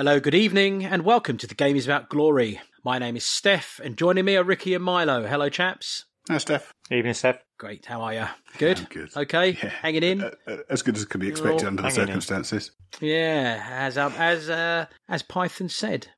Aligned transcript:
Hello, 0.00 0.18
good 0.18 0.34
evening, 0.34 0.82
and 0.82 1.04
welcome 1.04 1.36
to 1.36 1.46
The 1.46 1.54
Game 1.54 1.76
is 1.76 1.84
About 1.86 2.08
Glory. 2.08 2.58
My 2.82 2.98
name 2.98 3.16
is 3.18 3.22
Steff, 3.22 3.78
and 3.80 3.98
joining 3.98 4.24
me 4.24 4.34
are 4.38 4.42
Ricky 4.42 4.72
and 4.72 4.82
Milo. 4.82 5.26
Hello, 5.26 5.50
chaps. 5.50 6.06
Hi, 6.30 6.36
Steff. 6.36 6.72
Evening, 6.90 7.12
Steff. 7.12 7.36
Great, 7.58 7.84
how 7.84 8.00
are 8.00 8.14
you? 8.14 8.24
Good? 8.56 8.78
I'm 8.78 8.84
good. 8.86 9.14
Okay, 9.14 9.58
Yeah. 9.62 9.68
hanging 9.68 10.02
in? 10.02 10.22
Uh, 10.22 10.30
uh, 10.46 10.56
as 10.70 10.80
good 10.80 10.96
as 10.96 11.04
can 11.04 11.20
be 11.20 11.28
expected 11.28 11.66
under 11.66 11.82
the 11.82 11.88
hanging 11.88 12.00
in. 12.00 12.06
circumstances. 12.06 12.70
Yeah, 13.02 13.62
as 13.70 13.98
um, 13.98 14.14
as 14.16 14.48
uh, 14.48 14.86
as 15.06 15.22
Python 15.22 15.68
said. 15.68 16.08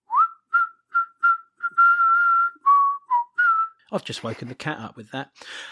I've 3.90 4.04
just 4.04 4.22
woken 4.22 4.46
the 4.46 4.54
cat 4.54 4.78
up 4.78 4.96
with 4.96 5.10
that. 5.10 5.30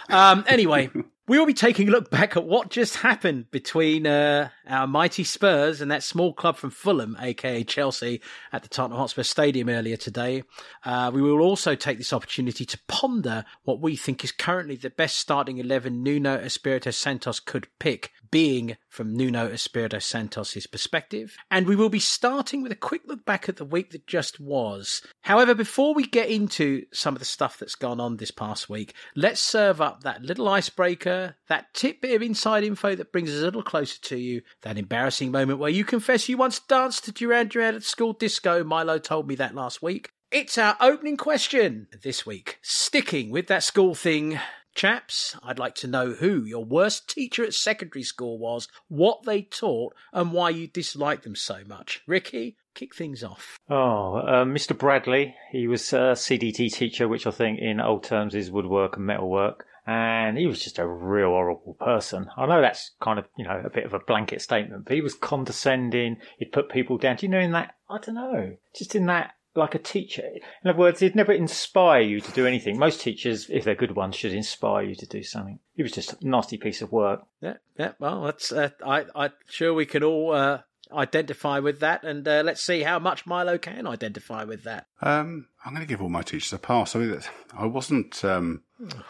Um, 0.09 0.45
anyway, 0.49 0.91
we 1.31 1.39
will 1.39 1.47
be 1.47 1.55
taking 1.55 1.87
a 1.87 1.93
look 1.93 2.11
back 2.11 2.37
at 2.37 2.45
what 2.45 2.71
just 2.71 2.97
happened 2.97 3.49
between 3.53 4.05
uh, 4.05 4.49
our 4.67 4.89
mighty 4.89 5.23
Spurs 5.23 5.81
and 5.81 5.89
that 5.89 6.03
small 6.03 6.33
club 6.33 6.57
from 6.57 6.71
Fulham, 6.71 7.17
aka 7.21 7.63
Chelsea, 7.63 8.21
at 8.53 8.65
the 8.65 8.69
Tottenham 8.69 8.99
Hotspur 8.99 9.23
Stadium 9.23 9.69
earlier 9.69 9.97
today. 9.97 10.43
Uh, 10.85 11.13
we 11.15 11.23
will 11.23 11.39
also 11.39 11.77
take 11.77 11.99
this 11.99 12.13
opportunity 12.13 12.65
to 12.65 12.81
ponder 12.89 13.45
what 13.63 13.81
we 13.81 13.95
think 13.95 14.25
is 14.25 14.33
currently 14.33 14.75
the 14.75 14.91
best 14.91 15.19
starting 15.19 15.59
11 15.59 16.03
Nuno 16.03 16.37
Espirito 16.37 16.91
Santos 16.91 17.39
could 17.39 17.69
pick, 17.79 18.11
being 18.31 18.77
from 18.89 19.17
Nuno 19.17 19.47
Espirito 19.49 19.99
Santos' 19.99 20.67
perspective. 20.67 21.37
And 21.51 21.67
we 21.67 21.77
will 21.77 21.89
be 21.89 22.01
starting 22.01 22.63
with 22.63 22.73
a 22.73 22.77
quick 22.77 23.03
look 23.07 23.25
back 23.25 23.49
at 23.49 23.57
the 23.57 23.65
week 23.65 23.91
that 23.91 24.07
just 24.07 24.41
was. 24.41 25.03
However, 25.23 25.55
before 25.55 25.95
we 25.95 26.07
get 26.07 26.29
into 26.29 26.87
some 26.93 27.15
of 27.15 27.21
the 27.21 27.25
stuff 27.25 27.59
that's 27.59 27.75
gone 27.75 28.01
on 28.01 28.17
this 28.17 28.31
past 28.31 28.69
week, 28.69 28.95
let's 29.15 29.41
serve 29.41 29.81
up 29.81 30.03
that 30.03 30.23
little 30.23 30.49
icebreaker, 30.49 31.20
that 31.49 31.73
tidbit 31.75 32.15
of 32.15 32.23
inside 32.23 32.65
info 32.65 32.95
that 32.95 33.13
brings 33.13 33.31
us 33.31 33.41
a 33.41 33.45
little 33.45 33.63
closer 33.63 34.01
to 34.03 34.17
you, 34.17 34.43
that 34.63 34.79
embarrassing 34.79 35.31
moment 35.31 35.59
where 35.59 35.71
you 35.71 35.85
confess 35.85 36.29
you 36.29 36.37
once 36.37 36.59
danced 36.61 37.05
to 37.05 37.13
Duran 37.13 37.49
Duran 37.49 37.75
at 37.75 37.83
school 37.83 38.13
disco. 38.13 38.65
Milo 38.65 38.99
told 38.99 39.29
me 39.29 39.35
that 39.37 39.55
last 39.55 39.83
week. 39.83 40.11
It's 40.31 40.59
our 40.59 40.77
opening 40.81 41.17
question 41.17 41.89
this 42.03 42.25
week. 42.25 42.59
Sticking 42.63 43.31
with 43.31 43.49
that 43.49 43.65
school 43.65 43.97
thing, 43.97 44.39
chaps, 44.75 45.37
I'd 45.43 45.59
like 45.59 45.75
to 45.77 45.89
know 45.89 46.13
who 46.13 46.45
your 46.45 46.65
worst 46.65 47.09
teacher 47.09 47.45
at 47.45 47.55
secondary 47.55 48.05
school 48.05 48.39
was, 48.39 48.69
what 48.89 49.25
they 49.25 49.43
taught, 49.43 49.95
and 50.13 50.33
why 50.33 50.51
you 50.51 50.69
disliked 50.69 51.25
them 51.25 51.35
so 51.35 51.63
much. 51.67 52.03
Ricky, 52.07 52.57
kick 52.75 52.95
things 52.95 53.25
off. 53.25 53.59
Oh, 53.69 54.15
uh, 54.17 54.45
Mr. 54.45 54.77
Bradley. 54.77 55.35
He 55.51 55.67
was 55.67 55.93
a 55.93 56.15
CDT 56.15 56.73
teacher, 56.73 57.09
which 57.09 57.27
I 57.27 57.31
think 57.31 57.59
in 57.59 57.81
old 57.81 58.05
terms 58.05 58.35
is 58.35 58.51
woodwork 58.51 58.97
and 58.97 59.07
metalwork. 59.07 59.67
And 59.91 60.39
he 60.39 60.47
was 60.47 60.63
just 60.63 60.79
a 60.79 60.87
real 60.87 61.31
horrible 61.31 61.75
person. 61.81 62.31
I 62.37 62.47
know 62.47 62.61
that's 62.61 62.93
kind 63.03 63.19
of, 63.19 63.25
you 63.37 63.45
know, 63.45 63.61
a 63.65 63.71
bit 63.71 63.85
of 63.85 63.93
a 63.93 63.99
blanket 63.99 64.41
statement, 64.41 64.85
but 64.85 64.95
he 64.95 65.01
was 65.01 65.15
condescending. 65.15 66.19
He'd 66.39 66.53
put 66.53 66.69
people 66.69 66.97
down. 66.97 67.17
Do 67.17 67.27
you 67.27 67.33
know 67.33 67.41
in 67.41 67.51
that, 67.51 67.75
I 67.89 67.99
don't 67.99 68.15
know, 68.15 68.57
just 68.73 68.95
in 68.95 69.07
that, 69.07 69.33
like 69.57 69.75
a 69.75 69.81
teacher. 69.81 70.23
In 70.63 70.71
other 70.71 70.79
words, 70.79 71.01
he'd 71.01 71.17
never 71.17 71.33
inspire 71.33 72.03
you 72.03 72.21
to 72.21 72.31
do 72.31 72.47
anything. 72.47 72.79
Most 72.79 73.01
teachers, 73.01 73.51
if 73.51 73.65
they're 73.65 73.75
good 73.75 73.97
ones, 73.97 74.15
should 74.15 74.33
inspire 74.33 74.85
you 74.85 74.95
to 74.95 75.07
do 75.07 75.25
something. 75.25 75.59
He 75.75 75.83
was 75.83 75.91
just 75.91 76.13
a 76.13 76.17
nasty 76.23 76.57
piece 76.57 76.83
of 76.83 76.93
work. 76.93 77.23
Yeah, 77.41 77.55
yeah. 77.77 77.93
Well, 77.99 78.23
that's. 78.23 78.53
Uh, 78.53 78.71
I, 78.87 79.07
I'm 79.17 79.33
sure 79.49 79.75
we 79.75 79.87
can 79.87 80.05
all 80.05 80.33
uh, 80.33 80.61
identify 80.93 81.59
with 81.59 81.81
that, 81.81 82.05
and 82.05 82.27
uh, 82.27 82.43
let's 82.45 82.63
see 82.63 82.83
how 82.83 82.99
much 82.99 83.27
Milo 83.27 83.59
can 83.59 83.87
identify 83.87 84.45
with 84.45 84.65
that. 84.65 84.87
Um, 85.03 85.47
I'm 85.65 85.73
going 85.75 85.87
to 85.87 85.89
give 85.89 86.03
all 86.03 86.09
my 86.09 86.23
teachers 86.23 86.53
a 86.53 86.59
pass. 86.59 86.97
I 86.97 87.01
mean, 87.01 87.21
I 87.57 87.67
wasn't 87.67 88.25
um, 88.25 88.63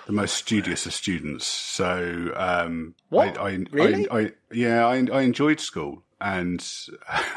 the 0.06 0.12
most 0.12 0.34
studious 0.34 0.86
of 0.86 0.92
students, 0.92 1.46
so 1.46 2.32
um, 2.36 2.94
What? 3.08 3.38
I, 3.38 3.48
I, 3.48 3.64
Really? 3.70 4.08
I, 4.08 4.18
I, 4.18 4.32
yeah, 4.52 4.86
I, 4.86 4.96
I 5.12 5.22
enjoyed 5.22 5.60
school, 5.60 6.02
and 6.20 6.66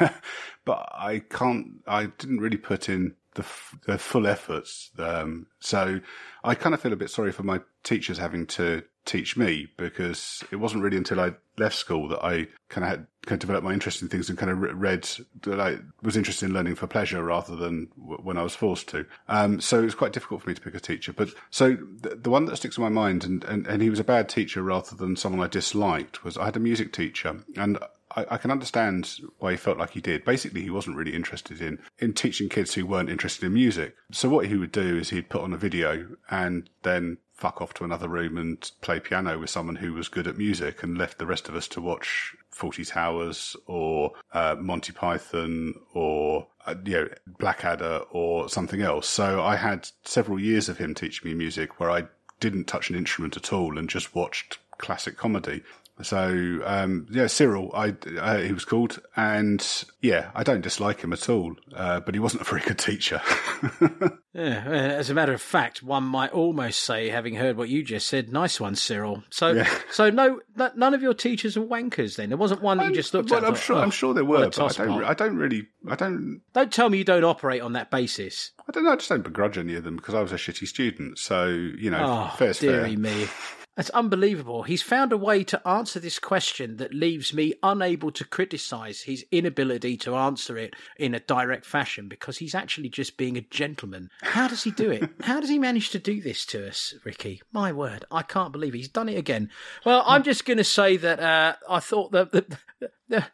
but 0.64 0.88
I 0.92 1.22
can't. 1.30 1.82
I 1.86 2.06
didn't 2.06 2.40
really 2.40 2.56
put 2.56 2.88
in 2.88 3.14
the, 3.34 3.42
f- 3.42 3.74
the 3.86 3.98
full 3.98 4.26
efforts. 4.26 4.90
Um, 4.98 5.46
so 5.60 6.00
I 6.42 6.54
kind 6.54 6.74
of 6.74 6.80
feel 6.80 6.92
a 6.92 6.96
bit 6.96 7.10
sorry 7.10 7.32
for 7.32 7.42
my 7.42 7.60
teachers 7.82 8.18
having 8.18 8.46
to 8.46 8.82
teach 9.04 9.36
me 9.36 9.68
because 9.76 10.42
it 10.50 10.56
wasn't 10.56 10.82
really 10.82 10.96
until 10.96 11.20
I 11.20 11.32
left 11.58 11.76
school 11.76 12.08
that 12.08 12.24
I 12.24 12.46
kind 12.68 12.84
of 12.84 12.90
had 12.90 13.06
kind 13.26 13.36
of 13.36 13.38
developed 13.40 13.64
my 13.64 13.72
interest 13.72 14.02
in 14.02 14.08
things 14.08 14.28
and 14.28 14.38
kind 14.38 14.50
of 14.50 14.60
re- 14.60 14.72
read 14.72 15.08
that 15.42 15.60
I 15.60 15.78
was 16.02 16.16
interested 16.16 16.46
in 16.46 16.54
learning 16.54 16.74
for 16.74 16.86
pleasure 16.86 17.22
rather 17.22 17.54
than 17.54 17.88
w- 17.98 18.20
when 18.22 18.38
I 18.38 18.42
was 18.42 18.54
forced 18.54 18.88
to. 18.88 19.06
Um, 19.28 19.60
so 19.60 19.80
it 19.80 19.84
was 19.84 19.94
quite 19.94 20.12
difficult 20.12 20.42
for 20.42 20.48
me 20.48 20.54
to 20.54 20.60
pick 20.60 20.74
a 20.74 20.80
teacher. 20.80 21.12
But 21.12 21.30
so 21.50 21.76
the, 22.00 22.16
the 22.16 22.30
one 22.30 22.46
that 22.46 22.56
sticks 22.56 22.78
in 22.78 22.82
my 22.82 22.88
mind, 22.88 23.24
and, 23.24 23.44
and, 23.44 23.66
and 23.66 23.82
he 23.82 23.90
was 23.90 24.00
a 24.00 24.04
bad 24.04 24.28
teacher 24.28 24.62
rather 24.62 24.96
than 24.96 25.16
someone 25.16 25.42
I 25.42 25.48
disliked, 25.48 26.24
was 26.24 26.36
I 26.38 26.46
had 26.46 26.56
a 26.56 26.60
music 26.60 26.92
teacher 26.92 27.40
and 27.56 27.78
I, 28.16 28.26
I 28.30 28.36
can 28.36 28.50
understand 28.50 29.18
why 29.38 29.52
he 29.52 29.56
felt 29.56 29.78
like 29.78 29.90
he 29.90 30.00
did. 30.00 30.24
Basically, 30.24 30.62
he 30.62 30.70
wasn't 30.70 30.96
really 30.96 31.14
interested 31.14 31.60
in, 31.60 31.78
in 31.98 32.12
teaching 32.12 32.48
kids 32.48 32.74
who 32.74 32.86
weren't 32.86 33.10
interested 33.10 33.46
in 33.46 33.54
music. 33.54 33.96
So 34.12 34.28
what 34.28 34.46
he 34.46 34.56
would 34.56 34.72
do 34.72 34.96
is 34.96 35.10
he'd 35.10 35.28
put 35.28 35.42
on 35.42 35.52
a 35.52 35.58
video 35.58 36.16
and 36.30 36.68
then 36.82 37.18
fuck 37.34 37.60
off 37.60 37.74
to 37.74 37.84
another 37.84 38.08
room 38.08 38.38
and 38.38 38.70
play 38.80 39.00
piano 39.00 39.38
with 39.38 39.50
someone 39.50 39.76
who 39.76 39.92
was 39.92 40.08
good 40.08 40.26
at 40.28 40.38
music 40.38 40.82
and 40.82 40.96
left 40.96 41.18
the 41.18 41.26
rest 41.26 41.48
of 41.48 41.56
us 41.56 41.66
to 41.66 41.80
watch 41.80 42.34
Fawlty 42.54 42.88
Towers 42.88 43.56
or 43.66 44.12
uh, 44.32 44.54
Monty 44.58 44.92
Python 44.92 45.74
or 45.92 46.46
uh, 46.64 46.76
you 46.84 46.92
know 46.92 47.08
Blackadder 47.26 48.02
or 48.10 48.48
something 48.48 48.82
else. 48.82 49.08
So 49.08 49.42
I 49.42 49.56
had 49.56 49.88
several 50.04 50.38
years 50.38 50.68
of 50.68 50.78
him 50.78 50.94
teaching 50.94 51.28
me 51.28 51.36
music 51.36 51.80
where 51.80 51.90
I 51.90 52.04
didn't 52.38 52.66
touch 52.66 52.88
an 52.88 52.96
instrument 52.96 53.36
at 53.36 53.52
all 53.52 53.78
and 53.78 53.88
just 53.88 54.14
watched 54.14 54.58
classic 54.78 55.16
comedy. 55.16 55.62
So 56.02 56.60
um, 56.64 57.06
yeah, 57.10 57.28
Cyril, 57.28 57.70
I 57.72 57.94
uh, 58.18 58.38
he 58.38 58.52
was 58.52 58.64
called, 58.64 59.00
and 59.16 59.64
yeah, 60.00 60.30
I 60.34 60.42
don't 60.42 60.60
dislike 60.60 61.00
him 61.00 61.12
at 61.12 61.28
all, 61.28 61.54
uh, 61.74 62.00
but 62.00 62.14
he 62.14 62.18
wasn't 62.18 62.42
a 62.42 62.44
very 62.44 62.62
good 62.62 62.78
teacher. 62.78 63.20
Yeah, 64.36 64.64
uh, 64.66 64.70
as 64.72 65.10
a 65.10 65.14
matter 65.14 65.32
of 65.32 65.40
fact, 65.40 65.80
one 65.80 66.02
might 66.02 66.32
almost 66.32 66.80
say, 66.80 67.08
having 67.08 67.36
heard 67.36 67.56
what 67.56 67.68
you 67.68 67.84
just 67.84 68.08
said, 68.08 68.32
nice 68.32 68.58
one, 68.58 68.74
Cyril. 68.74 69.22
So, 69.30 69.52
Yeah. 69.52 69.72
so 69.92 70.10
no, 70.10 70.40
none 70.74 70.92
of 70.92 71.02
your 71.02 71.14
teachers 71.14 71.56
are 71.56 71.60
wankers. 71.62 72.16
Then 72.16 72.30
there 72.30 72.36
wasn't 72.36 72.60
one 72.60 72.78
that 72.78 72.88
you 72.88 72.94
just 72.96 73.14
looked 73.14 73.30
well, 73.30 73.38
at. 73.38 73.44
I'm 73.46 73.54
thought, 73.54 73.62
sure. 73.62 73.76
"Oh, 73.76 73.82
I'm 73.82 73.92
sure 73.92 74.12
there 74.12 74.24
were, 74.24 74.50
but 74.50 74.58
I 74.80 74.84
don't. 74.84 75.04
I 75.04 75.14
don't 75.14 75.36
really. 75.36 75.68
I 75.88 75.94
don't. 75.94 76.40
Don't 76.52 76.72
tell 76.72 76.90
me 76.90 76.98
you 76.98 77.04
don't 77.04 77.22
operate 77.22 77.62
on 77.62 77.74
that 77.74 77.92
basis. 77.92 78.50
I 78.68 78.72
don't 78.72 78.82
know. 78.82 78.90
I 78.90 78.96
just 78.96 79.08
don't 79.08 79.22
begrudge 79.22 79.56
any 79.56 79.76
of 79.76 79.84
them 79.84 79.94
because 79.94 80.16
I 80.16 80.20
was 80.20 80.32
a 80.32 80.36
shitty 80.36 80.66
student. 80.66 81.20
So 81.20 81.46
you 81.46 81.90
know, 81.90 82.30
Oh, 82.32 82.36
fair's 82.36 82.58
fair. 82.58 82.88
me. 82.88 83.28
That's 83.76 83.90
unbelievable. 83.90 84.62
He's 84.62 84.82
found 84.82 85.12
a 85.12 85.16
way 85.16 85.42
to 85.44 85.66
answer 85.66 85.98
this 85.98 86.20
question 86.20 86.76
that 86.76 86.94
leaves 86.94 87.34
me 87.34 87.54
unable 87.62 88.12
to 88.12 88.24
criticise 88.24 89.02
his 89.02 89.26
inability 89.32 89.96
to 89.98 90.14
answer 90.14 90.56
it 90.56 90.74
in 90.96 91.12
a 91.12 91.20
direct 91.20 91.66
fashion 91.66 92.08
because 92.08 92.38
he's 92.38 92.54
actually 92.54 92.88
just 92.88 93.16
being 93.16 93.36
a 93.36 93.40
gentleman. 93.40 94.10
How 94.22 94.46
does 94.46 94.62
he 94.62 94.70
do 94.70 94.90
it? 94.92 95.10
How 95.22 95.40
does 95.40 95.50
he 95.50 95.58
manage 95.58 95.90
to 95.90 95.98
do 95.98 96.20
this 96.20 96.46
to 96.46 96.68
us, 96.68 96.94
Ricky? 97.04 97.42
My 97.52 97.72
word, 97.72 98.04
I 98.12 98.22
can't 98.22 98.52
believe 98.52 98.74
he's 98.74 98.88
done 98.88 99.08
it 99.08 99.18
again. 99.18 99.50
Well, 99.84 100.04
I'm 100.06 100.22
just 100.22 100.44
going 100.44 100.58
to 100.58 100.64
say 100.64 100.96
that 100.98 101.18
uh, 101.18 101.56
I 101.68 101.80
thought 101.80 102.12
that 102.12 102.56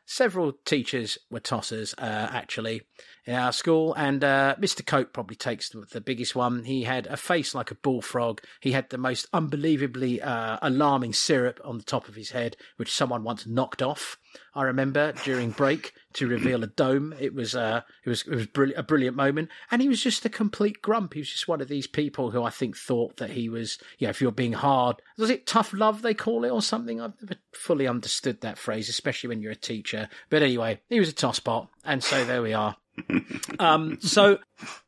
several 0.06 0.52
teachers 0.64 1.18
were 1.30 1.40
tossers, 1.40 1.94
uh, 1.98 2.28
actually 2.32 2.82
our 3.30 3.52
school, 3.52 3.94
and 3.94 4.22
uh, 4.24 4.56
Mr. 4.58 4.84
Cope 4.84 5.12
probably 5.12 5.36
takes 5.36 5.70
the, 5.70 5.80
the 5.92 6.00
biggest 6.00 6.34
one. 6.34 6.64
He 6.64 6.84
had 6.84 7.06
a 7.06 7.16
face 7.16 7.54
like 7.54 7.70
a 7.70 7.74
bullfrog. 7.74 8.40
He 8.60 8.72
had 8.72 8.90
the 8.90 8.98
most 8.98 9.26
unbelievably 9.32 10.22
uh, 10.22 10.58
alarming 10.62 11.12
syrup 11.12 11.60
on 11.64 11.78
the 11.78 11.84
top 11.84 12.08
of 12.08 12.14
his 12.14 12.30
head, 12.30 12.56
which 12.76 12.92
someone 12.92 13.22
once 13.24 13.46
knocked 13.46 13.82
off. 13.82 14.16
I 14.54 14.64
remember 14.64 15.12
during 15.24 15.50
break 15.50 15.92
to 16.14 16.26
reveal 16.26 16.64
a 16.64 16.66
dome. 16.66 17.14
It 17.18 17.34
was 17.34 17.54
uh, 17.54 17.82
it 18.04 18.08
was 18.08 18.22
it 18.22 18.34
was 18.34 18.46
brill- 18.46 18.72
a 18.76 18.82
brilliant 18.82 19.16
moment, 19.16 19.48
and 19.70 19.80
he 19.80 19.88
was 19.88 20.02
just 20.02 20.24
a 20.24 20.28
complete 20.28 20.82
grump. 20.82 21.14
He 21.14 21.20
was 21.20 21.30
just 21.30 21.48
one 21.48 21.60
of 21.60 21.68
these 21.68 21.86
people 21.86 22.30
who 22.30 22.42
I 22.42 22.50
think 22.50 22.76
thought 22.76 23.16
that 23.18 23.30
he 23.30 23.48
was, 23.48 23.78
you 23.98 24.06
know, 24.06 24.10
if 24.10 24.20
you're 24.20 24.32
being 24.32 24.54
hard, 24.54 25.02
was 25.16 25.30
it 25.30 25.46
tough 25.46 25.72
love 25.72 26.02
they 26.02 26.14
call 26.14 26.44
it 26.44 26.50
or 26.50 26.62
something? 26.62 27.00
I've 27.00 27.20
never 27.22 27.40
fully 27.52 27.86
understood 27.86 28.40
that 28.40 28.58
phrase, 28.58 28.88
especially 28.88 29.28
when 29.28 29.40
you're 29.40 29.52
a 29.52 29.56
teacher. 29.56 30.08
But 30.30 30.42
anyway, 30.42 30.80
he 30.88 30.98
was 30.98 31.08
a 31.08 31.14
tosspot, 31.14 31.68
and 31.84 32.02
so 32.02 32.24
there 32.24 32.42
we 32.42 32.52
are. 32.52 32.76
Um, 33.58 33.98
so 34.00 34.38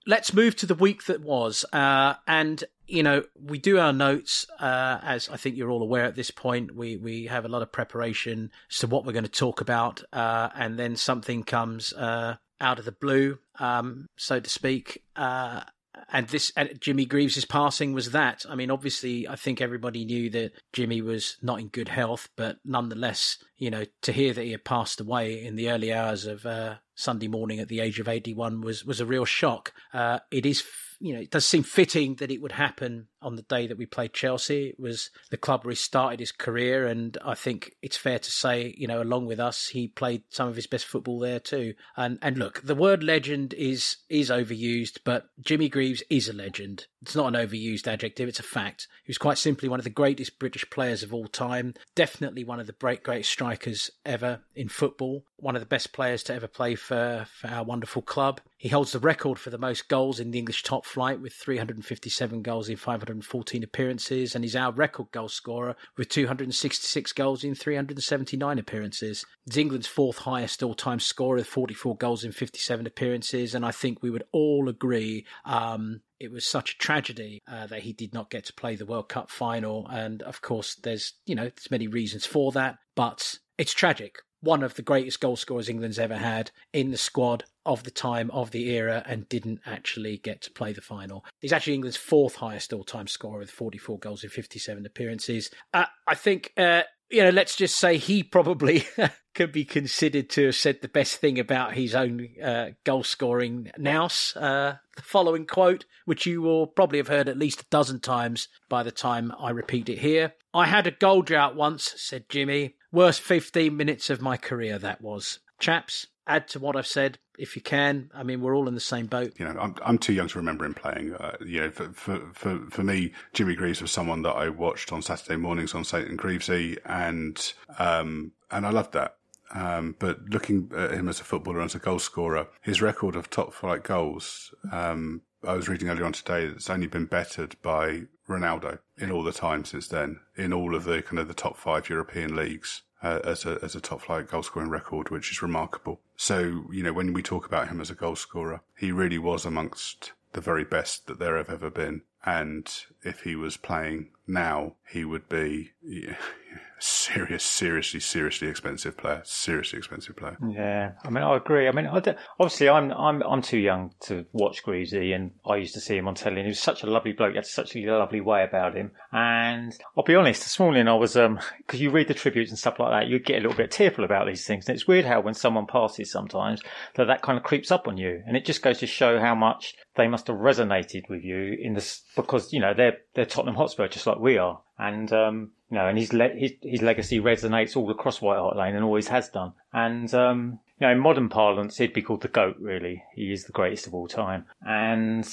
let's 0.07 0.33
move 0.33 0.57
to 0.57 0.67
the 0.67 0.75
week 0.75 1.05
that 1.05 1.21
was. 1.21 1.65
Uh, 1.73 2.15
and, 2.27 2.63
you 2.87 3.03
know, 3.03 3.25
we 3.41 3.59
do 3.59 3.79
our 3.79 3.93
notes, 3.93 4.47
uh, 4.59 4.99
as 5.03 5.29
I 5.29 5.37
think 5.37 5.57
you're 5.57 5.71
all 5.71 5.83
aware 5.83 6.05
at 6.05 6.17
this 6.17 6.31
point. 6.31 6.75
We, 6.75 6.97
we 6.97 7.27
have 7.27 7.45
a 7.45 7.49
lot 7.49 7.63
of 7.63 7.73
preparation 7.73 8.51
as 8.71 8.79
to 8.79 8.87
what 8.87 9.05
we're 9.05 9.13
going 9.13 9.25
to 9.25 9.31
talk 9.31 9.61
about. 9.61 10.03
Uh, 10.13 10.49
and 10.55 10.79
then 10.79 10.97
something 10.97 11.43
comes, 11.43 11.93
uh, 11.93 12.37
out 12.61 12.79
of 12.79 12.85
the 12.85 12.93
blue, 12.93 13.39
um, 13.59 14.07
so 14.17 14.41
to 14.41 14.49
speak. 14.49 15.03
Uh, 15.17 15.63
and 16.11 16.29
this 16.29 16.53
and 16.57 16.81
Jimmy 16.81 17.05
Greaves' 17.05 17.45
passing 17.45 17.93
was 17.93 18.13
that. 18.13 18.45
I 18.49 18.55
mean, 18.55 18.71
obviously, 18.71 19.29
I 19.29 19.37
think 19.37 19.61
everybody 19.61 20.05
knew 20.05 20.31
that 20.31 20.53
Jimmy 20.73 21.03
was 21.03 21.37
not 21.43 21.61
in 21.61 21.69
good 21.69 21.89
health, 21.89 22.29
but 22.37 22.59
nonetheless, 22.65 23.39
you 23.57 23.71
know, 23.71 23.85
to 24.03 24.13
hear 24.13 24.33
that 24.33 24.43
he 24.43 24.53
had 24.53 24.65
passed 24.65 25.01
away 25.01 25.45
in 25.45 25.57
the 25.57 25.71
early 25.71 25.93
hours 25.93 26.25
of 26.27 26.47
uh, 26.47 26.77
Sunday 26.95 27.29
morning 27.29 27.59
at 27.59 27.69
the 27.69 27.81
age 27.81 27.99
of 27.99 28.09
81 28.09 28.61
was 28.61 28.85
was 28.85 29.01
a 29.01 29.07
real 29.07 29.25
shock. 29.25 29.73
Uh, 29.93 30.21
it 30.31 30.45
is, 30.47 30.63
you 31.01 31.15
know, 31.15 31.21
it 31.21 31.31
does 31.31 31.47
seem 31.47 31.63
fitting 31.63 32.17
that 32.17 32.31
it 32.31 32.41
would 32.41 32.53
happen 32.53 33.09
on 33.23 33.37
the 33.37 33.43
day 33.43 33.67
that 33.67 33.79
we 33.79 33.87
played 33.87 34.13
Chelsea. 34.13 34.69
It 34.69 34.81
was 34.81 35.11
the 35.31 35.37
club 35.37 35.65
where 35.65 35.73
he 35.73 35.77
started 35.77 36.21
his 36.21 36.33
career, 36.33 36.87
and 36.87 37.17
I 37.25 37.35
think 37.35 37.77
it's 37.83 37.97
fair 37.97 38.19
to 38.19 38.31
say, 38.31 38.75
you 38.77 38.87
know, 38.87 39.03
along 39.03 39.27
with 39.27 39.41
us, 39.41 39.69
he 39.69 39.89
played 39.89 40.23
some 40.31 40.49
of 40.49 40.57
his 40.57 40.67
best 40.67 40.87
football 40.87 41.19
there 41.19 41.41
too. 41.41 41.75
And 41.97 42.19
and 42.23 42.39
look, 42.39 42.63
the 42.63 42.75
word 42.75 43.03
legend 43.03 43.55
is 43.55 43.97
is 44.09 44.31
overused, 44.31 44.99
but 45.05 45.29
Jimmy 45.41 45.69
Greaves 45.69 46.03
is 46.11 46.29
a 46.29 46.33
legend. 46.33 46.87
It's 47.01 47.17
not 47.17 47.35
an 47.35 47.49
overused 47.49 47.87
adjective; 47.87 48.29
it's 48.29 48.41
a 48.41 48.45
fact. 48.45 48.89
He 49.05 49.11
was 49.11 49.19
quite 49.19 49.39
simply 49.39 49.69
one 49.69 49.81
of 49.81 49.85
the 49.85 49.91
greatest 49.91 50.39
British 50.39 50.69
players 50.71 51.03
of 51.03 51.13
all 51.13 51.27
time. 51.27 51.75
Definitely 51.95 52.45
one 52.45 52.61
of 52.61 52.67
the 52.67 52.73
great 52.73 53.03
greatest 53.03 53.31
strikers 53.31 53.91
ever 54.05 54.41
in 54.55 54.69
football. 54.69 55.25
One 55.37 55.57
of 55.57 55.63
the 55.63 55.67
best 55.67 55.93
players 55.93 56.23
to 56.25 56.35
ever 56.35 56.47
play 56.47 56.75
for, 56.77 57.27
for 57.41 57.49
our 57.49 57.65
wonderful 57.65 58.03
club. 58.03 58.41
He 58.57 58.69
holds 58.69 58.93
the 58.93 59.01
record 59.01 59.41
for 59.41 59.51
the 59.51 59.59
most 59.59 59.89
goals 59.89 60.21
in 60.21 60.31
the 60.31 60.39
English 60.39 60.63
top 60.63 60.87
flight 60.87 61.21
with 61.21 61.33
357 61.33 62.43
goals 62.43 62.69
in 62.69 62.77
514 63.21 63.63
appearances, 63.63 64.35
and 64.35 64.45
he's 64.45 64.57
our 64.57 64.73
record 64.73 65.11
goal 65.13 65.29
scorer 65.29 65.77
with 65.97 66.09
266 66.09 67.13
goals 67.13 67.45
in 67.45 67.55
379 67.55 68.59
appearances. 68.59 69.25
He's 69.45 69.57
England's 69.57 69.87
fourth 69.87 70.19
highest 70.19 70.63
all 70.63 70.75
time 70.75 71.01
scorer 71.01 71.37
with 71.37 71.47
44 71.47 71.97
goals 71.97 72.25
in 72.25 72.33
57 72.33 72.87
appearances, 72.87 73.55
and 73.55 73.65
I 73.65 73.71
think 73.71 74.03
we 74.03 74.11
would 74.11 74.25
all 74.33 74.69
agree 74.69 75.27
um, 75.45 76.01
it 76.19 76.31
was 76.31 76.47
such 76.47 76.75
a 76.75 76.79
tragedy 76.79 77.43
uh, 77.51 77.67
that 77.67 77.83
he 77.83 77.93
did 77.93 78.15
not 78.15 78.31
get 78.31 78.45
to 78.47 78.53
play 78.55 78.77
the 78.77 78.87
World 78.87 79.09
Cup 79.09 79.31
final. 79.31 79.87
And 79.89 80.23
of 80.23 80.41
course, 80.41 80.77
there's 80.77 81.15
you 81.27 81.35
know 81.35 81.45
there's 81.45 81.71
many 81.71 81.89
reasons 81.89 82.25
for 82.25 82.53
that, 82.53 82.79
but 82.95 83.39
it's 83.59 83.75
tragic 83.75 84.19
one 84.43 84.63
of 84.63 84.75
the 84.75 84.83
greatest 84.83 85.21
goal 85.21 85.37
scorers 85.37 85.69
England's 85.69 85.99
ever 85.99 86.17
had 86.17 86.51
in 86.73 86.91
the 86.91 86.99
squad 86.99 87.45
of 87.65 87.85
the 87.85 87.91
time 87.91 88.31
of 88.33 88.51
the 88.51 88.71
era 88.71 89.03
and 89.07 89.29
didn't 89.29 89.61
actually 89.65 90.19
get 90.19 90.43
to 90.43 90.51
play 90.51 90.73
the 90.73 90.81
final. 90.81 91.25
He's 91.41 91.53
actually 91.53 91.75
England's 91.75 91.97
fourth 91.97 92.37
highest 92.37 92.73
all-time 92.73 93.07
scorer 93.07 93.39
with 93.39 93.51
44 93.51 93.99
goals 94.01 94.25
in 94.25 94.31
57 94.31 94.85
appearances. 94.85 95.51
Uh, 95.73 95.87
I 96.09 96.17
think 96.17 96.53
uh, 96.57 96.83
you 97.13 97.23
know, 97.23 97.31
let's 97.31 97.55
just 97.55 97.79
say 97.79 97.99
he 97.99 98.23
probably 98.23 98.87
can 99.35 99.51
be 99.53 99.67
considered 99.67 100.31
to 100.31 100.47
have 100.47 100.55
said 100.55 100.81
the 100.81 100.89
best 100.89 101.17
thing 101.19 101.39
about 101.39 101.75
his 101.75 101.95
own 101.95 102.27
uh, 102.43 102.71
goal 102.85 103.05
scoring 103.05 103.71
nous. 103.77 104.35
Uh, 104.35 104.77
the 104.97 105.03
following 105.03 105.47
quote, 105.47 105.85
which 106.07 106.25
you 106.25 106.41
will 106.41 106.67
probably 106.67 106.99
have 106.99 107.09
heard 107.09 107.29
at 107.29 107.39
least 107.39 107.61
a 107.61 107.67
dozen 107.71 108.01
times 108.01 108.49
by 108.71 108.83
the 108.83 108.91
time 108.91 109.31
I 109.39 109.51
repeat 109.51 109.91
it 109.91 109.99
here. 109.99 110.33
I 110.55 110.67
had 110.67 110.87
a 110.87 110.91
goal 110.91 111.21
drought 111.21 111.55
once, 111.55 111.95
said 111.99 112.31
Jimmy. 112.31 112.77
Worst 112.93 113.23
15 113.23 113.75
minutes 113.77 114.11
of 114.11 114.21
my 114.21 114.37
career, 114.37 114.79
that 114.79 115.01
was. 115.01 115.39
Chaps, 115.59 116.09
add 116.27 116.47
to 116.49 116.59
what 116.59 116.77
I've 116.77 116.87
said 116.87 117.19
if 117.39 117.57
you 117.57 117.63
can. 117.63 118.11
I 118.15 118.23
mean, 118.23 118.41
we're 118.41 118.55
all 118.55 118.69
in 118.69 118.75
the 118.75 118.81
same 118.81 119.07
boat. 119.07 119.33
You 119.39 119.47
know, 119.47 119.59
I'm 119.59 119.75
I'm 119.85 119.99
too 119.99 120.13
young 120.13 120.29
to 120.29 120.39
remember 120.39 120.65
him 120.65 120.75
playing. 120.75 121.15
Uh, 121.15 121.37
you 121.45 121.61
know, 121.61 121.71
for, 121.71 121.93
for 121.93 122.21
for 122.35 122.59
for 122.71 122.83
me, 122.83 123.13
Jimmy 123.33 123.55
Greaves 123.55 123.81
was 123.81 123.91
someone 123.91 124.23
that 124.23 124.33
I 124.33 124.49
watched 124.49 124.93
on 124.93 125.03
Saturday 125.03 125.37
mornings 125.37 125.75
on 125.75 125.85
Saint 125.85 126.09
and 126.09 126.19
Greavsie, 126.19 126.79
and 126.85 127.53
um 127.79 128.33
and 128.51 128.67
I 128.67 128.71
loved 128.71 128.93
that. 128.93 129.17
Um, 129.55 129.97
but 129.99 130.21
looking 130.31 130.71
at 130.75 130.93
him 130.93 131.09
as 131.09 131.21
a 131.21 131.25
footballer 131.25 131.61
and 131.61 131.69
as 131.69 131.75
a 131.75 131.79
goal 131.79 131.99
scorer, 131.99 132.49
his 132.63 132.81
record 132.81 133.17
of 133.17 133.29
top 133.29 133.53
flight 133.53 133.83
goals, 133.83 134.55
um, 134.71 135.21
I 135.47 135.55
was 135.55 135.69
reading 135.69 135.89
earlier 135.89 136.05
on 136.05 136.13
today, 136.13 136.47
that 136.47 136.57
it's 136.57 136.71
only 136.71 136.87
been 136.87 137.07
bettered 137.07 137.57
by 137.63 138.03
Ronaldo 138.29 138.79
in 138.97 139.11
all 139.11 139.25
the 139.25 139.33
time 139.33 139.65
since 139.65 139.89
then, 139.89 140.21
in 140.37 140.53
all 140.53 140.75
of 140.75 140.85
the 140.85 141.03
kind 141.03 141.19
of 141.19 141.29
the 141.29 141.35
top 141.35 141.57
five 141.57 141.89
European 141.89 142.37
leagues. 142.37 142.83
Uh, 143.03 143.19
as 143.25 143.45
a 143.45 143.59
as 143.65 143.75
a 143.75 143.81
top 143.81 144.01
flight 144.01 144.29
goal 144.29 144.45
scoring 144.45 144.71
record, 144.71 145.11
which 145.11 145.33
is 145.33 145.43
remarkable. 145.43 146.01
So 146.17 146.67
you 146.71 146.85
know 146.85 146.93
when 146.93 147.13
we 147.13 147.21
talk 147.21 147.45
about 147.45 147.67
him 147.67 147.81
as 147.81 147.91
a 147.91 147.97
goal 147.97 148.15
scorer, 148.15 148.63
he 148.77 148.93
really 148.93 149.19
was 149.19 149.45
amongst 149.45 150.13
the 150.35 150.41
very 150.41 150.63
best 150.63 151.09
that 151.09 151.19
there 151.19 151.37
have 151.37 151.51
ever 151.51 151.69
been. 151.69 152.03
And 152.25 152.73
if 153.03 153.23
he 153.23 153.35
was 153.35 153.57
playing 153.57 154.11
now, 154.29 154.77
he 154.89 155.05
would 155.05 155.29
be 155.29 155.73
serious, 156.79 157.45
seriously, 157.45 158.01
seriously 158.01 158.49
expensive 158.49 158.97
player. 158.97 159.23
Seriously 159.25 159.79
expensive 159.79 160.17
player. 160.17 160.37
Yeah, 160.49 160.93
I 161.05 161.11
mean, 161.11 161.23
I 161.23 161.37
agree. 161.37 161.69
I 161.69 161.73
mean, 161.73 161.87
I 161.87 162.03
obviously, 162.41 162.69
I'm 162.69 162.91
I'm 162.93 163.23
I'm 163.23 163.43
too 163.43 163.59
young 163.59 163.95
to 164.01 164.27
watch 164.33 164.63
Greavsie, 164.65 165.15
and 165.15 165.31
I 165.47 165.57
used 165.57 165.75
to 165.75 165.81
see 165.81 165.97
him 165.97 166.09
on 166.09 166.15
telly. 166.15 166.37
And 166.37 166.45
he 166.45 166.51
was 166.51 166.59
such 166.59 166.83
a 166.83 166.87
lovely 166.87 167.13
bloke. 167.13 167.33
He 167.33 167.37
had 167.37 167.47
such 167.47 167.77
a 167.77 167.81
lovely 167.81 168.21
way 168.21 168.45
about 168.45 168.75
him. 168.75 168.91
And 169.13 169.73
I'll 169.97 170.05
be 170.05 170.15
honest, 170.15 170.43
this 170.43 170.59
morning 170.59 170.89
I 170.89 170.95
was 170.95 171.17
um 171.17 171.39
because 171.59 171.81
you 171.81 171.91
read 171.91 172.09
the 172.09 172.15
tributes 172.15 172.51
and 172.51 172.59
stuff 172.59 172.79
like 172.79 172.91
that, 172.91 173.09
you 173.09 173.19
get 173.19 173.39
a 173.39 173.43
little 173.43 173.57
bit 173.57 173.71
tearful 173.71 174.05
about 174.05 174.27
these 174.27 174.47
things. 174.47 174.69
And 174.69 174.75
it's 174.75 174.89
weird 174.89 175.05
how 175.05 175.21
when 175.21 175.35
someone 175.35 175.67
passes, 175.67 176.11
sometimes 176.11 176.63
that 176.95 177.07
that 177.07 177.23
kind 177.23 177.39
of 177.39 177.45
creeps 177.45 177.71
up 177.71 177.87
on 177.87 177.97
you, 177.97 178.23
and 178.27 178.37
it 178.37 178.45
just 178.45 178.63
goes 178.63 178.79
to 178.79 178.87
show 178.87 179.21
how 179.21 179.35
much 179.35 179.75
they 179.95 180.09
must 180.09 180.27
have 180.27 180.37
resonated 180.37 181.09
with 181.09 181.23
you 181.23 181.57
in 181.61 181.75
this 181.75 182.03
because 182.17 182.53
you 182.53 182.61
know 182.61 182.75
they're 182.75 182.99
they're 183.15 183.27
Tottenham 183.27 183.57
Hotspur 183.57 183.89
just 183.89 184.07
like 184.07 184.19
we 184.19 184.39
are, 184.39 184.61
and 184.79 185.13
um, 185.13 185.51
you 185.73 185.79
know, 185.79 185.89
and 185.89 185.97
his, 185.97 186.13
le- 186.13 186.29
his 186.29 186.53
his 186.61 186.83
legacy 186.83 187.19
resonates 187.19 187.79
all 187.79 187.91
across 187.91 188.21
White 188.21 188.37
Hart 188.37 188.59
Lane 188.59 188.75
and 188.75 188.85
always 188.85 189.09
has 189.09 189.31
done. 189.31 189.55
And 189.73 190.13
um, 190.13 190.59
you 190.79 190.87
know, 190.87 190.93
in 190.93 190.99
modern 190.99 191.31
parlance, 191.31 191.79
he'd 191.79 191.95
be 191.95 192.03
called 192.03 192.21
the 192.21 192.29
goat. 192.29 192.57
Really, 192.61 193.03
he 193.15 193.33
is 193.33 193.45
the 193.45 193.53
greatest 193.53 193.87
of 193.87 193.95
all 193.95 194.07
time. 194.07 194.45
And 194.67 195.27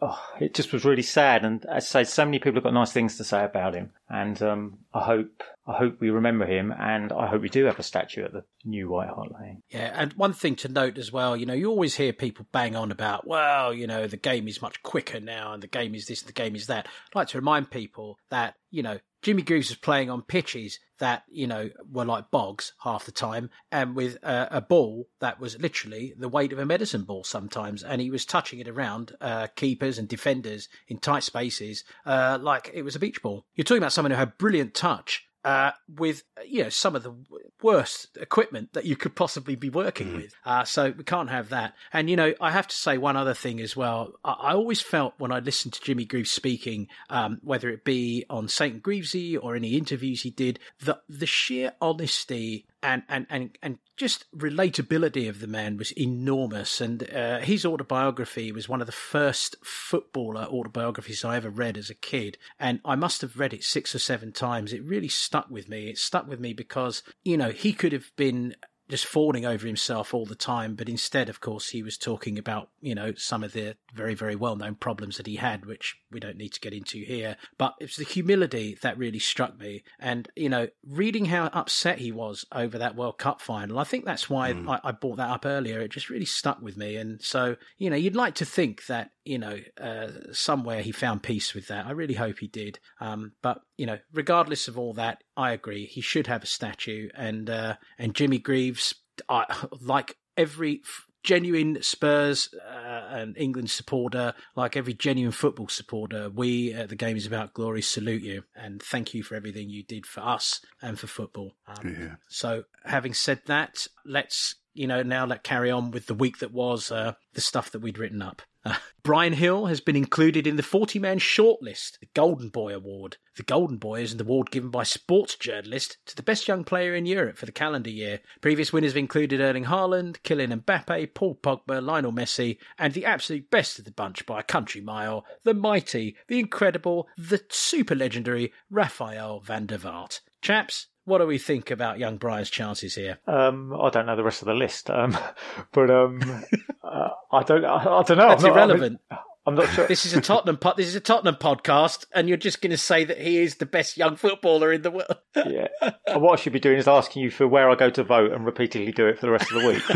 oh, 0.00 0.22
it 0.40 0.54
just 0.54 0.72
was 0.72 0.84
really 0.84 1.02
sad. 1.02 1.44
And 1.44 1.66
as 1.66 1.92
I 1.96 2.04
say, 2.04 2.04
so 2.04 2.24
many 2.24 2.38
people 2.38 2.54
have 2.54 2.62
got 2.62 2.72
nice 2.72 2.92
things 2.92 3.16
to 3.16 3.24
say 3.24 3.44
about 3.44 3.74
him. 3.74 3.90
And 4.08 4.40
um, 4.40 4.78
I 4.94 5.00
hope 5.00 5.42
I 5.66 5.76
hope 5.76 6.00
we 6.00 6.10
remember 6.10 6.46
him, 6.46 6.72
and 6.72 7.12
I 7.12 7.26
hope 7.26 7.42
we 7.42 7.48
do 7.48 7.66
have 7.66 7.78
a 7.78 7.82
statue 7.82 8.24
at 8.24 8.32
the 8.32 8.44
new 8.64 8.88
White 8.88 9.08
Hart 9.08 9.30
Lane. 9.40 9.62
Yeah, 9.68 9.92
and 9.94 10.12
one 10.14 10.32
thing 10.32 10.56
to 10.56 10.68
note 10.68 10.98
as 10.98 11.12
well, 11.12 11.36
you 11.36 11.46
know, 11.46 11.54
you 11.54 11.68
always 11.68 11.96
hear 11.96 12.12
people 12.12 12.46
bang 12.50 12.74
on 12.74 12.90
about, 12.90 13.26
well, 13.26 13.72
you 13.72 13.86
know, 13.86 14.06
the 14.06 14.16
game 14.16 14.48
is 14.48 14.62
much 14.62 14.82
quicker 14.82 15.20
now, 15.20 15.52
and 15.52 15.62
the 15.62 15.68
game 15.68 15.94
is 15.94 16.06
this, 16.06 16.22
and 16.22 16.28
the 16.28 16.32
game 16.32 16.56
is 16.56 16.66
that. 16.66 16.86
I'd 16.86 17.14
like 17.14 17.28
to 17.28 17.38
remind 17.38 17.70
people 17.70 18.18
that, 18.30 18.54
you 18.70 18.82
know, 18.82 18.98
Jimmy 19.22 19.42
Greaves 19.42 19.68
was 19.68 19.76
playing 19.76 20.08
on 20.08 20.22
pitches 20.22 20.78
that, 20.98 21.24
you 21.30 21.46
know, 21.46 21.68
were 21.90 22.06
like 22.06 22.30
bogs 22.30 22.72
half 22.82 23.04
the 23.04 23.12
time 23.12 23.50
and 23.70 23.94
with 23.94 24.16
a, 24.22 24.48
a, 24.50 24.60
ball 24.62 25.08
that 25.20 25.38
was 25.38 25.60
literally 25.60 26.14
the 26.16 26.28
weight 26.28 26.52
of 26.52 26.58
a 26.58 26.64
medicine 26.64 27.02
ball 27.02 27.22
sometimes. 27.24 27.82
And 27.82 28.00
he 28.00 28.10
was 28.10 28.24
touching 28.24 28.60
it 28.60 28.68
around 28.68 29.14
uh, 29.20 29.48
keepers 29.56 29.98
and 29.98 30.08
defenders 30.08 30.68
in 30.88 30.98
tight 30.98 31.22
spaces 31.22 31.84
uh, 32.06 32.38
like 32.40 32.70
it 32.72 32.82
was 32.82 32.96
a 32.96 32.98
beach 32.98 33.22
ball. 33.22 33.44
You're 33.54 33.64
talking 33.64 33.82
about 33.82 33.92
someone 33.92 34.12
who 34.12 34.16
had 34.16 34.38
brilliant 34.38 34.72
touch 34.72 35.26
uh, 35.44 35.72
with 35.88 36.22
you 36.46 36.62
know 36.62 36.68
some 36.68 36.94
of 36.94 37.02
the 37.02 37.14
worst 37.62 38.16
equipment 38.20 38.72
that 38.72 38.84
you 38.84 38.96
could 38.96 39.14
possibly 39.14 39.56
be 39.56 39.70
working 39.70 40.08
mm. 40.08 40.16
with. 40.16 40.34
Uh, 40.44 40.64
so 40.64 40.92
we 40.96 41.04
can't 41.04 41.30
have 41.30 41.48
that. 41.50 41.74
And 41.92 42.10
you 42.10 42.16
know, 42.16 42.34
I 42.40 42.50
have 42.50 42.68
to 42.68 42.76
say 42.76 42.98
one 42.98 43.16
other 43.16 43.34
thing 43.34 43.60
as 43.60 43.76
well. 43.76 44.12
I, 44.24 44.32
I 44.32 44.52
always 44.52 44.80
felt 44.80 45.14
when 45.18 45.32
I 45.32 45.38
listened 45.38 45.74
to 45.74 45.80
Jimmy 45.82 46.04
Greaves 46.04 46.30
speaking, 46.30 46.88
um, 47.08 47.40
whether 47.42 47.68
it 47.70 47.84
be 47.84 48.24
on 48.28 48.48
Saint 48.48 48.82
Greavsie 48.82 49.38
or 49.40 49.56
any 49.56 49.76
interviews 49.76 50.22
he 50.22 50.30
did, 50.30 50.58
that 50.84 51.02
the 51.08 51.26
sheer 51.26 51.72
honesty 51.80 52.66
and 52.82 53.02
and 53.08 53.26
and 53.30 53.58
and 53.62 53.78
just 53.96 54.24
relatability 54.36 55.28
of 55.28 55.40
the 55.40 55.46
man 55.46 55.76
was 55.76 55.92
enormous. 55.92 56.80
And 56.80 57.08
uh, 57.12 57.40
his 57.40 57.66
autobiography 57.66 58.50
was 58.50 58.68
one 58.68 58.80
of 58.80 58.86
the 58.86 58.92
first 58.92 59.56
footballer 59.62 60.44
autobiographies 60.44 61.24
I 61.24 61.36
ever 61.36 61.50
read 61.50 61.76
as 61.76 61.90
a 61.90 61.94
kid, 61.94 62.38
and 62.58 62.80
I 62.84 62.94
must 62.94 63.20
have 63.20 63.38
read 63.38 63.52
it 63.52 63.64
six 63.64 63.94
or 63.94 63.98
seven 63.98 64.32
times. 64.32 64.72
It 64.72 64.84
really 64.84 65.08
stuck 65.08 65.50
with 65.50 65.68
me. 65.68 65.88
It 65.88 65.98
stuck 65.98 66.26
with 66.26 66.40
me 66.40 66.52
because 66.52 67.02
you 67.22 67.36
know 67.36 67.50
he 67.50 67.72
could 67.72 67.92
have 67.92 68.10
been 68.16 68.56
just 68.90 69.06
fawning 69.06 69.46
over 69.46 69.66
himself 69.66 70.12
all 70.12 70.26
the 70.26 70.34
time. 70.34 70.74
But 70.74 70.88
instead, 70.88 71.28
of 71.28 71.40
course, 71.40 71.70
he 71.70 71.82
was 71.82 71.96
talking 71.96 72.38
about, 72.38 72.68
you 72.80 72.94
know, 72.94 73.14
some 73.16 73.42
of 73.44 73.52
the 73.52 73.76
very, 73.94 74.14
very 74.14 74.36
well 74.36 74.56
known 74.56 74.74
problems 74.74 75.16
that 75.16 75.26
he 75.26 75.36
had, 75.36 75.64
which 75.64 75.96
we 76.10 76.20
don't 76.20 76.36
need 76.36 76.52
to 76.52 76.60
get 76.60 76.74
into 76.74 76.98
here. 76.98 77.36
But 77.56 77.74
it 77.80 77.84
was 77.84 77.96
the 77.96 78.04
humility 78.04 78.76
that 78.82 78.98
really 78.98 79.18
struck 79.18 79.58
me. 79.58 79.84
And, 79.98 80.28
you 80.36 80.48
know, 80.48 80.68
reading 80.86 81.26
how 81.26 81.46
upset 81.46 81.98
he 81.98 82.12
was 82.12 82.44
over 82.52 82.78
that 82.78 82.96
World 82.96 83.18
Cup 83.18 83.40
final, 83.40 83.78
I 83.78 83.84
think 83.84 84.04
that's 84.04 84.28
why 84.28 84.52
mm. 84.52 84.68
I, 84.68 84.88
I 84.88 84.92
brought 84.92 85.16
that 85.16 85.30
up 85.30 85.46
earlier. 85.46 85.80
It 85.80 85.92
just 85.92 86.10
really 86.10 86.24
stuck 86.24 86.60
with 86.60 86.76
me. 86.76 86.96
And 86.96 87.22
so, 87.22 87.56
you 87.78 87.88
know, 87.88 87.96
you'd 87.96 88.16
like 88.16 88.34
to 88.36 88.44
think 88.44 88.86
that, 88.86 89.12
you 89.30 89.38
know, 89.38 89.60
uh, 89.80 90.08
somewhere 90.32 90.82
he 90.82 90.90
found 90.90 91.22
peace 91.22 91.54
with 91.54 91.68
that. 91.68 91.86
I 91.86 91.92
really 91.92 92.14
hope 92.14 92.40
he 92.40 92.48
did. 92.48 92.80
Um, 93.00 93.34
but, 93.42 93.60
you 93.78 93.86
know, 93.86 93.98
regardless 94.12 94.66
of 94.66 94.76
all 94.76 94.92
that, 94.94 95.22
I 95.36 95.52
agree. 95.52 95.86
He 95.86 96.00
should 96.00 96.26
have 96.26 96.42
a 96.42 96.46
statue. 96.46 97.10
And, 97.14 97.48
uh, 97.48 97.76
and 97.96 98.12
Jimmy 98.12 98.38
Greaves, 98.38 98.92
I, 99.28 99.46
like 99.80 100.16
every 100.36 100.82
genuine 101.22 101.80
Spurs 101.80 102.52
uh, 102.54 103.06
and 103.10 103.38
England 103.38 103.70
supporter, 103.70 104.34
like 104.56 104.76
every 104.76 104.94
genuine 104.94 105.30
football 105.30 105.68
supporter, 105.68 106.28
we 106.28 106.72
at 106.72 106.88
the 106.88 106.96
Game 106.96 107.16
is 107.16 107.24
About 107.24 107.54
Glory 107.54 107.82
salute 107.82 108.22
you 108.22 108.42
and 108.56 108.82
thank 108.82 109.14
you 109.14 109.22
for 109.22 109.36
everything 109.36 109.70
you 109.70 109.84
did 109.84 110.06
for 110.06 110.22
us 110.22 110.60
and 110.82 110.98
for 110.98 111.06
football. 111.06 111.54
Um, 111.68 111.96
yeah. 111.96 112.14
So, 112.28 112.64
having 112.84 113.14
said 113.14 113.42
that, 113.46 113.86
let's 114.04 114.56
you 114.74 114.88
know 114.88 115.04
now 115.04 115.24
let 115.24 115.44
carry 115.44 115.70
on 115.70 115.92
with 115.92 116.06
the 116.06 116.14
week 116.14 116.38
that 116.38 116.52
was 116.52 116.90
uh, 116.90 117.12
the 117.34 117.40
stuff 117.40 117.70
that 117.70 117.80
we'd 117.80 117.98
written 117.98 118.22
up. 118.22 118.42
Bryan 119.02 119.34
Gil 119.34 119.66
has 119.66 119.80
been 119.80 119.96
included 119.96 120.46
in 120.46 120.56
the 120.56 120.62
40 120.62 120.98
man 120.98 121.18
shortlist, 121.18 121.98
the 122.00 122.08
Golden 122.14 122.50
Boy 122.50 122.74
Award. 122.74 123.16
The 123.36 123.42
Golden 123.42 123.78
Boy 123.78 124.02
is 124.02 124.12
an 124.12 124.20
award 124.20 124.50
given 124.50 124.70
by 124.70 124.82
sports 124.82 125.36
journalists 125.36 125.96
to 126.06 126.16
the 126.16 126.22
best 126.22 126.46
young 126.46 126.64
player 126.64 126.94
in 126.94 127.06
Europe 127.06 127.38
for 127.38 127.46
the 127.46 127.52
calendar 127.52 127.90
year. 127.90 128.20
Previous 128.40 128.72
winners 128.72 128.92
have 128.92 128.98
included 128.98 129.40
Erling 129.40 129.64
Haaland, 129.64 130.20
Kylian 130.22 130.62
Mbappe, 130.62 131.14
Paul 131.14 131.38
Pogba, 131.42 131.82
Lionel 131.82 132.12
Messi, 132.12 132.58
and 132.78 132.92
the 132.92 133.06
absolute 133.06 133.50
best 133.50 133.78
of 133.78 133.86
the 133.86 133.92
bunch 133.92 134.26
by 134.26 134.40
a 134.40 134.44
country 134.44 134.80
mile, 134.80 135.24
the 135.44 135.54
mighty, 135.54 136.16
the 136.28 136.38
incredible, 136.38 137.08
the 137.16 137.42
super 137.48 137.94
legendary 137.94 138.52
Rafael 138.70 139.40
van 139.40 139.66
der 139.66 139.78
Vaart. 139.78 140.20
Chaps, 140.42 140.88
what 141.10 141.18
do 141.18 141.26
we 141.26 141.38
think 141.38 141.70
about 141.70 141.98
young 141.98 142.16
Bryan's 142.16 142.48
chances 142.48 142.94
here? 142.94 143.18
Um, 143.26 143.74
I 143.78 143.90
don't 143.90 144.06
know 144.06 144.14
the 144.14 144.22
rest 144.22 144.42
of 144.42 144.46
the 144.46 144.54
list, 144.54 144.88
um, 144.88 145.18
but 145.72 145.90
um, 145.90 146.20
uh, 146.84 147.08
I 147.32 147.42
don't. 147.42 147.64
I, 147.64 147.76
I 147.76 148.02
don't 148.04 148.16
know. 148.16 148.28
That's 148.28 148.44
I'm 148.44 148.50
not, 148.50 148.56
irrelevant. 148.56 149.00
I 149.10 149.14
mean, 149.14 149.22
I'm 149.46 149.54
not 149.56 149.68
sure. 149.70 149.88
This 149.88 150.06
is 150.06 150.14
a 150.14 150.20
Tottenham 150.20 150.56
po- 150.56 150.74
this 150.76 150.86
is 150.86 150.94
a 150.94 151.00
Tottenham 151.00 151.34
podcast, 151.34 152.06
and 152.14 152.28
you're 152.28 152.38
just 152.38 152.62
going 152.62 152.70
to 152.70 152.78
say 152.78 153.04
that 153.04 153.18
he 153.18 153.38
is 153.38 153.56
the 153.56 153.66
best 153.66 153.96
young 153.96 154.14
footballer 154.14 154.72
in 154.72 154.82
the 154.82 154.92
world. 154.92 155.16
yeah. 155.36 155.66
And 156.06 156.22
what 156.22 156.38
I 156.38 156.42
should 156.42 156.52
be 156.52 156.60
doing 156.60 156.78
is 156.78 156.86
asking 156.86 157.22
you 157.22 157.30
for 157.30 157.48
where 157.48 157.68
I 157.68 157.74
go 157.74 157.90
to 157.90 158.04
vote 158.04 158.32
and 158.32 158.46
repeatedly 158.46 158.92
do 158.92 159.08
it 159.08 159.18
for 159.18 159.26
the 159.26 159.32
rest 159.32 159.50
of 159.50 159.60
the 159.60 159.68
week. 159.68 159.88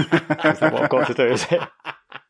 what 0.60 0.82
I've 0.82 0.90
got 0.90 1.06
to 1.06 1.14
do? 1.14 1.26
Is 1.26 1.46
it? 1.50 1.60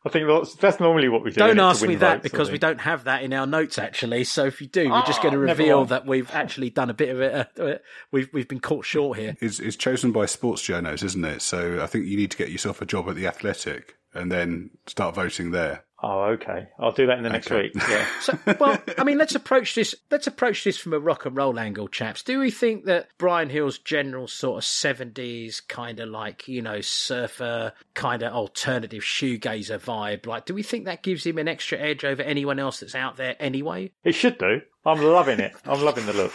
I 0.05 0.09
think 0.09 0.27
that's, 0.27 0.53
that's 0.55 0.79
normally 0.79 1.09
what 1.09 1.23
we 1.23 1.31
do. 1.31 1.39
Don't 1.39 1.49
isn't 1.49 1.57
it, 1.57 1.61
to 1.61 1.67
ask 1.67 1.87
me 1.87 1.95
that 1.95 2.17
votes, 2.17 2.23
because 2.23 2.51
we 2.51 2.59
don't 2.59 2.79
have 2.81 3.05
that 3.05 3.23
in 3.23 3.33
our 3.33 3.47
notes 3.47 3.79
actually. 3.79 4.23
So 4.23 4.45
if 4.45 4.61
you 4.61 4.67
do, 4.67 4.89
we're 4.89 5.01
just 5.05 5.19
Ah, 5.19 5.23
going 5.23 5.33
to 5.33 5.39
reveal 5.39 5.85
that 5.85 6.05
we've 6.05 6.29
actually 6.31 6.69
done 6.69 6.89
a 6.89 6.93
bit 6.93 7.09
of 7.09 7.21
it. 7.21 7.59
Uh, 7.59 7.77
we've 8.11 8.29
we've 8.31 8.47
been 8.47 8.59
caught 8.59 8.85
short 8.85 9.17
here. 9.17 9.35
It's, 9.41 9.59
it's 9.59 9.75
chosen 9.75 10.11
by 10.11 10.27
sports 10.27 10.61
journos, 10.61 11.03
isn't 11.03 11.25
it? 11.25 11.41
So 11.41 11.81
I 11.81 11.87
think 11.87 12.05
you 12.05 12.17
need 12.17 12.29
to 12.31 12.37
get 12.37 12.49
yourself 12.49 12.81
a 12.81 12.85
job 12.85 13.09
at 13.09 13.15
the 13.15 13.25
Athletic 13.25 13.95
and 14.13 14.31
then 14.31 14.69
start 14.85 15.15
voting 15.15 15.51
there. 15.51 15.83
Oh, 16.03 16.23
okay. 16.33 16.67
I'll 16.77 16.91
do 16.91 17.07
that 17.07 17.17
in 17.17 17.23
the 17.23 17.29
next 17.29 17.49
Okay. 17.49 17.63
week. 17.73 17.83
Yeah. 17.89 18.05
So, 18.21 18.37
well, 18.59 18.77
I 18.97 19.03
mean, 19.03 19.17
let's 19.17 19.33
approach 19.35 19.75
this. 19.75 19.95
Let's 20.11 20.27
approach 20.27 20.63
this 20.63 20.77
from 20.77 20.93
a 20.93 20.99
rock 20.99 21.25
and 21.25 21.35
roll 21.37 21.57
angle, 21.57 21.87
chaps. 21.87 22.21
Do 22.21 22.39
we 22.39 22.51
think 22.51 22.85
that 22.85 23.07
Bryan 23.17 23.49
Gil's 23.49 23.77
general 23.79 24.27
sort 24.27 24.57
of 24.57 24.65
seventies 24.65 25.61
kind 25.61 25.99
of 25.99 26.09
like 26.09 26.47
you 26.47 26.61
know 26.61 26.81
surfer 26.81 27.71
kind 27.93 28.23
of 28.23 28.33
alternative 28.33 29.03
shoegazer 29.03 29.79
vibe? 29.79 30.25
Like, 30.25 30.45
do 30.45 30.53
we 30.53 30.63
think 30.63 30.85
that 30.85 31.01
gives 31.03 31.25
him 31.25 31.37
an 31.37 31.47
extra 31.47 31.77
edge 31.79 32.03
over 32.03 32.21
anyone 32.21 32.59
else 32.59 32.81
that's 32.81 32.95
out 32.95 33.15
there 33.17 33.35
anyway? 33.39 33.91
It 34.03 34.13
should 34.15 34.37
do. 34.37 34.61
I'm 34.85 35.01
loving 35.01 35.39
it. 35.39 35.53
I'm 35.65 35.81
loving 35.81 36.05
the 36.05 36.13
look. 36.13 36.33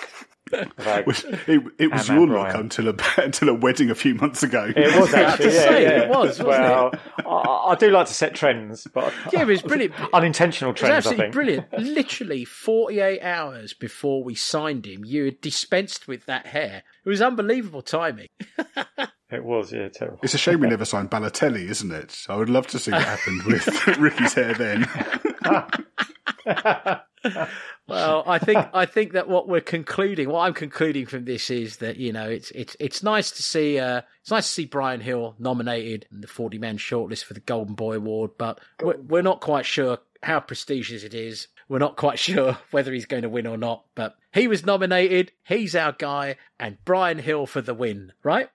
of 0.78 0.86
our- 0.86 1.02
Which- 1.04 1.24
It, 1.46 1.62
it 1.78 1.92
was 1.92 2.08
Am 2.10 2.16
your 2.16 2.24
and 2.24 2.32
look 2.32 2.54
until 2.54 2.88
a, 2.88 2.94
until 3.22 3.48
a 3.50 3.54
wedding 3.54 3.90
a 3.90 3.94
few 3.94 4.14
months 4.14 4.42
ago. 4.42 4.72
It 4.74 4.98
was 4.98 5.12
actually, 5.14 5.46
to 5.50 5.54
yeah, 5.54 5.60
say, 5.60 5.82
yeah. 5.82 5.88
it 6.02 6.08
was, 6.08 6.40
wasn't 6.42 6.48
well, 6.48 6.92
I, 7.26 7.70
I 7.72 7.74
do 7.76 7.90
like 7.90 8.06
to 8.06 8.14
set 8.14 8.34
trends, 8.34 8.86
but 8.92 9.12
Yeah, 9.32 9.42
it 9.42 9.46
was 9.46 9.62
brilliant. 9.62 9.94
unintentional 10.12 10.70
It 10.70 10.74
was 10.74 10.80
trends. 10.80 10.92
I 10.92 10.96
absolutely 10.98 11.22
think. 11.24 11.34
brilliant. 11.34 11.72
Literally 11.78 12.44
48 12.44 13.20
hours 13.22 13.74
before 13.74 14.22
we 14.24 14.34
signed 14.34 14.86
him, 14.86 15.04
you 15.04 15.24
had 15.26 15.40
dispensed 15.40 16.06
with 16.08 16.26
that 16.26 16.46
hair. 16.46 16.82
It 17.04 17.08
was 17.08 17.22
unbelievable 17.22 17.82
timing. 17.82 18.26
It 19.32 19.44
was, 19.44 19.72
yeah, 19.72 19.88
terrible. 19.88 20.18
It's 20.24 20.34
a 20.34 20.38
shame 20.38 20.58
we 20.60 20.66
never 20.68 20.84
signed 20.84 21.08
Balotelli, 21.10 21.68
isn't 21.70 21.92
it? 21.92 22.24
I 22.28 22.34
would 22.34 22.50
love 22.50 22.66
to 22.68 22.78
see 22.80 22.90
what 22.90 23.02
happened 23.04 23.42
with 23.44 23.86
Ricky's 23.98 24.34
hair 24.34 24.54
then. 24.54 24.88
Well, 27.90 28.22
I 28.24 28.38
think 28.38 28.68
I 28.72 28.86
think 28.86 29.12
that 29.14 29.28
what 29.28 29.48
we're 29.48 29.60
concluding, 29.60 30.28
what 30.28 30.46
I'm 30.46 30.54
concluding 30.54 31.06
from 31.06 31.24
this 31.24 31.50
is 31.50 31.78
that 31.78 31.96
you 31.96 32.12
know 32.12 32.28
it's 32.28 32.52
it's 32.52 32.76
it's 32.78 33.02
nice 33.02 33.32
to 33.32 33.42
see 33.42 33.80
uh, 33.80 34.02
it's 34.20 34.30
nice 34.30 34.46
to 34.46 34.52
see 34.52 34.64
Bryan 34.64 35.00
Gil 35.00 35.34
nominated 35.40 36.06
in 36.12 36.20
the 36.20 36.28
40 36.28 36.58
man 36.58 36.78
shortlist 36.78 37.24
for 37.24 37.34
the 37.34 37.40
Golden 37.40 37.74
Boy 37.74 37.96
Award, 37.96 38.32
but 38.38 38.60
we're, 38.80 38.96
we're 38.98 39.22
not 39.22 39.40
quite 39.40 39.66
sure 39.66 39.98
how 40.22 40.38
prestigious 40.38 41.02
it 41.02 41.14
is. 41.14 41.48
We're 41.68 41.78
not 41.78 41.96
quite 41.96 42.18
sure 42.20 42.58
whether 42.70 42.92
he's 42.92 43.06
going 43.06 43.22
to 43.22 43.28
win 43.28 43.46
or 43.46 43.56
not, 43.56 43.84
but 43.96 44.14
he 44.32 44.46
was 44.46 44.64
nominated. 44.64 45.32
He's 45.44 45.74
our 45.74 45.92
guy, 45.92 46.36
and 46.60 46.82
Bryan 46.84 47.20
Gil 47.20 47.46
for 47.46 47.60
the 47.60 47.74
win, 47.74 48.12
right? 48.22 48.50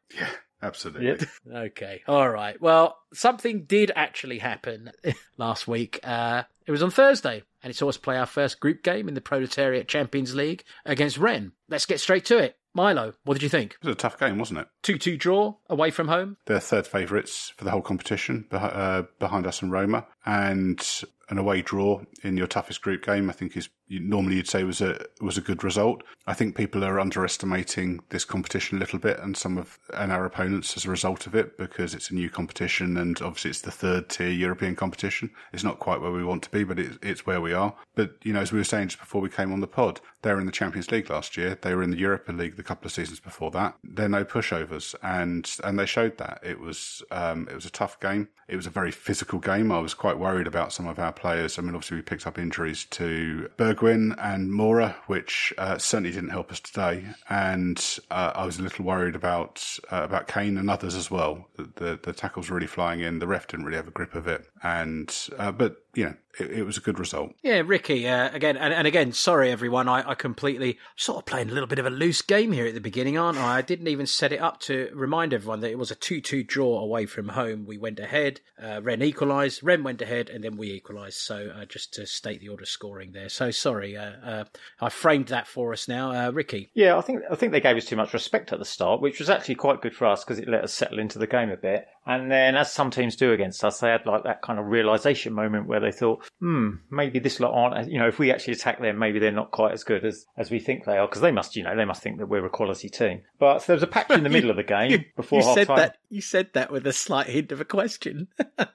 Absolutely. 0.65 1.05
Yep. 1.07 1.21
Okay. 1.53 2.01
All 2.07 2.29
right. 2.29 2.59
Well, 2.59 2.97
something 3.13 3.65
did 3.65 3.91
actually 3.95 4.39
happen 4.39 4.91
last 5.37 5.67
week. 5.67 5.99
Uh, 6.03 6.43
it 6.65 6.71
was 6.71 6.81
on 6.81 6.89
Thursday, 6.89 7.43
and 7.61 7.69
it 7.69 7.75
saw 7.75 7.87
us 7.89 7.97
play 7.97 8.17
our 8.17 8.25
first 8.25 8.59
group 8.59 8.81
game 8.83 9.07
in 9.07 9.13
the 9.13 9.21
Proletariat 9.21 9.87
Champions 9.87 10.33
League 10.33 10.63
against 10.85 11.17
Rennes. 11.17 11.51
Let's 11.69 11.85
get 11.85 11.99
straight 11.99 12.25
to 12.25 12.37
it. 12.39 12.57
Milo, 12.73 13.13
what 13.23 13.35
did 13.35 13.43
you 13.43 13.47
think? 13.49 13.77
It 13.81 13.87
was 13.87 13.93
a 13.93 13.97
tough 13.97 14.19
game, 14.19 14.37
wasn't 14.37 14.59
it? 14.59 14.67
2 14.83 14.97
2 14.97 15.15
draw 15.15 15.55
away 15.69 15.91
from 15.91 16.09
home? 16.09 16.35
They're 16.45 16.59
third 16.59 16.85
favourites 16.85 17.53
for 17.55 17.63
the 17.63 17.71
whole 17.71 17.81
competition, 17.81 18.47
uh, 18.51 19.03
behind 19.17 19.47
us 19.47 19.61
and 19.61 19.71
Roma, 19.71 20.05
and 20.25 20.85
an 21.29 21.37
away 21.37 21.61
draw 21.61 22.01
in 22.21 22.35
your 22.35 22.47
toughest 22.47 22.81
group 22.81 23.03
game. 23.05 23.29
I 23.29 23.33
think 23.33 23.55
is 23.55 23.69
you, 23.87 23.99
normally 23.99 24.35
you'd 24.35 24.47
say 24.47 24.63
was 24.63 24.81
a 24.81 25.05
was 25.21 25.37
a 25.37 25.41
good 25.41 25.63
result. 25.63 26.03
I 26.27 26.33
think 26.33 26.55
people 26.55 26.83
are 26.83 26.99
underestimating 26.99 28.01
this 28.09 28.25
competition 28.25 28.77
a 28.77 28.79
little 28.79 28.99
bit, 28.99 29.19
and 29.19 29.37
some 29.37 29.57
of 29.57 29.77
and 29.93 30.11
our 30.11 30.25
opponents 30.25 30.75
as 30.75 30.85
a 30.85 30.89
result 30.89 31.27
of 31.27 31.35
it 31.35 31.57
because 31.57 31.93
it's 31.93 32.09
a 32.09 32.15
new 32.15 32.29
competition, 32.29 32.97
and 32.97 33.21
obviously 33.21 33.51
it's 33.51 33.61
the 33.61 33.71
third 33.71 34.09
tier 34.09 34.29
European 34.29 34.75
competition. 34.75 35.29
It's 35.53 35.63
not 35.63 35.79
quite 35.79 36.01
where 36.01 36.11
we 36.11 36.23
want 36.23 36.43
to 36.43 36.49
be, 36.49 36.63
but 36.63 36.79
it's 36.79 36.97
it's 37.01 37.25
where 37.25 37.41
we 37.41 37.53
are. 37.53 37.75
But 37.93 38.15
you 38.23 38.33
know, 38.33 38.41
as 38.41 38.51
we 38.51 38.59
were 38.59 38.63
saying 38.63 38.89
just 38.89 38.99
before 38.99 39.21
we 39.21 39.29
came 39.29 39.53
on 39.53 39.61
the 39.61 39.67
pod, 39.67 40.01
they 40.23 40.33
were 40.33 40.39
in 40.39 40.47
the 40.47 40.51
Champions 40.51 40.91
League 40.91 41.09
last 41.09 41.37
year. 41.37 41.57
They 41.61 41.75
were 41.75 41.83
in 41.83 41.91
the 41.91 41.97
Europa 41.97 42.31
League 42.31 42.55
the 42.55 42.63
couple 42.63 42.87
of 42.87 42.91
seasons 42.91 43.19
before 43.19 43.51
that. 43.51 43.75
They're 43.83 44.09
no 44.09 44.25
pushovers, 44.25 44.95
and 45.03 45.49
and 45.63 45.77
they 45.77 45.85
showed 45.85 46.17
that 46.17 46.39
it 46.43 46.59
was 46.59 47.03
um, 47.11 47.47
it 47.49 47.55
was 47.55 47.65
a 47.65 47.71
tough 47.71 47.99
game. 47.99 48.29
It 48.47 48.55
was 48.55 48.65
a 48.65 48.71
very 48.71 48.91
physical 48.91 49.39
game. 49.39 49.71
I 49.71 49.79
was 49.79 49.93
quite 49.93 50.19
worried 50.19 50.47
about 50.47 50.73
some 50.73 50.87
of 50.87 50.99
our 50.99 51.13
players. 51.13 51.57
I 51.57 51.61
mean, 51.61 51.75
obviously 51.75 51.97
we 51.97 52.03
picked 52.03 52.27
up 52.27 52.37
injuries 52.37 52.85
to 52.91 53.49
Bergwijn 53.75 54.15
and 54.17 54.49
Moura, 54.49 54.95
which 55.07 55.53
uh, 55.57 55.77
certainly 55.77 56.11
didn't 56.11 56.29
help 56.29 56.51
us 56.51 56.59
today. 56.59 57.05
And 57.29 57.99
uh, 58.09 58.31
I 58.35 58.45
was 58.45 58.59
a 58.59 58.63
little 58.63 58.85
worried 58.85 59.15
about 59.15 59.63
uh, 59.91 60.03
about 60.03 60.27
Kane 60.27 60.57
and 60.57 60.69
others 60.69 60.95
as 60.95 61.11
well. 61.11 61.47
The, 61.55 61.69
the 61.75 61.99
the 62.01 62.13
tackles 62.13 62.49
really 62.49 62.67
flying 62.67 63.01
in. 63.01 63.19
The 63.19 63.27
ref 63.27 63.47
didn't 63.47 63.65
really 63.65 63.77
have 63.77 63.87
a 63.87 63.91
grip 63.91 64.15
of 64.15 64.27
it. 64.27 64.45
And 64.63 65.13
uh, 65.37 65.51
but 65.51 65.84
you 65.95 66.05
know, 66.05 66.13
it, 66.39 66.51
it 66.51 66.63
was 66.63 66.77
a 66.77 66.81
good 66.81 66.99
result. 66.99 67.33
Yeah, 67.41 67.61
Ricky. 67.65 68.07
Uh, 68.07 68.29
again, 68.33 68.57
and, 68.57 68.73
and 68.73 68.87
again, 68.87 69.11
sorry 69.13 69.51
everyone. 69.51 69.87
I, 69.87 70.11
I 70.11 70.15
completely 70.15 70.77
sort 70.95 71.19
of 71.19 71.25
playing 71.25 71.49
a 71.49 71.53
little 71.53 71.67
bit 71.67 71.79
of 71.79 71.85
a 71.85 71.89
loose 71.89 72.21
game 72.21 72.51
here 72.51 72.65
at 72.65 72.73
the 72.73 72.81
beginning, 72.81 73.17
aren't 73.17 73.37
I? 73.37 73.57
I 73.57 73.61
didn't 73.61 73.87
even 73.87 74.05
set 74.05 74.31
it 74.31 74.41
up 74.41 74.59
to 74.61 74.89
remind 74.93 75.33
everyone 75.33 75.61
that 75.61 75.71
it 75.71 75.77
was 75.77 75.91
a 75.91 75.95
two-two 75.95 76.43
draw 76.43 76.79
away 76.79 77.05
from 77.05 77.29
home. 77.29 77.65
We 77.65 77.77
went 77.77 77.99
ahead. 77.99 78.41
Uh, 78.61 78.81
Rennes 78.81 79.03
equalised. 79.03 79.63
Rennes 79.63 79.83
went 79.83 80.01
ahead, 80.01 80.29
and 80.29 80.43
then 80.43 80.57
we 80.57 80.71
equalised. 80.71 81.17
So 81.17 81.51
uh, 81.55 81.65
just 81.65 81.93
to 81.95 82.05
state 82.05 82.41
the 82.41 82.49
order 82.49 82.63
of 82.63 82.69
scoring 82.69 83.11
there. 83.13 83.29
So 83.29 83.51
sorry. 83.51 83.97
Uh, 83.97 84.11
uh, 84.23 84.43
I 84.81 84.89
framed 84.89 85.27
that 85.27 85.47
for 85.47 85.73
us 85.73 85.87
now, 85.87 86.11
uh, 86.11 86.31
Ricky. 86.31 86.69
Yeah, 86.73 86.97
I 86.97 87.01
think 87.01 87.23
I 87.31 87.35
think 87.35 87.51
they 87.51 87.61
gave 87.61 87.77
us 87.77 87.85
too 87.85 87.95
much 87.95 88.13
respect 88.13 88.51
at 88.51 88.59
the 88.59 88.65
start, 88.65 89.01
which 89.01 89.19
was 89.19 89.29
actually 89.29 89.55
quite 89.55 89.81
good 89.81 89.95
for 89.95 90.05
us 90.05 90.23
because 90.23 90.39
it 90.39 90.49
let 90.49 90.63
us 90.63 90.73
settle 90.73 90.99
into 90.99 91.19
the 91.19 91.27
game 91.27 91.49
a 91.49 91.57
bit. 91.57 91.87
And 92.05 92.31
then, 92.31 92.55
as 92.55 92.71
some 92.71 92.91
teams 92.91 93.15
do 93.15 93.31
against 93.33 93.63
us, 93.63 93.79
they 93.79 93.89
had 93.89 94.05
like 94.05 94.23
that 94.23 94.43
kind 94.43 94.59
of 94.59 94.67
realization 94.67 95.33
moment 95.33 95.67
where 95.67 95.79
they 95.85 95.91
thought, 95.91 96.27
"Hmm, 96.39 96.71
maybe 96.89 97.19
this 97.19 97.39
lot 97.39 97.53
aren't. 97.53 97.91
You 97.91 97.99
know, 97.99 98.07
if 98.07 98.19
we 98.19 98.31
actually 98.31 98.53
attack 98.53 98.81
them, 98.81 98.97
maybe 98.97 99.19
they're 99.19 99.31
not 99.31 99.51
quite 99.51 99.73
as 99.73 99.83
good 99.83 100.03
as 100.03 100.25
as 100.37 100.51
we 100.51 100.59
think 100.59 100.85
they 100.85 100.97
are." 100.97 101.07
Because 101.07 101.21
they 101.21 101.31
must, 101.31 101.55
you 101.55 101.63
know, 101.63 101.75
they 101.75 101.85
must 101.85 102.01
think 102.01 102.17
that 102.19 102.27
we're 102.27 102.45
a 102.45 102.49
quality 102.49 102.89
team. 102.89 103.21
But 103.39 103.65
there 103.65 103.75
was 103.75 103.83
a 103.83 103.87
patch 103.87 104.09
in 104.09 104.23
the 104.23 104.29
middle 104.35 104.49
of 104.49 104.57
the 104.57 104.63
game 104.63 105.05
before 105.15 105.39
you 105.39 105.45
half 105.45 105.55
said 105.55 105.67
time. 105.67 105.77
that. 105.77 105.97
You 106.09 106.21
said 106.21 106.49
that 106.53 106.71
with 106.71 106.85
a 106.87 106.93
slight 106.93 107.27
hint 107.27 107.51
of 107.51 107.61
a 107.61 107.65
question. 107.65 108.27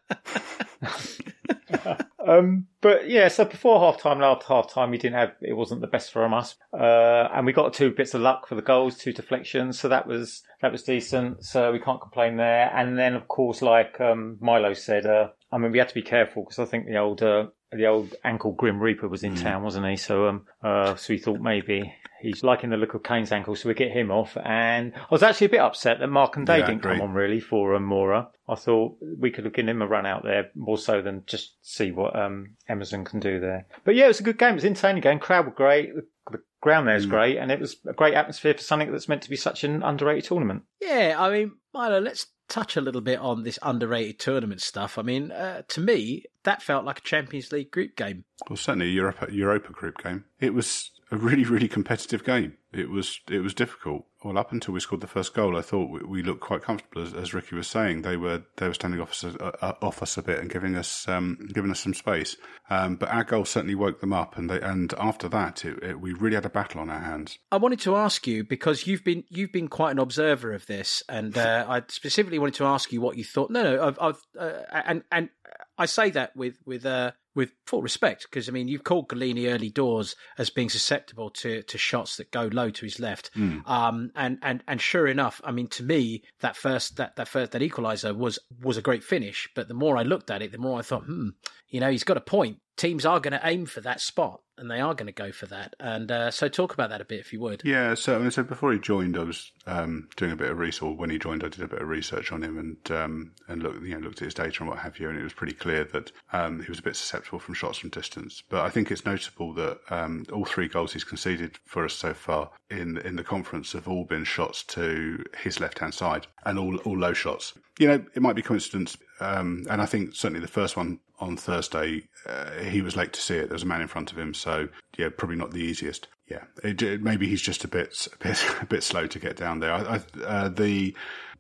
Um, 2.31 2.67
but 2.81 3.09
yeah, 3.09 3.29
so 3.29 3.45
before 3.45 3.81
half 3.81 4.01
time 4.01 4.19
and 4.19 4.25
after 4.25 4.47
half 4.47 4.73
time, 4.73 4.91
we 4.91 4.99
didn't 4.99 5.19
have 5.19 5.33
it 5.41 5.55
wasn't 5.55 5.81
the 5.81 5.87
best 5.87 6.13
from 6.13 6.35
us, 6.35 6.55
uh, 6.73 7.29
and 7.33 7.47
we 7.47 7.53
got 7.53 7.73
two 7.73 7.91
bits 7.91 8.15
of 8.15 8.21
luck 8.21 8.47
for 8.47 8.55
the 8.55 8.63
goals, 8.63 8.99
two 8.99 9.13
deflections, 9.13 9.79
so 9.79 9.89
that 9.89 10.07
was 10.07 10.43
that 10.63 10.71
was 10.71 10.83
decent. 10.83 11.45
So 11.45 11.73
we 11.73 11.81
can't 11.81 12.01
complain 12.01 12.37
there. 12.37 12.71
And 12.75 12.99
then 12.99 13.15
of 13.15 13.27
course, 13.27 13.63
like 13.63 14.01
um, 14.01 14.37
Milo 14.41 14.75
said, 14.75 15.07
uh, 15.07 15.29
I 15.53 15.59
mean, 15.59 15.73
we 15.73 15.79
had 15.79 15.89
to 15.89 15.95
be 15.95 16.03
careful 16.03 16.45
because 16.45 16.59
I 16.59 16.65
think 16.65 16.87
the 16.87 16.97
old 16.99 17.23
uh, 17.23 17.47
the 17.73 17.87
old 17.87 18.15
ankle 18.25 18.53
Grim 18.53 18.81
Reaper 18.81 19.09
was 19.09 19.25
in 19.25 19.35
town, 19.37 19.63
wasn't 19.63 19.87
he? 19.87 19.97
So 19.97 20.29
um, 20.29 20.47
uh, 20.63 20.95
so 20.97 21.13
we 21.15 21.19
thought 21.19 21.41
maybe. 21.41 21.95
He's 22.23 22.45
liking 22.45 22.69
the 22.69 22.77
look 22.77 22.93
of 22.93 23.03
Kane's 23.03 23.33
ankle, 23.33 23.57
so 23.57 23.67
we 23.67 23.75
get 23.75 23.93
him 23.93 24.11
off. 24.11 24.37
And 24.45 24.93
I 24.95 25.07
was 25.11 25.23
actually 25.23 25.47
a 25.47 25.51
bit 25.51 25.61
upset 25.61 26.01
that 26.01 26.09
Mark 26.09 26.37
and 26.37 26.47
Day 26.47 26.59
Yeah, 26.59 26.67
didn't 26.67 26.83
come 26.83 27.01
on 27.01 27.13
really 27.15 27.41
for 27.41 27.75
um, 27.75 27.89
Moura. 27.89 28.27
I 28.47 28.57
thought 28.57 28.99
we 29.19 29.31
could 29.31 29.47
have 29.47 29.55
given 29.55 29.71
him 29.71 29.81
a 29.81 29.87
run 29.87 30.05
out 30.05 30.23
there 30.23 30.51
more 30.55 30.77
so 30.77 31.01
than 31.01 31.23
just 31.27 31.57
see 31.63 31.93
what 31.93 32.15
um, 32.15 32.57
Emerson 32.69 33.07
can 33.07 33.21
do 33.21 33.41
there. 33.41 33.67
But 33.87 33.95
yeah, 33.95 34.05
it 34.05 34.09
was 34.09 34.21
a 34.21 34.25
good 34.25 34.37
game. 34.39 34.51
It 34.51 34.57
was 34.57 34.65
an 34.65 34.71
entertaining 34.73 35.01
game. 35.01 35.19
Crowd 35.19 35.47
were 35.47 35.53
great. 35.53 35.95
The, 35.95 36.03
the 36.31 36.43
ground 36.61 36.87
there 36.89 36.97
is 36.97 37.07
Mm. 37.07 37.11
great, 37.11 37.37
and 37.39 37.51
it 37.51 37.59
was 37.59 37.77
a 37.89 37.95
great 37.95 38.13
atmosphere 38.13 38.53
for 38.53 38.61
something 38.63 38.93
that's 38.93 39.09
meant 39.09 39.23
to 39.23 39.31
be 39.31 39.37
such 39.37 39.65
an 39.65 39.83
underrated 39.83 40.25
tournament. 40.25 40.65
Yeah, 40.79 41.15
I 41.19 41.31
mean, 41.31 41.53
Milo, 41.73 42.01
let's 42.01 42.27
touch 42.51 42.77
a 42.77 42.81
little 42.81 43.01
bit 43.01 43.19
on 43.19 43.45
this 43.45 43.59
underrated 43.63 44.19
tournament 44.19 44.61
stuff. 44.61 44.99
I 44.99 45.03
mean, 45.03 45.33
uh, 45.33 45.63
to 45.69 45.81
me, 45.81 46.25
that 46.45 46.63
felt 46.63 46.85
like 46.85 46.99
a 46.99 47.03
Champions 47.03 47.53
League 47.53 47.71
group 47.71 47.97
game. 47.97 48.25
Well, 48.49 48.57
certainly 48.57 48.89
a 48.89 48.93
Europa, 48.93 49.29
Europa 49.31 49.73
group 49.73 50.03
game. 50.03 50.25
It 50.41 50.53
was 50.53 50.91
a 51.13 51.17
really, 51.17 51.45
really 51.45 51.69
competitive 51.69 52.25
game. 52.25 52.57
It 52.73 52.89
was 52.89 53.21
it 53.29 53.41
was 53.41 53.53
difficult. 53.53 54.07
Well, 54.23 54.39
up 54.39 54.53
until 54.53 54.75
we 54.75 54.81
scored 54.81 55.01
the 55.01 55.09
first 55.09 55.35
goal, 55.35 55.57
I 55.57 55.63
thought 55.63 55.91
we, 55.91 56.01
we 56.07 56.23
looked 56.23 56.41
quite 56.41 56.63
comfortable. 56.63 57.03
As, 57.03 57.15
as, 57.15 57.35
Ricky 57.35 57.57
was 57.57 57.67
saying, 57.67 58.03
they 58.03 58.17
were 58.17 58.43
they 58.59 58.69
were 58.69 58.75
standing 58.75 59.01
off 59.01 59.11
us 59.11 59.25
uh, 59.25 59.73
off 59.83 60.03
us 60.03 60.17
a 60.17 60.23
bit 60.23 60.39
and 60.39 60.49
giving 60.49 60.77
us 60.77 61.09
um, 61.09 61.49
giving 61.53 61.73
us 61.73 61.81
some 61.81 61.95
space. 61.95 62.37
Um, 62.69 62.95
but 62.95 63.09
our 63.09 63.25
goal 63.25 63.45
certainly 63.45 63.75
woke 63.75 64.01
them 64.01 64.13
up, 64.13 64.39
and 64.39 64.49
they, 64.49 64.61
and 64.61 64.95
after 64.99 65.29
that, 65.31 65.65
it, 65.65 65.83
it, 65.83 66.01
we 66.01 66.13
really 66.13 66.37
had 66.37 66.47
a 66.47 66.51
battle 66.51 66.81
on 66.81 66.91
our 66.91 67.01
hands. 67.01 67.39
I 67.51 67.57
wanted 67.57 67.81
to 67.81 67.97
ask 67.97 68.27
you 68.29 68.45
because 68.45 68.87
you've 68.87 69.03
been 69.03 69.25
you've 69.29 69.53
been 69.53 69.69
quite 69.69 69.91
an 69.91 69.99
observer 69.99 70.53
of 70.53 70.67
this, 70.67 71.03
and 71.09 71.37
uh, 71.37 71.67
I 71.69 71.83
specifically 71.89 72.39
wanted 72.39 72.55
to 72.55 72.67
ask 72.67 72.93
you 72.93 73.01
what 73.01 73.17
you 73.17 73.25
thought. 73.25 73.51
No, 73.51 73.65
no, 73.65 73.85
I've, 73.85 73.99
I've 74.01 74.23
uh, 74.39 74.63
and 74.71 75.03
and 75.11 75.31
I 75.77 75.87
say 75.87 76.11
that 76.11 76.37
with 76.37 76.57
with 76.65 76.87
uh, 76.87 77.13
with 77.35 77.53
full 77.67 77.83
respect, 77.83 78.27
because 78.29 78.49
I 78.49 78.53
mean 78.53 78.69
you've 78.69 78.85
called 78.85 79.09
Gollini 79.09 79.53
early 79.53 79.71
doors 79.71 80.17
as 80.39 80.51
being 80.51 80.69
susceptible 80.69 81.31
to, 81.31 81.63
to 81.63 81.79
shots 81.79 82.17
that 82.17 82.31
go 82.31 82.49
low 82.53 82.71
to 82.71 82.85
his 82.85 82.99
left, 82.99 83.31
mm. 83.35 83.67
um, 83.69 84.11
and 84.15 84.39
and 84.43 84.63
and 84.67 84.81
sure 84.81 85.07
enough, 85.07 85.41
I 85.45 85.53
mean 85.53 85.69
to 85.69 85.83
me 85.83 86.23
that 86.41 86.57
first 86.57 86.97
that 86.97 87.17
that 87.17 87.29
first 87.29 87.53
that 87.53 87.63
equaliser 87.63 88.17
was 88.17 88.39
was 88.61 88.77
a 88.77 88.83
great 88.83 89.05
finish, 89.05 89.49
but 89.55 89.69
the 89.69 89.75
more 89.75 89.97
I 89.97 90.03
looked 90.03 90.31
at 90.31 90.43
it, 90.43 90.53
the 90.53 90.59
more 90.59 90.79
I 90.79 90.83
thought, 90.83 91.05
hmm, 91.05 91.31
you 91.69 91.81
know, 91.81 91.91
he's 91.91 92.05
got 92.05 92.17
a 92.17 92.23
point 92.23 92.59
teams 92.81 93.05
are 93.05 93.21
going 93.21 93.33
to 93.33 93.41
aim 93.47 93.67
for 93.67 93.83
that 93.83 94.01
spot 94.01 94.41
and 94.57 94.71
they 94.71 94.81
are 94.81 94.95
going 94.95 95.07
to 95.07 95.13
go 95.13 95.31
for 95.33 95.45
that. 95.47 95.77
And 95.79 96.11
uh, 96.11 96.31
so, 96.31 96.49
talk 96.49 96.73
about 96.73 96.89
that 96.91 97.03
a 97.03 97.05
bit 97.05 97.21
if 97.21 97.33
you 97.33 97.41
would. 97.41 97.61
Yeah. 97.63 97.95
So, 97.95 98.17
I 98.17 98.19
mean, 98.19 98.31
so 98.31 98.43
before 98.43 98.73
he 98.73 98.79
joined, 98.79 99.19
I 99.19 99.25
was 99.25 99.53
um, 99.67 100.09
doing 100.17 100.33
a 100.33 100.37
bit 100.37 100.51
of 100.51 100.59
research. 100.59 100.97
When 100.97 101.11
he 101.11 101.19
joined, 101.19 101.45
I 101.45 101.49
did 101.49 101.61
a 101.61 101.69
bit 101.69 101.83
of 101.83 101.89
research 101.89 102.33
on 102.33 102.43
him 102.43 102.59
and 102.59 102.91
um, 102.97 103.33
and 103.49 103.63
looked, 103.63 103.83
you 103.83 103.95
know, 103.95 104.01
looked 104.01 104.23
at 104.23 104.27
his 104.27 104.35
data 104.35 104.61
and 104.61 104.69
what 104.69 104.79
have 104.79 104.99
you. 104.99 105.11
And 105.11 105.19
it 105.19 105.23
was 105.23 105.35
pretty 105.35 105.53
clear 105.53 105.85
that 105.85 106.11
um, 106.33 106.63
he 106.63 106.71
was 106.71 106.79
a 106.79 106.83
bit 106.83 106.97
susceptible 106.97 107.20
from 107.25 107.55
shots 107.55 107.79
from 107.79 107.91
distance. 107.91 108.43
But 108.49 108.63
I 108.63 108.71
think 108.71 108.91
it's 108.91 109.05
notable 109.05 109.53
that 109.55 109.81
um, 109.91 110.25
all 110.33 110.45
three 110.45 110.69
goals 110.69 110.93
he's 110.93 111.05
conceded 111.05 111.59
for 111.65 111.85
us 111.85 111.95
so 111.95 112.15
far 112.15 112.51
in 112.71 112.99
in 112.99 113.17
the 113.17 113.25
conference 113.25 113.73
have 113.73 113.89
all 113.89 114.05
been 114.05 114.25
shots 114.25 114.63
to 114.65 115.25
his 115.39 115.61
left 115.61 115.79
hand 115.79 115.95
side 115.95 116.27
and 116.45 116.59
all 116.59 116.77
all 116.79 116.99
low 116.99 117.13
shots. 117.13 117.55
You 117.79 117.89
know, 117.89 118.05
it 118.15 118.21
might 118.21 118.37
be 118.37 118.43
coincidence, 118.43 118.97
um, 119.21 119.65
and 119.71 119.81
I 119.81 119.87
think 119.87 120.15
certainly 120.15 120.41
the 120.41 120.49
first 120.49 120.77
one 120.77 121.01
on 121.19 121.37
Thursday, 121.37 122.03
uh, 122.27 122.51
he 122.61 122.83
was 122.83 122.97
late 122.97 123.13
to 123.13 123.21
see 123.21 123.37
it. 123.37 123.49
There 123.49 123.55
was 123.55 123.63
a 123.63 123.67
man 123.67 123.83
in 123.83 123.89
front 123.89 124.11
of 124.11 124.19
him, 124.19 124.35
so 124.35 124.69
yeah, 124.97 125.09
probably 125.17 125.37
not 125.37 125.53
the 125.53 125.61
easiest. 125.61 126.09
Yeah, 126.27 126.45
it, 126.63 126.81
it, 126.83 127.03
maybe 127.03 127.29
he's 127.29 127.43
just 127.43 127.65
a 127.65 127.69
bit, 127.69 128.09
a 128.13 128.19
bit, 128.19 128.45
a 128.63 128.67
bit 128.67 128.83
slow 128.83 129.07
to 129.07 129.19
get 129.19 129.37
down 129.37 129.61
there. 129.61 129.73
I, 129.73 129.97
I, 129.97 130.23
uh, 130.25 130.49
the 130.49 130.95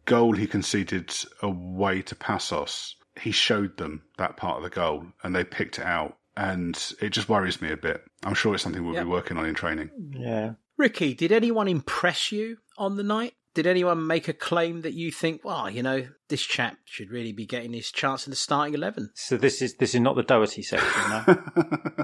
goal 0.04 0.32
he 0.32 0.46
conceded 0.46 1.14
away 1.42 2.02
to 2.02 2.14
Paços, 2.14 2.94
he 3.20 3.30
showed 3.30 3.76
them 3.76 4.02
that 4.18 4.36
part 4.36 4.56
of 4.56 4.62
the 4.62 4.70
goal, 4.70 5.06
and 5.22 5.34
they 5.34 5.44
picked 5.44 5.78
it 5.78 5.84
out, 5.84 6.16
and 6.36 6.92
it 7.00 7.10
just 7.10 7.28
worries 7.28 7.60
me 7.60 7.70
a 7.70 7.76
bit. 7.76 8.02
I'm 8.24 8.34
sure 8.34 8.54
it's 8.54 8.62
something 8.62 8.84
we'll 8.84 8.94
yep. 8.94 9.04
be 9.04 9.10
working 9.10 9.36
on 9.36 9.46
in 9.46 9.54
training. 9.54 9.90
Yeah. 10.12 10.52
Ricky, 10.76 11.14
did 11.14 11.32
anyone 11.32 11.68
impress 11.68 12.32
you 12.32 12.58
on 12.78 12.96
the 12.96 13.02
night? 13.02 13.34
Did 13.52 13.66
anyone 13.66 14.06
make 14.06 14.28
a 14.28 14.32
claim 14.32 14.82
that 14.82 14.94
you 14.94 15.10
think, 15.10 15.44
well, 15.44 15.68
you 15.68 15.82
know, 15.82 16.06
this 16.28 16.40
chap 16.40 16.78
should 16.84 17.10
really 17.10 17.32
be 17.32 17.46
getting 17.46 17.72
his 17.72 17.90
chance 17.90 18.26
in 18.26 18.30
the 18.30 18.36
starting 18.36 18.74
eleven? 18.74 19.10
So 19.14 19.36
this 19.36 19.60
is 19.60 19.74
this 19.74 19.94
is 19.94 20.00
not 20.00 20.14
the 20.14 20.22
Doherty 20.22 20.62
section, 20.62 21.10
no? 21.10 21.42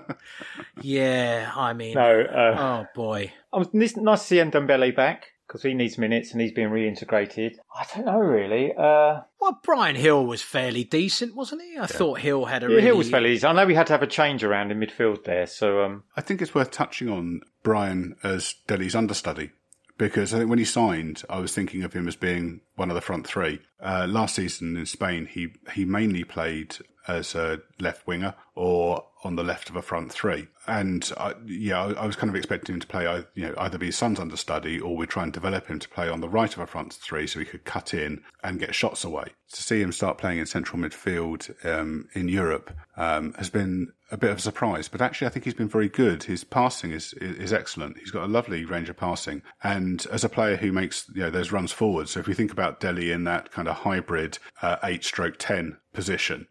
yeah, 0.82 1.52
I 1.54 1.72
mean, 1.72 1.94
no. 1.94 2.20
Uh, 2.20 2.56
oh 2.58 2.86
boy, 2.96 3.32
I 3.52 3.58
was 3.58 3.72
nice 3.72 3.92
to 3.92 4.26
see 4.26 4.36
Ndombele 4.36 4.94
back 4.94 5.28
because 5.56 5.70
he 5.70 5.74
needs 5.74 5.96
minutes 5.96 6.32
and 6.32 6.40
he's 6.40 6.52
being 6.52 6.68
reintegrated. 6.68 7.56
I 7.74 7.86
don't 7.94 8.04
know 8.04 8.18
really. 8.18 8.72
Uh, 8.76 9.22
well, 9.40 9.58
Bryan 9.62 9.96
Gil 9.96 10.26
was 10.26 10.42
fairly 10.42 10.84
decent, 10.84 11.34
wasn't 11.34 11.62
he? 11.62 11.78
I 11.78 11.82
yeah. 11.82 11.86
thought 11.86 12.20
Gil 12.20 12.44
had 12.44 12.62
a 12.62 12.66
yeah, 12.66 12.72
really... 12.72 12.82
Gil 12.82 12.98
was 12.98 13.10
fairly 13.10 13.30
decent. 13.30 13.50
I 13.50 13.54
know 13.54 13.66
we 13.66 13.74
had 13.74 13.86
to 13.86 13.94
have 13.94 14.02
a 14.02 14.06
change 14.06 14.44
around 14.44 14.70
in 14.70 14.78
midfield 14.78 15.24
there, 15.24 15.46
so 15.46 15.82
um... 15.82 16.04
I 16.14 16.20
think 16.20 16.42
it's 16.42 16.54
worth 16.54 16.70
touching 16.70 17.08
on 17.08 17.40
Bryan 17.62 18.16
as 18.22 18.54
Dele's 18.66 18.94
understudy 18.94 19.50
because 19.96 20.34
I 20.34 20.38
think 20.38 20.50
when 20.50 20.58
he 20.58 20.66
signed, 20.66 21.22
I 21.30 21.38
was 21.38 21.54
thinking 21.54 21.82
of 21.84 21.94
him 21.94 22.06
as 22.06 22.16
being 22.16 22.60
one 22.74 22.90
of 22.90 22.94
the 22.94 23.00
front 23.00 23.26
three. 23.26 23.60
Uh, 23.80 24.06
last 24.06 24.34
season 24.34 24.76
in 24.76 24.84
Spain, 24.84 25.24
he 25.24 25.48
he 25.72 25.86
mainly 25.86 26.24
played 26.24 26.76
as 27.08 27.34
a 27.34 27.60
left 27.80 28.06
winger 28.06 28.34
or 28.56 29.04
on 29.22 29.36
the 29.36 29.44
left 29.44 29.68
of 29.68 29.76
a 29.76 29.82
front 29.82 30.10
three. 30.10 30.48
And 30.66 31.12
I, 31.16 31.34
yeah, 31.46 31.84
I, 31.84 32.06
was 32.06 32.16
kind 32.16 32.30
of 32.30 32.36
expecting 32.36 32.74
him 32.74 32.80
to 32.80 32.86
play, 32.86 33.24
you 33.34 33.48
know, 33.48 33.54
either 33.58 33.78
be 33.78 33.86
his 33.86 33.96
Son's 33.96 34.18
understudy 34.18 34.80
or 34.80 34.96
we'd 34.96 35.10
try 35.10 35.22
and 35.22 35.32
develop 35.32 35.66
him 35.66 35.78
to 35.78 35.88
play 35.88 36.08
on 36.08 36.20
the 36.20 36.28
right 36.28 36.52
of 36.52 36.58
a 36.58 36.66
front 36.66 36.92
three 36.94 37.26
so 37.26 37.38
he 37.38 37.44
could 37.44 37.64
cut 37.64 37.94
in 37.94 38.22
and 38.42 38.58
get 38.58 38.74
shots 38.74 39.04
away. 39.04 39.26
To 39.52 39.62
see 39.62 39.80
him 39.80 39.92
start 39.92 40.18
playing 40.18 40.38
in 40.38 40.46
central 40.46 40.80
midfield 40.80 41.54
um, 41.64 42.08
in 42.14 42.28
Europe 42.28 42.72
um, 42.96 43.34
has 43.34 43.48
been 43.50 43.92
a 44.10 44.16
bit 44.16 44.30
of 44.30 44.38
a 44.38 44.40
surprise. 44.40 44.88
But 44.88 45.00
actually, 45.00 45.26
I 45.26 45.30
think 45.30 45.44
he's 45.44 45.54
been 45.54 45.68
very 45.68 45.88
good. 45.88 46.24
His 46.24 46.44
passing 46.44 46.92
is, 46.92 47.12
is, 47.14 47.52
excellent. 47.52 47.98
He's 47.98 48.10
got 48.10 48.24
a 48.24 48.28
lovely 48.28 48.64
range 48.64 48.88
of 48.88 48.96
passing, 48.96 49.42
and 49.62 50.04
as 50.12 50.24
a 50.24 50.28
player 50.28 50.56
who 50.56 50.72
makes 50.72 51.08
you 51.14 51.22
know 51.22 51.30
those 51.30 51.52
runs 51.52 51.72
forward. 51.72 52.08
So 52.08 52.20
if 52.20 52.26
we 52.26 52.34
think 52.34 52.52
about 52.52 52.80
Dele 52.80 53.10
in 53.10 53.24
that 53.24 53.50
kind 53.50 53.68
of 53.68 53.76
hybrid 53.76 54.38
uh, 54.62 54.76
eight 54.84 55.04
stroke 55.04 55.36
ten 55.38 55.78
position, 55.92 56.46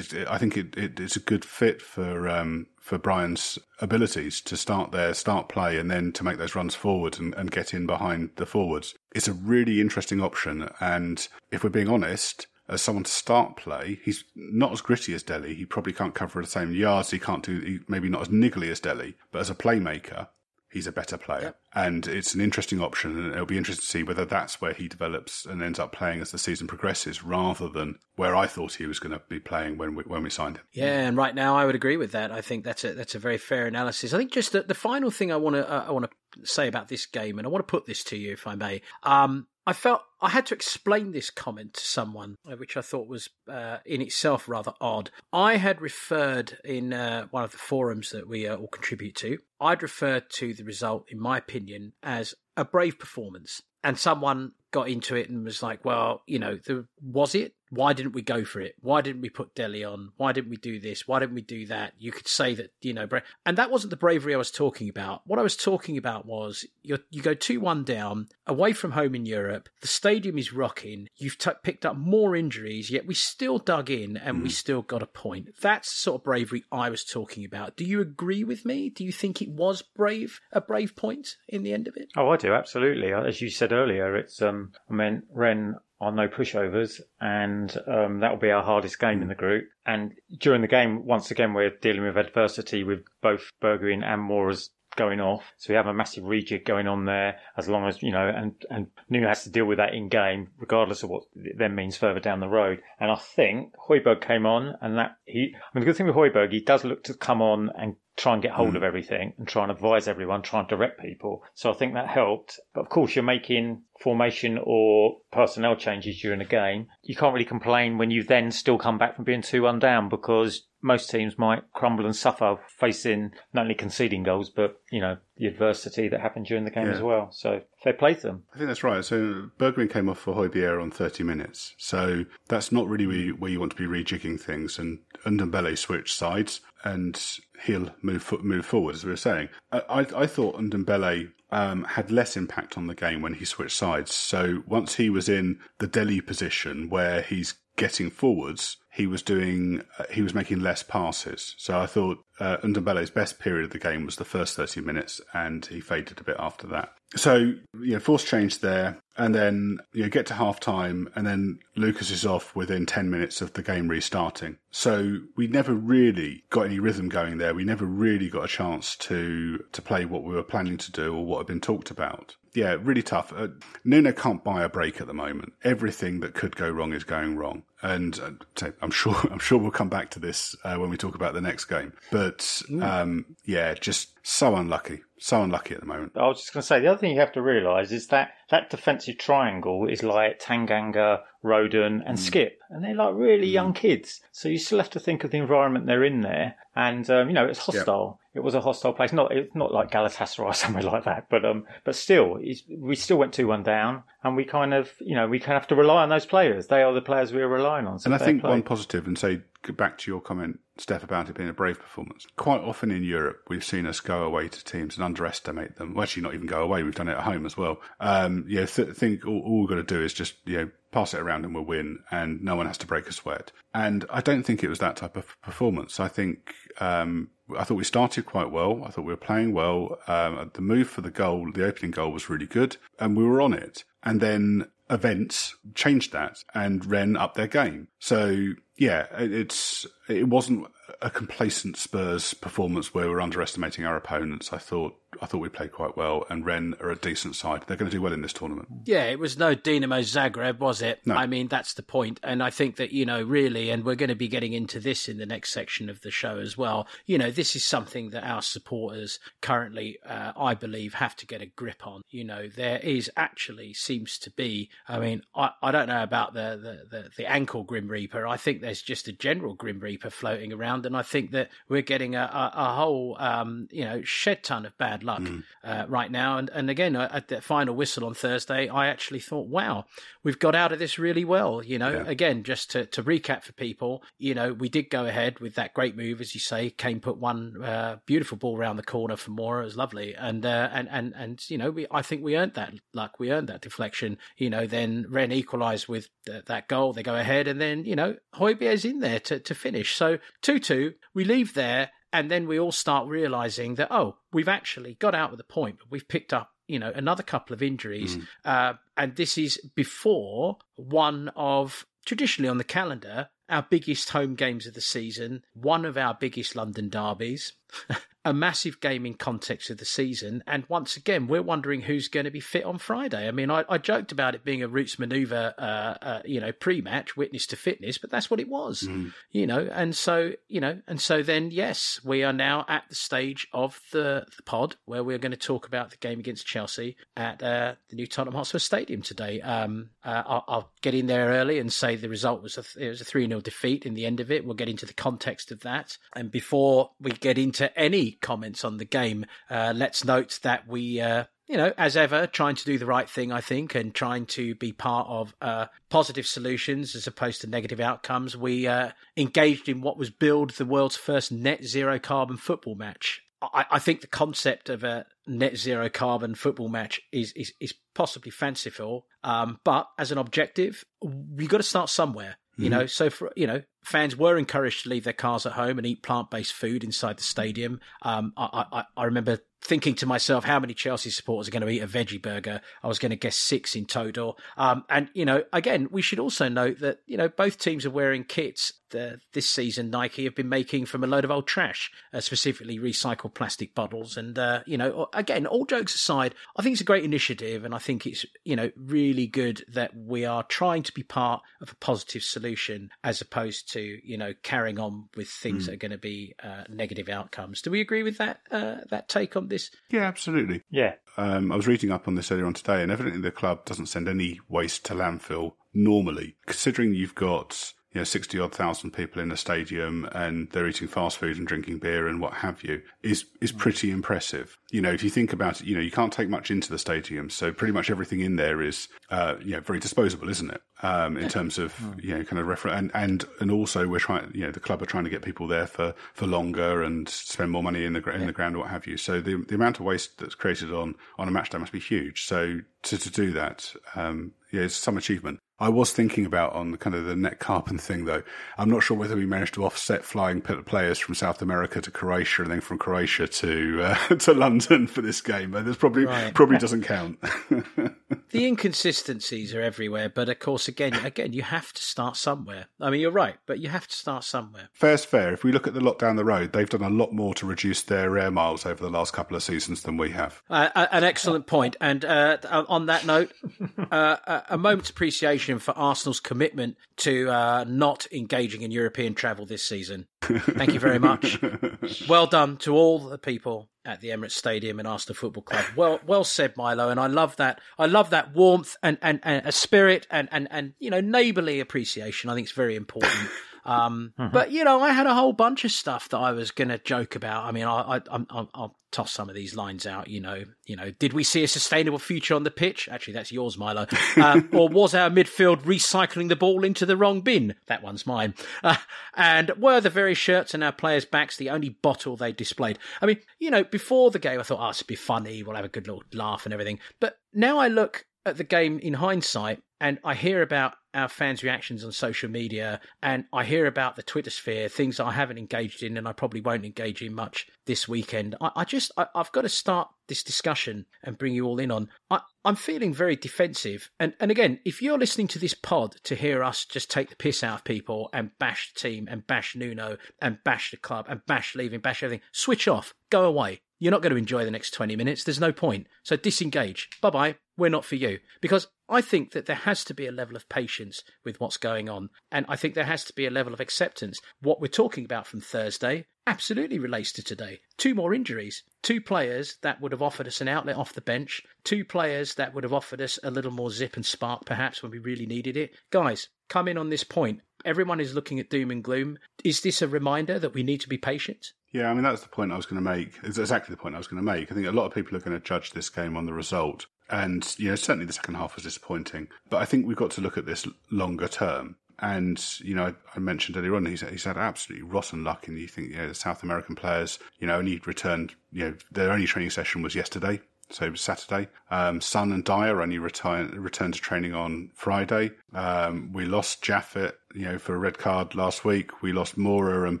I 0.28 0.38
think 0.38 0.56
it, 0.56 0.76
it, 0.76 1.00
it's 1.00 1.16
a 1.16 1.20
good 1.20 1.44
fit 1.44 1.71
for 1.80 2.28
um, 2.28 2.66
for 2.80 2.98
Bryan's 2.98 3.58
abilities 3.80 4.40
to 4.42 4.56
start 4.56 4.90
there, 4.92 5.14
start 5.14 5.48
play, 5.48 5.78
and 5.78 5.90
then 5.90 6.12
to 6.12 6.24
make 6.24 6.36
those 6.36 6.56
runs 6.56 6.74
forward 6.74 7.18
and, 7.18 7.32
and 7.34 7.50
get 7.50 7.72
in 7.72 7.86
behind 7.86 8.30
the 8.36 8.44
forwards. 8.44 8.94
It's 9.14 9.28
a 9.28 9.32
really 9.32 9.80
interesting 9.80 10.20
option. 10.20 10.68
And 10.80 11.26
if 11.50 11.62
we're 11.62 11.70
being 11.70 11.88
honest, 11.88 12.48
as 12.68 12.82
someone 12.82 13.04
to 13.04 13.10
start 13.10 13.56
play, 13.56 14.00
he's 14.04 14.24
not 14.34 14.72
as 14.72 14.80
gritty 14.80 15.14
as 15.14 15.22
Dele. 15.22 15.54
He 15.54 15.64
probably 15.64 15.92
can't 15.92 16.14
cover 16.14 16.40
the 16.40 16.48
same 16.48 16.74
yards. 16.74 17.10
He 17.10 17.18
can't 17.18 17.44
do, 17.44 17.80
maybe 17.88 18.08
not 18.08 18.22
as 18.22 18.28
niggly 18.28 18.70
as 18.70 18.80
Dele, 18.80 19.14
but 19.30 19.40
as 19.40 19.50
a 19.50 19.54
playmaker, 19.54 20.28
he's 20.72 20.86
a 20.86 20.92
better 20.92 21.16
player. 21.16 21.42
Yep. 21.42 21.56
And 21.74 22.06
it's 22.06 22.34
an 22.34 22.40
interesting 22.40 22.80
option, 22.80 23.18
and 23.18 23.32
it'll 23.32 23.46
be 23.46 23.56
interesting 23.56 23.82
to 23.82 23.86
see 23.86 24.02
whether 24.02 24.24
that's 24.24 24.60
where 24.60 24.72
he 24.72 24.88
develops 24.88 25.44
and 25.44 25.62
ends 25.62 25.78
up 25.78 25.92
playing 25.92 26.20
as 26.20 26.30
the 26.30 26.38
season 26.38 26.66
progresses, 26.66 27.22
rather 27.22 27.68
than 27.68 27.98
where 28.16 28.34
I 28.34 28.46
thought 28.46 28.74
he 28.74 28.86
was 28.86 28.98
going 28.98 29.12
to 29.12 29.22
be 29.28 29.40
playing 29.40 29.78
when 29.78 29.94
we, 29.94 30.02
when 30.04 30.22
we 30.22 30.30
signed 30.30 30.56
him. 30.56 30.64
Yeah, 30.72 31.06
and 31.06 31.16
right 31.16 31.34
now 31.34 31.56
I 31.56 31.64
would 31.64 31.74
agree 31.74 31.96
with 31.96 32.12
that. 32.12 32.32
I 32.32 32.40
think 32.40 32.64
that's 32.64 32.84
a 32.84 32.92
that's 32.92 33.14
a 33.14 33.18
very 33.18 33.38
fair 33.38 33.66
analysis. 33.66 34.12
I 34.12 34.18
think 34.18 34.32
just 34.32 34.52
the, 34.52 34.62
the 34.62 34.74
final 34.74 35.10
thing 35.10 35.30
I 35.32 35.36
want 35.36 35.56
to 35.56 35.70
uh, 35.70 35.84
I 35.88 35.92
want 35.92 36.10
to 36.10 36.46
say 36.46 36.68
about 36.68 36.88
this 36.88 37.06
game, 37.06 37.38
and 37.38 37.46
I 37.46 37.50
want 37.50 37.66
to 37.66 37.70
put 37.70 37.86
this 37.86 38.04
to 38.04 38.16
you 38.16 38.32
if 38.32 38.46
I 38.46 38.54
may. 38.54 38.82
Um, 39.02 39.46
I 39.66 39.72
felt 39.72 40.02
I 40.20 40.30
had 40.30 40.46
to 40.46 40.54
explain 40.54 41.12
this 41.12 41.30
comment 41.30 41.74
to 41.74 41.84
someone, 41.84 42.36
uh, 42.50 42.56
which 42.56 42.76
I 42.76 42.80
thought 42.80 43.06
was 43.06 43.28
uh, 43.48 43.78
in 43.84 44.02
itself 44.02 44.48
rather 44.48 44.72
odd. 44.80 45.10
I 45.32 45.56
had 45.56 45.80
referred 45.80 46.58
in 46.64 46.92
uh, 46.92 47.26
one 47.30 47.44
of 47.44 47.52
the 47.52 47.58
forums 47.58 48.10
that 48.10 48.28
we 48.28 48.46
uh, 48.46 48.56
all 48.56 48.68
contribute 48.68 49.14
to, 49.16 49.38
I'd 49.60 49.82
referred 49.82 50.30
to 50.34 50.54
the 50.54 50.64
result, 50.64 51.06
in 51.08 51.20
my 51.20 51.38
opinion, 51.38 51.92
as 52.02 52.34
a 52.56 52.64
brave 52.64 52.98
performance. 52.98 53.62
And 53.84 53.98
someone 53.98 54.52
got 54.70 54.88
into 54.88 55.16
it 55.16 55.28
and 55.28 55.44
was 55.44 55.62
like, 55.62 55.84
well, 55.84 56.22
you 56.26 56.38
know, 56.38 56.56
the, 56.56 56.86
was 57.00 57.34
it? 57.34 57.54
Why 57.72 57.94
didn't 57.94 58.12
we 58.12 58.20
go 58.20 58.44
for 58.44 58.60
it? 58.60 58.74
Why 58.80 59.00
didn't 59.00 59.22
we 59.22 59.30
put 59.30 59.54
Dele 59.54 59.82
on? 59.82 60.12
Why 60.18 60.32
didn't 60.32 60.50
we 60.50 60.58
do 60.58 60.78
this? 60.78 61.08
Why 61.08 61.20
didn't 61.20 61.34
we 61.34 61.40
do 61.40 61.64
that? 61.68 61.94
You 61.98 62.12
could 62.12 62.28
say 62.28 62.54
that, 62.54 62.72
you 62.82 62.92
know, 62.92 63.08
and 63.46 63.56
that 63.56 63.70
wasn't 63.70 63.90
the 63.90 63.96
bravery 63.96 64.34
I 64.34 64.38
was 64.38 64.50
talking 64.50 64.90
about. 64.90 65.22
What 65.26 65.38
I 65.38 65.42
was 65.42 65.56
talking 65.56 65.96
about 65.96 66.26
was 66.26 66.66
you 66.82 66.98
you 67.10 67.22
go 67.22 67.32
2 67.32 67.60
1 67.60 67.84
down, 67.84 68.28
away 68.46 68.74
from 68.74 68.92
home 68.92 69.14
in 69.14 69.24
Europe, 69.24 69.70
the 69.80 69.88
stadium 69.88 70.36
is 70.36 70.52
rocking, 70.52 71.08
you've 71.16 71.38
t- 71.38 71.50
picked 71.62 71.86
up 71.86 71.96
more 71.96 72.36
injuries, 72.36 72.90
yet 72.90 73.06
we 73.06 73.14
still 73.14 73.58
dug 73.58 73.90
in 73.90 74.18
and 74.18 74.38
mm. 74.38 74.42
we 74.42 74.50
still 74.50 74.82
got 74.82 75.02
a 75.02 75.06
point. 75.06 75.48
That's 75.62 75.90
the 75.90 75.96
sort 75.96 76.20
of 76.20 76.24
bravery 76.24 76.64
I 76.70 76.90
was 76.90 77.04
talking 77.04 77.44
about. 77.44 77.76
Do 77.76 77.84
you 77.84 78.02
agree 78.02 78.44
with 78.44 78.66
me? 78.66 78.90
Do 78.90 79.02
you 79.02 79.12
think 79.12 79.40
it 79.40 79.48
was 79.48 79.80
brave, 79.80 80.40
a 80.52 80.60
brave 80.60 80.94
point 80.94 81.36
in 81.48 81.62
the 81.62 81.72
end 81.72 81.88
of 81.88 81.96
it? 81.96 82.08
Oh, 82.16 82.28
I 82.28 82.36
do, 82.36 82.52
absolutely. 82.52 83.12
As 83.14 83.40
you 83.40 83.48
said 83.48 83.72
earlier, 83.72 84.14
it's, 84.14 84.42
um, 84.42 84.72
I 84.90 84.92
mean, 84.92 85.22
Rennes 85.32 85.76
are 86.02 86.12
no 86.12 86.26
pushovers, 86.26 87.00
and 87.20 87.74
um, 87.86 88.20
that 88.20 88.32
will 88.32 88.38
be 88.38 88.50
our 88.50 88.64
hardest 88.64 88.98
game 88.98 89.22
in 89.22 89.28
the 89.28 89.34
group. 89.36 89.64
And 89.86 90.12
during 90.38 90.60
the 90.60 90.68
game, 90.68 91.06
once 91.06 91.30
again, 91.30 91.54
we're 91.54 91.70
dealing 91.80 92.02
with 92.02 92.16
adversity 92.16 92.82
with 92.82 93.04
both 93.22 93.52
Bergwijn 93.62 94.04
and 94.04 94.20
Moura's 94.20 94.70
going 94.96 95.20
off. 95.20 95.44
So 95.56 95.72
we 95.72 95.76
have 95.76 95.86
a 95.86 95.94
massive 95.94 96.24
rejig 96.24 96.66
going 96.66 96.88
on 96.88 97.04
there 97.04 97.38
as 97.56 97.68
long 97.68 97.86
as, 97.86 98.02
you 98.02 98.10
know, 98.10 98.28
and, 98.28 98.54
and 98.68 98.88
Nuno 99.08 99.28
has 99.28 99.44
to 99.44 99.50
deal 99.50 99.64
with 99.64 99.78
that 99.78 99.94
in 99.94 100.08
game, 100.08 100.48
regardless 100.58 101.02
of 101.02 101.10
what 101.10 101.22
it 101.36 101.56
then 101.56 101.74
means 101.74 101.96
further 101.96 102.20
down 102.20 102.40
the 102.40 102.48
road. 102.48 102.80
And 102.98 103.10
I 103.10 103.16
think 103.16 103.72
Højbjerg 103.88 104.20
came 104.20 104.44
on 104.44 104.74
and 104.80 104.98
that 104.98 105.16
he, 105.24 105.54
I 105.54 105.78
mean, 105.78 105.84
the 105.84 105.86
good 105.86 105.96
thing 105.96 106.06
with 106.06 106.16
Højbjerg, 106.16 106.52
he 106.52 106.60
does 106.60 106.84
look 106.84 107.04
to 107.04 107.14
come 107.14 107.40
on 107.40 107.70
and 107.78 107.96
try 108.16 108.34
and 108.34 108.42
get 108.42 108.52
hold 108.52 108.74
mm. 108.74 108.76
of 108.76 108.82
everything 108.82 109.32
and 109.38 109.48
try 109.48 109.62
and 109.62 109.72
advise 109.72 110.06
everyone, 110.06 110.42
try 110.42 110.60
and 110.60 110.68
direct 110.68 111.00
people. 111.00 111.42
So 111.54 111.70
I 111.70 111.74
think 111.74 111.94
that 111.94 112.08
helped. 112.08 112.60
But 112.74 112.82
of 112.82 112.88
course, 112.88 113.16
you're 113.16 113.22
making 113.22 113.82
formation 114.00 114.58
or 114.62 115.18
personnel 115.30 115.76
changes 115.76 116.20
during 116.20 116.40
a 116.40 116.46
game. 116.46 116.88
You 117.02 117.14
can't 117.14 117.32
really 117.32 117.44
complain 117.44 117.98
when 117.98 118.10
you 118.10 118.22
then 118.22 118.50
still 118.50 118.78
come 118.78 118.98
back 118.98 119.16
from 119.16 119.24
being 119.24 119.42
2 119.42 119.62
1 119.62 119.78
down 119.78 120.08
because 120.08 120.66
most 120.82 121.08
teams 121.08 121.38
might 121.38 121.62
crumble 121.72 122.04
and 122.04 122.14
suffer 122.14 122.58
facing 122.76 123.30
not 123.52 123.62
only 123.62 123.74
conceding 123.74 124.24
goals, 124.24 124.50
but, 124.50 124.80
you 124.90 125.00
know, 125.00 125.16
the 125.36 125.46
adversity 125.46 126.08
that 126.08 126.20
happened 126.20 126.46
during 126.46 126.64
the 126.64 126.70
game 126.70 126.86
yeah. 126.86 126.94
as 126.94 127.00
well. 127.00 127.30
So 127.30 127.60
they 127.84 127.92
played 127.92 128.20
them. 128.20 128.42
I 128.52 128.58
think 128.58 128.66
that's 128.66 128.82
right. 128.82 129.04
So 129.04 129.50
Bergwijn 129.58 129.90
came 129.90 130.08
off 130.08 130.18
for 130.18 130.34
Højbjerg 130.34 130.82
on 130.82 130.90
30 130.90 131.22
minutes. 131.22 131.74
So 131.78 132.24
that's 132.48 132.72
not 132.72 132.88
really 132.88 133.06
where 133.06 133.16
you, 133.16 133.34
where 133.34 133.50
you 133.50 133.60
want 133.60 133.76
to 133.76 133.78
be 133.78 133.86
rejigging 133.86 134.40
things. 134.40 134.78
And 134.78 134.98
Ndombele 135.24 135.78
switched 135.78 136.16
sides 136.16 136.60
and 136.84 137.20
he'll 137.64 137.90
move 138.02 138.32
move 138.42 138.66
forward, 138.66 138.94
as 138.94 139.04
we 139.04 139.10
were 139.10 139.16
saying. 139.16 139.48
I, 139.72 140.06
I 140.16 140.26
thought 140.26 140.58
Ndombele 140.58 141.32
um, 141.50 141.84
had 141.84 142.10
less 142.10 142.36
impact 142.36 142.76
on 142.76 142.86
the 142.86 142.94
game 142.94 143.22
when 143.22 143.34
he 143.34 143.44
switched 143.44 143.76
sides. 143.76 144.12
So 144.14 144.62
once 144.66 144.96
he 144.96 145.10
was 145.10 145.28
in 145.28 145.60
the 145.78 145.86
Dele 145.86 146.20
position 146.20 146.88
where 146.88 147.22
he's 147.22 147.54
getting 147.76 148.10
forwards, 148.10 148.76
he 148.92 149.06
was 149.06 149.22
doing 149.22 149.82
uh, 149.98 150.04
he 150.10 150.22
was 150.22 150.34
making 150.34 150.60
less 150.60 150.82
passes. 150.82 151.54
So 151.58 151.78
I 151.78 151.86
thought 151.86 152.18
uh, 152.40 152.58
Ndombele's 152.58 153.10
best 153.10 153.38
period 153.38 153.64
of 153.64 153.70
the 153.70 153.78
game 153.78 154.04
was 154.04 154.16
the 154.16 154.24
first 154.24 154.56
thirty 154.56 154.80
minutes, 154.80 155.20
and 155.32 155.64
he 155.66 155.80
faded 155.80 156.20
a 156.20 156.24
bit 156.24 156.36
after 156.38 156.66
that. 156.68 156.92
So 157.14 157.54
you 157.80 157.92
know, 157.92 158.00
force 158.00 158.24
change 158.24 158.60
there, 158.60 158.98
and 159.16 159.34
then 159.34 159.78
you 159.92 160.02
know, 160.02 160.08
get 160.08 160.26
to 160.26 160.34
half 160.34 160.60
time, 160.60 161.10
and 161.14 161.26
then 161.26 161.58
Lucas 161.76 162.10
is 162.10 162.24
off 162.24 162.54
within 162.56 162.86
ten 162.86 163.10
minutes 163.10 163.40
of 163.40 163.52
the 163.52 163.62
game 163.62 163.88
restarting. 163.88 164.58
So 164.70 165.18
we 165.36 165.46
never 165.46 165.74
really 165.74 166.44
got 166.50 166.66
any 166.66 166.78
rhythm 166.78 167.08
going 167.08 167.38
there. 167.38 167.54
We 167.54 167.64
never 167.64 167.84
really 167.84 168.28
got 168.28 168.44
a 168.44 168.48
chance 168.48 168.96
to 168.96 169.64
to 169.72 169.82
play 169.82 170.04
what 170.04 170.24
we 170.24 170.34
were 170.34 170.42
planning 170.42 170.78
to 170.78 170.92
do 170.92 171.14
or 171.14 171.24
what 171.24 171.38
had 171.38 171.46
been 171.46 171.60
talked 171.60 171.90
about 171.90 172.36
yeah, 172.54 172.76
really 172.80 173.02
tough. 173.02 173.32
Uh, 173.34 173.48
Nuno 173.84 174.12
can't 174.12 174.44
buy 174.44 174.62
a 174.62 174.68
break 174.68 175.00
at 175.00 175.06
the 175.06 175.14
moment. 175.14 175.54
Everything 175.64 176.20
that 176.20 176.34
could 176.34 176.54
go 176.54 176.68
wrong 176.68 176.92
is 176.92 177.04
going 177.04 177.36
wrong, 177.36 177.62
and 177.80 178.18
uh, 178.20 178.70
I'm 178.80 178.90
sure 178.90 179.16
I'm 179.30 179.38
sure 179.38 179.58
we'll 179.58 179.70
come 179.70 179.88
back 179.88 180.10
to 180.10 180.20
this 180.20 180.54
uh, 180.64 180.76
when 180.76 180.90
we 180.90 180.96
talk 180.96 181.14
about 181.14 181.34
the 181.34 181.40
next 181.40 181.66
game. 181.66 181.92
But 182.10 182.62
um, 182.80 183.36
yeah, 183.44 183.74
just 183.74 184.10
so 184.22 184.56
unlucky, 184.56 185.02
so 185.26 185.42
unlucky 185.42 185.74
at 185.74 185.80
the 185.80 185.86
moment. 185.86 186.12
I 186.16 186.26
was 186.26 186.38
just 186.38 186.52
going 186.52 186.62
to 186.62 186.66
say 186.66 186.80
the 186.80 186.88
other 186.88 186.98
thing 186.98 187.12
you 187.12 187.20
have 187.20 187.32
to 187.32 187.42
realise 187.42 187.92
is 187.92 188.08
that 188.08 188.34
that 188.50 188.70
defensive 188.70 189.18
triangle 189.18 189.86
is 189.88 190.02
like 190.02 190.40
Tanganga, 190.40 191.20
Rodon, 191.44 192.02
and 192.04 192.18
mm. 192.18 192.30
Skipp, 192.30 192.52
and 192.70 192.84
they're 192.84 192.94
like 192.94 193.14
really 193.14 193.48
mm. 193.48 193.52
young 193.52 193.72
kids. 193.72 194.20
So 194.32 194.48
you 194.48 194.58
still 194.58 194.78
have 194.78 194.90
to 194.90 195.00
think 195.00 195.24
of 195.24 195.30
the 195.30 195.38
environment 195.38 195.86
they're 195.86 196.04
in 196.04 196.22
there, 196.22 196.56
and 196.74 197.08
um, 197.10 197.28
you 197.28 197.34
know 197.34 197.46
it's 197.46 197.60
hostile. 197.60 198.18
It 198.34 198.40
was 198.40 198.54
a 198.54 198.60
hostile 198.60 198.92
place. 198.92 199.12
Not 199.12 199.32
it's 199.32 199.54
not 199.54 199.72
like 199.72 199.90
Galatasaray 199.90 200.44
or 200.44 200.54
somewhere 200.54 200.82
like 200.82 201.04
that, 201.04 201.26
but 201.28 201.44
um, 201.44 201.66
but 201.84 201.94
still, 201.94 202.40
we 202.78 202.96
still 202.96 203.18
went 203.18 203.34
two 203.34 203.46
one 203.46 203.62
down, 203.62 204.04
and 204.24 204.36
we 204.36 204.44
kind 204.44 204.72
of 204.72 204.90
you 205.00 205.14
know 205.14 205.28
we 205.28 205.38
kind 205.38 205.56
of 205.56 205.62
have 205.62 205.68
to 205.68 205.74
rely 205.74 206.02
on 206.02 206.08
those 206.08 206.26
players. 206.26 206.66
They 206.66 206.82
are 206.82 206.92
the 206.92 207.02
players 207.02 207.32
we 207.32 207.42
are 207.42 207.48
relying 207.48 207.86
on. 207.86 207.98
So 207.98 208.06
and 208.06 208.14
I 208.14 208.18
think 208.18 208.42
one 208.42 208.62
positive, 208.62 209.06
and 209.06 209.18
say 209.18 209.42
back 209.70 209.98
to 209.98 210.10
your 210.10 210.20
comment, 210.20 210.58
Steff, 210.78 211.02
about 211.04 211.28
it 211.28 211.36
being 211.36 211.48
a 211.48 211.52
brave 211.52 211.78
performance. 211.78 212.26
Quite 212.36 212.62
often 212.62 212.90
in 212.90 213.04
Europe, 213.04 213.42
we've 213.48 213.64
seen 213.64 213.86
us 213.86 214.00
go 214.00 214.24
away 214.24 214.48
to 214.48 214.64
teams 214.64 214.96
and 214.96 215.04
underestimate 215.04 215.76
them. 215.76 215.94
Well, 215.94 216.02
actually, 216.02 216.24
not 216.24 216.34
even 216.34 216.46
go 216.46 216.62
away. 216.62 216.82
We've 216.82 216.94
done 216.94 217.08
it 217.08 217.16
at 217.16 217.22
home 217.22 217.46
as 217.46 217.56
well. 217.56 217.80
Um, 218.00 218.44
yeah, 218.48 218.66
th- 218.66 218.96
think 218.96 219.26
all, 219.26 219.40
all 219.40 219.60
we've 219.60 219.68
got 219.68 219.76
to 219.76 219.82
do 219.82 220.02
is 220.02 220.12
just 220.12 220.34
you 220.44 220.56
know 220.56 220.70
pass 220.90 221.14
it 221.14 221.20
around 221.20 221.44
and 221.44 221.54
we'll 221.54 221.64
win, 221.64 222.00
and 222.10 222.42
no 222.42 222.56
one 222.56 222.66
has 222.66 222.78
to 222.78 222.86
break 222.86 223.06
a 223.06 223.12
sweat. 223.12 223.52
And 223.74 224.04
I 224.10 224.20
don't 224.20 224.42
think 224.42 224.62
it 224.62 224.68
was 224.68 224.78
that 224.80 224.96
type 224.96 225.16
of 225.16 225.40
performance. 225.42 226.00
I 226.00 226.08
think 226.08 226.54
um, 226.80 227.30
I 227.56 227.64
thought 227.64 227.74
we 227.74 227.84
started 227.84 228.26
quite 228.26 228.50
well. 228.50 228.82
I 228.84 228.90
thought 228.90 229.04
we 229.04 229.12
were 229.12 229.16
playing 229.16 229.52
well. 229.52 229.98
Um, 230.06 230.50
the 230.54 230.60
move 230.60 230.88
for 230.88 231.00
the 231.00 231.10
goal, 231.10 231.50
the 231.52 231.66
opening 231.66 231.90
goal 231.90 232.12
was 232.12 232.30
really 232.30 232.46
good, 232.46 232.76
and 232.98 233.16
we 233.16 233.24
were 233.24 233.40
on 233.40 233.52
it. 233.52 233.84
And 234.02 234.20
then 234.20 234.68
events 234.90 235.56
changed 235.74 236.12
that 236.12 236.44
and 236.54 236.84
Rennes 236.84 237.16
up 237.16 237.34
their 237.34 237.46
game. 237.46 237.88
So 237.98 238.52
yeah, 238.76 239.06
it's 239.18 239.86
it 240.08 240.28
wasn't 240.28 240.66
a 241.00 241.10
complacent 241.10 241.76
Spurs 241.76 242.34
performance 242.34 242.92
where 242.94 243.08
we're 243.08 243.20
underestimating 243.20 243.84
our 243.84 243.96
opponents. 243.96 244.52
I 244.52 244.58
thought 244.58 244.96
I 245.20 245.26
thought 245.26 245.38
we 245.38 245.50
played 245.50 245.72
quite 245.72 245.96
well, 245.96 246.24
and 246.30 246.44
Rennes 246.44 246.74
are 246.80 246.90
a 246.90 246.96
decent 246.96 247.36
side. 247.36 247.64
They're 247.66 247.76
going 247.76 247.90
to 247.90 247.96
do 247.96 248.00
well 248.00 248.14
in 248.14 248.22
this 248.22 248.32
tournament. 248.32 248.68
Yeah, 248.84 249.04
it 249.04 249.18
was 249.18 249.38
no 249.38 249.54
Dinamo 249.54 250.00
Zagreb, 250.00 250.58
was 250.58 250.80
it? 250.80 251.00
No. 251.04 251.14
I 251.14 251.26
mean, 251.26 251.48
that's 251.48 251.74
the 251.74 251.82
point. 251.82 252.18
And 252.22 252.42
I 252.42 252.48
think 252.48 252.76
that, 252.76 252.92
you 252.92 253.04
know, 253.04 253.22
really, 253.22 253.68
and 253.68 253.84
we're 253.84 253.94
going 253.94 254.08
to 254.08 254.14
be 254.14 254.28
getting 254.28 254.54
into 254.54 254.80
this 254.80 255.08
in 255.08 255.18
the 255.18 255.26
next 255.26 255.52
section 255.52 255.90
of 255.90 256.00
the 256.00 256.10
show 256.10 256.38
as 256.38 256.56
well. 256.56 256.88
You 257.04 257.18
know, 257.18 257.30
this 257.30 257.54
is 257.54 257.62
something 257.62 258.10
that 258.10 258.24
our 258.24 258.40
supporters 258.40 259.18
currently, 259.42 259.98
uh, 260.06 260.32
I 260.34 260.54
believe, 260.54 260.94
have 260.94 261.14
to 261.16 261.26
get 261.26 261.42
a 261.42 261.46
grip 261.46 261.86
on. 261.86 262.00
You 262.08 262.24
know, 262.24 262.48
there 262.48 262.78
is 262.78 263.10
actually 263.16 263.74
seems 263.74 264.18
to 264.20 264.30
be, 264.30 264.70
I 264.88 264.98
mean, 264.98 265.22
I, 265.36 265.50
I 265.62 265.70
don't 265.72 265.88
know 265.88 266.02
about 266.02 266.32
the, 266.32 266.58
the, 266.90 266.96
the, 266.96 267.08
the 267.18 267.30
ankle 267.30 267.64
Grim 267.64 267.88
Reaper. 267.88 268.26
I 268.26 268.38
think 268.38 268.61
there's 268.62 268.82
just 268.82 269.08
a 269.08 269.12
general 269.12 269.54
Grim 269.54 269.80
Reaper 269.80 270.10
floating 270.10 270.52
around. 270.52 270.86
And 270.86 270.96
I 270.96 271.02
think 271.02 271.32
that 271.32 271.50
we're 271.68 271.82
getting 271.82 272.14
a, 272.14 272.20
a, 272.20 272.52
a 272.54 272.74
whole, 272.74 273.16
um, 273.18 273.68
you 273.70 273.84
know, 273.84 274.02
shed 274.02 274.42
ton 274.42 274.64
of 274.64 274.76
bad 274.78 275.04
luck 275.04 275.20
mm. 275.20 275.42
uh, 275.62 275.84
right 275.88 276.10
now. 276.10 276.38
And 276.38 276.50
and 276.50 276.70
again, 276.70 276.96
at 276.96 277.28
the 277.28 277.40
final 277.40 277.74
whistle 277.74 278.04
on 278.04 278.14
Thursday, 278.14 278.68
I 278.68 278.88
actually 278.88 279.20
thought, 279.20 279.48
wow, 279.48 279.84
we've 280.22 280.38
got 280.38 280.54
out 280.54 280.72
of 280.72 280.78
this 280.78 280.98
really 280.98 281.24
well. 281.24 281.62
You 281.62 281.78
know, 281.78 281.90
yeah. 281.90 282.04
again, 282.06 282.42
just 282.42 282.70
to, 282.72 282.86
to 282.86 283.02
recap 283.02 283.42
for 283.42 283.52
people, 283.52 284.02
you 284.18 284.34
know, 284.34 284.52
we 284.52 284.68
did 284.68 284.90
go 284.90 285.06
ahead 285.06 285.40
with 285.40 285.54
that 285.56 285.74
great 285.74 285.96
move, 285.96 286.20
as 286.20 286.34
you 286.34 286.40
say. 286.40 286.70
Kane 286.70 287.00
put 287.00 287.18
one 287.18 287.62
uh, 287.62 287.96
beautiful 288.06 288.38
ball 288.38 288.56
around 288.56 288.76
the 288.76 288.82
corner 288.82 289.16
for 289.16 289.30
Moura, 289.30 289.62
It 289.62 289.66
was 289.66 289.76
lovely, 289.76 290.14
and 290.14 290.44
uh, 290.46 290.68
and 290.72 290.88
and 290.90 291.12
and 291.16 291.50
you 291.50 291.58
know, 291.58 291.70
we 291.70 291.86
I 291.90 292.02
think 292.02 292.22
we 292.22 292.36
earned 292.36 292.54
that 292.54 292.74
luck. 292.94 293.18
We 293.18 293.30
earned 293.30 293.48
that 293.48 293.62
deflection. 293.62 294.18
You 294.36 294.50
know, 294.50 294.66
then 294.66 295.06
Rennes 295.08 295.32
equalised 295.32 295.88
with 295.88 296.08
th- 296.26 296.44
that 296.46 296.68
goal. 296.68 296.92
They 296.92 297.02
go 297.02 297.16
ahead, 297.16 297.48
and 297.48 297.60
then 297.60 297.84
you 297.84 297.96
know, 297.96 298.16
Højbjerg's 298.54 298.84
in 298.84 299.00
there 299.00 299.20
to 299.20 299.38
to 299.40 299.54
finish. 299.54 299.94
So 299.94 300.18
two 300.40 300.58
two, 300.58 300.94
we 301.14 301.24
leave 301.24 301.54
there 301.54 301.90
and 302.12 302.30
then 302.30 302.46
we 302.46 302.60
all 302.60 302.72
start 302.72 303.08
realizing 303.08 303.76
that 303.76 303.88
oh 303.90 304.16
we've 304.32 304.48
actually 304.48 304.94
got 304.94 305.14
out 305.14 305.30
with 305.30 305.38
the 305.38 305.44
point 305.44 305.76
but 305.78 305.90
we've 305.90 306.08
picked 306.08 306.32
up 306.32 306.50
you 306.68 306.78
know 306.78 306.92
another 306.94 307.22
couple 307.22 307.54
of 307.54 307.62
injuries 307.62 308.16
mm. 308.16 308.26
uh, 308.44 308.74
and 308.96 309.16
this 309.16 309.38
is 309.38 309.58
before 309.74 310.58
one 310.76 311.30
of 311.34 311.86
traditionally 312.04 312.48
on 312.48 312.58
the 312.58 312.64
calendar 312.64 313.28
our 313.48 313.66
biggest 313.68 314.10
home 314.10 314.34
games 314.34 314.66
of 314.66 314.74
the 314.74 314.80
season 314.80 315.42
one 315.54 315.84
of 315.84 315.96
our 315.96 316.16
biggest 316.18 316.54
london 316.54 316.88
derbies 316.88 317.52
a 318.24 318.32
massive 318.32 318.80
game 318.80 319.04
in 319.04 319.14
context 319.14 319.70
of 319.70 319.78
the 319.78 319.84
season. 319.84 320.42
And 320.46 320.64
once 320.68 320.96
again, 320.96 321.26
we're 321.26 321.42
wondering 321.42 321.82
who's 321.82 322.08
going 322.08 322.24
to 322.24 322.30
be 322.30 322.40
fit 322.40 322.64
on 322.64 322.78
Friday. 322.78 323.26
I 323.26 323.32
mean, 323.32 323.50
I, 323.50 323.64
I 323.68 323.78
joked 323.78 324.12
about 324.12 324.34
it 324.34 324.44
being 324.44 324.62
a 324.62 324.68
roots 324.68 324.98
maneuver, 324.98 325.54
uh, 325.58 325.62
uh, 326.04 326.22
you 326.24 326.40
know, 326.40 326.52
pre-match, 326.52 327.16
witness 327.16 327.46
to 327.48 327.56
fitness, 327.56 327.98
but 327.98 328.10
that's 328.10 328.30
what 328.30 328.40
it 328.40 328.48
was, 328.48 328.82
mm. 328.82 329.12
you 329.30 329.46
know. 329.46 329.68
And 329.72 329.96
so, 329.96 330.32
you 330.48 330.60
know, 330.60 330.80
and 330.86 331.00
so 331.00 331.22
then, 331.22 331.50
yes, 331.50 332.00
we 332.04 332.22
are 332.22 332.32
now 332.32 332.64
at 332.68 332.84
the 332.88 332.94
stage 332.94 333.48
of 333.52 333.80
the, 333.92 334.26
the 334.36 334.42
pod 334.44 334.76
where 334.84 335.02
we're 335.02 335.18
going 335.18 335.32
to 335.32 335.36
talk 335.36 335.66
about 335.66 335.90
the 335.90 335.96
game 335.96 336.20
against 336.20 336.46
Chelsea 336.46 336.96
at 337.16 337.42
uh, 337.42 337.74
the 337.90 337.96
new 337.96 338.06
Tottenham 338.06 338.34
Hotspur 338.34 338.58
Stadium 338.58 339.02
today. 339.02 339.40
Um, 339.40 339.90
uh, 340.04 340.22
I'll, 340.26 340.44
I'll, 340.48 340.72
get 340.80 340.94
in 340.94 341.06
there 341.06 341.28
early 341.28 341.60
and 341.60 341.72
say 341.72 341.94
the 341.94 342.08
result 342.08 342.42
was 342.42 342.58
a, 342.58 342.64
it 342.76 342.88
was 342.88 343.00
a 343.00 343.04
three 343.04 343.28
0 343.28 343.40
defeat 343.40 343.86
in 343.86 343.94
the 343.94 344.04
end 344.04 344.18
of 344.18 344.32
it. 344.32 344.44
We'll 344.44 344.54
get 344.54 344.68
into 344.68 344.84
the 344.84 344.92
context 344.92 345.52
of 345.52 345.60
that, 345.60 345.96
and 346.16 346.28
before 346.28 346.90
we 347.00 347.12
get 347.12 347.38
into 347.38 347.76
any 347.78 348.11
comments 348.20 348.64
on 348.64 348.78
the 348.78 348.84
game. 348.84 349.26
Uh, 349.50 349.72
let's 349.74 350.04
note 350.04 350.40
that 350.42 350.66
we, 350.68 351.00
uh, 351.00 351.24
you 351.46 351.56
know, 351.56 351.72
as 351.76 351.96
ever, 351.96 352.26
trying 352.26 352.54
to 352.56 352.64
do 352.64 352.78
the 352.78 352.86
right 352.86 353.08
thing, 353.08 353.32
I 353.32 353.40
think, 353.40 353.74
and 353.74 353.94
trying 353.94 354.26
to 354.26 354.54
be 354.54 354.72
part 354.72 355.06
of 355.08 355.34
uh, 355.40 355.66
positive 355.90 356.26
solutions 356.26 356.94
as 356.94 357.06
opposed 357.06 357.40
to 357.40 357.46
negative 357.46 357.80
outcomes. 357.80 358.36
We 358.36 358.66
uh, 358.66 358.90
engaged 359.16 359.68
in 359.68 359.80
what 359.80 359.98
was 359.98 360.10
billed 360.10 360.50
the 360.50 360.64
world's 360.64 360.96
first 360.96 361.32
net 361.32 361.64
zero 361.64 361.98
carbon 361.98 362.36
football 362.36 362.74
match. 362.74 363.22
I, 363.42 363.64
I 363.72 363.78
think 363.78 364.00
the 364.00 364.06
concept 364.06 364.68
of 364.68 364.84
a 364.84 365.06
net 365.26 365.56
zero 365.56 365.88
carbon 365.88 366.34
football 366.34 366.68
match 366.68 367.00
is 367.10 367.32
is, 367.32 367.52
is 367.60 367.74
possibly 367.94 368.30
fanciful, 368.30 369.06
um, 369.24 369.58
but 369.64 369.88
as 369.98 370.12
an 370.12 370.18
objective, 370.18 370.84
we've 371.02 371.48
got 371.48 371.58
to 371.58 371.62
start 371.62 371.88
somewhere. 371.88 372.36
You 372.56 372.64
mm-hmm. 372.64 372.80
know, 372.80 372.86
so 372.86 373.10
for 373.10 373.32
you 373.34 373.46
know, 373.46 373.62
fans 373.82 374.16
were 374.16 374.38
encouraged 374.38 374.84
to 374.84 374.88
leave 374.88 375.04
their 375.04 375.12
cars 375.12 375.46
at 375.46 375.52
home 375.52 375.78
and 375.78 375.86
eat 375.86 376.02
plant-based 376.02 376.52
food 376.52 376.84
inside 376.84 377.18
the 377.18 377.22
stadium. 377.22 377.80
Um, 378.02 378.32
I, 378.36 378.64
I, 378.72 378.84
I 378.96 379.04
remember 379.04 379.38
thinking 379.64 379.94
to 379.94 380.06
myself, 380.06 380.44
how 380.44 380.58
many 380.58 380.74
Chelsea 380.74 381.10
supporters 381.10 381.46
are 381.46 381.52
going 381.52 381.62
to 381.62 381.68
eat 381.68 381.82
a 381.82 381.86
veggie 381.86 382.20
burger? 382.20 382.60
I 382.82 382.88
was 382.88 382.98
going 382.98 383.10
to 383.10 383.16
guess 383.16 383.36
six 383.36 383.76
in 383.76 383.84
total. 383.86 384.36
Um, 384.56 384.84
and, 384.88 385.08
you 385.14 385.24
know, 385.24 385.44
again, 385.52 385.88
we 385.90 386.02
should 386.02 386.18
also 386.18 386.48
note 386.48 386.80
that, 386.80 386.98
you 387.06 387.16
know, 387.16 387.28
both 387.28 387.58
teams 387.58 387.86
are 387.86 387.90
wearing 387.90 388.24
kits 388.24 388.72
that 388.90 389.20
this 389.32 389.48
season 389.48 389.88
Nike 389.88 390.24
have 390.24 390.34
been 390.34 390.48
making 390.48 390.86
from 390.86 391.02
a 391.02 391.06
load 391.06 391.24
of 391.24 391.30
old 391.30 391.46
trash, 391.46 391.90
uh, 392.12 392.20
specifically 392.20 392.78
recycled 392.78 393.34
plastic 393.34 393.74
bottles. 393.74 394.16
And, 394.16 394.36
uh, 394.36 394.62
you 394.66 394.76
know, 394.76 395.06
again, 395.14 395.46
all 395.46 395.64
jokes 395.64 395.94
aside, 395.94 396.34
I 396.56 396.62
think 396.62 396.72
it's 396.72 396.82
a 396.82 396.84
great 396.84 397.04
initiative. 397.04 397.64
And 397.64 397.72
I 397.72 397.78
think 397.78 398.04
it's, 398.04 398.26
you 398.44 398.56
know, 398.56 398.70
really 398.76 399.28
good 399.28 399.64
that 399.72 399.96
we 399.96 400.24
are 400.24 400.42
trying 400.42 400.82
to 400.82 400.92
be 400.92 401.04
part 401.04 401.40
of 401.60 401.70
a 401.70 401.76
positive 401.76 402.24
solution 402.24 402.90
as 403.04 403.20
opposed 403.20 403.71
to, 403.72 403.98
you 404.02 404.16
know, 404.16 404.32
carrying 404.42 404.78
on 404.78 405.08
with 405.16 405.28
things 405.28 405.64
mm. 405.64 405.66
that 405.66 405.72
are 405.74 405.78
going 405.78 405.92
to 405.92 405.98
be 405.98 406.34
uh, 406.42 406.64
negative 406.68 407.08
outcomes. 407.08 407.62
Do 407.62 407.70
we 407.70 407.80
agree 407.80 408.02
with 408.02 408.18
that, 408.18 408.40
uh, 408.50 408.76
that 408.90 409.08
take 409.08 409.36
on 409.36 409.48
this? 409.48 409.70
Yeah, 409.90 410.02
absolutely. 410.02 410.62
Yeah. 410.70 410.94
Um, 411.16 411.52
I 411.52 411.56
was 411.56 411.66
reading 411.66 411.90
up 411.90 412.08
on 412.08 412.14
this 412.14 412.30
earlier 412.32 412.46
on 412.46 412.54
today, 412.54 412.82
and 412.82 412.90
evidently 412.90 413.20
the 413.20 413.30
club 413.30 413.64
doesn't 413.64 413.86
send 413.86 414.08
any 414.08 414.40
waste 414.48 414.84
to 414.86 414.94
landfill 414.94 415.52
normally, 415.74 416.36
considering 416.46 416.94
you've 416.94 417.14
got 417.14 417.72
you 417.92 418.00
know, 418.00 418.04
60 418.04 418.38
odd 418.38 418.54
thousand 418.54 418.92
people 418.92 419.20
in 419.20 419.30
a 419.30 419.36
stadium 419.36 420.08
and 420.12 420.50
they're 420.50 420.68
eating 420.68 420.88
fast 420.88 421.18
food 421.18 421.36
and 421.36 421.46
drinking 421.46 421.78
beer 421.78 422.08
and 422.08 422.20
what 422.20 422.34
have 422.34 422.62
you 422.62 422.82
is, 423.02 423.26
is 423.40 423.52
pretty 423.52 423.90
impressive. 423.90 424.58
You 424.70 424.80
know, 424.80 424.92
if 424.92 425.04
you 425.04 425.10
think 425.10 425.32
about 425.32 425.60
it, 425.60 425.66
you 425.66 425.74
know, 425.74 425.80
you 425.80 425.90
can't 425.90 426.12
take 426.12 426.28
much 426.28 426.50
into 426.50 426.70
the 426.70 426.78
stadium. 426.78 427.28
So 427.30 427.52
pretty 427.52 427.72
much 427.72 427.90
everything 427.90 428.20
in 428.20 428.36
there 428.36 428.62
is, 428.62 428.88
uh, 429.10 429.36
you 429.44 429.52
know, 429.52 429.60
very 429.60 429.78
disposable, 429.78 430.28
isn't 430.28 430.50
it? 430.50 430.62
Um, 430.84 431.16
in 431.16 431.28
terms 431.28 431.58
of, 431.58 431.78
you 432.02 432.16
know, 432.16 432.24
kind 432.24 432.40
of 432.40 432.46
reference 432.48 432.76
and, 432.76 432.90
and, 432.94 433.24
and 433.38 433.52
also 433.52 433.86
we're 433.86 434.00
trying, 434.00 434.32
you 434.34 434.44
know, 434.44 434.50
the 434.50 434.58
club 434.58 434.82
are 434.82 434.86
trying 434.86 435.04
to 435.04 435.10
get 435.10 435.22
people 435.22 435.46
there 435.46 435.68
for, 435.68 435.94
for 436.14 436.26
longer 436.26 436.82
and 436.82 437.08
spend 437.08 437.52
more 437.52 437.62
money 437.62 437.84
in 437.84 437.92
the, 437.92 438.02
in 438.10 438.26
the 438.26 438.32
ground, 438.32 438.56
or 438.56 438.60
what 438.60 438.70
have 438.70 438.86
you. 438.86 438.96
So 438.96 439.20
the, 439.20 439.44
the 439.48 439.54
amount 439.54 439.78
of 439.78 439.86
waste 439.86 440.18
that's 440.18 440.34
created 440.34 440.72
on, 440.72 440.96
on 441.18 441.28
a 441.28 441.30
match 441.30 441.50
day 441.50 441.58
must 441.58 441.70
be 441.70 441.78
huge. 441.78 442.24
So 442.24 442.60
to, 442.82 442.98
to 442.98 443.10
do 443.10 443.30
that, 443.32 443.72
um, 443.94 444.32
yeah, 444.50 444.62
it's 444.62 444.74
some 444.74 444.96
achievement. 444.96 445.38
I 445.62 445.68
was 445.68 445.92
thinking 445.92 446.26
about 446.26 446.54
on 446.54 446.76
kind 446.78 446.96
of 446.96 447.04
the 447.04 447.14
net 447.14 447.38
carbon 447.38 447.78
thing, 447.78 448.04
though. 448.04 448.24
I'm 448.58 448.68
not 448.68 448.82
sure 448.82 448.96
whether 448.96 449.14
we 449.14 449.26
managed 449.26 449.54
to 449.54 449.64
offset 449.64 450.04
flying 450.04 450.40
players 450.40 450.98
from 450.98 451.14
South 451.14 451.40
America 451.40 451.80
to 451.80 451.88
Croatia 451.88 452.42
and 452.42 452.50
then 452.50 452.60
from 452.60 452.78
Croatia 452.78 453.28
to 453.28 453.82
uh, 453.84 453.94
to 454.16 454.34
London 454.34 454.88
for 454.88 455.02
this 455.02 455.20
game. 455.20 455.52
But 455.52 455.64
this 455.64 455.76
probably 455.76 456.04
right. 456.04 456.34
probably 456.34 456.58
doesn't 456.58 456.82
count. 456.82 457.20
the 458.30 458.44
inconsistencies 458.44 459.54
are 459.54 459.60
everywhere, 459.60 460.08
but 460.08 460.28
of 460.28 460.40
course, 460.40 460.66
again, 460.66 460.94
again, 461.06 461.32
you 461.32 461.42
have 461.42 461.72
to 461.74 461.82
start 461.82 462.16
somewhere. 462.16 462.66
I 462.80 462.90
mean, 462.90 463.00
you're 463.00 463.12
right, 463.12 463.36
but 463.46 463.60
you 463.60 463.68
have 463.68 463.86
to 463.86 463.94
start 463.94 464.24
somewhere. 464.24 464.68
Fair's 464.72 465.04
fair. 465.04 465.32
If 465.32 465.44
we 465.44 465.52
look 465.52 465.68
at 465.68 465.74
the 465.74 465.80
lot 465.80 466.00
down 466.00 466.16
the 466.16 466.24
road, 466.24 466.54
they've 466.54 466.68
done 466.68 466.82
a 466.82 466.90
lot 466.90 467.12
more 467.12 467.34
to 467.34 467.46
reduce 467.46 467.82
their 467.82 468.18
air 468.18 468.32
miles 468.32 468.66
over 468.66 468.82
the 468.82 468.90
last 468.90 469.12
couple 469.12 469.36
of 469.36 469.44
seasons 469.44 469.82
than 469.82 469.96
we 469.96 470.10
have. 470.10 470.42
Uh, 470.50 470.70
uh 470.74 470.86
an 470.90 471.04
excellent 471.04 471.46
point. 471.46 471.76
And 471.80 472.04
uh, 472.04 472.38
on 472.50 472.86
that 472.86 473.06
note, 473.06 473.32
uh, 473.92 474.40
a 474.50 474.58
moment's 474.58 474.90
appreciation 474.90 475.51
for 475.58 475.72
Arsenal's 475.76 476.20
commitment 476.20 476.76
to 476.98 477.30
uh, 477.30 477.64
not 477.66 478.06
engaging 478.12 478.62
in 478.62 478.70
European 478.70 479.14
travel 479.14 479.46
this 479.46 479.64
season. 479.64 480.06
Thank 480.22 480.72
you 480.72 480.80
very 480.80 480.98
much. 480.98 481.38
well 482.08 482.26
done 482.26 482.56
to 482.58 482.74
all 482.74 482.98
the 482.98 483.18
people 483.18 483.68
at 483.84 484.00
the 484.00 484.08
Emirates 484.08 484.32
Stadium 484.32 484.78
and 484.78 484.86
Arsenal 484.86 485.14
Football 485.14 485.42
Club. 485.42 485.64
Well, 485.76 486.00
well 486.06 486.24
said, 486.24 486.56
Milo. 486.56 486.88
And 486.88 487.00
I 487.00 487.08
love 487.08 487.36
that. 487.36 487.60
I 487.78 487.86
love 487.86 488.10
that 488.10 488.34
warmth 488.34 488.76
and, 488.82 488.98
and, 489.02 489.20
and 489.22 489.46
a 489.46 489.52
spirit 489.52 490.06
and, 490.10 490.28
and, 490.30 490.48
and, 490.50 490.74
you 490.78 490.90
know, 490.90 491.00
neighbourly 491.00 491.60
appreciation. 491.60 492.30
I 492.30 492.34
think 492.34 492.46
it's 492.46 492.56
very 492.56 492.76
important. 492.76 493.28
Um, 493.64 494.12
mm-hmm. 494.18 494.32
But 494.32 494.50
you 494.50 494.64
know, 494.64 494.80
I 494.80 494.90
had 494.90 495.06
a 495.06 495.14
whole 495.14 495.32
bunch 495.32 495.64
of 495.64 495.70
stuff 495.70 496.08
that 496.10 496.18
I 496.18 496.32
was 496.32 496.50
going 496.50 496.68
to 496.68 496.78
joke 496.78 497.14
about. 497.14 497.44
I 497.44 497.52
mean, 497.52 497.64
I, 497.64 497.96
I, 497.96 498.00
I, 498.10 498.46
I'll 498.54 498.76
toss 498.92 499.10
some 499.10 499.28
of 499.28 499.34
these 499.34 499.56
lines 499.56 499.86
out. 499.86 500.08
You 500.08 500.20
know, 500.20 500.44
you 500.66 500.76
know, 500.76 500.90
did 500.90 501.12
we 501.12 501.24
see 501.24 501.42
a 501.42 501.48
sustainable 501.48 501.98
future 501.98 502.34
on 502.34 502.44
the 502.44 502.50
pitch? 502.50 502.88
Actually, 502.90 503.14
that's 503.14 503.32
yours, 503.32 503.58
Milo. 503.58 503.86
Um, 504.22 504.48
or 504.52 504.68
was 504.68 504.94
our 504.94 505.08
midfield 505.08 505.62
recycling 505.62 506.28
the 506.28 506.36
ball 506.36 506.64
into 506.64 506.84
the 506.84 506.96
wrong 506.96 507.22
bin? 507.22 507.54
That 507.66 507.82
one's 507.82 508.06
mine. 508.06 508.34
Uh, 508.62 508.76
and 509.16 509.50
were 509.56 509.80
the 509.80 509.90
very 509.90 510.14
shirts 510.14 510.54
and 510.54 510.62
our 510.62 510.70
players' 510.70 511.04
backs 511.04 511.36
the 511.36 511.50
only 511.50 511.70
bottle 511.70 512.16
they 512.16 512.30
displayed? 512.30 512.78
I 513.00 513.06
mean, 513.06 513.18
you 513.40 513.50
know, 513.50 513.64
before 513.64 514.10
the 514.10 514.20
game, 514.20 514.38
I 514.38 514.42
thought, 514.44 514.60
oh, 514.60 514.68
this 514.68 514.82
will 514.82 514.86
be 514.86 514.94
funny. 514.94 515.42
We'll 515.42 515.56
have 515.56 515.64
a 515.64 515.68
good 515.68 515.88
little 515.88 516.04
laugh 516.12 516.44
and 516.44 516.52
everything. 516.52 516.78
But 517.00 517.18
now 517.32 517.58
I 517.58 517.68
look 517.68 518.06
at 518.24 518.36
the 518.36 518.44
game 518.44 518.78
in 518.78 518.94
hindsight 518.94 519.62
and 519.80 519.98
I 520.04 520.14
hear 520.14 520.42
about 520.42 520.74
our 520.94 521.08
fans' 521.08 521.42
reactions 521.42 521.84
on 521.84 521.92
social 521.92 522.30
media 522.30 522.80
and 523.02 523.24
I 523.32 523.44
hear 523.44 523.66
about 523.66 523.96
the 523.96 524.02
Twitter 524.02 524.30
sphere, 524.30 524.68
things 524.68 525.00
I 525.00 525.12
haven't 525.12 525.38
engaged 525.38 525.82
in 525.82 525.96
and 525.96 526.06
I 526.06 526.12
probably 526.12 526.40
won't 526.40 526.64
engage 526.64 527.02
in 527.02 527.14
much 527.14 527.46
this 527.66 527.88
weekend. 527.88 528.36
I, 528.40 528.50
I 528.56 528.64
just, 528.64 528.92
I, 528.96 529.06
have 529.14 529.32
got 529.32 529.42
to 529.42 529.48
start 529.48 529.88
this 530.08 530.22
discussion 530.22 530.86
and 531.02 531.18
bring 531.18 531.34
you 531.34 531.46
all 531.46 531.58
in 531.58 531.70
on. 531.70 531.88
I, 532.10 532.20
am 532.44 532.56
feeling 532.56 532.92
very 532.92 533.16
defensive. 533.16 533.90
And, 533.98 534.14
and 534.20 534.30
again, 534.30 534.60
if 534.64 534.82
you're 534.82 534.98
listening 534.98 535.28
to 535.28 535.38
this 535.38 535.54
pod 535.54 535.96
to 536.04 536.14
hear 536.14 536.42
us 536.42 536.64
just 536.64 536.90
take 536.90 537.10
the 537.10 537.16
piss 537.16 537.42
out 537.42 537.60
of 537.60 537.64
people 537.64 538.10
and 538.12 538.30
bash 538.38 538.72
the 538.72 538.80
team 538.80 539.08
and 539.10 539.26
bash 539.26 539.56
Nuno 539.56 539.96
and 540.20 540.38
bash 540.44 540.70
the 540.70 540.76
club 540.76 541.06
and 541.08 541.24
bash 541.26 541.54
Levy, 541.54 541.78
bash 541.78 542.02
everything, 542.02 542.24
switch 542.32 542.68
off, 542.68 542.94
go 543.10 543.24
away. 543.24 543.62
You're 543.78 543.90
not 543.90 544.02
going 544.02 544.12
to 544.12 544.18
enjoy 544.18 544.44
the 544.44 544.50
next 544.50 544.70
20 544.74 544.94
minutes. 544.94 545.24
There's 545.24 545.40
no 545.40 545.52
point. 545.52 545.88
So 546.04 546.16
disengage. 546.16 546.88
Bye 547.00 547.10
bye. 547.10 547.41
We're 547.56 547.70
not 547.70 547.84
for 547.84 547.96
you. 547.96 548.18
Because 548.40 548.68
I 548.88 549.00
think 549.00 549.32
that 549.32 549.46
there 549.46 549.56
has 549.56 549.84
to 549.84 549.94
be 549.94 550.06
a 550.06 550.12
level 550.12 550.36
of 550.36 550.48
patience 550.48 551.02
with 551.24 551.40
what's 551.40 551.56
going 551.56 551.88
on. 551.88 552.10
And 552.30 552.46
I 552.48 552.56
think 552.56 552.74
there 552.74 552.84
has 552.84 553.04
to 553.04 553.12
be 553.12 553.26
a 553.26 553.30
level 553.30 553.52
of 553.52 553.60
acceptance. 553.60 554.20
What 554.40 554.60
we're 554.60 554.68
talking 554.68 555.04
about 555.04 555.26
from 555.26 555.40
Thursday 555.40 556.06
absolutely 556.26 556.78
relates 556.78 557.12
to 557.12 557.22
today. 557.22 557.60
Two 557.76 557.94
more 557.94 558.14
injuries. 558.14 558.62
Two 558.82 559.00
players 559.00 559.56
that 559.62 559.80
would 559.80 559.92
have 559.92 560.02
offered 560.02 560.26
us 560.26 560.40
an 560.40 560.48
outlet 560.48 560.76
off 560.76 560.94
the 560.94 561.00
bench. 561.00 561.42
Two 561.64 561.84
players 561.84 562.34
that 562.34 562.54
would 562.54 562.64
have 562.64 562.72
offered 562.72 563.00
us 563.00 563.18
a 563.22 563.30
little 563.30 563.50
more 563.50 563.70
zip 563.70 563.96
and 563.96 564.06
spark 564.06 564.44
perhaps 564.44 564.82
when 564.82 564.92
we 564.92 564.98
really 564.98 565.26
needed 565.26 565.56
it. 565.56 565.72
Guys, 565.90 566.28
come 566.48 566.68
in 566.68 566.78
on 566.78 566.90
this 566.90 567.04
point. 567.04 567.40
Everyone 567.64 568.00
is 568.00 568.14
looking 568.14 568.40
at 568.40 568.50
doom 568.50 568.70
and 568.70 568.82
gloom. 568.82 569.18
Is 569.44 569.60
this 569.60 569.82
a 569.82 569.88
reminder 569.88 570.38
that 570.38 570.54
we 570.54 570.62
need 570.62 570.80
to 570.80 570.88
be 570.88 570.98
patient? 570.98 571.52
Yeah, 571.72 571.90
I 571.90 571.94
mean, 571.94 572.02
that's 572.02 572.22
the 572.22 572.28
point 572.28 572.52
I 572.52 572.56
was 572.56 572.66
going 572.66 572.82
to 572.82 572.90
make. 572.90 573.14
It's 573.22 573.38
exactly 573.38 573.72
the 573.72 573.80
point 573.80 573.94
I 573.94 573.98
was 573.98 574.06
going 574.06 574.22
to 574.22 574.30
make. 574.30 574.52
I 574.52 574.54
think 574.54 574.66
a 574.66 574.72
lot 574.72 574.86
of 574.86 574.94
people 574.94 575.16
are 575.16 575.20
going 575.20 575.38
to 575.38 575.44
judge 575.44 575.70
this 575.70 575.88
game 575.88 576.16
on 576.16 576.26
the 576.26 576.34
result. 576.34 576.86
And, 577.10 577.54
you 577.58 577.68
know, 577.68 577.76
certainly 577.76 578.06
the 578.06 578.12
second 578.12 578.34
half 578.34 578.54
was 578.54 578.64
disappointing. 578.64 579.28
But 579.50 579.62
I 579.62 579.64
think 579.64 579.86
we've 579.86 579.96
got 579.96 580.10
to 580.12 580.20
look 580.20 580.38
at 580.38 580.46
this 580.46 580.66
longer 580.90 581.28
term. 581.28 581.76
And, 581.98 582.42
you 582.58 582.74
know, 582.74 582.94
I, 583.14 583.18
mentioned 583.20 583.56
earlier 583.56 583.76
on, 583.76 583.86
he's, 583.86 584.00
he's 584.00 584.24
had 584.24 584.36
absolutely 584.36 584.88
rotten 584.88 585.22
luck. 585.22 585.46
And 585.46 585.58
you 585.58 585.68
think, 585.68 585.90
you 585.90 585.96
know, 585.96 586.08
the 586.08 586.14
South 586.14 586.42
American 586.42 586.74
players, 586.74 587.18
you 587.38 587.46
know, 587.46 587.56
only 587.56 587.80
returned, 587.86 588.34
you 588.52 588.64
know, 588.64 588.74
their 588.90 589.12
only 589.12 589.26
training 589.26 589.50
session 589.50 589.82
was 589.82 589.94
yesterday. 589.94 590.40
So 590.72 590.86
it 590.86 590.90
was 590.90 591.02
Saturday. 591.02 591.48
Um, 591.70 592.00
Son 592.00 592.32
and 592.32 592.44
Dier 592.44 592.80
only 592.80 592.98
retire, 592.98 593.44
returned 593.44 593.94
to 593.94 594.00
training 594.00 594.34
on 594.34 594.70
Friday. 594.74 595.32
Um, 595.52 596.12
we 596.12 596.24
lost 596.24 596.64
Japhet, 596.64 597.12
you 597.34 597.44
know, 597.44 597.58
for 597.58 597.74
a 597.74 597.78
red 597.78 597.98
card 597.98 598.34
last 598.34 598.64
week. 598.64 599.02
We 599.02 599.12
lost 599.12 599.38
Moura 599.38 599.86
and 599.86 600.00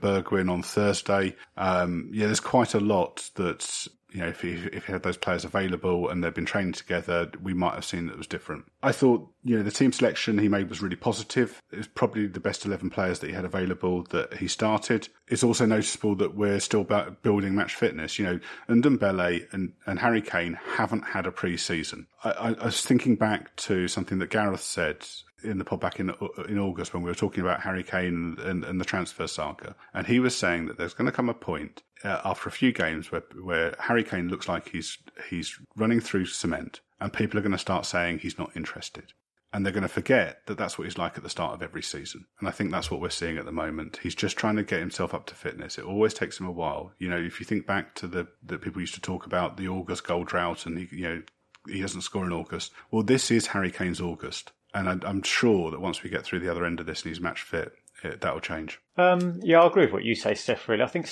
Bergwijn 0.00 0.50
on 0.50 0.62
Thursday. 0.62 1.36
Um, 1.56 2.10
yeah, 2.12 2.26
there's 2.26 2.40
quite 2.40 2.74
a 2.74 2.80
lot 2.80 3.30
that's 3.36 3.88
you 4.12 4.20
know, 4.20 4.28
if 4.28 4.42
he, 4.42 4.52
if 4.72 4.86
he 4.86 4.92
had 4.92 5.02
those 5.02 5.16
players 5.16 5.44
available 5.44 6.08
and 6.08 6.22
they'd 6.22 6.34
been 6.34 6.44
training 6.44 6.72
together, 6.72 7.30
we 7.42 7.54
might 7.54 7.74
have 7.74 7.84
seen 7.84 8.06
that 8.06 8.12
it 8.12 8.18
was 8.18 8.26
different. 8.26 8.64
I 8.82 8.92
thought, 8.92 9.28
you 9.42 9.56
know, 9.56 9.62
the 9.62 9.70
team 9.70 9.92
selection 9.92 10.38
he 10.38 10.48
made 10.48 10.68
was 10.68 10.82
really 10.82 10.96
positive. 10.96 11.60
It 11.70 11.78
was 11.78 11.88
probably 11.88 12.26
the 12.26 12.40
best 12.40 12.64
11 12.66 12.90
players 12.90 13.18
that 13.20 13.28
he 13.28 13.32
had 13.32 13.44
available 13.44 14.04
that 14.10 14.34
he 14.34 14.48
started. 14.48 15.08
It's 15.28 15.42
also 15.42 15.66
noticeable 15.66 16.14
that 16.16 16.34
we're 16.34 16.60
still 16.60 16.84
building 17.22 17.54
match 17.54 17.74
fitness. 17.74 18.18
You 18.18 18.26
know, 18.26 18.40
and 18.68 18.82
Ndombele 18.82 19.52
and, 19.52 19.72
and 19.86 19.98
Harry 19.98 20.22
Kane 20.22 20.58
haven't 20.76 21.04
had 21.04 21.26
a 21.26 21.32
pre-season. 21.32 22.06
I, 22.22 22.30
I, 22.30 22.48
I 22.52 22.64
was 22.66 22.82
thinking 22.82 23.16
back 23.16 23.54
to 23.56 23.88
something 23.88 24.18
that 24.18 24.30
Gareth 24.30 24.62
said 24.62 25.06
in 25.44 25.58
the 25.58 25.64
pod 25.64 25.80
back 25.80 26.00
in 26.00 26.12
in 26.48 26.58
August 26.58 26.94
when 26.94 27.02
we 27.02 27.10
were 27.10 27.14
talking 27.14 27.42
about 27.42 27.60
Harry 27.62 27.82
Kane 27.82 28.36
and, 28.40 28.64
and 28.64 28.80
the 28.80 28.84
transfer 28.84 29.26
saga, 29.26 29.74
and 29.94 30.06
he 30.06 30.20
was 30.20 30.36
saying 30.36 30.66
that 30.66 30.78
there's 30.78 30.94
going 30.94 31.06
to 31.06 31.12
come 31.12 31.28
a 31.28 31.34
point 31.34 31.82
uh, 32.04 32.20
after 32.24 32.48
a 32.48 32.52
few 32.52 32.72
games 32.72 33.12
where 33.12 33.24
where 33.42 33.74
Harry 33.78 34.04
Kane 34.04 34.28
looks 34.28 34.48
like 34.48 34.70
he's 34.70 34.98
he's 35.28 35.58
running 35.76 36.00
through 36.00 36.26
cement, 36.26 36.80
and 37.00 37.12
people 37.12 37.38
are 37.38 37.42
going 37.42 37.52
to 37.52 37.58
start 37.58 37.86
saying 37.86 38.18
he's 38.18 38.38
not 38.38 38.56
interested. 38.56 39.12
And 39.54 39.66
they're 39.66 39.72
going 39.72 39.82
to 39.82 39.88
forget 39.88 40.46
that 40.46 40.56
that's 40.56 40.78
what 40.78 40.84
he's 40.84 40.96
like 40.96 41.18
at 41.18 41.22
the 41.22 41.28
start 41.28 41.52
of 41.52 41.62
every 41.62 41.82
season. 41.82 42.24
And 42.40 42.48
I 42.48 42.52
think 42.52 42.70
that's 42.70 42.90
what 42.90 43.02
we're 43.02 43.10
seeing 43.10 43.36
at 43.36 43.44
the 43.44 43.52
moment. 43.52 44.00
He's 44.02 44.14
just 44.14 44.38
trying 44.38 44.56
to 44.56 44.62
get 44.62 44.80
himself 44.80 45.12
up 45.12 45.26
to 45.26 45.34
fitness. 45.34 45.76
It 45.76 45.84
always 45.84 46.14
takes 46.14 46.40
him 46.40 46.46
a 46.46 46.50
while. 46.50 46.94
You 46.98 47.10
know, 47.10 47.18
if 47.18 47.38
you 47.38 47.44
think 47.44 47.66
back 47.66 47.94
to 47.96 48.06
the, 48.06 48.28
that 48.46 48.62
people 48.62 48.80
used 48.80 48.94
to 48.94 49.00
talk 49.02 49.26
about 49.26 49.58
the 49.58 49.68
August 49.68 50.06
goal 50.06 50.24
drought 50.24 50.64
and 50.64 50.78
he, 50.78 50.88
you 50.90 51.06
know, 51.06 51.22
he 51.68 51.82
doesn't 51.82 52.00
score 52.00 52.24
in 52.24 52.32
August. 52.32 52.72
Well, 52.90 53.02
this 53.02 53.30
is 53.30 53.48
Harry 53.48 53.70
Kane's 53.70 54.00
August. 54.00 54.52
And 54.74 54.88
I, 54.88 55.08
am 55.08 55.22
sure 55.22 55.70
that 55.70 55.80
once 55.80 56.02
we 56.02 56.10
get 56.10 56.24
through 56.24 56.40
the 56.40 56.50
other 56.50 56.64
end 56.64 56.80
of 56.80 56.86
this 56.86 57.02
and 57.02 57.10
he's 57.10 57.20
match 57.20 57.42
fit, 57.42 57.72
it, 58.02 58.20
that 58.20 58.32
will 58.32 58.40
change. 58.40 58.80
Um, 58.96 59.40
yeah, 59.42 59.60
I 59.60 59.66
agree 59.66 59.84
with 59.84 59.92
what 59.92 60.04
you 60.04 60.14
say, 60.14 60.32
Steff. 60.32 60.66
Really, 60.68 60.82
I 60.82 60.86
think 60.86 61.06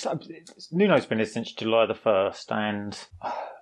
Nuno's 0.71 1.05
been 1.05 1.19
here 1.19 1.27
since 1.27 1.53
July 1.53 1.85
the 1.85 1.93
first, 1.93 2.51
and 2.51 2.97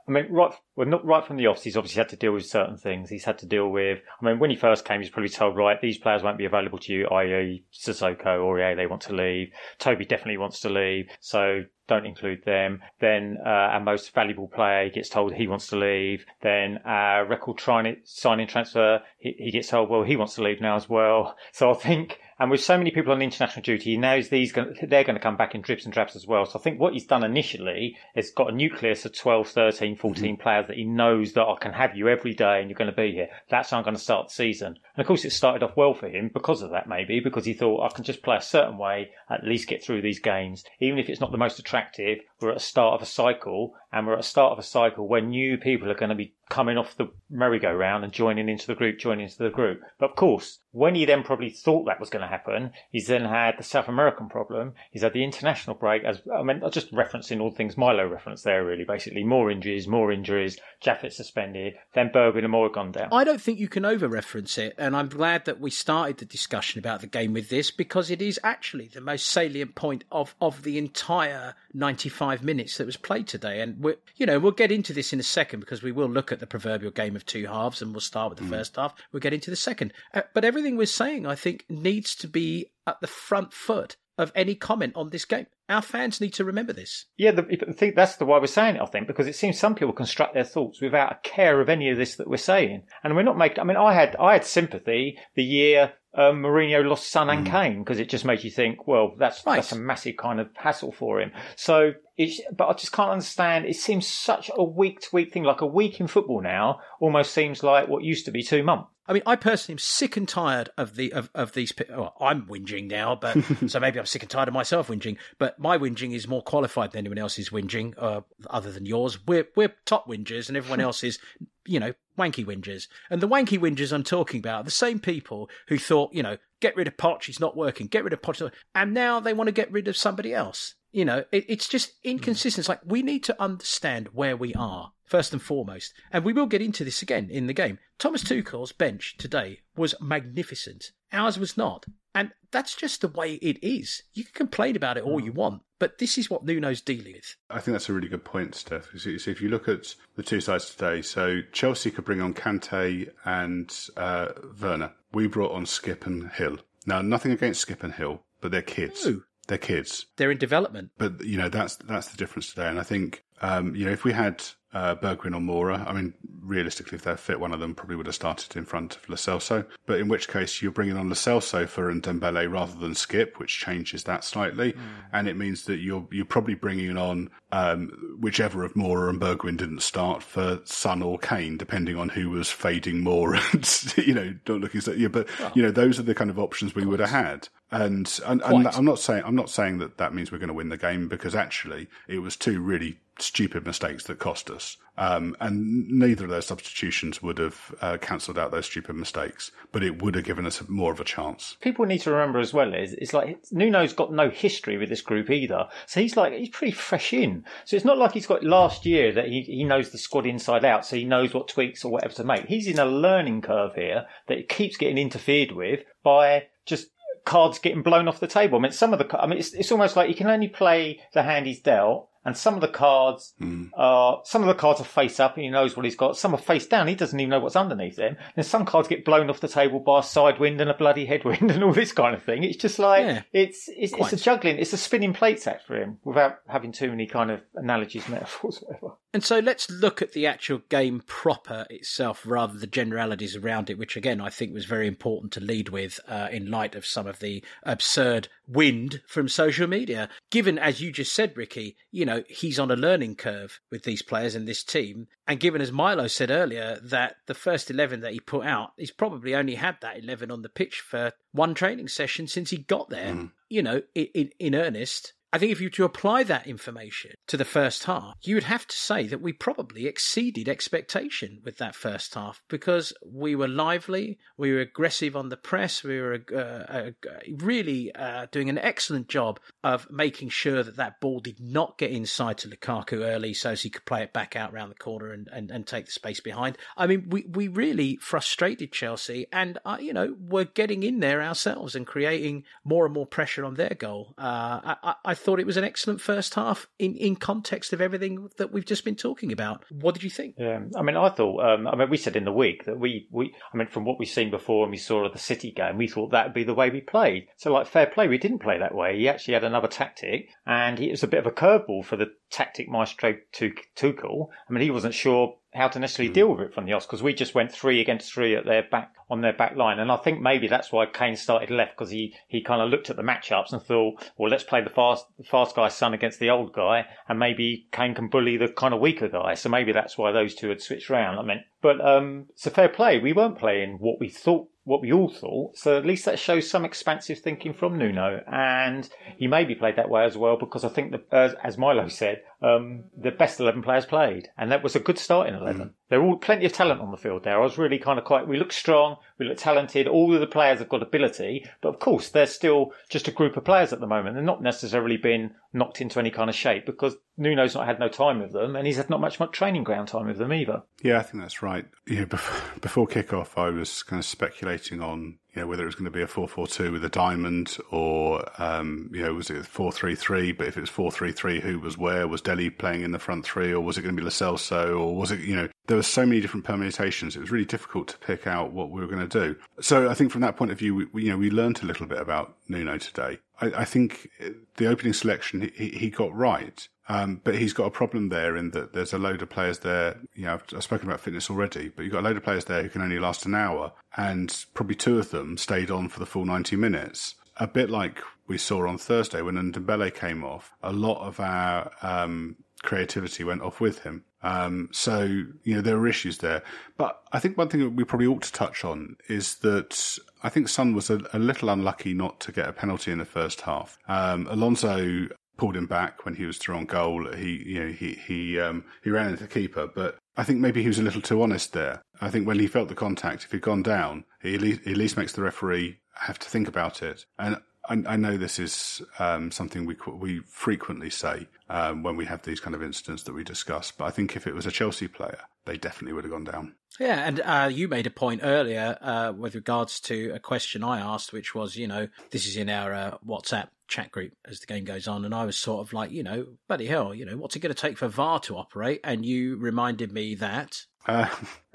I 0.09 0.11
mean, 0.11 0.25
right, 0.31 0.51
well, 0.75 0.87
not 0.87 1.05
right 1.05 1.23
from 1.23 1.37
the 1.37 1.45
off, 1.45 1.63
he's 1.63 1.77
obviously 1.77 1.99
had 1.99 2.09
to 2.09 2.15
deal 2.15 2.33
with 2.33 2.45
certain 2.47 2.77
things. 2.77 3.11
He's 3.11 3.25
had 3.25 3.37
to 3.39 3.45
deal 3.45 3.69
with, 3.69 3.99
I 4.19 4.25
mean, 4.25 4.39
when 4.39 4.49
he 4.49 4.55
first 4.55 4.83
came, 4.83 5.01
he's 5.01 5.11
probably 5.11 5.29
told, 5.29 5.55
right, 5.55 5.79
these 5.79 5.99
players 5.99 6.23
won't 6.23 6.39
be 6.39 6.45
available 6.45 6.79
to 6.79 6.93
you, 6.93 7.07
i.e., 7.07 7.63
Sissoko, 7.71 8.25
Aurier, 8.25 8.75
they 8.75 8.87
want 8.87 9.03
to 9.03 9.13
leave. 9.13 9.51
Toby 9.77 10.05
definitely 10.05 10.37
wants 10.37 10.61
to 10.61 10.69
leave. 10.69 11.09
So 11.19 11.65
don't 11.87 12.07
include 12.07 12.43
them. 12.43 12.81
Then 12.99 13.37
uh, 13.45 13.49
our 13.49 13.79
most 13.79 14.13
valuable 14.15 14.47
player 14.47 14.89
gets 14.89 15.09
told 15.09 15.33
he 15.33 15.47
wants 15.47 15.67
to 15.67 15.75
leave. 15.77 16.25
Then 16.41 16.79
our 16.85 17.25
record 17.25 17.59
signing 17.59 18.47
transfer, 18.47 19.01
he, 19.19 19.35
he 19.37 19.51
gets 19.51 19.67
told, 19.67 19.91
well, 19.91 20.03
he 20.03 20.15
wants 20.15 20.33
to 20.35 20.43
leave 20.43 20.59
now 20.59 20.75
as 20.75 20.89
well. 20.89 21.35
So 21.51 21.71
I 21.71 21.73
think 21.73 22.19
and 22.39 22.49
with 22.49 22.63
so 22.63 22.77
many 22.77 22.91
people 22.91 23.11
on 23.11 23.21
international 23.21 23.63
duty, 23.63 23.91
he 23.91 23.97
knows 23.97 24.29
these 24.29 24.53
they're 24.53 25.03
going 25.03 25.15
to 25.15 25.19
come 25.19 25.35
back 25.35 25.55
in 25.55 25.61
drips 25.61 25.83
and 25.83 25.93
drabs 25.93 26.15
as 26.15 26.25
well. 26.25 26.45
So 26.45 26.57
I 26.57 26.61
think 26.61 26.79
what 26.79 26.93
he's 26.93 27.05
done 27.05 27.23
initially 27.23 27.97
is 28.15 28.31
got 28.31 28.49
a 28.49 28.55
nucleus 28.55 29.03
of 29.03 29.13
12, 29.13 29.49
13, 29.49 29.95
14 29.97 30.23
mm-hmm. 30.23 30.41
players 30.41 30.67
that 30.67 30.77
he 30.77 30.85
knows 30.85 31.33
that 31.33 31.43
I 31.43 31.55
can 31.59 31.73
have 31.73 31.97
you 31.97 32.07
every 32.07 32.33
day 32.33 32.61
and 32.61 32.69
you're 32.69 32.77
going 32.77 32.89
to 32.89 32.95
be 32.95 33.11
here. 33.11 33.27
That's 33.49 33.71
how 33.71 33.77
I'm 33.77 33.83
going 33.83 33.95
to 33.95 34.01
start 34.01 34.29
the 34.29 34.33
season. 34.33 34.79
And 34.95 35.01
of 35.01 35.05
course, 35.05 35.25
it 35.25 35.31
started 35.31 35.63
off 35.63 35.75
well 35.75 35.93
for 35.93 36.07
him 36.07 36.31
because 36.33 36.61
of 36.61 36.71
that, 36.71 36.87
maybe, 36.87 37.19
because 37.19 37.45
he 37.45 37.53
thought 37.53 37.83
I 37.83 37.93
can 37.93 38.05
just 38.05 38.23
play 38.23 38.37
a 38.37 38.41
certain 38.41 38.77
way, 38.77 39.11
at 39.29 39.43
least 39.43 39.67
get 39.67 39.83
through 39.83 40.01
these 40.01 40.19
games. 40.19 40.63
Even 40.79 40.97
if 40.97 41.09
it's 41.09 41.21
not 41.21 41.31
the 41.31 41.37
most 41.37 41.59
attractive, 41.59 42.19
we're 42.39 42.51
at 42.51 42.57
the 42.57 42.63
start 42.63 42.95
of 42.95 43.01
a 43.01 43.05
cycle 43.05 43.75
and 43.91 44.05
we're 44.05 44.13
at 44.13 44.19
the 44.19 44.23
start 44.23 44.53
of 44.53 44.59
a 44.59 44.63
cycle 44.63 45.07
where 45.07 45.21
new 45.21 45.57
people 45.57 45.89
are 45.89 45.95
going 45.95 46.09
to 46.09 46.15
be 46.15 46.33
coming 46.49 46.77
off 46.77 46.97
the 46.97 47.07
merry-go-round 47.29 48.03
and 48.03 48.11
joining 48.11 48.49
into 48.49 48.67
the 48.67 48.75
group, 48.75 48.97
joining 48.97 49.25
into 49.25 49.37
the 49.37 49.49
group. 49.49 49.81
But 49.99 50.11
of 50.11 50.15
course, 50.15 50.59
when 50.71 50.95
he 50.95 51.05
then 51.05 51.23
probably 51.23 51.49
thought 51.49 51.85
that 51.85 51.99
was 51.99 52.09
going 52.09 52.21
to 52.23 52.27
happen, 52.27 52.71
he's 52.91 53.07
then 53.07 53.25
had 53.25 53.55
the 53.57 53.63
South 53.63 53.87
American 53.87 54.29
problem. 54.29 54.73
He's 54.91 55.03
had 55.03 55.13
the 55.13 55.23
international 55.23 55.75
break. 55.75 56.03
As 56.03 56.21
I 56.33 56.43
mean, 56.43 56.63
I'm 56.63 56.71
just 56.71 56.91
referencing 56.93 57.39
all 57.39 57.51
things 57.51 57.77
Milo 57.77 58.07
referenced 58.07 58.43
there. 58.43 58.65
Really, 58.65 58.83
basically, 58.83 59.23
more 59.23 59.49
injuries, 59.49 59.87
more 59.87 60.11
injuries. 60.11 60.59
Japhet 60.83 61.13
suspended. 61.13 61.75
Then 61.93 62.09
Bergwijn 62.09 62.45
and 62.45 62.53
Moura 62.53 62.73
gone 62.73 62.91
down. 62.91 63.09
I 63.11 63.23
don't 63.23 63.41
think 63.41 63.59
you 63.59 63.67
can 63.67 63.85
over-reference 63.85 64.57
it, 64.57 64.75
and 64.77 64.95
I'm 64.95 65.09
glad 65.09 65.45
that 65.45 65.59
we 65.59 65.69
started 65.69 66.17
the 66.17 66.25
discussion 66.25 66.79
about 66.79 67.01
the 67.01 67.07
game 67.07 67.33
with 67.33 67.49
this 67.49 67.71
because 67.71 68.11
it 68.11 68.21
is 68.21 68.39
actually 68.43 68.87
the 68.87 69.01
most 69.01 69.25
salient 69.27 69.75
point 69.75 70.03
of 70.11 70.35
of 70.41 70.63
the 70.63 70.77
entire 70.77 71.55
95 71.73 72.43
minutes 72.43 72.77
that 72.77 72.85
was 72.85 72.97
played 72.97 73.27
today. 73.27 73.61
And 73.61 73.83
we 73.83 73.95
you 74.15 74.25
know, 74.25 74.39
we'll 74.39 74.51
get 74.51 74.71
into 74.71 74.93
this 74.93 75.13
in 75.13 75.19
a 75.19 75.23
second 75.23 75.59
because 75.59 75.83
we 75.83 75.91
will 75.91 76.09
look 76.09 76.31
at 76.31 76.39
the 76.39 76.47
proverbial 76.47 76.91
game 76.91 77.15
of 77.15 77.25
two 77.25 77.47
halves, 77.47 77.81
and 77.81 77.93
we'll 77.93 78.01
start 78.01 78.29
with 78.29 78.39
the 78.39 78.45
mm. 78.45 78.49
first 78.49 78.75
half. 78.75 78.93
We'll 79.11 79.21
get 79.21 79.33
into 79.33 79.49
the 79.49 79.55
second, 79.55 79.93
uh, 80.13 80.23
but 80.33 80.45
everything 80.45 80.77
we're 80.77 80.85
saying, 80.85 81.25
I 81.25 81.35
think, 81.35 81.65
needs 81.69 82.15
to 82.15 82.27
be 82.27 82.71
at 82.87 82.99
the 83.01 83.07
front 83.07 83.53
foot 83.53 83.97
of 84.17 84.31
any 84.35 84.55
comment 84.55 84.93
on 84.95 85.09
this 85.09 85.25
game. 85.25 85.47
Our 85.69 85.83
fans 85.83 86.19
need 86.19 86.33
to 86.33 86.43
remember 86.43 86.73
this. 86.73 87.05
Yeah, 87.15 87.31
the, 87.31 87.45
I 87.67 87.71
think 87.73 87.95
that's 87.95 88.15
the 88.15 88.25
why 88.25 88.39
we're 88.39 88.47
saying 88.47 88.77
it. 88.77 88.81
I 88.81 88.85
think 88.87 89.05
because 89.05 89.27
it 89.27 89.35
seems 89.35 89.59
some 89.59 89.75
people 89.75 89.93
construct 89.93 90.33
their 90.33 90.43
thoughts 90.43 90.81
without 90.81 91.11
a 91.11 91.19
care 91.21 91.61
of 91.61 91.69
any 91.69 91.89
of 91.91 91.97
this 91.97 92.15
that 92.15 92.27
we're 92.27 92.37
saying, 92.37 92.83
and 93.03 93.15
we're 93.15 93.21
not 93.21 93.37
making. 93.37 93.59
I 93.59 93.63
mean, 93.63 93.77
I 93.77 93.93
had 93.93 94.15
I 94.15 94.33
had 94.33 94.45
sympathy 94.45 95.17
the 95.35 95.43
year 95.43 95.93
um, 96.15 96.41
Mourinho 96.41 96.83
lost 96.83 97.11
Son 97.11 97.29
and 97.29 97.45
mm. 97.45 97.51
Kane 97.51 97.83
because 97.83 97.99
it 97.99 98.09
just 98.09 98.25
made 98.25 98.43
you 98.43 98.49
think, 98.49 98.87
well, 98.87 99.13
that's 99.19 99.45
right. 99.45 99.57
that's 99.57 99.71
a 99.71 99.77
massive 99.77 100.17
kind 100.17 100.39
of 100.39 100.49
hassle 100.55 100.91
for 100.91 101.21
him. 101.21 101.31
So, 101.55 101.93
it's 102.17 102.41
but 102.51 102.67
I 102.67 102.73
just 102.73 102.91
can't 102.91 103.11
understand. 103.11 103.65
It 103.65 103.75
seems 103.75 104.07
such 104.07 104.49
a 104.55 104.63
week 104.63 105.01
to 105.01 105.09
week 105.13 105.31
thing. 105.31 105.43
Like 105.43 105.61
a 105.61 105.67
week 105.67 105.99
in 105.99 106.07
football 106.07 106.41
now 106.41 106.79
almost 106.99 107.33
seems 107.33 107.61
like 107.61 107.87
what 107.87 108.03
used 108.03 108.25
to 108.25 108.31
be 108.31 108.41
two 108.41 108.63
months. 108.63 108.89
I 109.09 109.13
mean, 109.13 109.23
I 109.25 109.35
personally 109.35 109.73
am 109.73 109.79
sick 109.79 110.17
and 110.17 110.27
tired 110.27 110.69
of 110.77 110.95
the 110.95 111.11
of, 111.13 111.31
of 111.33 111.53
these. 111.53 111.73
Well, 111.89 112.15
I'm 112.21 112.45
whinging 112.45 112.87
now, 112.87 113.15
but 113.15 113.35
so 113.67 113.79
maybe 113.79 113.97
I'm 113.97 114.05
sick 114.05 114.21
and 114.21 114.29
tired 114.29 114.47
of 114.47 114.53
myself 114.53 114.87
whinging. 114.87 115.17
But 115.39 115.59
my 115.59 115.79
whinging 115.79 116.13
is 116.13 116.27
more 116.27 116.43
qualified 116.43 116.91
than 116.91 116.99
anyone 116.99 117.17
else's 117.17 117.49
whinging, 117.49 117.95
uh, 117.97 118.21
other 118.51 118.71
than 118.71 118.85
yours. 118.85 119.17
We're 119.25 119.47
we're 119.55 119.73
top 119.85 120.07
whingers, 120.07 120.47
and 120.47 120.55
everyone 120.55 120.79
else 120.89 121.03
is, 121.03 121.17
you 121.65 121.79
know, 121.79 121.93
wanky 122.19 122.45
whingers. 122.45 122.87
And 123.09 123.19
the 123.19 123.27
wanky 123.27 123.57
whingers 123.57 123.91
I'm 123.91 124.03
talking 124.03 124.39
about 124.39 124.61
are 124.61 124.65
the 124.65 124.71
same 124.71 124.99
people 124.99 125.49
who 125.69 125.79
thought, 125.79 126.13
you 126.13 126.21
know, 126.21 126.37
get 126.59 126.75
rid 126.75 126.87
of 126.87 126.95
Poch, 126.95 127.23
he's 127.23 127.39
not 127.39 127.57
working. 127.57 127.87
Get 127.87 128.03
rid 128.03 128.13
of 128.13 128.21
Poch, 128.21 128.51
and 128.75 128.93
now 128.93 129.19
they 129.19 129.33
want 129.33 129.47
to 129.47 129.53
get 129.53 129.71
rid 129.71 129.87
of 129.87 129.97
somebody 129.97 130.35
else. 130.35 130.75
You 130.91 131.05
know, 131.05 131.23
it, 131.31 131.45
it's 131.47 131.67
just 131.67 131.93
inconsistent. 132.03 132.59
It's 132.59 132.69
like 132.69 132.81
we 132.85 133.01
need 133.01 133.23
to 133.23 133.41
understand 133.41 134.09
where 134.13 134.37
we 134.37 134.53
are 134.53 134.91
first 135.09 135.33
and 135.33 135.41
foremost. 135.41 135.93
And 136.11 136.23
we 136.23 136.33
will 136.33 136.45
get 136.45 136.61
into 136.61 136.85
this 136.85 137.01
again 137.01 137.29
in 137.29 137.47
the 137.47 137.53
game. 137.53 137.79
Thomas 137.97 138.23
Tuchel's 138.23 138.71
bench 138.71 139.17
today 139.17 139.59
was 139.75 139.95
magnificent. 139.99 140.91
Ours 141.11 141.39
was 141.39 141.57
not. 141.57 141.85
And 142.13 142.31
that's 142.51 142.75
just 142.75 143.01
the 143.01 143.07
way 143.07 143.35
it 143.35 143.57
is. 143.61 144.03
You 144.13 144.23
can 144.23 144.33
complain 144.33 144.75
about 144.75 144.97
it 144.97 145.03
all 145.03 145.19
you 145.19 145.31
want, 145.31 145.61
but 145.79 145.97
this 145.97 146.17
is 146.17 146.29
what 146.29 146.45
Nuno's 146.45 146.81
dealing 146.81 147.13
with. 147.13 147.35
I 147.49 147.59
think 147.59 147.73
that's 147.73 147.89
a 147.89 147.93
really 147.93 148.07
good 148.07 148.23
point, 148.23 148.51
Steff. 148.51 148.99
So 149.19 149.31
if 149.31 149.41
you 149.41 149.49
look 149.49 149.67
at 149.67 149.95
the 150.15 150.23
two 150.23 150.41
sides 150.41 150.73
today, 150.73 151.01
so 151.01 151.41
Chelsea 151.51 151.91
could 151.91 152.05
bring 152.05 152.21
on 152.21 152.33
Kante 152.33 153.09
and 153.25 153.75
uh, 153.97 154.29
Werner. 154.61 154.93
We 155.11 155.27
brought 155.27 155.53
on 155.53 155.65
Skip 155.65 156.05
and 156.05 156.31
Hill. 156.31 156.57
Now, 156.85 157.01
nothing 157.01 157.31
against 157.31 157.61
Skip 157.61 157.83
and 157.83 157.93
Hill, 157.93 158.21
but 158.41 158.51
they're 158.51 158.61
kids. 158.61 159.05
No. 159.05 159.21
They're 159.47 159.57
kids. 159.57 160.05
They're 160.17 160.29
in 160.29 160.37
development. 160.37 160.91
But 160.99 161.23
you 161.23 161.35
know 161.35 161.49
that's 161.49 161.75
that's 161.77 162.09
the 162.09 162.17
difference 162.17 162.49
today. 162.49 162.67
And 162.67 162.79
I 162.79 162.83
think 162.83 163.23
um, 163.41 163.75
you 163.75 163.83
know 163.83 163.91
if 163.91 164.03
we 164.03 164.13
had 164.13 164.43
uh, 164.73 164.95
Bergwijn 164.95 165.35
or 165.35 165.39
Moura. 165.39 165.87
I 165.87 165.93
mean, 165.93 166.13
realistically, 166.41 166.95
if 166.97 167.03
they're 167.03 167.17
fit, 167.17 167.39
one 167.39 167.53
of 167.53 167.59
them 167.59 167.73
probably 167.73 167.95
would 167.95 168.05
have 168.05 168.15
started 168.15 168.55
in 168.55 168.65
front 168.65 168.95
of 168.95 169.09
Lo 169.09 169.15
Celso. 169.15 169.65
But 169.85 169.99
in 169.99 170.07
which 170.07 170.27
case, 170.27 170.61
you're 170.61 170.71
bringing 170.71 170.97
on 170.97 171.09
Lo 171.09 171.15
Celso 171.15 171.67
for 171.67 171.91
Ndombele 171.91 172.51
rather 172.51 172.77
than 172.77 172.95
Skip, 172.95 173.39
which 173.39 173.59
changes 173.59 174.03
that 174.03 174.23
slightly. 174.23 174.73
Mm. 174.73 174.79
And 175.13 175.27
it 175.27 175.37
means 175.37 175.65
that 175.65 175.77
you're 175.77 176.07
you're 176.11 176.25
probably 176.25 176.55
bringing 176.55 176.97
on 176.97 177.29
um, 177.51 178.17
whichever 178.19 178.63
of 178.63 178.73
Moura 178.73 179.09
and 179.09 179.19
Bergwijn 179.19 179.57
didn't 179.57 179.81
start 179.81 180.21
for 180.21 180.59
Son 180.65 181.01
or 181.01 181.17
Kane, 181.17 181.57
depending 181.57 181.97
on 181.97 182.09
who 182.09 182.29
was 182.29 182.49
fading 182.49 182.99
more 182.99 183.35
and, 183.53 183.93
you 183.97 184.13
know, 184.13 184.35
don't 184.45 184.61
looking 184.61 184.81
so, 184.81 184.91
yeah, 184.91 185.07
but, 185.07 185.27
well, 185.39 185.51
you 185.55 185.63
know, 185.63 185.71
those 185.71 185.99
are 185.99 186.03
the 186.03 186.15
kind 186.15 186.29
of 186.29 186.37
options 186.37 186.75
we 186.75 186.85
would 186.85 186.99
have 186.99 187.09
had. 187.09 187.47
And, 187.71 188.19
and, 188.25 188.41
and 188.43 188.67
I'm 188.67 188.85
not 188.85 188.99
saying, 188.99 189.23
I'm 189.25 189.35
not 189.35 189.49
saying 189.49 189.79
that 189.79 189.97
that 189.97 190.13
means 190.13 190.31
we're 190.31 190.39
going 190.39 190.49
to 190.49 190.53
win 190.53 190.69
the 190.69 190.77
game 190.77 191.07
because 191.07 191.35
actually 191.35 191.87
it 192.07 192.19
was 192.19 192.35
two 192.35 192.61
really 192.61 192.99
stupid 193.19 193.65
mistakes 193.65 194.05
that 194.05 194.19
cost 194.19 194.49
us. 194.49 194.77
Um, 194.99 195.33
and 195.39 195.87
neither 195.87 196.25
of 196.25 196.29
those 196.29 196.45
substitutions 196.45 197.23
would 197.23 197.37
have 197.37 197.73
uh, 197.79 197.97
cancelled 198.01 198.37
out 198.37 198.51
those 198.51 198.65
stupid 198.65 198.97
mistakes, 198.97 199.49
but 199.71 199.81
it 199.81 200.01
would 200.01 200.13
have 200.15 200.25
given 200.25 200.45
us 200.45 200.61
more 200.67 200.91
of 200.91 200.99
a 200.99 201.05
chance. 201.05 201.55
People 201.61 201.85
need 201.85 201.99
to 201.99 202.11
remember 202.11 202.37
as 202.37 202.53
well 202.53 202.73
is 202.73 202.91
it's 202.91 203.13
like 203.13 203.39
Nuno's 203.49 203.93
got 203.93 204.11
no 204.11 204.29
history 204.29 204.77
with 204.77 204.89
this 204.89 204.99
group 204.99 205.29
either, 205.29 205.69
so 205.85 206.01
he's 206.01 206.17
like 206.17 206.33
he's 206.33 206.49
pretty 206.49 206.73
fresh 206.73 207.13
in. 207.13 207.45
So 207.63 207.77
it's 207.77 207.85
not 207.85 207.97
like 207.97 208.11
he's 208.11 208.27
got 208.27 208.43
last 208.43 208.85
year 208.85 209.13
that 209.13 209.29
he, 209.29 209.43
he 209.43 209.63
knows 209.63 209.91
the 209.91 209.97
squad 209.97 210.25
inside 210.25 210.65
out, 210.65 210.85
so 210.85 210.97
he 210.97 211.05
knows 211.05 211.33
what 211.33 211.47
tweaks 211.47 211.85
or 211.85 211.93
whatever 211.93 212.13
to 212.15 212.25
make. 212.25 212.47
He's 212.47 212.67
in 212.67 212.77
a 212.77 212.85
learning 212.85 213.41
curve 213.41 213.75
here 213.75 214.05
that 214.27 214.49
keeps 214.49 214.75
getting 214.75 214.97
interfered 214.97 215.53
with 215.53 215.79
by 216.03 216.47
just 216.65 216.87
cards 217.23 217.57
getting 217.57 217.83
blown 217.83 218.09
off 218.09 218.19
the 218.19 218.27
table. 218.27 218.57
I 218.57 218.63
mean, 218.63 218.71
some 218.73 218.91
of 218.91 218.99
the, 218.99 219.21
I 219.21 219.27
mean, 219.27 219.39
it's, 219.39 219.53
it's 219.53 219.71
almost 219.71 219.95
like 219.95 220.09
he 220.09 220.13
can 220.13 220.27
only 220.27 220.49
play 220.49 220.99
the 221.13 221.23
hand 221.23 221.45
he's 221.45 221.61
dealt 221.61 222.08
and 222.25 222.35
some 222.35 222.55
of 222.55 222.61
the 222.61 222.67
cards 222.67 223.33
mm. 223.41 223.69
are 223.75 224.21
some 224.25 224.41
of 224.41 224.47
the 224.47 224.53
cards 224.53 224.81
are 224.81 224.85
face 224.85 225.19
up 225.19 225.35
and 225.35 225.43
he 225.43 225.49
knows 225.49 225.75
what 225.75 225.85
he's 225.85 225.95
got. 225.95 226.17
Some 226.17 226.33
are 226.33 226.37
face 226.37 226.67
down. 226.67 226.87
He 226.87 226.95
doesn't 226.95 227.19
even 227.19 227.29
know 227.29 227.39
what's 227.39 227.55
underneath 227.55 227.95
them. 227.95 228.17
And 228.35 228.45
some 228.45 228.65
cards 228.65 228.87
get 228.87 229.05
blown 229.05 229.29
off 229.29 229.39
the 229.39 229.47
table 229.47 229.79
by 229.79 229.99
a 229.99 230.03
side 230.03 230.39
wind 230.39 230.59
and 230.59 230.69
a 230.69 230.73
bloody 230.73 231.05
headwind 231.05 231.49
and 231.51 231.63
all 231.63 231.73
this 231.73 231.91
kind 231.91 232.13
of 232.13 232.23
thing. 232.23 232.43
It's 232.43 232.57
just 232.57 232.77
like 232.77 233.05
yeah, 233.05 233.21
it's 233.31 233.69
it's, 233.69 233.93
it's, 233.97 234.13
a 234.13 234.17
juggling. 234.17 234.57
It's 234.57 234.73
a 234.73 234.77
spinning 234.77 235.13
plates 235.13 235.47
act 235.47 235.65
for 235.65 235.75
him 235.75 235.99
without 236.03 236.39
having 236.47 236.71
too 236.71 236.89
many 236.89 237.07
kind 237.07 237.31
of 237.31 237.41
analogies, 237.55 238.07
metaphors, 238.09 238.59
whatever. 238.59 238.95
And 239.13 239.23
so 239.23 239.39
let's 239.39 239.69
look 239.71 240.01
at 240.01 240.11
the 240.11 240.27
actual 240.27 240.59
game 240.69 241.01
proper 241.07 241.65
itself 241.69 242.23
rather 242.27 242.53
than 242.53 242.61
the 242.61 242.67
generalities 242.67 243.35
around 243.35 243.69
it, 243.69 243.77
which 243.77 243.95
again 243.95 244.19
I 244.19 244.29
think 244.29 244.53
was 244.53 244.65
very 244.65 244.87
important 244.87 245.31
to 245.33 245.39
lead 245.39 245.69
with 245.69 245.99
uh, 246.07 246.27
in 246.31 246.51
light 246.51 246.75
of 246.75 246.85
some 246.85 247.07
of 247.07 247.19
the 247.19 247.43
absurd 247.63 248.27
wind 248.49 249.01
from 249.07 249.29
social 249.29 249.67
media. 249.67 250.09
Given, 250.31 250.57
as 250.57 250.81
you 250.81 250.91
just 250.91 251.13
said, 251.13 251.37
Ricky, 251.37 251.77
you 251.91 252.05
know, 252.05 252.23
he's 252.27 252.59
on 252.59 252.71
a 252.71 252.75
learning 252.75 253.15
curve 253.15 253.59
with 253.71 253.83
these 253.83 254.01
players 254.01 254.35
and 254.35 254.47
this 254.47 254.63
team. 254.63 255.07
And 255.27 255.39
given, 255.39 255.61
as 255.61 255.71
Milo 255.71 256.07
said 256.07 256.31
earlier, 256.31 256.79
that 256.83 257.17
the 257.27 257.35
first 257.35 257.69
11 257.69 258.01
that 258.01 258.13
he 258.13 258.19
put 258.19 258.45
out, 258.45 258.71
he's 258.77 258.91
probably 258.91 259.35
only 259.35 259.55
had 259.55 259.77
that 259.81 259.99
11 259.99 260.31
on 260.31 260.41
the 260.41 260.49
pitch 260.49 260.81
for 260.81 261.13
one 261.31 261.53
training 261.53 261.87
session 261.87 262.27
since 262.27 262.49
he 262.49 262.57
got 262.57 262.89
there, 262.89 263.13
mm. 263.13 263.31
you 263.49 263.61
know, 263.61 263.81
in, 263.93 264.07
in, 264.13 264.29
in 264.39 264.55
earnest. 264.55 265.13
I 265.31 265.37
think 265.37 265.51
if 265.51 265.61
you 265.61 265.67
were 265.67 265.71
to 265.71 265.83
apply 265.83 266.23
that 266.23 266.47
information 266.47 267.11
to 267.27 267.37
the 267.37 267.45
first 267.45 267.83
half, 267.83 268.15
you 268.23 268.33
would 268.35 268.45
have 268.45 268.65
to 268.65 268.75
say 268.75 269.05
that 269.07 269.21
we 269.21 269.31
probably 269.31 269.85
exceeded 269.85 270.49
expectation 270.49 271.41
with 271.43 271.57
that 271.57 271.75
first 271.75 272.15
half 272.15 272.41
because 272.47 272.93
we 273.05 273.35
were 273.35 273.47
lively, 273.47 274.17
we 274.37 274.51
were 274.51 274.61
aggressive 274.61 275.15
on 275.15 275.29
the 275.29 275.37
press, 275.37 275.83
we 275.83 276.01
were 276.01 276.19
uh, 276.33 276.37
uh, 276.37 276.91
really 277.37 277.93
uh, 277.93 278.25
doing 278.31 278.49
an 278.49 278.57
excellent 278.57 279.07
job 279.07 279.39
of 279.63 279.89
making 279.91 280.29
sure 280.29 280.63
that 280.63 280.77
that 280.77 280.99
ball 280.99 281.19
did 281.19 281.39
not 281.39 281.77
get 281.77 281.91
inside 281.91 282.39
to 282.39 282.47
Lukaku 282.47 283.05
early 283.05 283.35
so 283.35 283.53
he 283.53 283.69
could 283.69 283.85
play 283.85 284.01
it 284.01 284.13
back 284.13 284.35
out 284.35 284.51
around 284.51 284.69
the 284.69 284.75
corner 284.75 285.11
and, 285.11 285.29
and, 285.31 285.51
and 285.51 285.67
take 285.67 285.85
the 285.85 285.91
space 285.91 286.19
behind. 286.19 286.57
I 286.75 286.87
mean, 286.87 287.07
we, 287.09 287.25
we 287.29 287.47
really 287.47 287.97
frustrated 287.97 288.71
Chelsea 288.71 289.27
and, 289.31 289.59
uh, 289.63 289.77
you 289.79 289.93
know, 289.93 290.15
we're 290.19 290.45
getting 290.45 290.81
in 290.81 291.01
there 291.01 291.21
ourselves 291.21 291.75
and 291.75 291.85
creating 291.85 292.45
more 292.63 292.85
and 292.85 292.93
more 292.93 293.05
pressure 293.05 293.45
on 293.45 293.53
their 293.53 293.75
goal. 293.77 294.15
Uh, 294.17 294.75
I, 294.83 294.95
I 295.05 295.13
thought 295.19 295.39
it 295.39 295.45
was 295.45 295.57
an 295.57 295.63
excellent 295.63 296.01
first 296.01 296.35
half 296.35 296.67
in, 296.79 296.95
in 296.95 297.15
context 297.15 297.73
of 297.73 297.81
everything 297.81 298.29
that 298.37 298.51
we've 298.51 298.65
just 298.65 298.85
been 298.85 298.95
talking 298.95 299.31
about. 299.31 299.65
What 299.69 299.93
did 299.93 300.03
you 300.03 300.09
think? 300.09 300.35
Yeah, 300.37 300.61
I 300.75 300.81
mean, 300.81 300.95
I 300.95 301.09
thought, 301.09 301.41
um, 301.41 301.67
I 301.67 301.75
mean, 301.75 301.89
we 301.89 301.97
said 301.97 302.15
in 302.15 302.25
the 302.25 302.31
week 302.31 302.65
that 302.65 302.79
we, 302.79 303.07
we, 303.11 303.33
I 303.53 303.57
mean, 303.57 303.67
from 303.67 303.85
what 303.85 303.99
we've 303.99 304.07
seen 304.07 304.31
before 304.31 304.63
and 304.63 304.71
we 304.71 304.77
saw 304.77 305.09
the 305.09 305.19
City 305.19 305.51
game, 305.51 305.77
we 305.77 305.87
thought 305.87 306.11
that 306.11 306.27
would 306.27 306.33
be 306.33 306.43
the 306.43 306.53
way 306.53 306.69
we 306.69 306.81
played. 306.81 307.27
So, 307.37 307.51
like, 307.51 307.67
fair 307.67 307.87
play, 307.87 308.07
we 308.07 308.17
didn't 308.17 308.39
play 308.39 308.57
that 308.59 308.75
way. 308.75 308.97
He 308.97 309.09
actually 309.09 309.33
had 309.33 309.43
another 309.43 309.67
tactic, 309.67 310.29
and 310.45 310.79
it 310.79 310.91
was 310.91 311.03
a 311.03 311.07
bit 311.07 311.19
of 311.19 311.27
a 311.27 311.31
curveball 311.31 311.85
for 311.85 311.97
the 311.97 312.11
tactic 312.31 312.69
maestro 312.69 313.15
Tuchel. 313.33 314.27
I 314.49 314.53
mean, 314.53 314.63
he 314.63 314.71
wasn't 314.71 314.93
sure 314.93 315.38
how 315.53 315.67
to 315.67 315.79
necessarily 315.79 316.11
mm. 316.11 316.15
deal 316.15 316.29
with 316.29 316.41
it 316.41 316.53
from 316.53 316.65
the 316.65 316.73
off 316.73 316.85
because 316.85 317.01
we 317.01 317.13
just 317.13 317.33
went 317.33 317.51
three 317.51 317.81
against 317.81 318.13
three 318.13 318.35
at 318.35 318.45
their 318.45 318.63
back 318.63 318.93
on 319.09 319.21
their 319.21 319.33
back 319.33 319.55
line, 319.55 319.79
and 319.79 319.91
I 319.91 319.97
think 319.97 320.21
maybe 320.21 320.47
that's 320.47 320.71
why 320.71 320.85
Kane 320.85 321.15
started 321.15 321.49
left 321.49 321.77
because 321.77 321.89
he 321.89 322.15
he 322.27 322.41
kind 322.41 322.61
of 322.61 322.69
looked 322.69 322.89
at 322.89 322.95
the 322.95 323.03
matchups 323.03 323.51
and 323.51 323.61
thought, 323.61 324.11
well, 324.17 324.29
let's 324.29 324.43
play 324.43 324.61
the 324.61 324.69
fast 324.69 325.05
fast 325.25 325.55
guy's 325.55 325.75
son 325.75 325.93
against 325.93 326.19
the 326.19 326.29
old 326.29 326.53
guy, 326.53 326.85
and 327.07 327.17
maybe 327.17 327.67
Kane 327.71 327.95
can 327.95 328.07
bully 328.07 328.37
the 328.37 328.49
kind 328.49 328.73
of 328.73 328.79
weaker 328.79 329.09
guy. 329.09 329.33
So 329.33 329.49
maybe 329.49 329.71
that's 329.71 329.97
why 329.97 330.11
those 330.11 330.35
two 330.35 330.49
had 330.49 330.61
switched 330.61 330.89
around. 330.89 331.17
I 331.17 331.23
mean, 331.23 331.43
but 331.61 331.81
um, 331.81 332.27
it's 332.29 332.45
a 332.45 332.51
fair 332.51 332.69
play. 332.69 332.99
We 332.99 333.13
weren't 333.13 333.39
playing 333.39 333.77
what 333.79 333.99
we 333.99 334.09
thought 334.09 334.49
what 334.63 334.81
we 334.81 334.91
all 334.93 335.09
thought. 335.09 335.57
So 335.57 335.77
at 335.77 335.85
least 335.85 336.05
that 336.05 336.19
shows 336.19 336.49
some 336.49 336.65
expansive 336.65 337.19
thinking 337.19 337.53
from 337.53 337.77
Nuno, 337.77 338.21
and 338.31 338.87
he 339.17 339.27
maybe 339.27 339.55
played 339.55 339.77
that 339.77 339.89
way 339.89 340.05
as 340.05 340.17
well 340.17 340.37
because 340.37 340.63
I 340.63 340.69
think, 340.69 340.91
the, 340.91 341.01
as, 341.11 341.33
as 341.43 341.57
Milo 341.57 341.87
said, 341.87 342.21
um, 342.41 342.83
the 342.95 343.11
best 343.11 343.39
eleven 343.39 343.61
players 343.61 343.85
played, 343.85 344.29
and 344.37 344.51
that 344.51 344.63
was 344.63 344.75
a 344.75 344.79
good 344.79 344.97
starting 344.97 345.33
eleven. 345.33 345.69
Mm. 345.69 345.73
There 345.89 346.01
were 346.01 346.07
all 346.07 346.17
plenty 346.17 346.45
of 346.45 346.53
talent 346.53 346.81
on 346.81 346.91
the 346.91 346.97
field 346.97 347.23
there. 347.23 347.39
I 347.39 347.43
was 347.43 347.57
really 347.57 347.79
kind 347.79 347.97
of 347.97 348.05
quite. 348.05 348.27
We 348.27 348.37
look 348.37 348.53
strong, 348.53 348.97
we 349.17 349.27
look 349.27 349.37
talented. 349.37 349.87
All 349.87 350.13
of 350.13 350.19
the 350.19 350.27
players 350.27 350.59
have 350.59 350.69
got 350.69 350.83
ability, 350.83 351.45
but 351.61 351.69
of 351.69 351.79
course 351.79 352.09
they're 352.09 352.27
still 352.27 352.71
just 352.89 353.07
a 353.07 353.11
group 353.11 353.37
of 353.37 353.45
players 353.45 353.73
at 353.73 353.79
the 353.79 353.87
moment. 353.87 354.15
They're 354.15 354.23
not 354.23 354.43
necessarily 354.43 354.97
been 354.97 355.31
knocked 355.51 355.81
into 355.81 355.99
any 355.99 356.11
kind 356.11 356.29
of 356.29 356.35
shape 356.35 356.65
because 356.65 356.95
Nuno's 357.19 357.53
not 357.53 357.65
had 357.65 357.79
no 357.79 357.89
time 357.89 358.19
with 358.19 358.31
them, 358.31 358.55
and 358.55 358.65
he's 358.65 358.77
had 358.77 358.89
not 358.89 359.01
much 359.01 359.19
much 359.19 359.31
training 359.31 359.63
ground 359.63 359.89
time 359.89 360.07
with 360.07 360.17
them 360.17 360.33
either. 360.33 360.63
Yeah, 360.81 360.99
I 360.99 361.03
think 361.03 361.21
that's 361.21 361.43
right. 361.43 361.65
Yeah, 361.87 362.05
before, 362.05 362.59
before 362.61 362.87
kickoff, 362.87 363.37
I 363.37 363.49
was 363.49 363.83
kind 363.83 363.99
of 363.99 364.05
speculating 364.05 364.81
on 364.81 365.19
you 365.35 365.41
know, 365.41 365.47
whether 365.47 365.63
it 365.63 365.67
was 365.67 365.75
going 365.75 365.85
to 365.85 365.91
be 365.91 366.01
a 366.01 366.07
4-4-2 366.07 366.71
with 366.71 366.83
a 366.83 366.89
diamond 366.89 367.57
or, 367.69 368.25
um, 368.41 368.89
you 368.91 369.03
know, 369.03 369.13
was 369.13 369.29
it 369.29 369.43
4-3-3? 369.43 370.35
But 370.35 370.47
if 370.47 370.57
it 370.57 370.61
was 370.61 370.71
4-3-3, 370.71 371.41
who 371.41 371.59
was 371.59 371.77
where? 371.77 372.07
Was 372.07 372.21
Dele 372.21 372.49
playing 372.49 372.81
in 372.81 372.91
the 372.91 372.99
front 372.99 373.25
three 373.25 373.53
or 373.53 373.61
was 373.61 373.77
it 373.77 373.83
going 373.83 373.95
to 373.95 374.01
be 374.01 374.03
Lo 374.03 374.09
Celso 374.09 374.79
or 374.79 374.95
was 374.95 375.11
it, 375.11 375.19
you 375.19 375.35
know, 375.35 375.47
there 375.67 375.77
were 375.77 375.83
so 375.83 376.05
many 376.05 376.19
different 376.19 376.45
permutations. 376.45 377.15
It 377.15 377.19
was 377.19 377.31
really 377.31 377.45
difficult 377.45 377.89
to 377.89 377.97
pick 377.99 378.25
out 378.25 378.51
what 378.53 378.71
we 378.71 378.81
were 378.81 378.87
going 378.87 379.07
to 379.07 379.19
do. 379.27 379.35
So 379.61 379.87
I 379.89 379.93
think 379.93 380.11
from 380.11 380.21
that 380.21 380.35
point 380.35 380.51
of 380.51 380.57
view, 380.57 380.73
we, 380.73 380.85
we 380.85 381.03
you 381.03 381.11
know, 381.11 381.17
we 381.17 381.29
learned 381.29 381.61
a 381.61 381.65
little 381.65 381.85
bit 381.85 381.99
about 381.99 382.35
Nuno 382.47 382.77
today. 382.77 383.19
I, 383.41 383.63
think 383.63 384.09
the 384.57 384.67
opening 384.67 384.91
selection 384.91 385.49
he 385.55 385.89
got 385.89 386.13
right. 386.13 386.67
Um, 386.89 387.21
but 387.23 387.35
he's 387.35 387.53
got 387.53 387.65
a 387.65 387.71
problem 387.71 388.09
there 388.09 388.35
in 388.35 388.49
that 388.51 388.73
there's 388.73 388.93
a 388.93 388.97
load 388.97 389.21
of 389.21 389.29
players 389.29 389.59
there. 389.59 389.97
You 390.15 390.25
know, 390.25 390.33
I've, 390.33 390.43
I've, 390.55 390.63
spoken 390.63 390.89
about 390.89 390.99
fitness 390.99 391.29
already, 391.29 391.69
but 391.69 391.83
you've 391.83 391.91
got 391.91 391.99
a 391.99 392.07
load 392.07 392.17
of 392.17 392.23
players 392.23 392.45
there 392.45 392.63
who 392.63 392.69
can 392.69 392.81
only 392.81 392.97
last 392.97 393.27
an 393.27 393.35
hour, 393.35 393.71
and 393.95 394.45
probably 394.55 394.75
two 394.75 394.97
of 394.97 395.11
them 395.11 395.37
stayed 395.37 395.69
on 395.69 395.87
for 395.87 395.99
the 395.99 396.07
full 396.07 396.25
90 396.25 396.55
minutes. 396.55 397.13
A 397.37 397.45
bit 397.45 397.69
like 397.69 398.01
we 398.27 398.39
saw 398.39 398.67
on 398.67 398.79
Thursday 398.79 399.21
when 399.21 399.35
Ndombele 399.35 399.93
came 399.93 400.23
off, 400.23 400.55
a 400.63 400.73
lot 400.73 401.05
of 401.05 401.19
our 401.19 401.71
um, 401.83 402.37
creativity 402.63 403.23
went 403.23 403.43
off 403.43 403.61
with 403.61 403.83
him. 403.83 404.03
Um, 404.21 404.69
so, 404.71 405.03
you 405.03 405.55
know, 405.55 405.61
there 405.61 405.77
are 405.77 405.87
issues 405.87 406.17
there. 406.17 406.43
But 406.77 407.01
I 407.11 407.19
think 407.19 407.37
one 407.37 407.49
thing 407.49 407.61
that 407.61 407.69
we 407.69 407.83
probably 407.83 408.07
ought 408.07 408.23
to 408.23 408.33
touch 408.33 408.65
on 408.65 408.97
is 409.07 409.35
that 409.37 409.97
I 410.23 410.29
think 410.29 410.49
Son 410.49 410.73
was 410.73 410.89
a, 410.89 410.99
a 411.13 411.19
little 411.19 411.49
unlucky 411.49 411.93
not 411.93 412.19
to 412.21 412.31
get 412.31 412.49
a 412.49 412.53
penalty 412.53 412.91
in 412.91 412.97
the 412.97 413.05
first 413.05 413.41
half. 413.41 413.77
Um, 413.87 414.27
Alonso 414.29 415.07
pulled 415.39 415.55
him 415.55 415.65
back 415.65 416.05
when 416.05 416.15
he 416.15 416.25
was 416.25 416.37
through 416.37 416.57
on 416.57 416.65
goal. 416.65 417.11
He, 417.13 417.43
you 417.45 417.59
know, 417.63 417.71
he 417.71 417.93
he 417.93 418.39
um, 418.39 418.65
he 418.83 418.89
ran 418.89 419.09
into 419.09 419.23
the 419.23 419.29
keeper, 419.29 419.67
but 419.73 419.97
I 420.17 420.23
think 420.23 420.39
maybe 420.39 420.61
he 420.61 420.67
was 420.67 420.79
a 420.79 420.83
little 420.83 421.01
too 421.01 421.21
honest 421.21 421.53
there. 421.53 421.81
I 422.01 422.09
think 422.09 422.27
when 422.27 422.39
he 422.39 422.47
felt 422.47 422.67
the 422.67 422.75
contact, 422.75 423.23
if 423.23 423.31
he'd 423.31 423.41
gone 423.41 423.63
down, 423.63 424.03
he 424.21 424.35
at 424.35 424.41
least, 424.41 424.61
he 424.65 424.71
at 424.71 424.77
least 424.77 424.97
makes 424.97 425.13
the 425.13 425.21
referee 425.21 425.79
have 425.95 426.19
to 426.19 426.29
think 426.29 426.47
about 426.47 426.81
it. 426.81 427.05
And 427.17 427.37
I, 427.69 427.93
I 427.93 427.95
know 427.95 428.17
this 428.17 428.39
is 428.39 428.81
um, 428.99 429.31
something 429.31 429.65
we 429.65 429.77
we 429.93 430.19
frequently 430.27 430.89
say 430.89 431.27
um, 431.49 431.83
when 431.83 431.95
we 431.95 432.05
have 432.05 432.23
these 432.23 432.39
kind 432.39 432.55
of 432.55 432.63
incidents 432.63 433.03
that 433.03 433.13
we 433.13 433.23
discuss, 433.23 433.71
but 433.71 433.85
I 433.85 433.91
think 433.91 434.15
if 434.15 434.27
it 434.27 434.35
was 434.35 434.45
a 434.45 434.51
Chelsea 434.51 434.87
player, 434.87 435.21
they 435.45 435.57
definitely 435.57 435.93
would 435.93 436.03
have 436.03 436.11
gone 436.11 436.25
down. 436.25 436.55
Yeah, 436.79 437.05
and 437.05 437.19
uh, 437.19 437.49
you 437.51 437.67
made 437.67 437.87
a 437.87 437.91
point 437.91 438.21
earlier 438.23 438.77
uh, 438.81 439.13
with 439.15 439.35
regards 439.35 439.79
to 439.81 440.11
a 440.13 440.19
question 440.19 440.63
I 440.63 440.79
asked, 440.79 441.11
which 441.11 441.33
was, 441.35 441.55
you 441.55 441.67
know, 441.67 441.87
this 442.11 442.25
is 442.25 442.37
in 442.37 442.49
our 442.49 442.73
uh, 442.73 442.97
WhatsApp 443.05 443.47
chat 443.67 443.91
group 443.91 444.13
as 444.25 444.39
the 444.39 444.47
game 444.47 444.63
goes 444.63 444.87
on, 444.87 445.05
and 445.05 445.13
I 445.13 445.25
was 445.25 445.37
sort 445.37 445.65
of 445.65 445.73
like, 445.73 445.91
you 445.91 446.03
know, 446.03 446.27
bloody 446.47 446.67
hell, 446.67 446.93
you 446.93 447.05
know, 447.05 447.17
what's 447.17 447.35
it 447.35 447.39
going 447.39 447.53
to 447.53 447.61
take 447.61 447.77
for 447.77 447.87
VAR 447.87 448.19
to 448.21 448.37
operate? 448.37 448.81
And 448.83 449.05
you 449.05 449.37
reminded 449.37 449.91
me 449.91 450.15
that 450.15 450.65
uh, 450.87 451.09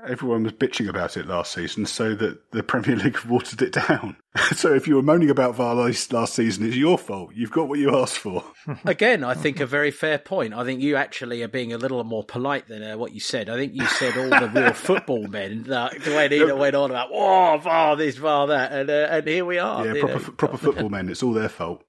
everyone 0.06 0.44
was 0.44 0.52
bitching 0.52 0.88
about 0.88 1.16
it 1.16 1.26
last 1.26 1.52
season, 1.52 1.86
so 1.86 2.14
that 2.14 2.50
the 2.50 2.62
Premier 2.62 2.96
League 2.96 3.18
watered 3.20 3.62
it 3.62 3.72
down. 3.72 4.16
so 4.52 4.74
if 4.74 4.88
you 4.88 4.96
were 4.96 5.02
moaning 5.02 5.30
about 5.30 5.54
VAR 5.54 5.74
last 5.74 6.34
season, 6.34 6.66
it's 6.66 6.76
your 6.76 6.98
fault. 6.98 7.30
You've 7.34 7.52
got 7.52 7.68
what 7.68 7.78
you 7.78 7.96
asked 7.96 8.18
for. 8.18 8.42
Again, 8.84 9.22
I 9.22 9.34
think 9.34 9.60
a 9.60 9.66
very 9.66 9.90
fair 9.90 10.18
point. 10.18 10.54
I 10.54 10.64
think 10.64 10.80
you 10.80 10.96
actually 10.96 11.42
are 11.42 11.48
being 11.48 11.72
a 11.72 11.78
little 11.78 12.02
more 12.02 12.24
polite 12.24 12.66
than 12.66 12.82
uh, 12.82 12.96
what 12.96 13.12
you 13.12 13.20
said. 13.20 13.48
I 13.48 13.56
think 13.56 13.74
you 13.74 13.86
said 13.86 14.16
all 14.16 14.40
the 14.40 14.48
real 14.48 14.72
football 14.74 15.26
men 15.28 15.70
uh, 15.70 15.90
when 16.06 16.32
he 16.32 16.44
went 16.44 16.74
on 16.74 16.90
about 16.90 17.10
"oh 17.12 17.58
VAR 17.58 17.96
this, 17.96 18.16
VAR 18.16 18.48
that," 18.48 18.72
and 18.72 18.90
uh, 18.90 19.08
and 19.10 19.26
here 19.26 19.44
we 19.44 19.58
are. 19.58 19.86
Yeah, 19.86 20.00
proper, 20.00 20.32
proper 20.32 20.56
football 20.56 20.88
men. 20.88 21.08
It's 21.08 21.22
all 21.22 21.32
their 21.32 21.48
fault. 21.48 21.84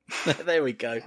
there 0.46 0.64
we 0.64 0.74
go, 0.74 1.00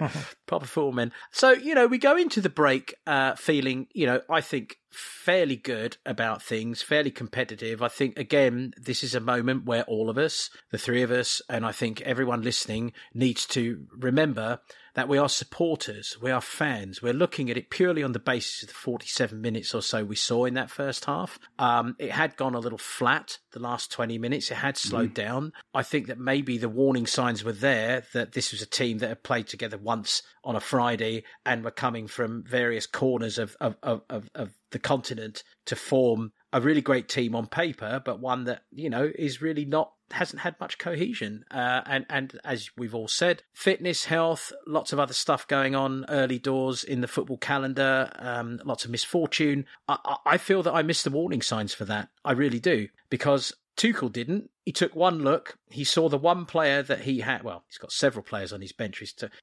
proper 0.45 0.65
football 0.65 0.91
men. 0.91 1.13
So 1.31 1.51
you 1.51 1.73
know, 1.73 1.87
we 1.87 1.97
go 1.97 2.17
into 2.17 2.41
the 2.41 2.49
break 2.49 2.95
uh, 3.07 3.35
feeling, 3.35 3.87
you 3.93 4.05
know, 4.05 4.21
I 4.29 4.41
think 4.41 4.77
fairly 4.91 5.55
good 5.55 5.97
about 6.05 6.41
things, 6.41 6.81
fairly 6.89 7.11
competitive. 7.11 7.83
I 7.83 7.87
think, 7.87 8.17
again, 8.17 8.73
this 8.75 9.03
is 9.03 9.13
a 9.13 9.19
moment 9.19 9.65
where 9.65 9.83
all 9.83 10.09
of 10.09 10.17
us, 10.17 10.49
the 10.71 10.77
three 10.79 11.03
of 11.03 11.11
us, 11.11 11.39
and 11.47 11.63
I 11.63 11.71
think 11.71 12.01
everyone 12.01 12.41
listening 12.41 12.93
needs 13.13 13.45
to 13.47 13.85
remember 13.95 14.59
that 14.95 15.07
we 15.07 15.19
are 15.19 15.29
supporters, 15.29 16.17
we 16.19 16.31
are 16.31 16.41
fans. 16.41 17.01
We're 17.01 17.13
looking 17.13 17.51
at 17.51 17.57
it 17.57 17.69
purely 17.69 18.01
on 18.01 18.13
the 18.13 18.19
basis 18.19 18.63
of 18.63 18.69
the 18.69 18.73
47 18.73 19.39
minutes 19.39 19.75
or 19.75 19.83
so 19.83 20.03
we 20.03 20.15
saw 20.15 20.45
in 20.45 20.55
that 20.55 20.71
first 20.71 21.05
half. 21.05 21.39
Um, 21.59 21.95
it 21.99 22.11
had 22.11 22.35
gone 22.35 22.55
a 22.55 22.59
little 22.59 22.79
flat 22.79 23.37
the 23.51 23.59
last 23.59 23.91
20 23.91 24.17
minutes. 24.17 24.49
It 24.49 24.55
had 24.55 24.77
slowed 24.77 25.11
mm. 25.11 25.13
down. 25.13 25.53
I 25.75 25.83
think 25.83 26.07
that 26.07 26.19
maybe 26.19 26.57
the 26.57 26.69
warning 26.69 27.05
signs 27.05 27.43
were 27.43 27.53
there 27.53 28.03
that 28.13 28.33
this 28.33 28.51
was 28.51 28.63
a 28.63 28.65
team 28.65 28.97
that 28.97 29.09
had 29.09 29.23
played 29.23 29.47
together 29.47 29.77
once 29.77 30.23
on 30.43 30.55
a 30.55 30.59
Friday 30.59 31.23
and 31.45 31.63
were 31.63 31.71
coming 31.71 32.07
from 32.07 32.43
various 32.43 32.87
corners 32.87 33.37
of, 33.37 33.55
of, 33.61 33.77
of, 33.83 34.01
of, 34.09 34.29
of 34.33 34.53
the 34.71 34.79
continent 34.79 35.43
to 35.65 35.75
form 35.75 36.31
a 36.51 36.61
really 36.61 36.81
great 36.81 37.07
team 37.07 37.35
on 37.35 37.47
paper, 37.47 38.01
but 38.03 38.19
one 38.19 38.45
that, 38.45 38.63
you 38.71 38.89
know, 38.89 39.11
is 39.17 39.41
really 39.41 39.65
not 39.65 39.93
hasn't 40.11 40.41
had 40.41 40.59
much 40.59 40.77
cohesion. 40.77 41.45
Uh, 41.51 41.81
and, 41.85 42.05
and 42.09 42.39
as 42.43 42.71
we've 42.77 42.95
all 42.95 43.07
said, 43.07 43.43
fitness, 43.53 44.05
health, 44.05 44.51
lots 44.65 44.91
of 44.91 44.99
other 44.99 45.13
stuff 45.13 45.47
going 45.47 45.75
on 45.75 46.05
early 46.09 46.39
doors 46.39 46.83
in 46.83 47.01
the 47.01 47.07
football 47.07 47.37
calendar, 47.37 48.11
um, 48.17 48.59
lots 48.65 48.85
of 48.85 48.91
misfortune. 48.91 49.65
I, 49.87 50.17
I 50.25 50.37
feel 50.37 50.63
that 50.63 50.73
I 50.73 50.81
missed 50.81 51.03
the 51.03 51.11
warning 51.11 51.41
signs 51.41 51.73
for 51.73 51.85
that. 51.85 52.09
I 52.25 52.31
really 52.31 52.59
do. 52.59 52.87
Because 53.09 53.53
Tuchel 53.77 54.11
didn't. 54.11 54.49
He 54.65 54.71
took 54.71 54.95
one 54.95 55.19
look. 55.19 55.57
He 55.69 55.83
saw 55.83 56.09
the 56.09 56.17
one 56.17 56.45
player 56.45 56.83
that 56.83 57.01
he 57.01 57.21
had. 57.21 57.43
Well, 57.43 57.63
he's 57.67 57.77
got 57.77 57.91
several 57.91 58.23
players 58.23 58.51
on 58.51 58.61
his 58.61 58.73
bench, 58.73 59.01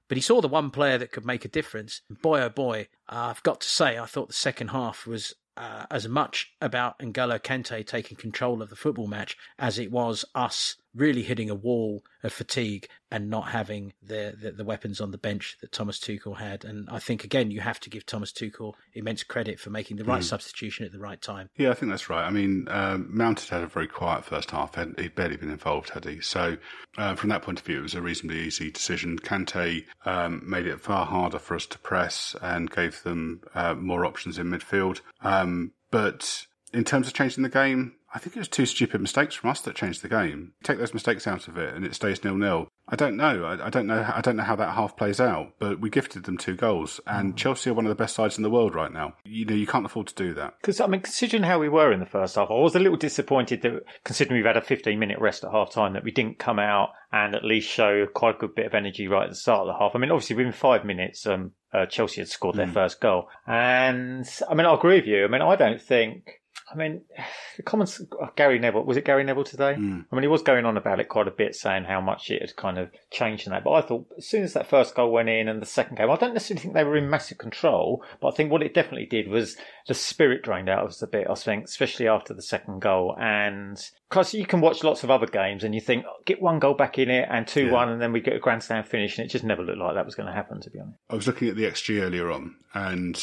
but 0.08 0.16
he 0.16 0.20
saw 0.20 0.40
the 0.40 0.48
one 0.48 0.70
player 0.70 0.98
that 0.98 1.10
could 1.10 1.24
make 1.24 1.44
a 1.44 1.48
difference. 1.48 2.02
Boy, 2.22 2.42
oh 2.42 2.50
boy, 2.50 2.88
uh, 3.08 3.28
I've 3.30 3.42
got 3.42 3.60
to 3.62 3.68
say, 3.68 3.98
I 3.98 4.04
thought 4.04 4.28
the 4.28 4.34
second 4.34 4.68
half 4.68 5.06
was 5.06 5.34
uh, 5.56 5.86
as 5.90 6.08
much 6.08 6.52
about 6.60 6.98
N'Golo 6.98 7.38
Kante 7.38 7.86
taking 7.86 8.16
control 8.16 8.62
of 8.62 8.70
the 8.70 8.76
football 8.76 9.06
match 9.06 9.36
as 9.58 9.78
it 9.78 9.90
was 9.90 10.24
us 10.34 10.76
really 10.96 11.22
hitting 11.22 11.50
a 11.50 11.54
wall 11.54 12.02
of 12.22 12.32
fatigue 12.32 12.88
and 13.10 13.30
not 13.30 13.48
having 13.48 13.92
the, 14.02 14.34
the, 14.40 14.50
the, 14.50 14.64
weapons 14.64 15.00
on 15.00 15.10
the 15.10 15.18
bench 15.18 15.56
that 15.60 15.70
Thomas 15.70 15.98
Tuchel 15.98 16.38
had. 16.38 16.64
And 16.64 16.88
I 16.90 16.98
think, 16.98 17.22
again, 17.22 17.50
you 17.50 17.60
have 17.60 17.78
to 17.80 17.90
give 17.90 18.04
Thomas 18.04 18.32
Tuchel 18.32 18.72
immense 18.94 19.22
credit 19.22 19.60
for 19.60 19.70
making 19.70 19.96
the 19.98 20.04
right 20.04 20.22
mm. 20.22 20.24
substitution 20.24 20.84
at 20.84 20.92
the 20.92 20.98
right 20.98 21.20
time. 21.20 21.50
Yeah, 21.56 21.70
I 21.70 21.74
think 21.74 21.92
that's 21.92 22.10
right. 22.10 22.24
I 22.24 22.30
mean, 22.30 22.66
um, 22.68 23.08
Mount 23.10 23.40
had 23.42 23.62
a 23.62 23.66
very 23.66 23.86
quiet 23.86 24.24
first 24.24 24.50
half. 24.50 24.74
He'd 24.74 25.14
barely 25.14 25.36
been 25.36 25.50
involved, 25.50 25.90
had 25.90 26.04
he? 26.04 26.20
So, 26.20 26.56
uh, 26.98 27.14
from 27.14 27.30
that 27.30 27.42
point 27.42 27.60
of 27.60 27.64
view, 27.64 27.78
it 27.78 27.82
was 27.82 27.94
a 27.94 28.02
reasonably 28.02 28.40
easy 28.40 28.70
decision. 28.70 29.18
Kante 29.18 29.84
um, 30.04 30.42
made 30.44 30.66
it 30.66 30.80
far 30.80 31.06
harder 31.06 31.38
for 31.38 31.54
us 31.54 31.66
to 31.66 31.78
press 31.78 32.34
and 32.42 32.70
gave 32.70 33.02
them 33.02 33.42
uh, 33.54 33.74
more 33.74 34.04
options 34.04 34.38
in 34.38 34.48
midfield. 34.48 35.00
Um, 35.20 35.72
but 35.90 36.46
in 36.72 36.84
terms 36.84 37.06
of 37.06 37.14
changing 37.14 37.42
the 37.42 37.48
game, 37.48 37.94
I 38.16 38.18
think 38.18 38.34
it 38.34 38.38
was 38.38 38.48
two 38.48 38.64
stupid 38.64 39.02
mistakes 39.02 39.34
from 39.34 39.50
us 39.50 39.60
that 39.60 39.74
changed 39.74 40.00
the 40.00 40.08
game. 40.08 40.54
Take 40.64 40.78
those 40.78 40.94
mistakes 40.94 41.26
out 41.26 41.48
of 41.48 41.58
it, 41.58 41.74
and 41.74 41.84
it 41.84 41.94
stays 41.94 42.24
nil 42.24 42.34
nil. 42.34 42.68
I 42.88 42.96
don't 42.96 43.14
know. 43.14 43.44
I, 43.44 43.66
I, 43.66 43.68
don't 43.68 43.86
know. 43.86 44.10
I 44.10 44.22
don't 44.22 44.36
know 44.36 44.42
how 44.42 44.56
that 44.56 44.74
half 44.74 44.96
plays 44.96 45.20
out. 45.20 45.52
But 45.58 45.80
we 45.80 45.90
gifted 45.90 46.24
them 46.24 46.38
two 46.38 46.56
goals, 46.56 46.98
and 47.06 47.34
mm. 47.34 47.36
Chelsea 47.36 47.68
are 47.68 47.74
one 47.74 47.84
of 47.84 47.90
the 47.90 47.94
best 47.94 48.14
sides 48.14 48.38
in 48.38 48.42
the 48.42 48.48
world 48.48 48.74
right 48.74 48.90
now. 48.90 49.12
You 49.26 49.44
know, 49.44 49.54
you 49.54 49.66
can't 49.66 49.84
afford 49.84 50.06
to 50.06 50.14
do 50.14 50.32
that. 50.32 50.54
Because 50.62 50.80
I 50.80 50.86
mean, 50.86 51.02
considering 51.02 51.42
how 51.42 51.58
we 51.58 51.68
were 51.68 51.92
in 51.92 52.00
the 52.00 52.06
first 52.06 52.36
half, 52.36 52.50
I 52.50 52.54
was 52.54 52.74
a 52.74 52.78
little 52.78 52.96
disappointed 52.96 53.60
that, 53.60 53.82
considering 54.02 54.38
we've 54.38 54.46
had 54.46 54.56
a 54.56 54.62
15 54.62 54.98
minute 54.98 55.18
rest 55.18 55.44
at 55.44 55.52
half 55.52 55.70
time, 55.70 55.92
that 55.92 56.04
we 56.04 56.10
didn't 56.10 56.38
come 56.38 56.58
out 56.58 56.92
and 57.12 57.34
at 57.34 57.44
least 57.44 57.68
show 57.68 58.06
quite 58.06 58.36
a 58.36 58.38
good 58.38 58.54
bit 58.54 58.64
of 58.64 58.72
energy 58.72 59.08
right 59.08 59.24
at 59.24 59.28
the 59.28 59.36
start 59.36 59.60
of 59.60 59.66
the 59.66 59.78
half. 59.78 59.94
I 59.94 59.98
mean, 59.98 60.10
obviously 60.10 60.36
within 60.36 60.52
five 60.52 60.86
minutes, 60.86 61.26
um, 61.26 61.52
uh, 61.70 61.84
Chelsea 61.84 62.22
had 62.22 62.28
scored 62.28 62.56
their 62.56 62.66
mm. 62.66 62.72
first 62.72 62.98
goal, 62.98 63.28
and 63.46 64.26
I 64.48 64.54
mean, 64.54 64.64
I 64.64 64.72
agree 64.72 64.96
with 64.96 65.06
you. 65.06 65.26
I 65.26 65.28
mean, 65.28 65.42
I 65.42 65.54
don't 65.54 65.82
think 65.82 66.40
I 66.70 66.76
mean, 66.76 67.02
the 67.56 67.62
comments, 67.62 68.00
Gary 68.36 68.58
Neville, 68.58 68.84
was 68.84 68.96
it 68.96 69.04
Gary 69.04 69.24
Neville 69.24 69.44
today? 69.44 69.74
Mm. 69.74 70.06
I 70.10 70.14
mean, 70.14 70.22
he 70.22 70.28
was 70.28 70.42
going 70.42 70.64
on 70.64 70.76
about 70.76 71.00
it 71.00 71.08
quite 71.08 71.28
a 71.28 71.32
bit, 71.32 71.54
saying 71.54 71.84
how 71.84 72.00
much 72.00 72.30
it 72.30 72.42
had 72.42 72.56
kind 72.56 72.78
of 72.78 72.90
changed 73.10 73.46
in 73.46 73.52
that. 73.52 73.64
But 73.64 73.72
I 73.72 73.80
thought 73.82 74.06
as 74.18 74.26
soon 74.26 74.42
as 74.42 74.52
that 74.54 74.68
first 74.68 74.94
goal 74.94 75.12
went 75.12 75.28
in 75.28 75.48
and 75.48 75.60
the 75.60 75.66
second 75.66 75.96
game, 75.96 76.10
I 76.10 76.16
don't 76.16 76.34
necessarily 76.34 76.62
think 76.62 76.74
they 76.74 76.84
were 76.84 76.96
in 76.96 77.10
massive 77.10 77.38
control, 77.38 78.02
but 78.20 78.28
I 78.28 78.30
think 78.32 78.50
what 78.50 78.62
it 78.62 78.74
definitely 78.74 79.06
did 79.06 79.28
was 79.28 79.56
the 79.86 79.94
spirit 79.94 80.42
drained 80.42 80.68
out 80.68 80.82
of 80.82 80.88
us 80.88 81.02
a 81.02 81.06
bit, 81.06 81.28
I 81.30 81.34
think, 81.34 81.64
especially 81.64 82.08
after 82.08 82.34
the 82.34 82.42
second 82.42 82.80
goal. 82.80 83.16
And 83.18 83.78
because 84.08 84.34
you 84.34 84.46
can 84.46 84.60
watch 84.60 84.84
lots 84.84 85.04
of 85.04 85.10
other 85.10 85.26
games 85.26 85.64
and 85.64 85.74
you 85.74 85.80
think, 85.80 86.04
oh, 86.06 86.22
get 86.24 86.42
one 86.42 86.58
goal 86.58 86.74
back 86.74 86.98
in 86.98 87.10
it 87.10 87.28
and 87.30 87.46
2 87.46 87.66
yeah. 87.66 87.72
1, 87.72 87.88
and 87.88 88.02
then 88.02 88.12
we 88.12 88.20
get 88.20 88.36
a 88.36 88.40
grandstand 88.40 88.86
finish, 88.86 89.18
and 89.18 89.26
it 89.26 89.30
just 89.30 89.44
never 89.44 89.62
looked 89.62 89.78
like 89.78 89.94
that 89.94 90.04
was 90.04 90.14
going 90.14 90.28
to 90.28 90.32
happen, 90.32 90.60
to 90.60 90.70
be 90.70 90.80
honest. 90.80 90.98
I 91.10 91.14
was 91.14 91.26
looking 91.26 91.48
at 91.48 91.56
the 91.56 91.64
XG 91.64 92.02
earlier 92.02 92.30
on, 92.30 92.54
and 92.74 93.14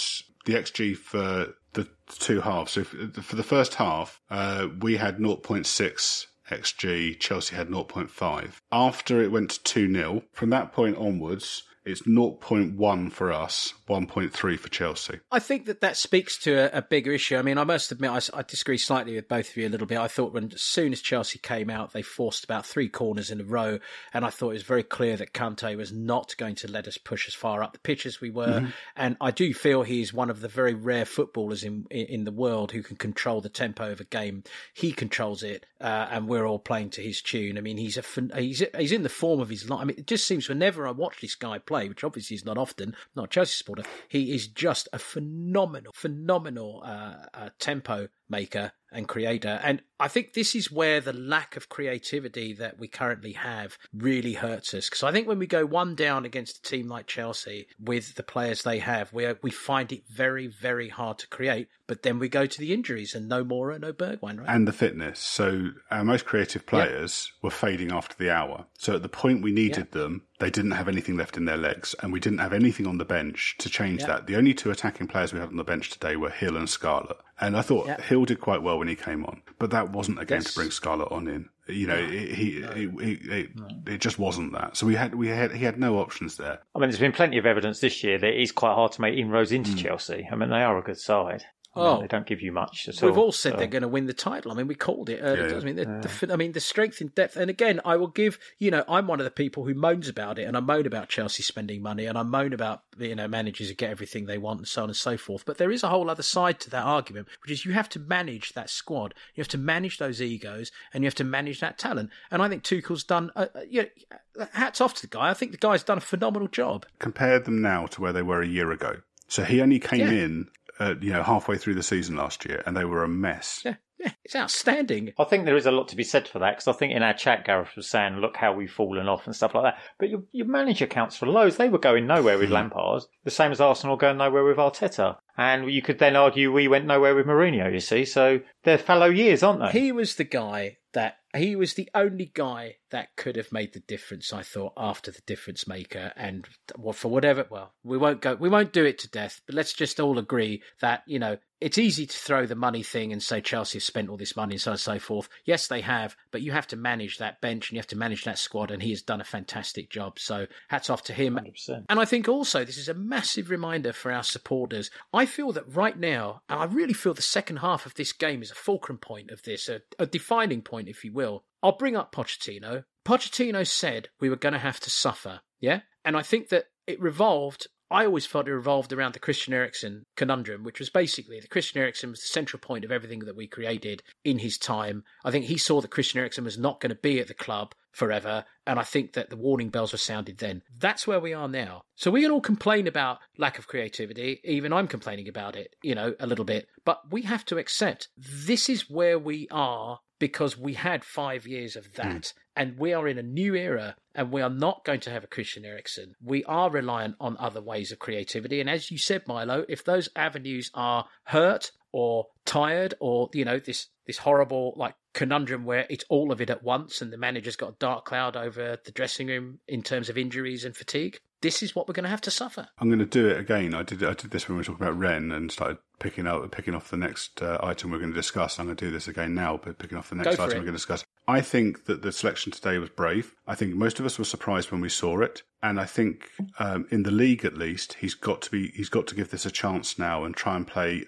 the 0.45 0.53
XG 0.53 0.95
for 0.95 1.53
the 1.73 1.87
two 2.07 2.41
halves. 2.41 2.73
So 2.73 2.83
for 2.83 3.35
the 3.35 3.43
first 3.43 3.75
half, 3.75 4.19
uh, 4.29 4.67
we 4.79 4.97
had 4.97 5.17
0.6 5.17 6.25
XG. 6.49 7.19
Chelsea 7.19 7.55
had 7.55 7.69
0.5. 7.69 8.51
After 8.71 9.21
it 9.21 9.31
went 9.31 9.51
to 9.51 9.63
2 9.63 9.93
0, 9.93 10.23
from 10.31 10.49
that 10.51 10.71
point 10.71 10.97
onwards, 10.97 11.63
it's 11.85 12.01
0.1 12.03 13.11
for 13.11 13.31
us, 13.31 13.73
1.3 13.93 14.59
for 14.59 14.69
Chelsea. 14.69 15.19
I 15.31 15.39
think 15.39 15.65
that 15.65 15.81
that 15.81 15.97
speaks 15.97 16.37
to 16.39 16.53
a, 16.53 16.79
a 16.79 16.81
bigger 16.81 17.11
issue. 17.11 17.37
I 17.37 17.41
mean, 17.41 17.57
I 17.57 17.63
must 17.63 17.91
admit, 17.91 18.11
I, 18.11 18.39
I, 18.39 18.41
disagree 18.41 18.77
slightly 18.77 19.15
with 19.15 19.27
both 19.27 19.49
of 19.49 19.57
you 19.57 19.67
a 19.67 19.69
little 19.69 19.87
bit. 19.87 19.97
I 19.97 20.07
thought 20.07 20.33
when 20.33 20.51
as 20.53 20.61
soon 20.61 20.93
as 20.93 21.01
Chelsea 21.01 21.37
came 21.37 21.69
out, 21.69 21.93
they 21.93 22.01
forced 22.01 22.43
about 22.43 22.65
three 22.65 22.89
corners 22.89 23.29
in 23.29 23.41
a 23.41 23.43
row, 23.43 23.79
and 24.13 24.25
I 24.25 24.29
thought 24.29 24.49
it 24.49 24.53
was 24.53 24.63
very 24.63 24.83
clear 24.83 25.17
that 25.17 25.33
Kante 25.33 25.77
was 25.77 25.91
not 25.91 26.35
going 26.37 26.55
to 26.55 26.71
let 26.71 26.87
us 26.87 26.97
push 26.97 27.27
as 27.27 27.33
far 27.33 27.61
up 27.61 27.73
the 27.73 27.79
pitch 27.79 28.05
as 28.05 28.19
we 28.19 28.29
were. 28.29 28.61
Mm-hmm. 28.61 28.69
And 28.95 29.17
I 29.21 29.31
do 29.31 29.53
feel 29.53 29.83
he's 29.83 30.13
one 30.13 30.29
of 30.29 30.41
the 30.41 30.47
very 30.47 30.73
rare 30.73 31.05
footballers 31.05 31.63
in 31.63 31.85
in 31.89 32.23
the 32.23 32.31
world 32.31 32.71
who 32.71 32.81
can 32.81 32.95
control 32.95 33.41
the 33.41 33.49
tempo 33.49 33.91
of 33.91 33.99
a 33.99 34.05
game. 34.05 34.43
He 34.73 34.91
controls 34.91 35.43
it, 35.43 35.65
uh, 35.81 36.07
and 36.09 36.27
we're 36.27 36.45
all 36.45 36.59
playing 36.59 36.91
to 36.91 37.01
his 37.01 37.21
tune. 37.21 37.57
I 37.57 37.61
mean, 37.61 37.77
he's 37.77 37.97
a 37.97 38.03
he's 38.39 38.63
he's 38.77 38.91
in 38.91 39.03
the 39.03 39.09
form 39.09 39.39
of 39.39 39.49
his 39.49 39.69
life. 39.69 39.81
I 39.81 39.85
mean, 39.85 39.97
it 39.99 40.07
just 40.07 40.25
seems 40.25 40.49
whenever 40.49 40.87
I 40.87 40.91
watch 40.91 41.21
this 41.21 41.35
guy 41.35 41.57
play 41.59 41.83
play, 41.83 41.89
which 41.89 42.03
obviously 42.03 42.35
is 42.35 42.45
not 42.45 42.57
often, 42.57 42.95
not 43.15 43.29
Chelsea 43.29 43.55
supporter, 43.55 43.82
he 44.07 44.33
is 44.33 44.47
just 44.47 44.87
a 44.93 44.99
phenomenal, 44.99 45.91
phenomenal 45.93 46.81
uh, 46.85 47.25
uh, 47.33 47.49
tempo 47.59 48.07
maker 48.29 48.71
and 48.93 49.07
creator. 49.07 49.59
And 49.63 49.81
I 49.99 50.07
think 50.07 50.33
this 50.33 50.55
is 50.55 50.71
where 50.71 50.99
the 50.99 51.13
lack 51.13 51.55
of 51.55 51.69
creativity 51.69 52.53
that 52.53 52.77
we 52.77 52.87
currently 52.87 53.33
have 53.33 53.77
really 53.93 54.33
hurts 54.33 54.73
us. 54.73 54.89
Because 54.89 55.03
I 55.03 55.11
think 55.11 55.27
when 55.27 55.39
we 55.39 55.47
go 55.47 55.65
one 55.65 55.95
down 55.95 56.25
against 56.25 56.57
a 56.57 56.61
team 56.61 56.87
like 56.87 57.07
Chelsea 57.07 57.67
with 57.79 58.15
the 58.15 58.23
players 58.23 58.63
they 58.63 58.79
have, 58.79 59.13
where 59.13 59.37
we 59.41 59.51
find 59.51 59.91
it 59.91 60.03
very, 60.09 60.47
very 60.47 60.89
hard 60.89 61.19
to 61.19 61.27
create. 61.27 61.67
But 61.87 62.03
then 62.03 62.17
we 62.17 62.29
go 62.29 62.45
to 62.45 62.59
the 62.59 62.73
injuries 62.73 63.13
and 63.13 63.27
no 63.27 63.43
Moura, 63.43 63.79
no 63.79 63.93
Bergwijn, 63.93 64.39
right? 64.39 64.49
And 64.49 64.67
the 64.67 64.73
fitness. 64.73 65.19
So 65.19 65.71
our 65.91 66.03
most 66.03 66.25
creative 66.25 66.65
players 66.65 67.29
yeah. 67.29 67.39
were 67.43 67.51
fading 67.51 67.91
after 67.91 68.15
the 68.17 68.31
hour. 68.31 68.65
So 68.77 68.95
at 68.95 69.03
the 69.03 69.09
point 69.09 69.43
we 69.43 69.51
needed 69.51 69.89
yeah. 69.93 70.01
them, 70.01 70.23
they 70.39 70.49
didn't 70.49 70.71
have 70.71 70.87
anything 70.87 71.15
left 71.15 71.37
in 71.37 71.45
their 71.45 71.57
legs, 71.57 71.95
and 72.01 72.11
we 72.11 72.19
didn't 72.19 72.39
have 72.39 72.53
anything 72.53 72.87
on 72.87 72.97
the 72.97 73.05
bench 73.05 73.55
to 73.59 73.69
change 73.69 74.01
yeah. 74.01 74.07
that. 74.07 74.27
The 74.27 74.35
only 74.35 74.53
two 74.53 74.71
attacking 74.71 75.07
players 75.07 75.31
we 75.31 75.39
had 75.39 75.49
on 75.49 75.57
the 75.57 75.63
bench 75.63 75.89
today 75.89 76.15
were 76.15 76.29
Hill 76.29 76.57
and 76.57 76.69
Scarlett. 76.69 77.17
And 77.39 77.57
I 77.57 77.61
thought 77.61 77.99
Hill 78.01 78.25
did 78.25 78.39
quite 78.39 78.61
well 78.61 78.77
when 78.77 78.87
he 78.87 78.95
came 78.95 79.25
on, 79.25 79.41
but 79.57 79.71
that 79.71 79.89
wasn't 79.89 80.19
a 80.19 80.25
game 80.25 80.37
yes. 80.37 80.53
to 80.53 80.59
bring 80.59 80.71
Scarlett 80.71 81.11
on 81.11 81.27
in. 81.27 81.49
You 81.67 81.87
know, 81.87 81.99
no, 81.99 82.07
he, 82.07 82.59
no, 82.59 82.71
he, 82.71 82.89
he, 82.89 83.15
he 83.15 83.47
no. 83.55 83.67
it 83.87 84.01
just 84.01 84.19
wasn't 84.19 84.53
that. 84.53 84.77
So 84.77 84.85
we 84.85 84.95
had 84.95 85.15
we 85.15 85.29
had 85.29 85.51
he 85.51 85.63
had 85.65 85.79
no 85.79 85.97
options 85.97 86.37
there. 86.37 86.59
I 86.75 86.79
mean, 86.79 86.89
there's 86.89 86.99
been 86.99 87.11
plenty 87.11 87.37
of 87.37 87.45
evidence 87.45 87.79
this 87.79 88.03
year 88.03 88.19
that 88.19 88.27
it 88.27 88.41
is 88.41 88.51
quite 88.51 88.75
hard 88.75 88.91
to 88.93 89.01
make 89.01 89.17
inroads 89.17 89.51
into 89.51 89.71
mm. 89.71 89.77
Chelsea. 89.77 90.27
I 90.31 90.35
mean, 90.35 90.49
they 90.49 90.61
are 90.61 90.77
a 90.77 90.83
good 90.83 90.99
side. 90.99 91.45
Oh, 91.75 92.01
they 92.01 92.07
don't 92.07 92.25
give 92.25 92.41
you 92.41 92.51
much 92.51 92.87
at 92.87 93.01
We've 93.01 93.17
all, 93.17 93.25
all 93.25 93.31
said 93.31 93.53
so. 93.53 93.57
they're 93.57 93.67
going 93.67 93.81
to 93.81 93.87
win 93.87 94.05
the 94.05 94.13
title. 94.13 94.51
I 94.51 94.55
mean, 94.55 94.67
we 94.67 94.75
called 94.75 95.09
it 95.09 95.19
earlier. 95.23 95.49
Yeah, 95.49 95.57
I 95.57 95.59
mean, 95.61 95.75
the, 95.75 95.81
yeah. 95.83 96.25
the, 96.27 96.33
I 96.33 96.35
mean, 96.35 96.51
the 96.51 96.59
strength 96.59 97.01
in 97.01 97.07
depth. 97.07 97.35
And 97.35 97.49
again, 97.49 97.81
I 97.83 97.95
will 97.95 98.07
give. 98.07 98.37
You 98.59 98.69
know, 98.69 98.83
I'm 98.87 99.07
one 99.07 99.19
of 99.19 99.23
the 99.23 99.31
people 99.31 99.65
who 99.65 99.73
moans 99.73 100.07
about 100.07 100.37
it, 100.37 100.43
and 100.43 100.55
I 100.55 100.59
moan 100.59 100.85
about 100.85 101.09
Chelsea 101.09 101.41
spending 101.41 101.81
money, 101.81 102.05
and 102.05 102.17
I 102.17 102.23
moan 102.23 102.53
about 102.53 102.83
you 102.99 103.15
know 103.15 103.27
managers 103.27 103.69
who 103.69 103.73
get 103.73 103.89
everything 103.89 104.25
they 104.25 104.37
want, 104.37 104.59
and 104.59 104.67
so 104.67 104.83
on 104.83 104.89
and 104.89 104.95
so 104.95 105.17
forth. 105.17 105.45
But 105.45 105.57
there 105.57 105.71
is 105.71 105.83
a 105.83 105.89
whole 105.89 106.09
other 106.09 106.23
side 106.23 106.59
to 106.61 106.69
that 106.69 106.83
argument, 106.83 107.27
which 107.41 107.51
is 107.51 107.65
you 107.65 107.73
have 107.73 107.89
to 107.89 107.99
manage 107.99 108.53
that 108.53 108.69
squad, 108.69 109.15
you 109.33 109.41
have 109.41 109.47
to 109.49 109.57
manage 109.57 109.97
those 109.97 110.21
egos, 110.21 110.71
and 110.93 111.03
you 111.03 111.07
have 111.07 111.15
to 111.15 111.23
manage 111.23 111.59
that 111.61 111.79
talent. 111.79 112.11
And 112.29 112.41
I 112.43 112.49
think 112.49 112.63
Tuchel's 112.63 113.03
done. 113.03 113.31
Uh, 113.35 113.47
uh 113.55 113.61
you 113.67 113.83
know, 113.83 114.47
hats 114.53 114.79
off 114.79 114.93
to 114.95 115.01
the 115.01 115.07
guy. 115.07 115.29
I 115.29 115.33
think 115.33 115.51
the 115.51 115.57
guy's 115.57 115.83
done 115.83 115.97
a 115.97 116.01
phenomenal 116.01 116.47
job. 116.47 116.85
Compare 116.99 117.39
them 117.39 117.61
now 117.61 117.87
to 117.87 118.01
where 118.01 118.13
they 118.13 118.21
were 118.21 118.41
a 118.41 118.47
year 118.47 118.71
ago. 118.71 118.97
So 119.27 119.43
he 119.43 119.61
only 119.61 119.79
came 119.79 120.01
yeah. 120.01 120.11
in 120.11 120.47
uh, 120.79 120.95
you 120.99 121.11
know, 121.11 121.23
halfway 121.23 121.57
through 121.57 121.75
the 121.75 121.83
season 121.83 122.15
last 122.15 122.45
year, 122.45 122.63
and 122.65 122.75
they 122.75 122.85
were 122.85 123.03
a 123.03 123.07
mess. 123.07 123.61
Yeah, 123.63 123.75
yeah, 123.99 124.11
it's 124.23 124.35
outstanding. 124.35 125.13
I 125.17 125.23
think 125.23 125.45
there 125.45 125.55
is 125.55 125.65
a 125.65 125.71
lot 125.71 125.87
to 125.89 125.95
be 125.95 126.03
said 126.03 126.27
for 126.27 126.39
that 126.39 126.57
because 126.57 126.67
I 126.67 126.77
think 126.77 126.93
in 126.93 127.03
our 127.03 127.13
chat, 127.13 127.45
Gareth 127.45 127.75
was 127.75 127.89
saying, 127.89 128.17
"Look 128.17 128.37
how 128.37 128.53
we've 128.53 128.71
fallen 128.71 129.07
off" 129.07 129.25
and 129.25 129.35
stuff 129.35 129.55
like 129.55 129.63
that. 129.63 129.81
But 129.99 130.09
your, 130.09 130.23
your 130.31 130.47
manager 130.47 130.87
counts 130.87 131.15
for 131.15 131.25
loads. 131.25 131.57
They 131.57 131.69
were 131.69 131.77
going 131.77 132.07
nowhere 132.07 132.37
with 132.37 132.49
hmm. 132.49 132.55
Lampard, 132.55 133.03
the 133.23 133.31
same 133.31 133.51
as 133.51 133.61
Arsenal 133.61 133.95
going 133.95 134.17
nowhere 134.17 134.43
with 134.43 134.57
Arteta. 134.57 135.17
And 135.37 135.71
you 135.71 135.81
could 135.81 135.99
then 135.99 136.15
argue 136.15 136.51
we 136.51 136.67
went 136.67 136.85
nowhere 136.85 137.15
with 137.15 137.25
Mourinho. 137.25 137.71
You 137.71 137.79
see, 137.79 138.05
so 138.05 138.41
they're 138.63 138.77
fallow 138.77 139.09
years, 139.09 139.41
aren't 139.41 139.61
they? 139.61 139.79
He 139.79 139.91
was 139.91 140.15
the 140.15 140.23
guy 140.23 140.77
that 140.93 141.17
he 141.35 141.55
was 141.55 141.73
the 141.73 141.89
only 141.95 142.31
guy 142.33 142.77
that 142.91 143.15
could 143.15 143.35
have 143.35 143.51
made 143.51 143.73
the 143.73 143.79
difference. 143.79 144.31
I 144.31 144.43
thought 144.43 144.73
after 144.77 145.11
the 145.11 145.21
difference 145.25 145.67
maker, 145.67 146.13
and 146.15 146.47
for 146.93 147.09
whatever, 147.09 147.45
well, 147.49 147.73
we 147.83 147.97
won't 147.97 148.21
go, 148.21 148.35
we 148.35 148.49
won't 148.49 148.73
do 148.73 148.85
it 148.85 148.99
to 148.99 149.09
death, 149.09 149.41
but 149.45 149.55
let's 149.55 149.73
just 149.73 149.99
all 149.99 150.19
agree 150.19 150.61
that 150.81 151.03
you 151.07 151.19
know 151.19 151.37
it's 151.63 151.77
easy 151.77 152.05
to 152.05 152.17
throw 152.17 152.45
the 152.45 152.55
money 152.55 152.83
thing 152.83 153.13
and 153.13 153.23
say 153.23 153.39
Chelsea 153.39 153.77
have 153.77 153.83
spent 153.83 154.09
all 154.09 154.17
this 154.17 154.35
money 154.35 154.55
and 154.55 154.61
so 154.61 154.71
on 154.71 154.73
and 154.73 154.81
so 154.81 154.99
forth. 154.99 155.29
Yes, 155.45 155.67
they 155.67 155.79
have, 155.79 156.17
but 156.29 156.41
you 156.41 156.51
have 156.51 156.67
to 156.67 156.75
manage 156.75 157.19
that 157.19 157.39
bench 157.39 157.69
and 157.69 157.75
you 157.75 157.79
have 157.79 157.87
to 157.87 157.97
manage 157.97 158.25
that 158.25 158.37
squad, 158.37 158.69
and 158.69 158.83
he 158.83 158.89
has 158.89 159.01
done 159.01 159.21
a 159.21 159.25
fantastic 159.25 159.89
job. 159.89 160.19
So 160.19 160.47
hats 160.67 160.89
off 160.89 161.03
to 161.03 161.13
him. 161.13 161.35
100%. 161.35 161.85
And 161.87 162.01
I 162.01 162.05
think 162.05 162.27
also 162.27 162.65
this 162.65 162.77
is 162.77 162.89
a 162.89 162.93
massive 162.93 163.49
reminder 163.49 163.93
for 163.93 164.11
our 164.11 164.23
supporters. 164.23 164.91
I 165.13 165.25
feel 165.25 165.53
that 165.53 165.73
right 165.73 165.97
now, 165.97 166.41
and 166.49 166.59
I 166.59 166.65
really 166.65 166.93
feel 166.93 167.13
the 167.13 167.21
second 167.21 167.57
half 167.57 167.85
of 167.85 167.93
this 167.93 168.11
game 168.11 168.41
is 168.41 168.51
a 168.51 168.55
fulcrum 168.55 168.97
point 168.97 169.31
of 169.31 169.43
this, 169.43 169.69
a, 169.69 169.81
a 169.97 170.05
defining 170.05 170.63
point, 170.63 170.89
if 170.89 171.05
you 171.05 171.13
will. 171.13 171.45
I'll 171.61 171.77
bring 171.77 171.95
up 171.95 172.13
Pochettino. 172.13 172.83
Pochettino 173.05 173.65
said 173.65 174.09
we 174.19 174.29
were 174.29 174.35
going 174.35 174.53
to 174.53 174.59
have 174.59 174.81
to 174.81 174.89
suffer, 174.89 175.39
yeah? 175.61 175.81
And 176.03 176.17
I 176.17 176.23
think 176.23 176.49
that 176.49 176.65
it 176.87 176.99
revolved 176.99 177.67
I 177.93 178.07
always 178.07 178.25
felt 178.25 178.47
it 178.47 178.53
revolved 178.53 178.91
around 178.91 179.13
the 179.13 179.19
Christian 179.19 179.53
Eriksen 179.53 180.07
conundrum, 180.17 180.63
which 180.63 180.79
was 180.79 180.89
basically 180.89 181.39
the 181.39 181.47
Christian 181.47 181.79
Eriksen 181.79 182.09
was 182.09 182.21
the 182.21 182.27
central 182.27 182.59
point 182.59 182.83
of 182.83 182.91
everything 182.91 183.19
that 183.19 183.35
we 183.35 183.45
created 183.45 184.01
in 184.23 184.39
his 184.39 184.57
time. 184.57 185.03
I 185.23 185.29
think 185.29 185.45
he 185.45 185.59
saw 185.59 185.79
that 185.79 185.91
Christian 185.91 186.19
Eriksen 186.19 186.43
was 186.43 186.57
not 186.57 186.79
going 186.79 186.89
to 186.89 186.95
be 186.95 187.19
at 187.19 187.27
the 187.27 187.35
club 187.35 187.75
forever, 187.91 188.45
and 188.65 188.79
I 188.79 188.83
think 188.83 189.13
that 189.13 189.29
the 189.29 189.37
warning 189.37 189.69
bells 189.69 189.91
were 189.91 189.99
sounded 189.99 190.39
then. 190.39 190.63
That's 190.75 191.05
where 191.05 191.19
we 191.19 191.33
are 191.33 191.47
now. 191.47 191.83
So 191.95 192.09
we 192.09 192.23
can 192.23 192.31
all 192.31 192.41
complain 192.41 192.87
about 192.87 193.19
lack 193.37 193.59
of 193.59 193.67
creativity, 193.67 194.41
even 194.43 194.73
I'm 194.73 194.87
complaining 194.87 195.29
about 195.29 195.55
it, 195.55 195.75
you 195.83 195.93
know, 195.93 196.15
a 196.19 196.25
little 196.25 196.45
bit, 196.45 196.67
but 196.83 197.11
we 197.11 197.21
have 197.21 197.45
to 197.45 197.59
accept 197.59 198.09
this 198.17 198.69
is 198.69 198.89
where 198.89 199.19
we 199.19 199.47
are 199.51 199.99
because 200.19 200.57
we 200.57 200.73
had 200.73 201.03
five 201.03 201.45
years 201.45 201.75
of 201.75 201.93
that. 201.93 202.07
Mm. 202.07 202.33
And 202.55 202.77
we 202.77 202.93
are 202.93 203.07
in 203.07 203.17
a 203.17 203.23
new 203.23 203.55
era 203.55 203.95
and 204.15 204.31
we 204.31 204.41
are 204.41 204.49
not 204.49 204.83
going 204.85 204.99
to 205.01 205.09
have 205.09 205.23
a 205.23 205.27
Christian 205.27 205.65
Eriksen. 205.65 206.15
We 206.23 206.43
are 206.45 206.69
reliant 206.69 207.15
on 207.19 207.37
other 207.39 207.61
ways 207.61 207.91
of 207.91 207.99
creativity. 207.99 208.59
And 208.59 208.69
as 208.69 208.91
you 208.91 208.97
said, 208.97 209.27
Milo, 209.27 209.65
if 209.67 209.83
those 209.83 210.09
avenues 210.15 210.69
are 210.73 211.05
hurt 211.23 211.71
or 211.91 212.27
tired 212.45 212.95
or, 212.99 213.29
you 213.33 213.45
know, 213.45 213.59
this, 213.59 213.87
this 214.05 214.17
horrible 214.19 214.73
like 214.75 214.95
conundrum 215.13 215.65
where 215.65 215.85
it's 215.89 216.05
all 216.09 216.31
of 216.31 216.41
it 216.41 216.49
at 216.49 216.63
once 216.63 217.01
and 217.01 217.11
the 217.11 217.17
manager's 217.17 217.55
got 217.55 217.69
a 217.69 217.75
dark 217.79 218.05
cloud 218.05 218.35
over 218.35 218.77
the 218.83 218.91
dressing 218.91 219.27
room 219.27 219.59
in 219.67 219.81
terms 219.81 220.09
of 220.09 220.17
injuries 220.17 220.65
and 220.65 220.75
fatigue, 220.75 221.19
this 221.41 221.61
is 221.61 221.75
what 221.75 221.87
we're 221.87 221.93
going 221.93 222.05
to 222.05 222.09
have 222.09 222.21
to 222.21 222.31
suffer. 222.31 222.67
I'm 222.79 222.87
going 222.87 222.99
to 222.99 223.05
do 223.05 223.27
it 223.27 223.37
again. 223.37 223.73
I 223.73 223.83
did 223.83 224.01
I 224.01 224.13
did 224.13 224.31
this 224.31 224.47
when 224.47 224.55
we 224.55 224.61
were 224.61 224.63
talking 224.63 224.85
about 224.85 224.97
Rennes 224.97 225.31
and 225.31 225.51
started 225.51 225.77
picking 225.99 226.25
out 226.25 226.49
picking 226.51 226.73
off 226.73 226.89
the 226.89 226.97
next 226.97 227.41
uh, 227.41 227.59
item 227.61 227.91
we're 227.91 227.99
going 227.99 228.11
to 228.11 228.15
discuss. 228.15 228.59
I'm 228.59 228.65
going 228.65 228.77
to 228.77 228.85
do 228.85 228.91
this 228.91 229.09
again 229.09 229.35
now, 229.35 229.59
but 229.61 229.77
picking 229.77 229.97
off 229.97 230.09
the 230.09 230.15
next 230.15 230.39
item 230.39 230.45
it. 230.45 230.47
we're 230.47 230.53
going 230.53 230.65
to 230.67 230.71
discuss. 230.71 231.03
I 231.27 231.41
think 231.41 231.85
that 231.85 232.01
the 232.01 232.11
selection 232.11 232.51
today 232.51 232.77
was 232.77 232.89
brave. 232.89 233.33
I 233.47 233.55
think 233.55 233.75
most 233.75 233.99
of 233.99 234.05
us 234.05 234.19
were 234.19 234.25
surprised 234.25 234.71
when 234.71 234.81
we 234.81 234.89
saw 234.89 235.21
it, 235.21 235.43
and 235.61 235.79
I 235.79 235.85
think 235.85 236.29
um, 236.59 236.85
in 236.89 237.03
the 237.03 237.11
league 237.11 237.45
at 237.45 237.57
least, 237.57 237.93
he's 237.93 238.13
got 238.13 238.41
to 238.43 238.51
be 238.51 238.69
he's 238.69 238.89
got 238.89 239.07
to 239.07 239.15
give 239.15 239.31
this 239.31 239.45
a 239.45 239.51
chance 239.51 239.97
now 239.97 240.23
and 240.23 240.35
try 240.35 240.55
and 240.55 240.67
play 240.67 241.05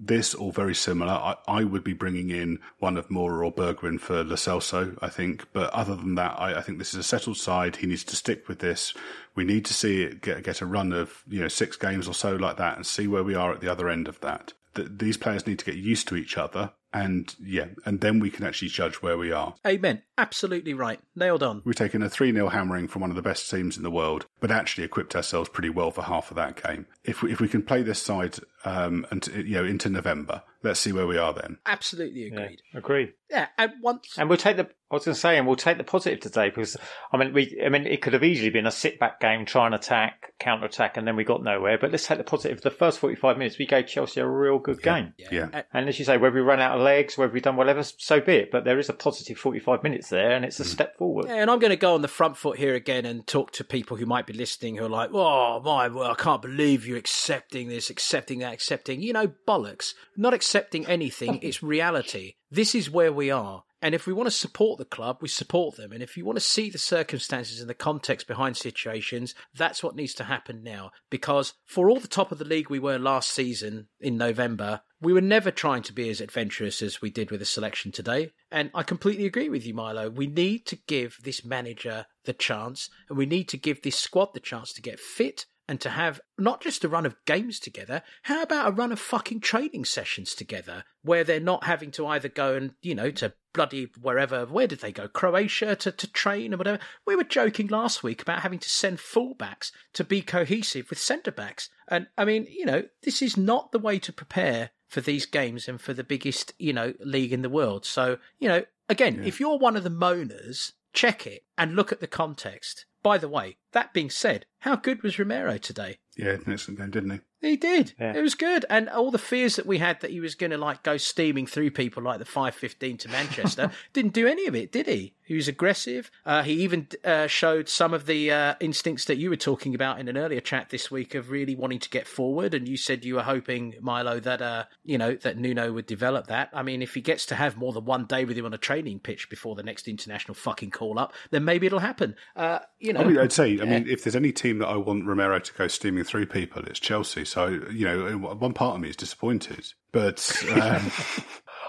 this 0.00 0.34
or 0.34 0.50
very 0.50 0.74
similar. 0.74 1.12
I, 1.12 1.36
I, 1.46 1.64
would 1.64 1.84
be 1.84 1.92
bringing 1.92 2.30
in 2.30 2.58
one 2.78 2.96
of 2.96 3.08
Moura 3.08 3.44
or 3.44 3.52
Bergwijn 3.52 4.00
for 4.00 4.24
Lo 4.24 4.34
Celso, 4.34 4.96
I 5.02 5.10
think. 5.10 5.46
But 5.52 5.70
other 5.70 5.94
than 5.94 6.14
that, 6.14 6.40
I, 6.40 6.58
I, 6.58 6.62
think 6.62 6.78
this 6.78 6.94
is 6.94 7.00
a 7.00 7.04
settled 7.04 7.36
side. 7.36 7.76
He 7.76 7.86
needs 7.86 8.04
to 8.04 8.16
stick 8.16 8.48
with 8.48 8.60
this. 8.60 8.94
We 9.34 9.44
need 9.44 9.66
to 9.66 9.74
see 9.74 10.02
it 10.02 10.22
get, 10.22 10.42
get 10.42 10.62
a 10.62 10.66
run 10.66 10.92
of, 10.92 11.22
you 11.28 11.40
know, 11.40 11.48
six 11.48 11.76
games 11.76 12.08
or 12.08 12.14
so 12.14 12.34
like 12.34 12.56
that 12.56 12.76
and 12.76 12.86
see 12.86 13.06
where 13.06 13.22
we 13.22 13.34
are 13.34 13.52
at 13.52 13.60
the 13.60 13.70
other 13.70 13.90
end 13.90 14.08
of 14.08 14.18
that. 14.20 14.54
these 14.74 15.18
players 15.18 15.46
need 15.46 15.58
to 15.58 15.66
get 15.66 15.76
used 15.76 16.08
to 16.08 16.16
each 16.16 16.38
other 16.38 16.72
and 16.92 17.34
yeah, 17.40 17.66
and 17.84 18.00
then 18.00 18.18
we 18.20 18.30
can 18.30 18.44
actually 18.44 18.68
judge 18.68 18.96
where 18.96 19.16
we 19.16 19.32
are. 19.32 19.54
Amen. 19.66 20.02
Absolutely 20.18 20.74
right. 20.74 21.00
Nailed 21.14 21.42
on. 21.42 21.62
We've 21.64 21.74
taken 21.74 22.02
a 22.02 22.10
3 22.10 22.32
0 22.32 22.48
hammering 22.48 22.88
from 22.88 23.00
one 23.00 23.10
of 23.10 23.16
the 23.16 23.22
best 23.22 23.50
teams 23.50 23.76
in 23.76 23.82
the 23.82 23.90
world, 23.90 24.26
but 24.40 24.50
actually 24.50 24.84
equipped 24.84 25.16
ourselves 25.16 25.48
pretty 25.48 25.70
well 25.70 25.90
for 25.90 26.02
half 26.02 26.30
of 26.30 26.36
that 26.36 26.62
game. 26.62 26.86
If 27.04 27.22
we, 27.22 27.32
if 27.32 27.40
we 27.40 27.48
can 27.48 27.62
play 27.62 27.82
this 27.82 28.02
side 28.02 28.38
um, 28.64 29.06
and 29.10 29.26
you 29.28 29.54
know 29.54 29.64
into 29.64 29.88
November, 29.88 30.42
let's 30.62 30.80
see 30.80 30.92
where 30.92 31.06
we 31.06 31.18
are 31.18 31.32
then. 31.32 31.58
Absolutely 31.66 32.26
agreed. 32.26 32.62
Yeah, 32.72 32.78
agreed. 32.78 33.12
Yeah, 33.30 33.46
and 33.58 33.72
once 33.82 34.18
and 34.18 34.28
we'll 34.28 34.38
take 34.38 34.56
the. 34.56 34.68
I 34.90 34.96
was 34.96 35.04
going 35.04 35.14
to 35.14 35.20
say, 35.20 35.38
and 35.38 35.46
we'll 35.46 35.54
take 35.54 35.78
the 35.78 35.84
positive 35.84 36.18
today 36.18 36.48
because 36.48 36.76
I 37.12 37.16
mean, 37.16 37.32
we. 37.32 37.60
I 37.64 37.68
mean, 37.68 37.86
it 37.86 38.02
could 38.02 38.12
have 38.12 38.24
easily 38.24 38.50
been 38.50 38.66
a 38.66 38.72
sit 38.72 38.98
back 38.98 39.20
game, 39.20 39.46
try 39.46 39.66
and 39.66 39.74
attack, 39.74 40.32
counter 40.40 40.66
attack, 40.66 40.96
and 40.96 41.06
then 41.06 41.14
we 41.14 41.22
got 41.22 41.44
nowhere. 41.44 41.78
But 41.78 41.92
let's 41.92 42.06
take 42.06 42.18
the 42.18 42.24
positive. 42.24 42.60
The 42.60 42.70
first 42.70 42.98
forty 42.98 43.14
five 43.14 43.38
minutes, 43.38 43.56
we 43.56 43.66
gave 43.66 43.86
Chelsea 43.86 44.20
a 44.20 44.26
real 44.26 44.58
good 44.58 44.80
yeah, 44.84 45.00
game. 45.00 45.14
Yeah. 45.16 45.28
yeah. 45.30 45.62
And 45.72 45.88
as 45.88 45.98
you 45.98 46.04
say, 46.04 46.16
whether 46.16 46.34
we 46.34 46.40
run 46.40 46.60
out 46.60 46.76
of 46.76 46.82
legs, 46.82 47.16
whether 47.16 47.32
we've 47.32 47.42
done 47.42 47.56
whatever, 47.56 47.84
so 47.84 48.20
be 48.20 48.34
it. 48.34 48.50
But 48.50 48.64
there 48.64 48.78
is 48.78 48.88
a 48.88 48.92
positive 48.92 49.38
forty 49.38 49.60
five 49.60 49.84
minutes 49.84 50.08
there, 50.08 50.32
and 50.32 50.44
it's 50.44 50.58
a 50.58 50.64
mm. 50.64 50.66
step 50.66 50.98
forward. 50.98 51.26
Yeah, 51.28 51.36
and 51.36 51.50
I'm 51.50 51.60
going 51.60 51.70
to 51.70 51.76
go 51.76 51.94
on 51.94 52.02
the 52.02 52.08
front 52.08 52.36
foot 52.36 52.58
here 52.58 52.74
again 52.74 53.06
and 53.06 53.24
talk 53.26 53.52
to 53.52 53.64
people 53.64 53.96
who 53.96 54.06
might 54.06 54.26
be 54.26 54.32
listening 54.32 54.76
who 54.76 54.86
are 54.86 54.90
like, 54.90 55.10
"Oh 55.12 55.60
my, 55.64 55.86
well, 55.86 56.10
I 56.10 56.14
can't 56.14 56.42
believe 56.42 56.84
you're 56.84 56.98
accepting 56.98 57.68
this, 57.68 57.90
accepting 57.90 58.40
that, 58.40 58.49
accepting." 58.52 59.02
You 59.02 59.12
know, 59.12 59.32
bollocks. 59.46 59.94
Not 60.16 60.34
accepting 60.34 60.86
anything. 60.86 61.38
it's 61.42 61.62
reality. 61.62 62.34
This 62.50 62.74
is 62.74 62.90
where 62.90 63.12
we 63.12 63.30
are. 63.30 63.64
And 63.82 63.94
if 63.94 64.06
we 64.06 64.12
want 64.12 64.26
to 64.26 64.30
support 64.30 64.78
the 64.78 64.84
club, 64.84 65.18
we 65.20 65.28
support 65.28 65.76
them. 65.76 65.92
And 65.92 66.02
if 66.02 66.16
you 66.16 66.24
want 66.24 66.36
to 66.36 66.44
see 66.44 66.68
the 66.68 66.78
circumstances 66.78 67.60
and 67.60 67.70
the 67.70 67.74
context 67.74 68.26
behind 68.26 68.56
situations, 68.56 69.34
that's 69.54 69.82
what 69.82 69.96
needs 69.96 70.12
to 70.14 70.24
happen 70.24 70.62
now. 70.62 70.90
Because 71.08 71.54
for 71.64 71.88
all 71.88 71.98
the 71.98 72.08
top 72.08 72.30
of 72.30 72.38
the 72.38 72.44
league 72.44 72.68
we 72.68 72.78
were 72.78 72.98
last 72.98 73.30
season 73.30 73.88
in 73.98 74.18
November, 74.18 74.82
we 75.00 75.14
were 75.14 75.22
never 75.22 75.50
trying 75.50 75.82
to 75.84 75.94
be 75.94 76.10
as 76.10 76.20
adventurous 76.20 76.82
as 76.82 77.00
we 77.00 77.08
did 77.08 77.30
with 77.30 77.40
the 77.40 77.46
selection 77.46 77.90
today. 77.90 78.32
And 78.50 78.70
I 78.74 78.82
completely 78.82 79.24
agree 79.24 79.48
with 79.48 79.64
you, 79.64 79.72
Milo. 79.72 80.10
We 80.10 80.26
need 80.26 80.66
to 80.66 80.76
give 80.86 81.16
this 81.22 81.42
manager 81.42 82.04
the 82.24 82.34
chance, 82.34 82.90
and 83.08 83.16
we 83.16 83.24
need 83.24 83.48
to 83.48 83.56
give 83.56 83.80
this 83.80 83.98
squad 83.98 84.34
the 84.34 84.40
chance 84.40 84.74
to 84.74 84.82
get 84.82 85.00
fit 85.00 85.46
and 85.70 85.80
to 85.80 85.90
have 85.90 86.20
not 86.36 86.60
just 86.60 86.82
a 86.82 86.88
run 86.88 87.06
of 87.06 87.14
games 87.26 87.60
together, 87.60 88.02
how 88.24 88.42
about 88.42 88.66
a 88.66 88.72
run 88.72 88.90
of 88.90 88.98
fucking 88.98 89.38
training 89.38 89.84
sessions 89.84 90.34
together 90.34 90.82
where 91.02 91.22
they're 91.22 91.38
not 91.38 91.62
having 91.62 91.92
to 91.92 92.08
either 92.08 92.28
go 92.28 92.56
and, 92.56 92.74
you 92.82 92.92
know, 92.92 93.12
to 93.12 93.32
bloody 93.54 93.88
wherever, 94.02 94.44
where 94.46 94.66
did 94.66 94.80
they 94.80 94.90
go? 94.90 95.06
Croatia 95.06 95.76
to, 95.76 95.92
to 95.92 96.10
train 96.10 96.52
or 96.52 96.56
whatever. 96.56 96.80
We 97.06 97.14
were 97.14 97.22
joking 97.22 97.68
last 97.68 98.02
week 98.02 98.20
about 98.20 98.40
having 98.40 98.58
to 98.58 98.68
send 98.68 98.98
fullbacks 98.98 99.70
to 99.92 100.02
be 100.02 100.22
cohesive 100.22 100.90
with 100.90 100.98
centre 100.98 101.30
backs. 101.30 101.70
And 101.86 102.08
I 102.18 102.24
mean, 102.24 102.48
you 102.50 102.66
know, 102.66 102.82
this 103.04 103.22
is 103.22 103.36
not 103.36 103.70
the 103.70 103.78
way 103.78 104.00
to 104.00 104.12
prepare 104.12 104.70
for 104.88 105.00
these 105.00 105.24
games 105.24 105.68
and 105.68 105.80
for 105.80 105.94
the 105.94 106.02
biggest, 106.02 106.52
you 106.58 106.72
know, 106.72 106.94
league 106.98 107.32
in 107.32 107.42
the 107.42 107.48
world. 107.48 107.86
So, 107.86 108.18
you 108.40 108.48
know, 108.48 108.64
again, 108.88 109.20
yeah. 109.20 109.28
if 109.28 109.38
you're 109.38 109.56
one 109.56 109.76
of 109.76 109.84
the 109.84 109.90
moaners, 109.90 110.72
check 110.92 111.28
it 111.28 111.44
and 111.56 111.76
look 111.76 111.92
at 111.92 112.00
the 112.00 112.08
context. 112.08 112.86
By 113.02 113.18
the 113.18 113.28
way, 113.28 113.56
that 113.72 113.94
being 113.94 114.10
said, 114.10 114.46
how 114.60 114.76
good 114.76 115.02
was 115.02 115.18
Romero 115.18 115.56
today? 115.56 115.98
Yeah, 116.16 116.36
excellent 116.46 116.78
game, 116.80 116.90
didn't 116.90 117.10
he? 117.10 117.20
He 117.40 117.56
did. 117.56 117.94
Yeah. 117.98 118.14
It 118.14 118.20
was 118.20 118.34
good. 118.34 118.66
And 118.68 118.88
all 118.88 119.10
the 119.10 119.18
fears 119.18 119.56
that 119.56 119.66
we 119.66 119.78
had 119.78 120.00
that 120.00 120.10
he 120.10 120.20
was 120.20 120.34
going 120.34 120.50
to 120.50 120.58
like 120.58 120.82
go 120.82 120.98
steaming 120.98 121.46
through 121.46 121.70
people 121.70 122.02
like 122.02 122.18
the 122.18 122.24
515 122.26 122.98
to 122.98 123.08
Manchester 123.08 123.70
didn't 123.92 124.12
do 124.12 124.26
any 124.26 124.46
of 124.46 124.54
it, 124.54 124.70
did 124.70 124.86
he? 124.86 125.14
He 125.30 125.36
was 125.36 125.46
aggressive. 125.46 126.10
Uh, 126.26 126.42
he 126.42 126.54
even 126.54 126.88
uh, 127.04 127.28
showed 127.28 127.68
some 127.68 127.94
of 127.94 128.06
the 128.06 128.32
uh, 128.32 128.54
instincts 128.58 129.04
that 129.04 129.16
you 129.16 129.30
were 129.30 129.36
talking 129.36 129.76
about 129.76 130.00
in 130.00 130.08
an 130.08 130.16
earlier 130.16 130.40
chat 130.40 130.70
this 130.70 130.90
week 130.90 131.14
of 131.14 131.30
really 131.30 131.54
wanting 131.54 131.78
to 131.78 131.88
get 131.88 132.08
forward. 132.08 132.52
And 132.52 132.68
you 132.68 132.76
said 132.76 133.04
you 133.04 133.14
were 133.14 133.22
hoping, 133.22 133.76
Milo, 133.80 134.18
that 134.18 134.42
uh, 134.42 134.64
you 134.82 134.98
know 134.98 135.14
that 135.14 135.38
Nuno 135.38 135.72
would 135.72 135.86
develop 135.86 136.26
that. 136.26 136.50
I 136.52 136.64
mean, 136.64 136.82
if 136.82 136.94
he 136.94 137.00
gets 137.00 137.26
to 137.26 137.36
have 137.36 137.56
more 137.56 137.72
than 137.72 137.84
one 137.84 138.06
day 138.06 138.24
with 138.24 138.36
him 138.36 138.44
on 138.44 138.52
a 138.52 138.58
training 138.58 138.98
pitch 138.98 139.30
before 139.30 139.54
the 139.54 139.62
next 139.62 139.86
international 139.86 140.34
fucking 140.34 140.72
call 140.72 140.98
up, 140.98 141.14
then 141.30 141.44
maybe 141.44 141.68
it'll 141.68 141.78
happen. 141.78 142.16
Uh, 142.34 142.58
you 142.80 142.92
know, 142.92 143.00
I 143.00 143.04
mean, 143.04 143.18
I'd 143.18 143.32
say, 143.32 143.60
I 143.60 143.64
mean, 143.66 143.88
if 143.88 144.02
there's 144.02 144.16
any 144.16 144.32
team 144.32 144.58
that 144.58 144.66
I 144.66 144.76
want 144.78 145.06
Romero 145.06 145.38
to 145.38 145.52
go 145.54 145.68
steaming 145.68 146.02
through 146.02 146.26
people, 146.26 146.64
it's 146.64 146.80
Chelsea. 146.80 147.24
So 147.30 147.46
you 147.70 147.86
know, 147.86 148.18
one 148.18 148.52
part 148.52 148.74
of 148.74 148.80
me 148.80 148.88
is 148.88 148.96
disappointed, 148.96 149.72
but. 149.92 150.44
Um, 150.50 150.90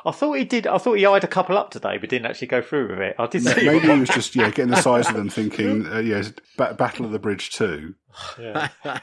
I 0.04 0.12
thought 0.12 0.34
he 0.34 0.46
did. 0.46 0.66
I 0.66 0.80
thought 0.80 0.96
he 0.96 1.06
eyed 1.06 1.24
a 1.24 1.28
couple 1.28 1.58
up 1.58 1.70
today, 1.70 1.98
but 2.00 2.10
didn't 2.10 2.26
actually 2.26 2.48
go 2.48 2.62
through 2.62 2.90
with 2.90 3.00
it. 3.00 3.16
I 3.20 3.28
did. 3.28 3.44
Maybe, 3.44 3.66
maybe 3.68 3.88
he 3.88 4.00
was 4.00 4.10
just 4.10 4.36
yeah 4.36 4.50
getting 4.50 4.72
the 4.72 4.82
size 4.82 5.08
of 5.08 5.16
them, 5.16 5.30
thinking 5.30 5.86
uh, 5.86 6.00
yeah, 6.00 6.24
Battle 6.58 7.06
of 7.06 7.12
the 7.12 7.20
Bridge 7.20 7.52
too. 7.52 7.94
Yeah. 8.40 8.70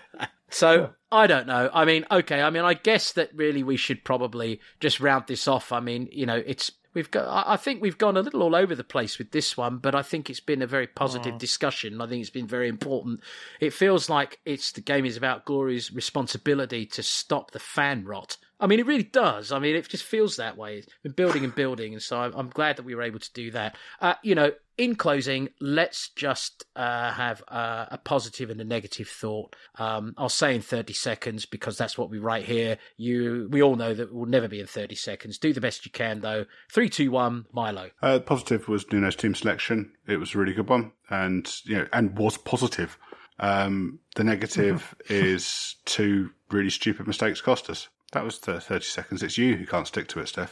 so 0.51 0.91
I 1.13 1.29
don't 1.29 1.47
know. 1.47 1.71
I 1.73 1.85
mean, 1.85 2.05
okay. 2.11 2.43
I 2.43 2.51
mean, 2.51 2.65
I 2.65 2.75
guess 2.75 3.13
that 3.13 3.31
really 3.33 3.63
we 3.63 3.77
should 3.77 4.05
probably 4.05 4.61
just 4.81 4.99
round 4.99 5.25
this 5.29 5.47
off. 5.47 5.71
I 5.71 5.79
mean, 5.79 6.09
you 6.11 6.27
know, 6.27 6.43
it's 6.45 6.73
we've 6.95 7.11
got 7.11 7.47
i 7.47 7.57
think 7.57 7.81
we've 7.81 7.99
gone 7.99 8.17
a 8.17 8.23
little 8.23 8.43
all 8.43 8.55
over 8.55 8.75
the 8.75 8.85
place 8.85 9.19
with 9.19 9.31
this 9.31 9.57
one 9.57 9.79
but 9.79 9.95
i 9.95 10.03
think 10.03 10.29
it's 10.29 10.41
been 10.41 10.63
a 10.63 10.67
very 10.67 10.87
positive 10.87 11.35
oh. 11.35 11.39
discussion. 11.39 12.01
I 12.01 12.07
think 12.07 12.21
it's 12.21 12.31
been 12.31 12.47
very 12.47 12.69
important. 12.69 13.21
It 13.61 13.73
feels 13.73 14.09
like 14.09 14.41
it's 14.45 14.73
the 14.73 14.81
game 14.81 15.05
is 15.05 15.17
about 15.17 15.45
glory's 15.45 15.93
responsibility 15.93 16.87
to 16.87 17.03
stop 17.03 17.51
the 17.51 17.59
fan 17.59 18.05
rot 18.05 18.37
I 18.61 18.67
mean, 18.67 18.81
it 18.81 18.87
really 18.87 19.05
does. 19.05 19.53
I 19.53 19.59
mean, 19.59 19.77
it 19.77 19.89
just 19.89 20.05
feels 20.05 20.37
that 20.37 20.57
way. 20.57 20.79
It's 20.79 20.89
been 21.03 21.13
building 21.13 21.45
and 21.45 21.55
building, 21.55 21.93
and 21.93 22.03
so 22.03 22.19
I'm, 22.19 22.33
I'm 22.35 22.49
glad 22.49 22.77
that 22.77 22.85
we 22.85 22.95
were 22.95 23.03
able 23.03 23.21
to 23.21 23.33
do 23.33 23.51
that. 23.53 23.77
Uh, 24.01 24.15
you 24.23 24.35
know, 24.35 24.53
in 24.77 24.95
closing, 24.95 25.49
let's 25.61 26.11
just 26.11 26.65
uh, 26.77 27.13
have 27.13 27.43
a, 27.49 27.89
a, 27.93 27.99
positive 27.99 28.49
and 28.49 28.61
a 28.61 28.65
negative 28.65 29.09
thought. 29.09 29.55
Um, 29.77 30.15
I'll 30.17 30.29
say 30.29 30.55
in 30.55 30.63
30 30.63 30.93
seconds 30.93 31.47
because 31.47 31.77
that's 31.77 31.99
what 31.99 32.11
we 32.11 32.19
write 32.19 32.45
here. 32.45 32.79
You, 32.97 33.49
we 33.51 33.61
all 33.61 33.77
know 33.77 33.93
that 33.93 34.05
it 34.05 34.15
will 34.15 34.27
never 34.27 34.49
be 34.49 34.61
in 34.61 34.67
30 34.67 34.95
seconds. 34.95 35.39
Do 35.39 35.53
the 35.53 35.61
best 35.61 35.85
you 35.85 35.93
can, 35.93 36.21
though. 36.21 36.47
Three, 36.73 36.89
two, 36.89 37.11
one. 37.11 37.47
Milo. 37.53 37.91
Uh, 38.03 38.21
positive 38.21 38.69
was 38.69 38.91
Nuno's 38.93 39.17
team 39.17 39.35
selection. 39.35 39.93
It 40.07 40.19
was 40.19 40.35
a 40.35 40.39
really 40.39 40.55
good 40.55 40.69
one, 40.69 40.93
and 41.11 41.53
you 41.65 41.77
know, 41.77 41.87
and 41.93 42.17
was 42.17 42.39
positive. 42.39 42.99
Um, 43.41 44.01
the 44.17 44.25
negative 44.25 44.95
is 45.09 45.77
two 45.85 46.31
really 46.51 46.71
stupid 46.71 47.07
mistakes 47.07 47.41
cost 47.41 47.71
us. 47.71 47.89
That 48.13 48.25
was 48.25 48.39
the 48.39 48.59
30 48.59 48.85
seconds. 48.85 49.23
It's 49.23 49.37
you 49.37 49.57
who 49.57 49.67
can't 49.67 49.87
stick 49.87 50.09
to 50.09 50.21
it, 50.21 50.33
Steff. 50.33 50.51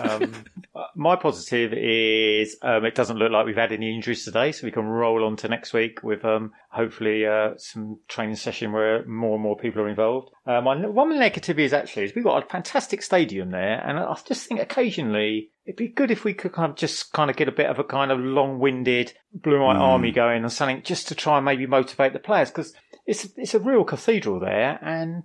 um, 0.00 0.44
my 0.94 1.16
positive 1.16 1.72
is 1.72 2.58
um, 2.60 2.84
it 2.84 2.94
doesn't 2.94 3.16
look 3.16 3.32
like 3.32 3.46
we've 3.46 3.56
had 3.56 3.72
any 3.72 3.94
injuries 3.94 4.24
today, 4.24 4.52
so 4.52 4.66
we 4.66 4.70
can 4.70 4.84
roll 4.84 5.24
on 5.24 5.36
to 5.36 5.48
next 5.48 5.72
week 5.72 6.02
with 6.02 6.24
um, 6.26 6.52
hopefully 6.74 7.24
uh, 7.26 7.50
some 7.56 7.98
training 8.08 8.36
session 8.36 8.72
where 8.72 9.04
more 9.06 9.34
and 9.34 9.42
more 9.42 9.56
people 9.56 9.82
are 9.82 9.88
involved. 9.88 10.30
My 10.46 10.86
one 10.86 11.18
negative 11.18 11.58
is 11.58 11.72
actually 11.72 12.04
is 12.04 12.14
we've 12.14 12.24
got 12.24 12.44
a 12.44 12.48
fantastic 12.48 13.02
stadium 13.02 13.50
there, 13.50 13.80
and 13.86 13.98
I 13.98 14.16
just 14.26 14.46
think 14.46 14.60
occasionally 14.60 15.50
it'd 15.64 15.76
be 15.76 15.88
good 15.88 16.10
if 16.10 16.24
we 16.24 16.34
could 16.34 16.52
kind 16.52 16.70
of 16.70 16.76
just 16.76 17.12
kind 17.12 17.30
of 17.30 17.36
get 17.36 17.48
a 17.48 17.52
bit 17.52 17.66
of 17.66 17.78
a 17.78 17.84
kind 17.84 18.12
of 18.12 18.18
long-winded 18.18 19.14
blue 19.32 19.62
white 19.62 19.76
mm. 19.76 19.80
army 19.80 20.12
going 20.12 20.42
and 20.42 20.52
something 20.52 20.82
just 20.82 21.08
to 21.08 21.14
try 21.14 21.38
and 21.38 21.44
maybe 21.44 21.66
motivate 21.66 22.12
the 22.12 22.18
players 22.18 22.50
because 22.50 22.74
it's 23.06 23.28
it's 23.36 23.54
a 23.54 23.58
real 23.58 23.84
cathedral 23.84 24.40
there, 24.40 24.78
and 24.80 25.24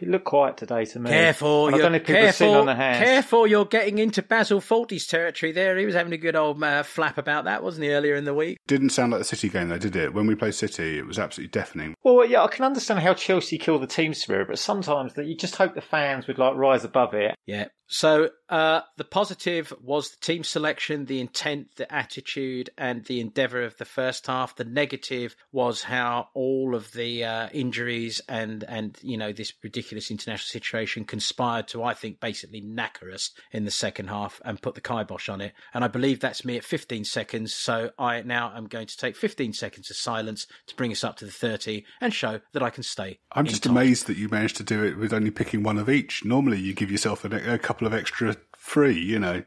it 0.00 0.08
looked 0.08 0.24
quiet 0.24 0.56
today 0.56 0.86
to 0.86 0.98
me. 0.98 1.10
Careful, 1.10 1.66
I 1.66 1.76
don't 1.76 1.92
know 1.92 1.96
if 1.96 2.06
people 2.06 2.22
careful, 2.22 2.54
on 2.54 2.66
the 2.66 2.74
hands. 2.74 3.04
Careful, 3.04 3.46
you're 3.46 3.66
getting 3.66 3.98
into 3.98 4.22
Basil 4.22 4.62
Fawlty's 4.62 5.06
territory 5.06 5.52
there. 5.52 5.76
He 5.76 5.84
was 5.84 5.94
having 5.94 6.14
a 6.14 6.16
good 6.16 6.36
old 6.36 6.62
uh, 6.62 6.82
flap 6.84 7.18
about 7.18 7.44
that, 7.44 7.62
wasn't 7.62 7.84
he, 7.84 7.92
earlier 7.92 8.14
in 8.14 8.24
the 8.24 8.32
week? 8.32 8.56
Didn't 8.66 8.90
sound 8.90 9.12
like 9.12 9.18
the 9.18 9.26
City 9.26 9.50
game 9.50 9.68
though, 9.68 9.76
did 9.76 9.94
it? 9.94 10.14
When 10.14 10.26
we 10.26 10.36
played 10.36 10.54
City, 10.54 10.87
it 10.96 11.06
was 11.06 11.18
absolutely 11.18 11.50
deafening. 11.50 11.94
Well, 12.02 12.24
yeah, 12.24 12.42
I 12.42 12.48
can 12.48 12.64
understand 12.64 13.00
how 13.00 13.14
Chelsea 13.14 13.58
kill 13.58 13.78
the 13.78 13.86
team 13.86 14.14
spirit, 14.14 14.48
but 14.48 14.58
sometimes 14.58 15.14
that 15.14 15.26
you 15.26 15.36
just 15.36 15.56
hope 15.56 15.74
the 15.74 15.80
fans 15.80 16.26
would 16.26 16.38
like 16.38 16.54
rise 16.56 16.84
above 16.84 17.14
it. 17.14 17.34
Yeah, 17.46 17.66
so 17.88 18.28
uh, 18.50 18.82
the 18.96 19.04
positive 19.04 19.72
was 19.82 20.10
the 20.10 20.20
team 20.20 20.44
selection, 20.44 21.06
the 21.06 21.20
intent, 21.20 21.76
the 21.76 21.92
attitude, 21.92 22.68
and 22.76 23.04
the 23.06 23.20
endeavour 23.20 23.62
of 23.62 23.78
the 23.78 23.86
first 23.86 24.26
half. 24.26 24.56
The 24.56 24.64
negative 24.64 25.34
was 25.52 25.82
how 25.82 26.28
all 26.34 26.74
of 26.74 26.92
the 26.92 27.24
uh, 27.24 27.48
injuries 27.52 28.20
and 28.28 28.62
and 28.64 28.98
you 29.02 29.16
know 29.16 29.32
this 29.32 29.52
ridiculous 29.62 30.10
international 30.10 30.48
situation 30.48 31.04
conspired 31.04 31.68
to, 31.68 31.82
I 31.82 31.94
think, 31.94 32.20
basically 32.20 32.60
knacker 32.62 33.12
us 33.12 33.30
in 33.52 33.64
the 33.64 33.70
second 33.70 34.08
half 34.08 34.40
and 34.44 34.60
put 34.60 34.74
the 34.74 34.80
kibosh 34.82 35.30
on 35.30 35.40
it. 35.40 35.54
And 35.72 35.82
I 35.82 35.88
believe 35.88 36.20
that's 36.20 36.44
me 36.44 36.58
at 36.58 36.64
15 36.64 37.04
seconds. 37.04 37.54
So 37.54 37.90
I 37.98 38.20
now 38.22 38.52
am 38.54 38.66
going 38.66 38.86
to 38.86 38.96
take 38.96 39.16
15 39.16 39.54
seconds 39.54 39.90
of 39.90 39.96
silence 39.96 40.46
to 40.66 40.76
bring 40.76 40.92
us 40.92 41.04
up 41.04 41.16
to 41.16 41.24
the 41.24 41.30
30 41.30 41.84
and 42.02 42.12
show 42.12 42.40
that 42.52 42.62
I 42.62 42.68
can 42.68 42.82
stay. 42.82 43.18
I'm 43.32 43.46
just 43.46 43.62
time. 43.62 43.76
amazed 43.76 44.06
that 44.08 44.18
you 44.18 44.28
managed 44.28 44.56
to 44.58 44.62
do 44.62 44.84
it 44.84 44.98
with 44.98 45.14
only 45.14 45.30
picking 45.30 45.62
one 45.62 45.78
of 45.78 45.88
each. 45.88 46.24
Normally, 46.24 46.58
you 46.58 46.74
give 46.74 46.90
yourself 46.90 47.24
a, 47.24 47.54
a 47.54 47.58
couple 47.58 47.77
couple 47.78 47.86
of 47.86 47.94
extra 47.94 48.34
free, 48.56 48.98
you 48.98 49.20
know. 49.20 49.44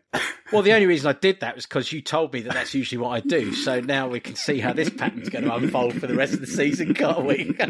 well, 0.53 0.61
the 0.61 0.71
only 0.71 0.85
reason 0.85 1.09
I 1.09 1.13
did 1.19 1.41
that 1.41 1.53
was 1.53 1.65
because 1.65 1.91
you 1.91 2.01
told 2.01 2.31
me 2.31 2.39
that 2.43 2.53
that's 2.53 2.73
usually 2.73 2.97
what 2.97 3.09
I 3.09 3.19
do. 3.19 3.53
So 3.53 3.81
now 3.81 4.07
we 4.07 4.21
can 4.21 4.35
see 4.35 4.57
how 4.61 4.71
this 4.71 4.89
pattern's 4.89 5.27
going 5.27 5.43
to 5.43 5.53
unfold 5.53 5.99
for 5.99 6.07
the 6.07 6.15
rest 6.15 6.33
of 6.33 6.39
the 6.39 6.47
season, 6.47 6.93
can't 6.93 7.25
we? 7.25 7.57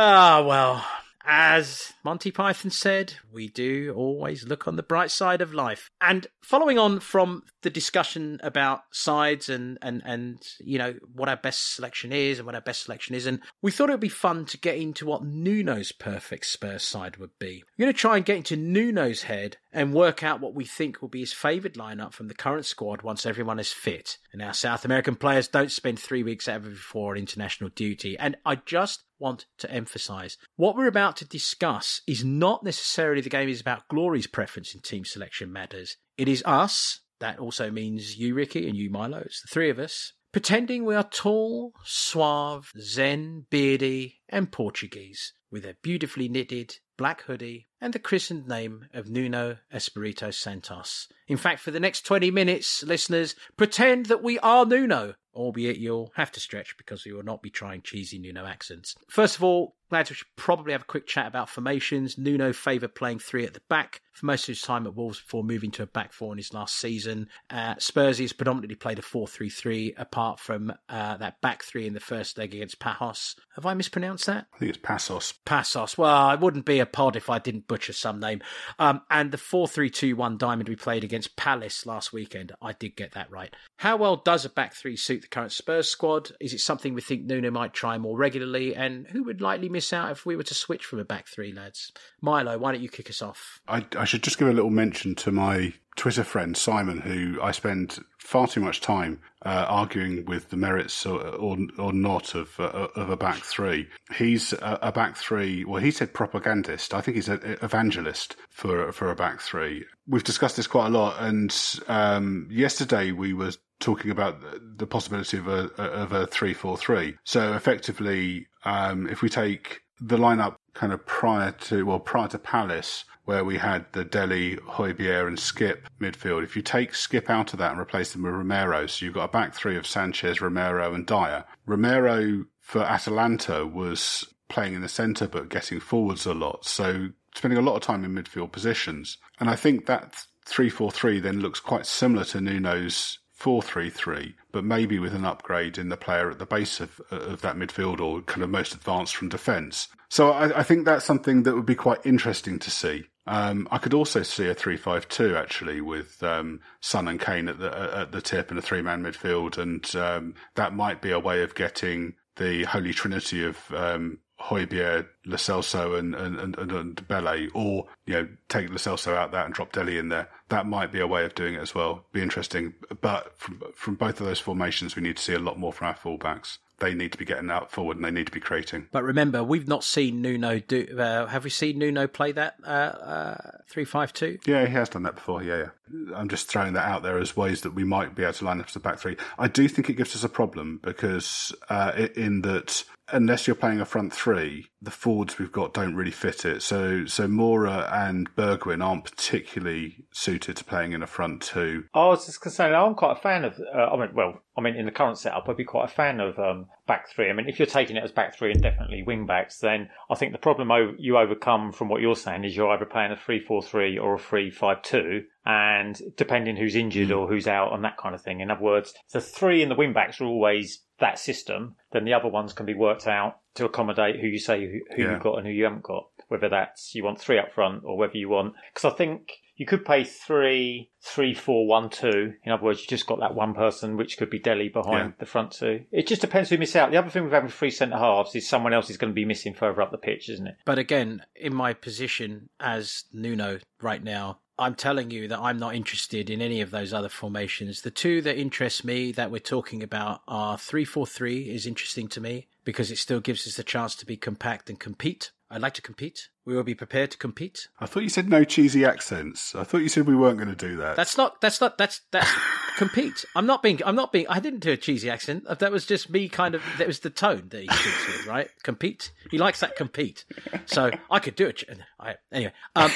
Ah, 0.00 0.44
well, 0.46 0.86
as 1.24 1.92
Monty 2.04 2.30
Python 2.30 2.70
said, 2.70 3.14
we 3.32 3.48
do 3.48 3.92
always 3.96 4.46
look 4.46 4.66
on 4.66 4.76
the 4.76 4.82
bright 4.82 5.10
side 5.10 5.40
of 5.40 5.52
life. 5.52 5.90
And 6.00 6.26
following 6.42 6.78
on 6.78 7.00
from 7.00 7.42
the 7.62 7.70
discussion 7.70 8.40
about 8.42 8.80
sides 8.92 9.48
and, 9.48 9.78
and, 9.82 10.02
and, 10.04 10.38
you 10.60 10.78
know, 10.78 10.94
what 11.12 11.28
our 11.28 11.36
best 11.36 11.74
selection 11.74 12.12
is 12.12 12.38
and 12.38 12.46
what 12.46 12.54
our 12.54 12.60
best 12.60 12.84
selection 12.84 13.14
isn't, 13.14 13.40
we 13.62 13.70
thought 13.70 13.90
it 13.90 13.92
would 13.92 14.00
be 14.00 14.08
fun 14.08 14.46
to 14.46 14.58
get 14.58 14.76
into 14.76 15.06
what 15.06 15.24
Nuno's 15.24 15.92
perfect 15.92 16.46
Spurs 16.46 16.82
side 16.82 17.16
would 17.18 17.38
be. 17.38 17.62
We're 17.78 17.86
going 17.86 17.94
to 17.94 17.98
try 17.98 18.16
and 18.16 18.24
get 18.24 18.36
into 18.36 18.56
Nuno's 18.56 19.24
head 19.24 19.58
and 19.72 19.92
work 19.92 20.22
out 20.22 20.40
what 20.40 20.54
we 20.54 20.64
think 20.64 21.00
will 21.00 21.08
be 21.08 21.20
his 21.20 21.32
favoured 21.32 21.74
lineup 21.74 22.12
from 22.12 22.28
the 22.28 22.34
current 22.34 22.64
squad 22.64 23.02
once 23.02 23.26
everyone 23.26 23.58
is 23.58 23.72
fit. 23.72 24.18
And 24.32 24.42
our 24.42 24.54
South 24.54 24.84
American 24.84 25.14
players 25.14 25.48
don't 25.48 25.70
spend 25.70 25.98
three 25.98 26.22
weeks 26.22 26.48
ever 26.48 26.70
before 26.70 27.12
on 27.12 27.18
international 27.18 27.70
duty. 27.70 28.18
And 28.18 28.36
I 28.46 28.56
just 28.56 29.04
want 29.18 29.46
to 29.58 29.70
emphasise. 29.70 30.36
What 30.56 30.76
we're 30.76 30.86
about 30.86 31.16
to 31.16 31.28
discuss 31.28 32.00
is 32.06 32.24
not 32.24 32.64
necessarily 32.64 33.20
the 33.20 33.28
game 33.28 33.48
is 33.48 33.60
about 33.60 33.88
Glory's 33.88 34.26
preference 34.26 34.74
in 34.74 34.80
team 34.80 35.04
selection 35.04 35.52
matters. 35.52 35.96
It 36.16 36.28
is 36.28 36.42
us, 36.46 37.00
that 37.20 37.38
also 37.38 37.70
means 37.70 38.16
you, 38.16 38.34
Ricky, 38.34 38.68
and 38.68 38.76
you, 38.76 38.90
Milo, 38.90 39.18
it's 39.18 39.42
the 39.42 39.48
three 39.48 39.70
of 39.70 39.78
us, 39.78 40.12
pretending 40.32 40.84
we 40.84 40.94
are 40.94 41.08
tall, 41.08 41.72
suave, 41.84 42.70
zen, 42.80 43.46
beardy, 43.50 44.20
and 44.28 44.52
Portuguese, 44.52 45.32
with 45.50 45.64
a 45.64 45.76
beautifully 45.82 46.28
knitted 46.28 46.76
black 46.96 47.22
hoodie, 47.22 47.68
and 47.80 47.92
the 47.92 47.98
christened 47.98 48.46
name 48.46 48.86
of 48.92 49.08
Nuno 49.08 49.58
Espirito 49.72 50.30
Santos. 50.30 51.06
In 51.28 51.36
fact, 51.36 51.60
for 51.60 51.70
the 51.70 51.80
next 51.80 52.02
20 52.02 52.30
minutes, 52.30 52.82
listeners, 52.82 53.36
pretend 53.56 54.06
that 54.06 54.22
we 54.22 54.38
are 54.40 54.66
Nuno, 54.66 55.14
albeit 55.38 55.78
you'll 55.78 56.12
have 56.16 56.32
to 56.32 56.40
stretch 56.40 56.76
because 56.76 57.04
we 57.04 57.12
will 57.12 57.22
not 57.22 57.40
be 57.42 57.50
trying 57.50 57.80
cheesy 57.80 58.18
Nuno 58.18 58.44
accents. 58.44 58.96
First 59.08 59.36
of 59.36 59.44
all, 59.44 59.76
Lads, 59.90 60.10
we 60.10 60.16
should 60.16 60.26
probably 60.36 60.72
have 60.72 60.82
a 60.82 60.86
quick 60.86 61.06
chat 61.06 61.26
about 61.26 61.48
formations. 61.48 62.18
Nuno 62.18 62.52
favoured 62.52 62.94
playing 62.94 63.20
three 63.20 63.44
at 63.44 63.54
the 63.54 63.62
back 63.68 64.02
for 64.12 64.26
most 64.26 64.42
of 64.42 64.48
his 64.48 64.62
time 64.62 64.86
at 64.86 64.94
Wolves 64.94 65.20
before 65.20 65.44
moving 65.44 65.70
to 65.72 65.82
a 65.82 65.86
back 65.86 66.12
four 66.12 66.32
in 66.32 66.38
his 66.38 66.52
last 66.52 66.76
season. 66.76 67.28
Uh, 67.50 67.74
Spurs 67.78 68.18
has 68.18 68.32
predominantly 68.32 68.74
played 68.74 68.98
a 68.98 69.02
4 69.02 69.26
3 69.26 69.48
3, 69.48 69.94
apart 69.96 70.40
from 70.40 70.72
uh, 70.88 71.16
that 71.16 71.40
back 71.40 71.62
three 71.62 71.86
in 71.86 71.94
the 71.94 72.00
first 72.00 72.36
leg 72.36 72.54
against 72.54 72.80
Pajos. 72.80 73.36
Have 73.54 73.64
I 73.64 73.74
mispronounced 73.74 74.26
that? 74.26 74.46
I 74.54 74.58
think 74.58 74.70
it's 74.70 74.78
Paços. 74.78 75.34
Paços. 75.46 75.96
Well, 75.96 76.30
it 76.32 76.40
wouldn't 76.40 76.64
be 76.64 76.80
a 76.80 76.86
pod 76.86 77.16
if 77.16 77.30
I 77.30 77.38
didn't 77.38 77.68
butcher 77.68 77.92
some 77.92 78.20
name. 78.20 78.42
Um, 78.78 79.02
and 79.10 79.30
the 79.30 79.38
4 79.38 79.68
3 79.68 79.88
2 79.88 80.16
1 80.16 80.36
diamond 80.36 80.68
we 80.68 80.76
played 80.76 81.04
against 81.04 81.36
Palace 81.36 81.86
last 81.86 82.12
weekend, 82.12 82.52
I 82.60 82.72
did 82.72 82.96
get 82.96 83.12
that 83.12 83.30
right. 83.30 83.54
How 83.76 83.96
well 83.96 84.16
does 84.16 84.44
a 84.44 84.50
back 84.50 84.74
three 84.74 84.96
suit 84.96 85.22
the 85.22 85.28
current 85.28 85.52
Spurs 85.52 85.88
squad? 85.88 86.32
Is 86.40 86.52
it 86.52 86.60
something 86.60 86.94
we 86.94 87.00
think 87.00 87.24
Nuno 87.24 87.50
might 87.50 87.72
try 87.72 87.96
more 87.98 88.18
regularly? 88.18 88.74
And 88.74 89.06
who 89.06 89.22
would 89.24 89.40
likely 89.40 89.68
miss 89.68 89.77
out 89.92 90.10
if 90.10 90.26
we 90.26 90.36
were 90.36 90.42
to 90.44 90.54
switch 90.54 90.84
from 90.84 90.98
a 90.98 91.04
back 91.04 91.28
three, 91.28 91.52
lads? 91.52 91.92
Milo, 92.20 92.58
why 92.58 92.72
don't 92.72 92.82
you 92.82 92.88
kick 92.88 93.10
us 93.10 93.22
off? 93.22 93.60
I, 93.68 93.84
I 93.96 94.04
should 94.04 94.22
just 94.22 94.38
give 94.38 94.48
a 94.48 94.52
little 94.52 94.70
mention 94.70 95.14
to 95.16 95.32
my 95.32 95.74
Twitter 95.98 96.22
friend 96.22 96.56
Simon, 96.56 97.00
who 97.00 97.40
I 97.42 97.50
spend 97.50 97.98
far 98.18 98.46
too 98.46 98.60
much 98.60 98.80
time 98.80 99.20
uh, 99.44 99.66
arguing 99.68 100.24
with 100.26 100.50
the 100.50 100.56
merits 100.56 101.04
or 101.04 101.20
or, 101.20 101.58
or 101.76 101.92
not 101.92 102.36
of 102.36 102.58
uh, 102.60 102.86
of 102.94 103.10
a 103.10 103.16
back 103.16 103.38
three. 103.38 103.88
He's 104.14 104.52
a, 104.52 104.78
a, 104.82 104.92
back 104.92 105.16
three. 105.16 105.64
Well, 105.64 105.82
he 105.82 105.90
said 105.90 106.14
propagandist. 106.14 106.94
I 106.94 107.00
think 107.00 107.16
he's 107.16 107.28
an 107.28 107.58
evangelist 107.62 108.36
for 108.48 108.92
for 108.92 109.10
a 109.10 109.16
back 109.16 109.40
three. 109.40 109.84
We've 110.06 110.22
discussed 110.24 110.56
this 110.56 110.68
quite 110.68 110.86
a 110.86 110.90
lot, 110.90 111.16
and 111.18 111.54
um, 111.88 112.48
yesterday 112.50 113.10
we 113.10 113.32
were 113.32 113.52
talking 113.80 114.10
about 114.10 114.40
the 114.76 114.86
possibility 114.86 115.38
of 115.38 115.48
a 115.48 115.70
of 115.82 116.12
a 116.12 116.26
three 116.28 116.54
four 116.54 116.76
three. 116.76 117.16
So 117.24 117.54
effectively, 117.54 118.46
um, 118.68 119.08
if 119.08 119.22
we 119.22 119.28
take 119.28 119.82
the 120.00 120.16
lineup 120.16 120.56
kind 120.74 120.92
of 120.92 121.04
prior 121.06 121.52
to 121.52 121.84
well 121.84 121.98
prior 121.98 122.28
to 122.28 122.38
Palace 122.38 123.04
where 123.24 123.44
we 123.44 123.58
had 123.58 123.84
the 123.92 124.04
Dele, 124.04 124.56
Højbjerg, 124.56 125.26
and 125.26 125.38
Skip 125.38 125.86
midfield. 126.00 126.44
If 126.44 126.56
you 126.56 126.62
take 126.62 126.94
Skip 126.94 127.28
out 127.28 127.52
of 127.52 127.58
that 127.58 127.72
and 127.72 127.80
replace 127.80 128.12
them 128.12 128.22
with 128.22 128.32
Romero, 128.32 128.86
so 128.86 129.04
you've 129.04 129.14
got 129.14 129.24
a 129.24 129.32
back 129.32 129.54
three 129.54 129.76
of 129.76 129.86
Sanchez, 129.86 130.40
Romero, 130.40 130.94
and 130.94 131.04
Dier. 131.06 131.44
Romero 131.66 132.46
for 132.58 132.82
Atalanta 132.82 133.66
was 133.66 134.26
playing 134.48 134.72
in 134.72 134.80
the 134.80 134.88
centre 134.88 135.28
but 135.28 135.50
getting 135.50 135.78
forwards 135.78 136.24
a 136.24 136.32
lot, 136.32 136.64
so 136.64 137.10
spending 137.34 137.58
a 137.58 137.62
lot 137.62 137.76
of 137.76 137.82
time 137.82 138.02
in 138.02 138.14
midfield 138.14 138.50
positions. 138.50 139.18
And 139.40 139.50
I 139.50 139.56
think 139.56 139.84
that 139.86 140.24
3 140.46 140.70
4 140.70 140.90
3 140.90 141.20
then 141.20 141.40
looks 141.40 141.60
quite 141.60 141.84
similar 141.84 142.24
to 142.26 142.40
Nuno's 142.40 143.18
4-3-3, 143.38 144.34
but 144.50 144.64
maybe 144.64 144.98
with 144.98 145.14
an 145.14 145.24
upgrade 145.24 145.78
in 145.78 145.88
the 145.88 145.96
player 145.96 146.30
at 146.30 146.38
the 146.38 146.46
base 146.46 146.80
of 146.80 147.00
of 147.10 147.40
that 147.42 147.56
midfield 147.56 148.00
or 148.00 148.22
kind 148.22 148.42
of 148.42 148.50
most 148.50 148.74
advanced 148.74 149.14
from 149.14 149.28
defence. 149.28 149.88
So 150.08 150.30
I, 150.30 150.60
I, 150.60 150.62
think 150.62 150.84
that's 150.84 151.04
something 151.04 151.42
that 151.42 151.54
would 151.54 151.66
be 151.66 151.74
quite 151.74 152.04
interesting 152.04 152.58
to 152.58 152.70
see. 152.70 153.04
Um, 153.26 153.68
I 153.70 153.78
could 153.78 153.92
also 153.94 154.22
see 154.22 154.48
a 154.48 154.54
three-five-two 154.54 155.36
actually 155.36 155.82
with 155.82 156.22
um, 156.22 156.60
Son 156.80 157.06
and 157.06 157.20
Kane 157.20 157.48
at 157.48 157.58
the 157.58 157.70
at 157.94 158.12
the 158.12 158.22
tip 158.22 158.50
and 158.50 158.58
a 158.58 158.62
three-man 158.62 159.02
midfield, 159.02 159.58
and 159.58 159.94
um, 159.94 160.34
that 160.54 160.74
might 160.74 161.02
be 161.02 161.10
a 161.10 161.18
way 161.18 161.42
of 161.42 161.54
getting 161.54 162.14
the 162.36 162.64
holy 162.64 162.94
trinity 162.94 163.44
of 163.44 163.58
um, 163.74 164.18
Højbjerg, 164.40 165.06
Lo 165.26 165.36
Celso, 165.36 165.98
and 165.98 166.14
and 166.14 166.38
and, 166.38 166.56
Ndombele, 166.56 167.50
or 167.54 167.86
you 168.06 168.14
know 168.14 168.28
take 168.48 168.70
Lo 168.70 168.76
Celso 168.76 169.14
out 169.14 169.32
that 169.32 169.46
and 169.46 169.54
drop 169.54 169.72
Dele 169.72 169.98
in 169.98 170.08
there. 170.08 170.28
That 170.48 170.66
might 170.66 170.92
be 170.92 171.00
a 171.00 171.06
way 171.06 171.24
of 171.24 171.34
doing 171.34 171.54
it 171.54 171.60
as 171.60 171.74
well. 171.74 172.04
Be 172.12 172.22
interesting. 172.22 172.74
But 173.00 173.38
from 173.38 173.62
from 173.74 173.94
both 173.96 174.20
of 174.20 174.26
those 174.26 174.40
formations, 174.40 174.96
we 174.96 175.02
need 175.02 175.16
to 175.16 175.22
see 175.22 175.34
a 175.34 175.38
lot 175.38 175.58
more 175.58 175.72
from 175.72 175.88
our 175.88 175.94
fullbacks 175.94 176.58
they 176.78 176.94
need 176.94 177.12
to 177.12 177.18
be 177.18 177.24
getting 177.24 177.50
out 177.50 177.70
forward 177.70 177.96
and 177.96 178.04
they 178.04 178.10
need 178.10 178.26
to 178.26 178.32
be 178.32 178.40
creating. 178.40 178.86
But 178.92 179.02
remember, 179.02 179.42
we've 179.42 179.68
not 179.68 179.84
seen 179.84 180.22
Nuno 180.22 180.60
do. 180.60 180.96
Uh, 180.98 181.26
have 181.26 181.44
we 181.44 181.50
seen 181.50 181.78
Nuno 181.78 182.06
play 182.06 182.32
that 182.32 182.54
uh, 182.64 182.68
uh, 182.68 183.50
three 183.68 183.84
five 183.84 184.12
two? 184.12 184.38
Yeah, 184.46 184.66
he 184.66 184.72
has 184.72 184.88
done 184.88 185.02
that 185.02 185.16
before. 185.16 185.42
Yeah, 185.42 185.56
yeah. 185.56 186.16
I'm 186.16 186.28
just 186.28 186.48
throwing 186.48 186.74
that 186.74 186.86
out 186.86 187.02
there 187.02 187.18
as 187.18 187.36
ways 187.36 187.62
that 187.62 187.74
we 187.74 187.84
might 187.84 188.14
be 188.14 188.22
able 188.22 188.34
to 188.34 188.44
line 188.44 188.60
up 188.60 188.68
as 188.68 188.76
a 188.76 188.80
back 188.80 188.98
three. 188.98 189.16
I 189.38 189.48
do 189.48 189.68
think 189.68 189.90
it 189.90 189.94
gives 189.94 190.14
us 190.14 190.24
a 190.24 190.28
problem 190.28 190.80
because 190.82 191.54
uh, 191.68 192.08
in 192.14 192.42
that 192.42 192.84
unless 193.12 193.46
you're 193.46 193.56
playing 193.56 193.80
a 193.80 193.84
front 193.84 194.12
three, 194.12 194.66
the 194.80 194.90
forwards 194.90 195.38
we've 195.38 195.52
got 195.52 195.74
don't 195.74 195.94
really 195.94 196.10
fit 196.10 196.44
it. 196.44 196.62
So 196.62 197.06
so 197.06 197.26
Moura 197.26 197.90
and 197.92 198.34
Bergwijn 198.34 198.84
aren't 198.84 199.04
particularly 199.04 200.04
suited 200.12 200.56
to 200.56 200.64
playing 200.64 200.92
in 200.92 201.02
a 201.02 201.06
front 201.06 201.42
two. 201.42 201.84
I 201.94 202.06
was 202.06 202.26
just 202.26 202.42
say, 202.50 202.72
I'm 202.72 202.94
quite 202.94 203.18
a 203.18 203.20
fan 203.20 203.44
of. 203.44 203.58
Uh, 203.74 203.78
I 203.78 203.96
mean, 203.96 204.14
well, 204.14 204.40
I 204.56 204.60
mean, 204.60 204.76
in 204.76 204.86
the 204.86 204.92
current 204.92 205.18
setup, 205.18 205.48
I'd 205.48 205.56
be 205.56 205.64
quite 205.64 205.90
a 205.90 205.94
fan 205.94 206.20
of 206.20 206.38
um, 206.38 206.66
back 206.88 207.08
three. 207.08 207.30
I 207.30 207.32
mean, 207.32 207.48
if 207.48 207.60
you're 207.60 207.66
taking 207.66 207.96
it 207.96 208.02
as 208.02 208.10
back 208.10 208.36
three 208.36 208.50
and 208.50 208.60
definitely 208.60 209.04
wing 209.04 209.26
backs, 209.26 209.58
then 209.58 209.90
I 210.10 210.16
think 210.16 210.32
the 210.32 210.38
problem 210.38 210.96
you 210.98 211.16
overcome 211.16 211.70
from 211.70 211.88
what 211.88 212.00
you're 212.00 212.16
saying 212.16 212.42
is 212.42 212.56
you're 212.56 212.70
either 212.70 212.84
playing 212.84 213.12
a 213.12 213.16
three-four-three 213.16 213.98
or 213.98 214.14
a 214.14 214.18
three-five-two, 214.18 215.22
and 215.44 216.00
depending 216.16 216.56
who's 216.56 216.74
injured 216.74 217.10
mm. 217.10 217.16
or 217.16 217.28
who's 217.28 217.46
out 217.46 217.72
and 217.72 217.84
that 217.84 217.98
kind 217.98 218.14
of 218.14 218.22
thing. 218.22 218.40
In 218.40 218.50
other 218.50 218.62
words, 218.62 218.92
the 219.12 219.20
three 219.20 219.62
in 219.62 219.68
the 219.68 219.76
wing 219.76 219.92
backs 219.92 220.20
are 220.20 220.24
always 220.24 220.82
that 220.98 221.18
system, 221.18 221.76
then 221.92 222.04
the 222.04 222.14
other 222.14 222.28
ones 222.28 222.52
can 222.52 222.66
be 222.66 222.74
worked 222.74 223.06
out 223.06 223.36
to 223.54 223.64
accommodate 223.64 224.20
who 224.20 224.26
you 224.26 224.38
say 224.38 224.60
who, 224.60 224.80
who 224.96 225.02
yeah. 225.02 225.12
you've 225.12 225.22
got 225.22 225.38
and 225.38 225.46
who 225.46 225.52
you 225.52 225.64
haven't 225.64 225.84
got. 225.84 226.08
Whether 226.28 226.48
that's 226.48 226.94
you 226.94 227.04
want 227.04 227.20
three 227.20 227.38
up 227.38 227.52
front 227.54 227.82
or 227.84 227.96
whether 227.96 228.16
you 228.16 228.28
want 228.28 228.54
because 228.74 228.92
I 228.92 228.96
think 228.96 229.30
you 229.58 229.66
could 229.66 229.84
play 229.84 230.04
three, 230.04 230.90
three, 231.02 231.34
four, 231.34 231.66
one, 231.66 231.90
two. 231.90 232.32
In 232.44 232.52
other 232.52 232.62
words, 232.62 232.80
you 232.80 232.86
just 232.86 233.08
got 233.08 233.18
that 233.18 233.34
one 233.34 233.54
person, 233.54 233.96
which 233.96 234.16
could 234.16 234.30
be 234.30 234.38
Dele 234.38 234.68
behind 234.68 235.08
yeah. 235.10 235.14
the 235.18 235.26
front 235.26 235.50
two. 235.50 235.84
It 235.90 236.06
just 236.06 236.20
depends 236.20 236.48
who 236.48 236.58
miss 236.58 236.76
out. 236.76 236.92
The 236.92 236.96
other 236.96 237.10
thing 237.10 237.24
with 237.24 237.32
having 237.32 237.50
three 237.50 237.72
centre 237.72 237.98
halves 237.98 238.36
is 238.36 238.48
someone 238.48 238.72
else 238.72 238.88
is 238.88 238.96
going 238.96 239.10
to 239.10 239.14
be 239.14 239.24
missing 239.24 239.54
further 239.54 239.82
up 239.82 239.90
the 239.90 239.98
pitch, 239.98 240.30
isn't 240.30 240.46
it? 240.46 240.56
But 240.64 240.78
again, 240.78 241.24
in 241.34 241.52
my 241.52 241.72
position 241.72 242.48
as 242.60 243.04
Nuno 243.12 243.58
right 243.82 244.02
now, 244.02 244.38
I'm 244.60 244.76
telling 244.76 245.10
you 245.10 245.26
that 245.28 245.40
I'm 245.40 245.58
not 245.58 245.74
interested 245.74 246.30
in 246.30 246.40
any 246.40 246.60
of 246.60 246.70
those 246.70 246.92
other 246.92 247.08
formations. 247.08 247.82
The 247.82 247.90
two 247.90 248.22
that 248.22 248.38
interest 248.38 248.84
me 248.84 249.10
that 249.12 249.30
we're 249.30 249.38
talking 249.40 249.82
about 249.82 250.22
are 250.28 250.56
343 250.56 251.50
is 251.50 251.66
interesting 251.66 252.06
to 252.08 252.20
me 252.20 252.46
because 252.64 252.90
it 252.90 252.98
still 252.98 253.20
gives 253.20 253.46
us 253.46 253.56
the 253.56 253.64
chance 253.64 253.96
to 253.96 254.06
be 254.06 254.16
compact 254.16 254.68
and 254.68 254.78
compete. 254.78 255.32
I'd 255.50 255.62
like 255.62 255.74
to 255.74 255.82
compete. 255.82 256.28
We 256.44 256.54
will 256.54 256.62
be 256.62 256.74
prepared 256.74 257.10
to 257.12 257.18
compete. 257.18 257.68
I 257.80 257.86
thought 257.86 258.02
you 258.02 258.08
said 258.08 258.28
no 258.28 258.44
cheesy 258.44 258.84
accents. 258.84 259.54
I 259.54 259.64
thought 259.64 259.78
you 259.78 259.88
said 259.88 260.06
we 260.06 260.14
weren't 260.14 260.36
going 260.36 260.54
to 260.54 260.68
do 260.68 260.76
that. 260.76 260.96
That's 260.96 261.16
not. 261.16 261.40
That's 261.40 261.60
not. 261.60 261.78
That's 261.78 262.02
that's 262.10 262.30
compete. 262.76 263.24
I'm 263.34 263.46
not 263.46 263.62
being. 263.62 263.80
I'm 263.84 263.96
not 263.96 264.12
being. 264.12 264.26
I 264.28 264.40
didn't 264.40 264.60
do 264.60 264.72
a 264.72 264.76
cheesy 264.76 265.08
accent. 265.08 265.44
That 265.58 265.72
was 265.72 265.86
just 265.86 266.10
me. 266.10 266.28
Kind 266.28 266.54
of. 266.54 266.62
That 266.78 266.86
was 266.86 267.00
the 267.00 267.10
tone 267.10 267.48
that 267.48 267.62
he 267.62 267.68
speaks 267.68 268.06
with. 268.06 268.26
Right. 268.26 268.50
Compete. 268.62 269.10
He 269.30 269.38
likes 269.38 269.60
that 269.60 269.76
compete. 269.76 270.24
So 270.66 270.90
I 271.10 271.18
could 271.18 271.34
do 271.34 271.46
it. 271.46 271.64
I, 271.98 272.16
anyway. 272.30 272.52
Um, 272.76 272.90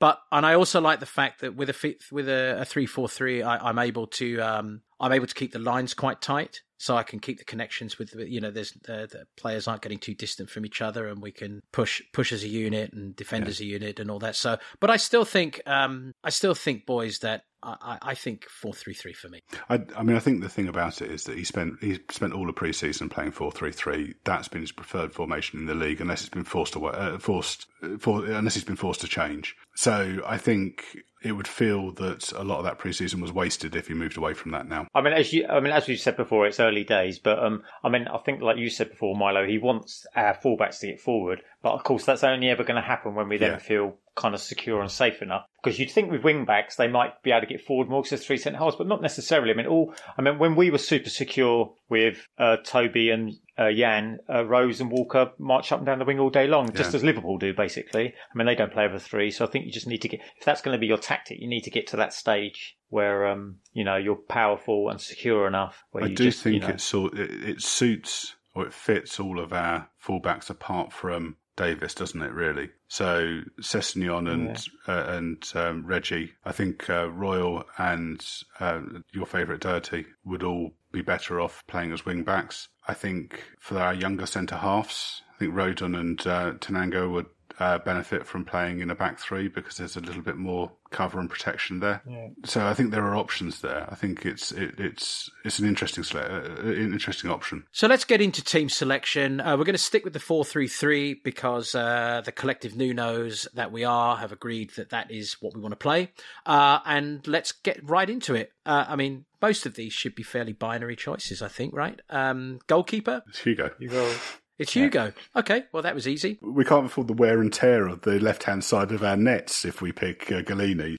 but 0.00 0.20
and 0.32 0.44
I 0.44 0.54
also 0.54 0.80
like 0.80 1.00
the 1.00 1.06
fact 1.06 1.40
that 1.40 1.54
with 1.54 1.70
a 1.70 1.96
with 2.10 2.28
a, 2.28 2.60
a 2.60 2.64
three 2.64 2.86
four 2.86 3.08
three, 3.08 3.42
I'm 3.42 3.78
able 3.78 4.08
to 4.08 4.40
um, 4.40 4.82
I'm 5.00 5.12
able 5.12 5.26
to 5.26 5.34
keep 5.34 5.52
the 5.52 5.58
lines 5.58 5.94
quite 5.94 6.20
tight, 6.20 6.62
so 6.78 6.96
I 6.96 7.02
can 7.02 7.20
keep 7.20 7.38
the 7.38 7.44
connections 7.44 7.98
with 7.98 8.14
you 8.14 8.40
know 8.40 8.50
there's 8.50 8.72
uh, 8.88 9.06
the 9.06 9.26
players 9.36 9.68
aren't 9.68 9.82
getting 9.82 9.98
too 9.98 10.14
distant 10.14 10.50
from 10.50 10.66
each 10.66 10.82
other, 10.82 11.06
and 11.06 11.22
we 11.22 11.32
can 11.32 11.62
push 11.72 12.02
push 12.12 12.32
as 12.32 12.42
a 12.42 12.48
unit 12.48 12.92
and 12.92 13.14
defend 13.14 13.44
yeah. 13.44 13.50
as 13.50 13.60
a 13.60 13.64
unit 13.64 14.00
and 14.00 14.10
all 14.10 14.18
that. 14.18 14.36
So, 14.36 14.58
but 14.80 14.90
I 14.90 14.96
still 14.96 15.24
think 15.24 15.60
um, 15.66 16.12
I 16.22 16.30
still 16.30 16.54
think 16.54 16.86
boys 16.86 17.20
that 17.20 17.44
I, 17.64 17.98
I 18.02 18.14
think 18.14 18.44
four 18.48 18.74
three 18.74 18.94
three 18.94 19.12
for 19.12 19.28
me. 19.28 19.42
I, 19.68 19.80
I, 19.96 20.02
mean, 20.02 20.16
I 20.16 20.20
think 20.20 20.42
the 20.42 20.48
thing 20.48 20.68
about 20.68 21.00
it 21.00 21.10
is 21.10 21.24
that 21.24 21.38
he 21.38 21.44
spent 21.44 21.74
he 21.80 21.98
spent 22.10 22.32
all 22.32 22.46
the 22.46 22.52
preseason 22.52 23.10
playing 23.10 23.32
four 23.32 23.50
three 23.50 23.72
three. 23.72 24.14
That's 24.24 24.48
been 24.48 24.60
his 24.60 24.72
preferred 24.72 25.12
formation 25.12 25.60
in 25.60 25.66
the 25.66 25.74
league, 25.74 26.00
unless 26.00 26.20
it's 26.20 26.30
been 26.30 26.44
forced 26.44 26.74
away, 26.74 26.92
uh, 26.94 27.18
forced 27.18 27.66
for, 27.98 28.24
unless 28.26 28.54
he's 28.54 28.64
been 28.64 28.76
forced 28.76 29.00
to 29.00 29.08
change. 29.08 29.56
So 29.74 30.20
I 30.26 30.38
think 30.38 30.84
it 31.24 31.32
would 31.32 31.48
feel 31.48 31.90
that 31.92 32.30
a 32.32 32.44
lot 32.44 32.58
of 32.58 32.64
that 32.64 32.78
preseason 32.78 33.20
was 33.22 33.32
wasted 33.32 33.74
if 33.74 33.88
he 33.88 33.94
moved 33.94 34.18
away 34.18 34.34
from 34.34 34.52
that 34.52 34.68
now. 34.68 34.86
I 34.94 35.00
mean, 35.00 35.14
as 35.14 35.32
you, 35.32 35.46
I 35.46 35.58
mean, 35.60 35.72
as 35.72 35.88
we've 35.88 35.98
said 35.98 36.16
before, 36.16 36.46
it's 36.46 36.60
early 36.60 36.84
days, 36.84 37.18
but 37.18 37.42
um, 37.42 37.62
I 37.82 37.88
mean, 37.88 38.06
I 38.06 38.18
think 38.18 38.42
like 38.42 38.58
you 38.58 38.68
said 38.68 38.90
before, 38.90 39.16
Milo, 39.16 39.46
he 39.46 39.58
wants 39.58 40.06
our 40.14 40.34
fullbacks 40.34 40.80
to 40.80 40.88
get 40.88 41.00
forward, 41.00 41.42
but 41.62 41.72
of 41.72 41.82
course, 41.82 42.04
that's 42.04 42.24
only 42.24 42.50
ever 42.50 42.62
going 42.62 42.80
to 42.80 42.86
happen 42.86 43.14
when 43.14 43.28
we 43.28 43.38
then 43.38 43.52
yeah. 43.52 43.58
feel 43.58 43.96
kind 44.14 44.34
of 44.34 44.40
secure 44.40 44.80
and 44.80 44.90
safe 44.90 45.22
enough. 45.22 45.46
Because 45.62 45.78
you'd 45.78 45.90
think 45.90 46.10
with 46.10 46.22
wing 46.22 46.44
backs 46.44 46.76
they 46.76 46.88
might 46.88 47.22
be 47.22 47.30
able 47.30 47.40
to 47.40 47.46
get 47.46 47.60
forward 47.60 47.88
more 47.88 48.02
because 48.02 48.10
there's 48.10 48.26
three 48.26 48.36
centre 48.36 48.58
halves, 48.58 48.76
but 48.76 48.86
not 48.86 49.02
necessarily. 49.02 49.52
I 49.52 49.54
mean, 49.54 49.66
all 49.66 49.94
I 50.16 50.22
mean 50.22 50.38
when 50.38 50.54
we 50.56 50.70
were 50.70 50.78
super 50.78 51.10
secure 51.10 51.74
with 51.88 52.26
uh, 52.38 52.58
Toby 52.64 53.10
and 53.10 53.32
uh, 53.56 53.72
Jan, 53.72 54.18
uh, 54.28 54.44
Rose 54.44 54.80
and 54.80 54.90
Walker 54.90 55.32
march 55.38 55.72
up 55.72 55.78
and 55.78 55.86
down 55.86 55.98
the 55.98 56.04
wing 56.04 56.18
all 56.18 56.30
day 56.30 56.46
long, 56.46 56.72
just 56.72 56.92
yeah. 56.92 56.96
as 56.96 57.04
Liverpool 57.04 57.38
do 57.38 57.54
basically. 57.54 58.08
I 58.08 58.38
mean, 58.38 58.46
they 58.46 58.54
don't 58.54 58.72
play 58.72 58.84
over 58.84 58.98
three, 58.98 59.30
so 59.30 59.44
I 59.44 59.48
think 59.48 59.66
you 59.66 59.72
just 59.72 59.86
need 59.86 60.02
to 60.02 60.08
get 60.08 60.20
if 60.38 60.44
that's 60.44 60.62
going 60.62 60.74
to 60.74 60.80
be 60.80 60.86
your 60.86 60.98
tactic, 60.98 61.40
you 61.40 61.48
need 61.48 61.62
to 61.62 61.70
get 61.70 61.88
to 61.88 61.96
that 61.96 62.12
stage 62.12 62.76
where 62.90 63.26
um, 63.26 63.56
you 63.72 63.84
know 63.84 63.96
you're 63.96 64.16
powerful 64.16 64.88
and 64.90 65.00
secure 65.00 65.46
enough. 65.46 65.84
I 65.94 66.08
do 66.08 66.14
just, 66.14 66.42
think 66.42 66.54
you 66.54 66.60
know, 66.60 66.68
it, 66.68 66.80
sort, 66.80 67.18
it, 67.18 67.30
it 67.48 67.62
suits 67.62 68.36
or 68.54 68.66
it 68.66 68.72
fits 68.72 69.18
all 69.18 69.40
of 69.40 69.52
our 69.52 69.88
fullbacks 70.04 70.50
apart 70.50 70.92
from 70.92 71.36
Davies, 71.56 71.94
doesn't 71.94 72.22
it? 72.22 72.32
Really. 72.32 72.70
So 72.94 73.40
Sessegnon 73.60 74.30
and 74.30 74.68
yeah. 74.86 74.94
uh, 74.94 75.16
and 75.16 75.52
um, 75.56 75.84
Reggie, 75.84 76.30
I 76.44 76.52
think 76.52 76.88
uh, 76.88 77.10
Royal 77.10 77.64
and 77.76 78.24
uh, 78.60 78.82
your 79.12 79.26
favourite 79.26 79.62
Doherty 79.62 80.06
would 80.24 80.44
all 80.44 80.74
be 80.92 81.02
better 81.02 81.40
off 81.40 81.64
playing 81.66 81.90
as 81.90 82.06
wing 82.06 82.22
backs. 82.22 82.68
I 82.86 82.94
think 82.94 83.42
for 83.58 83.80
our 83.80 83.94
younger 83.94 84.26
centre 84.26 84.54
halves, 84.54 85.22
I 85.34 85.38
think 85.40 85.54
Rodon 85.54 85.98
and 85.98 86.24
uh, 86.24 86.52
Tanganga 86.60 87.10
would 87.10 87.26
uh, 87.58 87.78
benefit 87.78 88.26
from 88.26 88.44
playing 88.44 88.80
in 88.80 88.90
a 88.90 88.94
back 88.94 89.18
three 89.18 89.48
because 89.48 89.76
there's 89.76 89.96
a 89.96 90.00
little 90.00 90.22
bit 90.22 90.36
more 90.36 90.72
cover 90.90 91.18
and 91.18 91.28
protection 91.28 91.80
there. 91.80 92.02
Yeah. 92.08 92.28
So 92.44 92.66
I 92.66 92.74
think 92.74 92.90
there 92.90 93.04
are 93.04 93.16
options 93.16 93.60
there. 93.60 93.86
I 93.90 93.94
think 93.94 94.24
it's 94.24 94.52
it, 94.52 94.78
it's 94.78 95.30
it's 95.44 95.58
an 95.58 95.66
interesting 95.66 96.04
uh, 96.18 96.56
an 96.60 96.92
interesting 96.92 97.30
option. 97.30 97.64
So 97.72 97.86
let's 97.86 98.04
get 98.04 98.20
into 98.20 98.42
team 98.42 98.68
selection. 98.68 99.40
Uh, 99.40 99.56
we're 99.56 99.64
going 99.64 99.74
to 99.74 99.78
stick 99.78 100.04
with 100.04 100.12
the 100.12 100.20
four 100.20 100.44
three 100.44 100.68
three 100.68 101.14
because 101.14 101.74
uh, 101.74 102.22
the 102.24 102.32
collective 102.32 102.72
Nunos 102.72 103.46
that 103.54 103.72
we 103.72 103.84
are 103.84 104.16
have 104.16 104.32
agreed 104.32 104.70
that 104.76 104.90
that 104.90 105.10
is 105.10 105.34
what 105.40 105.54
we 105.54 105.60
want 105.60 105.72
to 105.72 105.76
play. 105.76 106.12
Uh, 106.46 106.78
and 106.84 107.26
let's 107.26 107.52
get 107.52 107.78
right 107.88 108.08
into 108.08 108.34
it. 108.34 108.52
Uh, 108.66 108.84
I 108.88 108.96
mean, 108.96 109.24
most 109.42 109.66
of 109.66 109.74
these 109.74 109.92
should 109.92 110.14
be 110.14 110.22
fairly 110.22 110.52
binary 110.52 110.96
choices, 110.96 111.42
I 111.42 111.48
think, 111.48 111.74
right? 111.74 112.00
Um, 112.08 112.60
goalkeeper. 112.66 113.22
It's 113.28 113.40
Hugo. 113.40 113.70
Hugo. 113.78 114.14
It's 114.56 114.72
Hugo. 114.72 115.12
Okay, 115.34 115.64
well 115.72 115.82
that 115.82 115.94
was 115.94 116.06
easy. 116.06 116.38
We 116.40 116.64
can't 116.64 116.86
afford 116.86 117.08
the 117.08 117.12
wear 117.12 117.40
and 117.40 117.52
tear 117.52 117.88
of 117.88 118.02
the 118.02 118.20
left-hand 118.20 118.62
side 118.62 118.92
of 118.92 119.02
our 119.02 119.16
nets 119.16 119.64
if 119.64 119.82
we 119.82 119.90
pick 119.90 120.30
uh, 120.30 120.42
Gollini. 120.42 120.96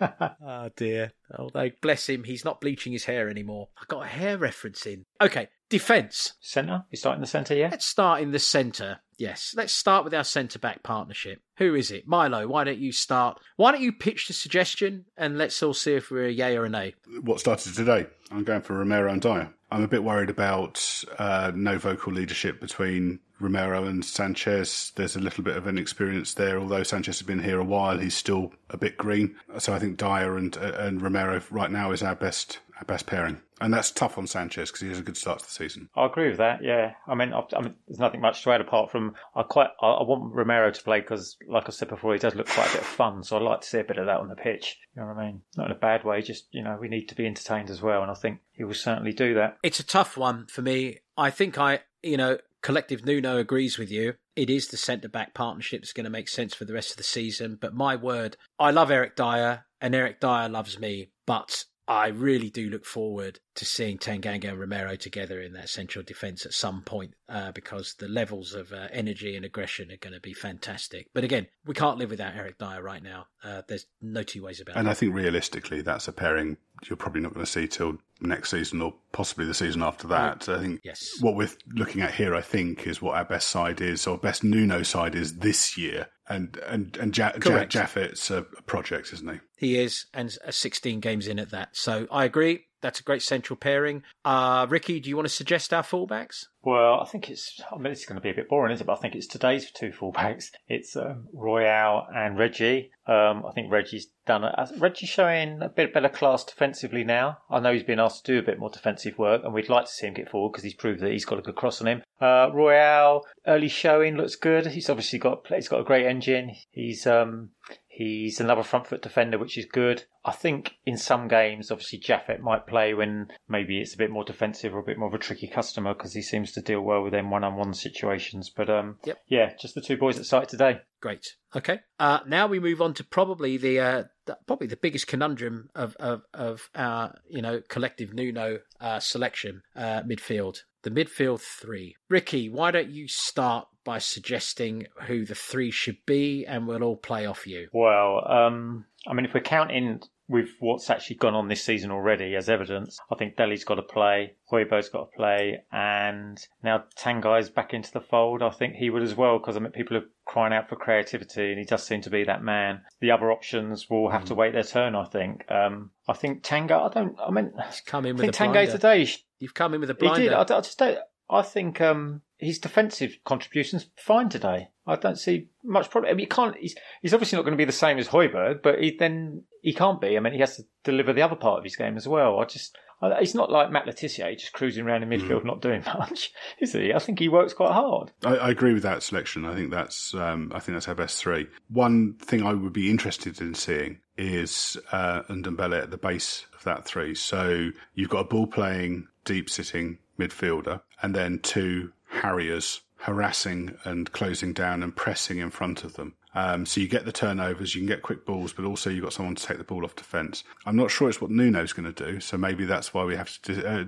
oh 0.44 0.70
dear. 0.76 1.12
Although 1.38 1.70
bless 1.80 2.08
him, 2.08 2.24
he's 2.24 2.44
not 2.44 2.60
bleaching 2.60 2.92
his 2.92 3.04
hair 3.04 3.28
anymore. 3.28 3.68
I 3.80 3.84
got 3.86 4.04
a 4.04 4.08
hair 4.08 4.36
reference 4.36 4.84
in. 4.84 5.04
Okay, 5.20 5.48
defence. 5.68 6.34
Centre. 6.40 6.84
You 6.90 6.96
start 6.96 7.14
in 7.14 7.20
the 7.20 7.28
centre, 7.28 7.54
yeah. 7.54 7.68
Let's 7.70 7.86
start 7.86 8.20
in 8.20 8.32
the 8.32 8.38
centre. 8.40 8.98
Yes, 9.16 9.52
let's 9.56 9.72
start 9.72 10.04
with 10.04 10.14
our 10.14 10.24
centre 10.24 10.58
back 10.58 10.82
partnership. 10.82 11.40
Who 11.58 11.74
is 11.74 11.90
it? 11.90 12.06
Milo, 12.06 12.48
why 12.48 12.64
don't 12.64 12.78
you 12.78 12.92
start? 12.92 13.38
Why 13.56 13.72
don't 13.72 13.80
you 13.80 13.92
pitch 13.92 14.26
the 14.26 14.32
suggestion 14.32 15.04
and 15.16 15.38
let's 15.38 15.62
all 15.62 15.74
see 15.74 15.94
if 15.94 16.10
we're 16.10 16.26
a 16.26 16.32
yay 16.32 16.56
or 16.56 16.64
a 16.64 16.68
nay? 16.68 16.94
What 17.22 17.40
started 17.40 17.74
today? 17.74 18.06
I'm 18.30 18.44
going 18.44 18.62
for 18.62 18.74
Romero 18.74 19.12
and 19.12 19.20
Dier. 19.20 19.52
I'm 19.70 19.82
a 19.82 19.88
bit 19.88 20.04
worried 20.04 20.30
about 20.30 21.04
uh, 21.18 21.52
no 21.54 21.78
vocal 21.78 22.12
leadership 22.12 22.60
between 22.60 23.20
Romero 23.38 23.84
and 23.84 24.04
Sanchez. 24.04 24.92
There's 24.96 25.14
a 25.14 25.20
little 25.20 25.44
bit 25.44 25.56
of 25.56 25.68
inexperience 25.68 26.34
there. 26.34 26.58
Although 26.58 26.82
Sanchez 26.82 27.18
has 27.18 27.26
been 27.26 27.42
here 27.42 27.60
a 27.60 27.64
while, 27.64 27.98
he's 27.98 28.16
still 28.16 28.52
a 28.70 28.76
bit 28.76 28.96
green. 28.96 29.36
So 29.58 29.74
I 29.74 29.78
think 29.78 29.98
Dier 29.98 30.36
and 30.36 30.56
uh, 30.56 30.72
and 30.78 31.02
Romero 31.02 31.40
right 31.50 31.70
now 31.70 31.92
is 31.92 32.02
our 32.02 32.14
best 32.14 32.60
our 32.78 32.84
best 32.86 33.06
pairing. 33.06 33.40
And 33.60 33.74
that's 33.74 33.90
tough 33.90 34.18
on 34.18 34.26
Sanchez 34.26 34.70
because 34.70 34.82
he 34.82 34.88
has 34.88 35.00
a 35.00 35.02
good 35.02 35.16
start 35.16 35.40
to 35.40 35.44
the 35.44 35.50
season. 35.50 35.88
I 35.96 36.06
agree 36.06 36.28
with 36.28 36.38
that. 36.38 36.62
Yeah, 36.62 36.92
I 37.08 37.14
mean, 37.14 37.32
I, 37.32 37.42
I 37.56 37.60
mean 37.60 37.74
there's 37.88 37.98
nothing 37.98 38.20
much 38.20 38.42
to 38.44 38.52
add 38.52 38.60
apart 38.60 38.90
from 38.90 39.14
I 39.34 39.42
quite 39.42 39.70
I, 39.80 39.86
I 39.86 40.02
want 40.04 40.32
Romero 40.32 40.70
to 40.70 40.82
play 40.82 41.00
because, 41.00 41.36
like 41.48 41.64
I 41.66 41.70
said 41.70 41.88
before, 41.88 42.12
he 42.12 42.20
does 42.20 42.34
look 42.34 42.48
quite 42.48 42.68
a 42.68 42.72
bit 42.72 42.80
of 42.82 42.86
fun. 42.86 43.24
So 43.24 43.36
I 43.36 43.40
like 43.40 43.62
to 43.62 43.66
see 43.66 43.80
a 43.80 43.84
bit 43.84 43.98
of 43.98 44.06
that 44.06 44.20
on 44.20 44.28
the 44.28 44.36
pitch. 44.36 44.78
You 44.94 45.02
know 45.02 45.08
what 45.08 45.18
I 45.18 45.26
mean? 45.26 45.42
Not 45.56 45.66
in 45.66 45.72
a 45.72 45.78
bad 45.78 46.04
way. 46.04 46.22
Just 46.22 46.46
you 46.52 46.62
know, 46.62 46.78
we 46.80 46.88
need 46.88 47.06
to 47.06 47.16
be 47.16 47.26
entertained 47.26 47.70
as 47.70 47.82
well, 47.82 48.02
and 48.02 48.10
I 48.10 48.14
think 48.14 48.38
he 48.52 48.64
will 48.64 48.74
certainly 48.74 49.12
do 49.12 49.34
that. 49.34 49.58
It's 49.62 49.80
a 49.80 49.84
tough 49.84 50.16
one 50.16 50.46
for 50.46 50.62
me. 50.62 50.98
I 51.16 51.30
think 51.30 51.58
I, 51.58 51.80
you 52.02 52.16
know, 52.16 52.38
collective 52.62 53.04
Nuno 53.04 53.38
agrees 53.38 53.76
with 53.76 53.90
you. 53.90 54.14
It 54.36 54.50
is 54.50 54.68
the 54.68 54.76
centre 54.76 55.08
back 55.08 55.34
partnership 55.34 55.80
that's 55.80 55.92
going 55.92 56.04
to 56.04 56.10
make 56.10 56.28
sense 56.28 56.54
for 56.54 56.64
the 56.64 56.74
rest 56.74 56.92
of 56.92 56.96
the 56.96 57.02
season. 57.02 57.58
But 57.60 57.74
my 57.74 57.96
word, 57.96 58.36
I 58.58 58.70
love 58.70 58.90
Eric 58.90 59.16
Dier, 59.16 59.64
and 59.80 59.96
Eric 59.96 60.20
Dier 60.20 60.48
loves 60.48 60.78
me. 60.78 61.10
But 61.26 61.64
I 61.88 62.08
really 62.08 62.50
do 62.50 62.68
look 62.68 62.84
forward 62.84 63.40
to 63.54 63.64
seeing 63.64 63.96
Tanganga 63.96 64.50
and 64.50 64.60
Romero 64.60 64.94
together 64.94 65.40
in 65.40 65.54
that 65.54 65.70
central 65.70 66.04
defence 66.04 66.44
at 66.44 66.52
some 66.52 66.82
point 66.82 67.14
uh, 67.30 67.50
because 67.52 67.94
the 67.94 68.08
levels 68.08 68.52
of 68.52 68.74
uh, 68.74 68.88
energy 68.92 69.34
and 69.34 69.44
aggression 69.44 69.90
are 69.90 69.96
going 69.96 70.12
to 70.12 70.20
be 70.20 70.34
fantastic. 70.34 71.08
But 71.14 71.24
again, 71.24 71.46
we 71.64 71.72
can't 71.72 71.96
live 71.96 72.10
without 72.10 72.36
Eric 72.36 72.58
Dier 72.58 72.82
right 72.82 73.02
now. 73.02 73.28
Uh, 73.42 73.62
there's 73.66 73.86
no 74.02 74.22
two 74.22 74.42
ways 74.42 74.60
about 74.60 74.76
it. 74.76 74.78
And 74.80 74.90
I 74.90 74.92
think 74.92 75.14
realistically, 75.14 75.80
that's 75.80 76.06
a 76.08 76.12
pairing 76.12 76.58
you're 76.86 76.96
probably 76.96 77.20
not 77.20 77.34
going 77.34 77.44
to 77.44 77.50
see 77.50 77.66
till 77.66 77.98
next 78.20 78.50
season 78.50 78.82
or 78.82 78.94
possibly 79.12 79.46
the 79.46 79.54
season 79.54 79.82
after 79.82 80.06
oh, 80.06 80.10
that. 80.10 80.48
I 80.48 80.60
think 80.60 80.80
yes. 80.84 81.10
what 81.20 81.34
we're 81.34 81.50
looking 81.74 82.02
at 82.02 82.14
here, 82.14 82.34
I 82.34 82.40
think, 82.40 82.86
is 82.86 83.00
what 83.00 83.16
our 83.16 83.24
best 83.24 83.48
side 83.48 83.80
is 83.80 84.06
or 84.06 84.18
best 84.18 84.44
Nuno 84.44 84.82
side 84.82 85.14
is 85.14 85.38
this 85.38 85.76
year. 85.76 86.08
And 86.28 86.58
and 86.66 86.94
and 86.98 87.16
ja- 87.16 87.32
ja- 87.42 87.64
Japhet's 87.64 88.30
a 88.30 88.42
project, 88.42 89.14
isn't 89.14 89.32
he? 89.32 89.40
He 89.56 89.78
is, 89.78 90.06
and 90.12 90.30
16 90.30 91.00
games 91.00 91.26
in 91.26 91.38
at 91.38 91.50
that. 91.52 91.70
So 91.72 92.06
I 92.10 92.24
agree. 92.24 92.66
That's 92.80 93.00
a 93.00 93.02
great 93.02 93.22
central 93.22 93.56
pairing. 93.56 94.02
Uh, 94.24 94.66
Ricky, 94.68 95.00
do 95.00 95.08
you 95.08 95.16
want 95.16 95.26
to 95.26 95.34
suggest 95.34 95.74
our 95.74 95.82
fullbacks? 95.82 96.46
Well, 96.62 97.00
I 97.00 97.06
think 97.06 97.30
it's. 97.30 97.60
I 97.72 97.76
mean, 97.76 97.92
it's 97.92 98.04
going 98.04 98.16
to 98.16 98.22
be 98.22 98.30
a 98.30 98.34
bit 98.34 98.48
boring, 98.48 98.72
isn't 98.72 98.84
it? 98.84 98.86
But 98.86 98.98
I 98.98 99.00
think 99.00 99.14
it's 99.14 99.26
today's 99.26 99.70
two 99.70 99.90
fullbacks. 99.90 100.50
It's 100.68 100.96
um, 100.96 101.28
Royal 101.32 102.06
and 102.14 102.36
Reggie. 102.38 102.90
Um, 103.06 103.44
I 103.46 103.52
think 103.52 103.72
Reggie's 103.72 104.08
done 104.26 104.44
it. 104.44 104.54
Reggie's 104.76 105.08
showing 105.08 105.62
a 105.62 105.68
bit 105.68 105.94
better 105.94 106.08
class 106.08 106.44
defensively 106.44 107.04
now. 107.04 107.38
I 107.48 107.60
know 107.60 107.72
he's 107.72 107.84
been 107.84 108.00
asked 108.00 108.26
to 108.26 108.32
do 108.32 108.38
a 108.38 108.42
bit 108.42 108.58
more 108.58 108.70
defensive 108.70 109.18
work, 109.18 109.42
and 109.44 109.54
we'd 109.54 109.68
like 109.68 109.86
to 109.86 109.90
see 109.90 110.06
him 110.06 110.14
get 110.14 110.30
forward 110.30 110.52
because 110.52 110.64
he's 110.64 110.74
proved 110.74 111.00
that 111.00 111.12
he's 111.12 111.24
got 111.24 111.38
a 111.38 111.42
good 111.42 111.56
cross 111.56 111.80
on 111.80 111.86
him. 111.88 112.02
Uh, 112.20 112.50
Royal 112.52 113.24
early 113.46 113.68
showing 113.68 114.16
looks 114.16 114.36
good. 114.36 114.66
He's 114.66 114.90
obviously 114.90 115.18
got 115.18 115.46
he's 115.48 115.68
got 115.68 115.80
a 115.80 115.84
great 115.84 116.06
engine. 116.06 116.54
He's 116.70 117.06
um, 117.06 117.50
He's 117.98 118.38
another 118.38 118.62
front 118.62 118.86
foot 118.86 119.02
defender, 119.02 119.38
which 119.38 119.58
is 119.58 119.64
good. 119.64 120.04
I 120.24 120.30
think 120.30 120.76
in 120.86 120.96
some 120.96 121.26
games, 121.26 121.72
obviously, 121.72 121.98
Japhet 121.98 122.38
might 122.38 122.64
play 122.64 122.94
when 122.94 123.26
maybe 123.48 123.80
it's 123.80 123.94
a 123.94 123.98
bit 123.98 124.12
more 124.12 124.22
defensive 124.22 124.72
or 124.72 124.78
a 124.78 124.84
bit 124.84 124.98
more 124.98 125.08
of 125.08 125.14
a 125.14 125.18
tricky 125.18 125.48
customer 125.48 125.94
because 125.94 126.14
he 126.14 126.22
seems 126.22 126.52
to 126.52 126.62
deal 126.62 126.80
well 126.80 127.02
with 127.02 127.10
them 127.10 127.28
one 127.28 127.42
on 127.42 127.56
one 127.56 127.74
situations. 127.74 128.52
But 128.56 128.70
um, 128.70 128.98
yep. 129.04 129.18
yeah, 129.26 129.52
just 129.60 129.74
the 129.74 129.80
two 129.80 129.96
boys 129.96 130.16
at 130.16 130.26
site 130.26 130.48
today. 130.48 130.78
Great. 131.00 131.26
Okay. 131.56 131.80
Uh, 131.98 132.20
now 132.24 132.46
we 132.46 132.60
move 132.60 132.80
on 132.80 132.94
to 132.94 133.02
probably 133.02 133.56
the, 133.56 133.80
uh, 133.80 134.04
the, 134.26 134.38
probably 134.46 134.68
the 134.68 134.76
biggest 134.76 135.08
conundrum 135.08 135.68
of 135.74 135.96
of, 135.96 136.22
of 136.32 136.70
our 136.76 137.16
you 137.28 137.42
know 137.42 137.62
collective 137.68 138.14
Nuno 138.14 138.60
uh, 138.80 139.00
selection 139.00 139.62
uh, 139.74 140.02
midfield. 140.02 140.58
The 140.82 140.90
midfield 140.90 141.40
three. 141.40 141.96
Ricky, 142.08 142.48
why 142.48 142.70
don't 142.70 142.90
you 142.90 143.08
start 143.08 143.66
by 143.88 143.96
suggesting 143.96 144.86
who 145.06 145.24
the 145.24 145.34
three 145.34 145.70
should 145.70 145.96
be, 146.04 146.44
and 146.44 146.66
we'll 146.66 146.82
all 146.82 146.94
play 146.94 147.24
off 147.24 147.46
you. 147.46 147.68
Well, 147.72 148.22
um, 148.30 148.84
I 149.06 149.14
mean, 149.14 149.24
if 149.24 149.32
we're 149.32 149.40
counting 149.40 150.02
with 150.28 150.50
what's 150.60 150.90
actually 150.90 151.16
gone 151.16 151.34
on 151.34 151.48
this 151.48 151.64
season 151.64 151.90
already 151.90 152.36
as 152.36 152.50
evidence, 152.50 152.98
I 153.10 153.14
think 153.14 153.36
Dele's 153.36 153.64
got 153.64 153.76
to 153.76 153.82
play, 153.82 154.34
Højbjerg's 154.52 154.90
got 154.90 155.10
to 155.10 155.16
play, 155.16 155.62
and 155.72 156.38
now 156.62 156.84
Tanguy's 156.98 157.48
back 157.48 157.72
into 157.72 157.90
the 157.90 158.02
fold. 158.02 158.42
I 158.42 158.50
think 158.50 158.74
he 158.74 158.90
would 158.90 159.02
as 159.02 159.14
well, 159.14 159.38
because 159.38 159.56
I 159.56 159.60
mean, 159.60 159.72
people 159.72 159.96
are 159.96 160.04
crying 160.26 160.52
out 160.52 160.68
for 160.68 160.76
creativity, 160.76 161.48
and 161.48 161.58
he 161.58 161.64
does 161.64 161.82
seem 161.82 162.02
to 162.02 162.10
be 162.10 162.24
that 162.24 162.44
man. 162.44 162.82
The 163.00 163.12
other 163.12 163.32
options 163.32 163.88
will 163.88 164.10
have 164.10 164.24
mm. 164.24 164.26
to 164.26 164.34
wait 164.34 164.52
their 164.52 164.64
turn, 164.64 164.96
I 164.96 165.06
think. 165.06 165.50
Um, 165.50 165.92
I 166.06 166.12
think 166.12 166.42
Tanguy. 166.42 166.72
I 166.72 166.92
don't, 166.92 167.16
I 167.18 167.30
mean, 167.30 167.54
He's 167.70 167.80
come 167.80 168.04
in 168.04 168.16
with 168.16 168.28
I 168.28 168.32
think 168.32 168.54
Tanguy 168.54 168.70
today. 168.70 169.08
You've 169.38 169.54
come 169.54 169.72
in 169.72 169.80
with 169.80 169.88
a 169.88 169.94
blinder. 169.94 170.20
He 170.20 170.28
did. 170.28 170.34
I, 170.34 170.42
I 170.42 170.60
just 170.60 170.78
don't, 170.78 170.98
I 171.30 171.40
think 171.40 171.80
um, 171.80 172.20
his 172.38 172.58
defensive 172.58 173.18
contributions 173.24 173.86
fine 173.96 174.28
today. 174.28 174.68
I 174.86 174.96
don't 174.96 175.18
see 175.18 175.48
much 175.62 175.90
problem. 175.90 176.10
I 176.10 176.14
mean, 176.14 176.20
he 176.20 176.26
can't. 176.26 176.56
He's, 176.56 176.74
he's 177.02 177.12
obviously 177.12 177.36
not 177.36 177.42
going 177.42 177.52
to 177.52 177.58
be 177.58 177.64
the 177.64 177.72
same 177.72 177.98
as 177.98 178.08
Højbjerg, 178.08 178.62
but 178.62 178.78
he, 178.78 178.96
then 178.98 179.42
he 179.60 179.74
can't 179.74 180.00
be. 180.00 180.16
I 180.16 180.20
mean, 180.20 180.32
he 180.32 180.40
has 180.40 180.56
to 180.56 180.64
deliver 180.84 181.12
the 181.12 181.22
other 181.22 181.36
part 181.36 181.58
of 181.58 181.64
his 181.64 181.76
game 181.76 181.96
as 181.96 182.08
well. 182.08 182.38
I 182.38 182.44
just, 182.44 182.78
I, 183.02 183.18
he's 183.20 183.34
not 183.34 183.50
like 183.50 183.70
Matt 183.70 183.86
Le 183.86 183.92
just 183.92 184.52
cruising 184.52 184.86
around 184.86 185.02
in 185.02 185.08
midfield, 185.08 185.42
mm. 185.42 185.46
not 185.46 185.60
doing 185.60 185.82
much, 185.98 186.32
is 186.60 186.72
he? 186.72 186.94
I 186.94 187.00
think 187.00 187.18
he 187.18 187.28
works 187.28 187.52
quite 187.52 187.72
hard. 187.72 188.12
I, 188.24 188.36
I 188.36 188.50
agree 188.50 188.72
with 188.72 188.84
that 188.84 189.02
selection. 189.02 189.44
I 189.44 189.54
think 189.54 189.70
that's, 189.70 190.14
um, 190.14 190.52
I 190.54 190.60
think 190.60 190.76
that's 190.76 190.88
our 190.88 190.94
best 190.94 191.18
three. 191.18 191.48
One 191.68 192.14
thing 192.14 192.44
I 192.44 192.54
would 192.54 192.72
be 192.72 192.90
interested 192.90 193.40
in 193.40 193.54
seeing 193.54 193.98
is 194.16 194.76
uh, 194.92 195.22
Ndombele 195.24 195.82
at 195.82 195.90
the 195.90 195.98
base 195.98 196.46
of 196.54 196.64
that 196.64 196.86
three. 196.86 197.14
So 197.14 197.70
you've 197.94 198.10
got 198.10 198.20
a 198.20 198.24
ball 198.24 198.46
playing, 198.46 199.08
deep 199.24 199.50
sitting 199.50 199.98
midfielder, 200.18 200.80
and 201.02 201.14
then 201.14 201.38
two 201.40 201.92
Harriers 202.08 202.80
harassing 203.02 203.76
and 203.84 204.10
closing 204.12 204.52
down 204.52 204.82
and 204.82 204.94
pressing 204.94 205.38
in 205.38 205.50
front 205.50 205.84
of 205.84 205.94
them. 205.94 206.14
Um, 206.34 206.66
so 206.66 206.80
you 206.80 206.88
get 206.88 207.04
the 207.04 207.12
turnovers, 207.12 207.74
you 207.74 207.80
can 207.80 207.88
get 207.88 208.02
quick 208.02 208.26
balls, 208.26 208.52
but 208.52 208.64
also 208.64 208.90
you've 208.90 209.04
got 209.04 209.12
someone 209.12 209.34
to 209.34 209.44
take 209.44 209.58
the 209.58 209.64
ball 209.64 209.84
off 209.84 209.96
defence. 209.96 210.44
I'm 210.66 210.76
not 210.76 210.90
sure 210.90 211.08
it's 211.08 211.20
what 211.20 211.30
Nuno's 211.30 211.72
going 211.72 211.92
to 211.92 212.04
do, 212.12 212.20
so 212.20 212.36
maybe 212.36 212.64
that's 212.64 212.92
why 212.92 213.04
we 213.04 213.16
have 213.16 213.40
to 213.42 213.68
uh, 213.68 213.84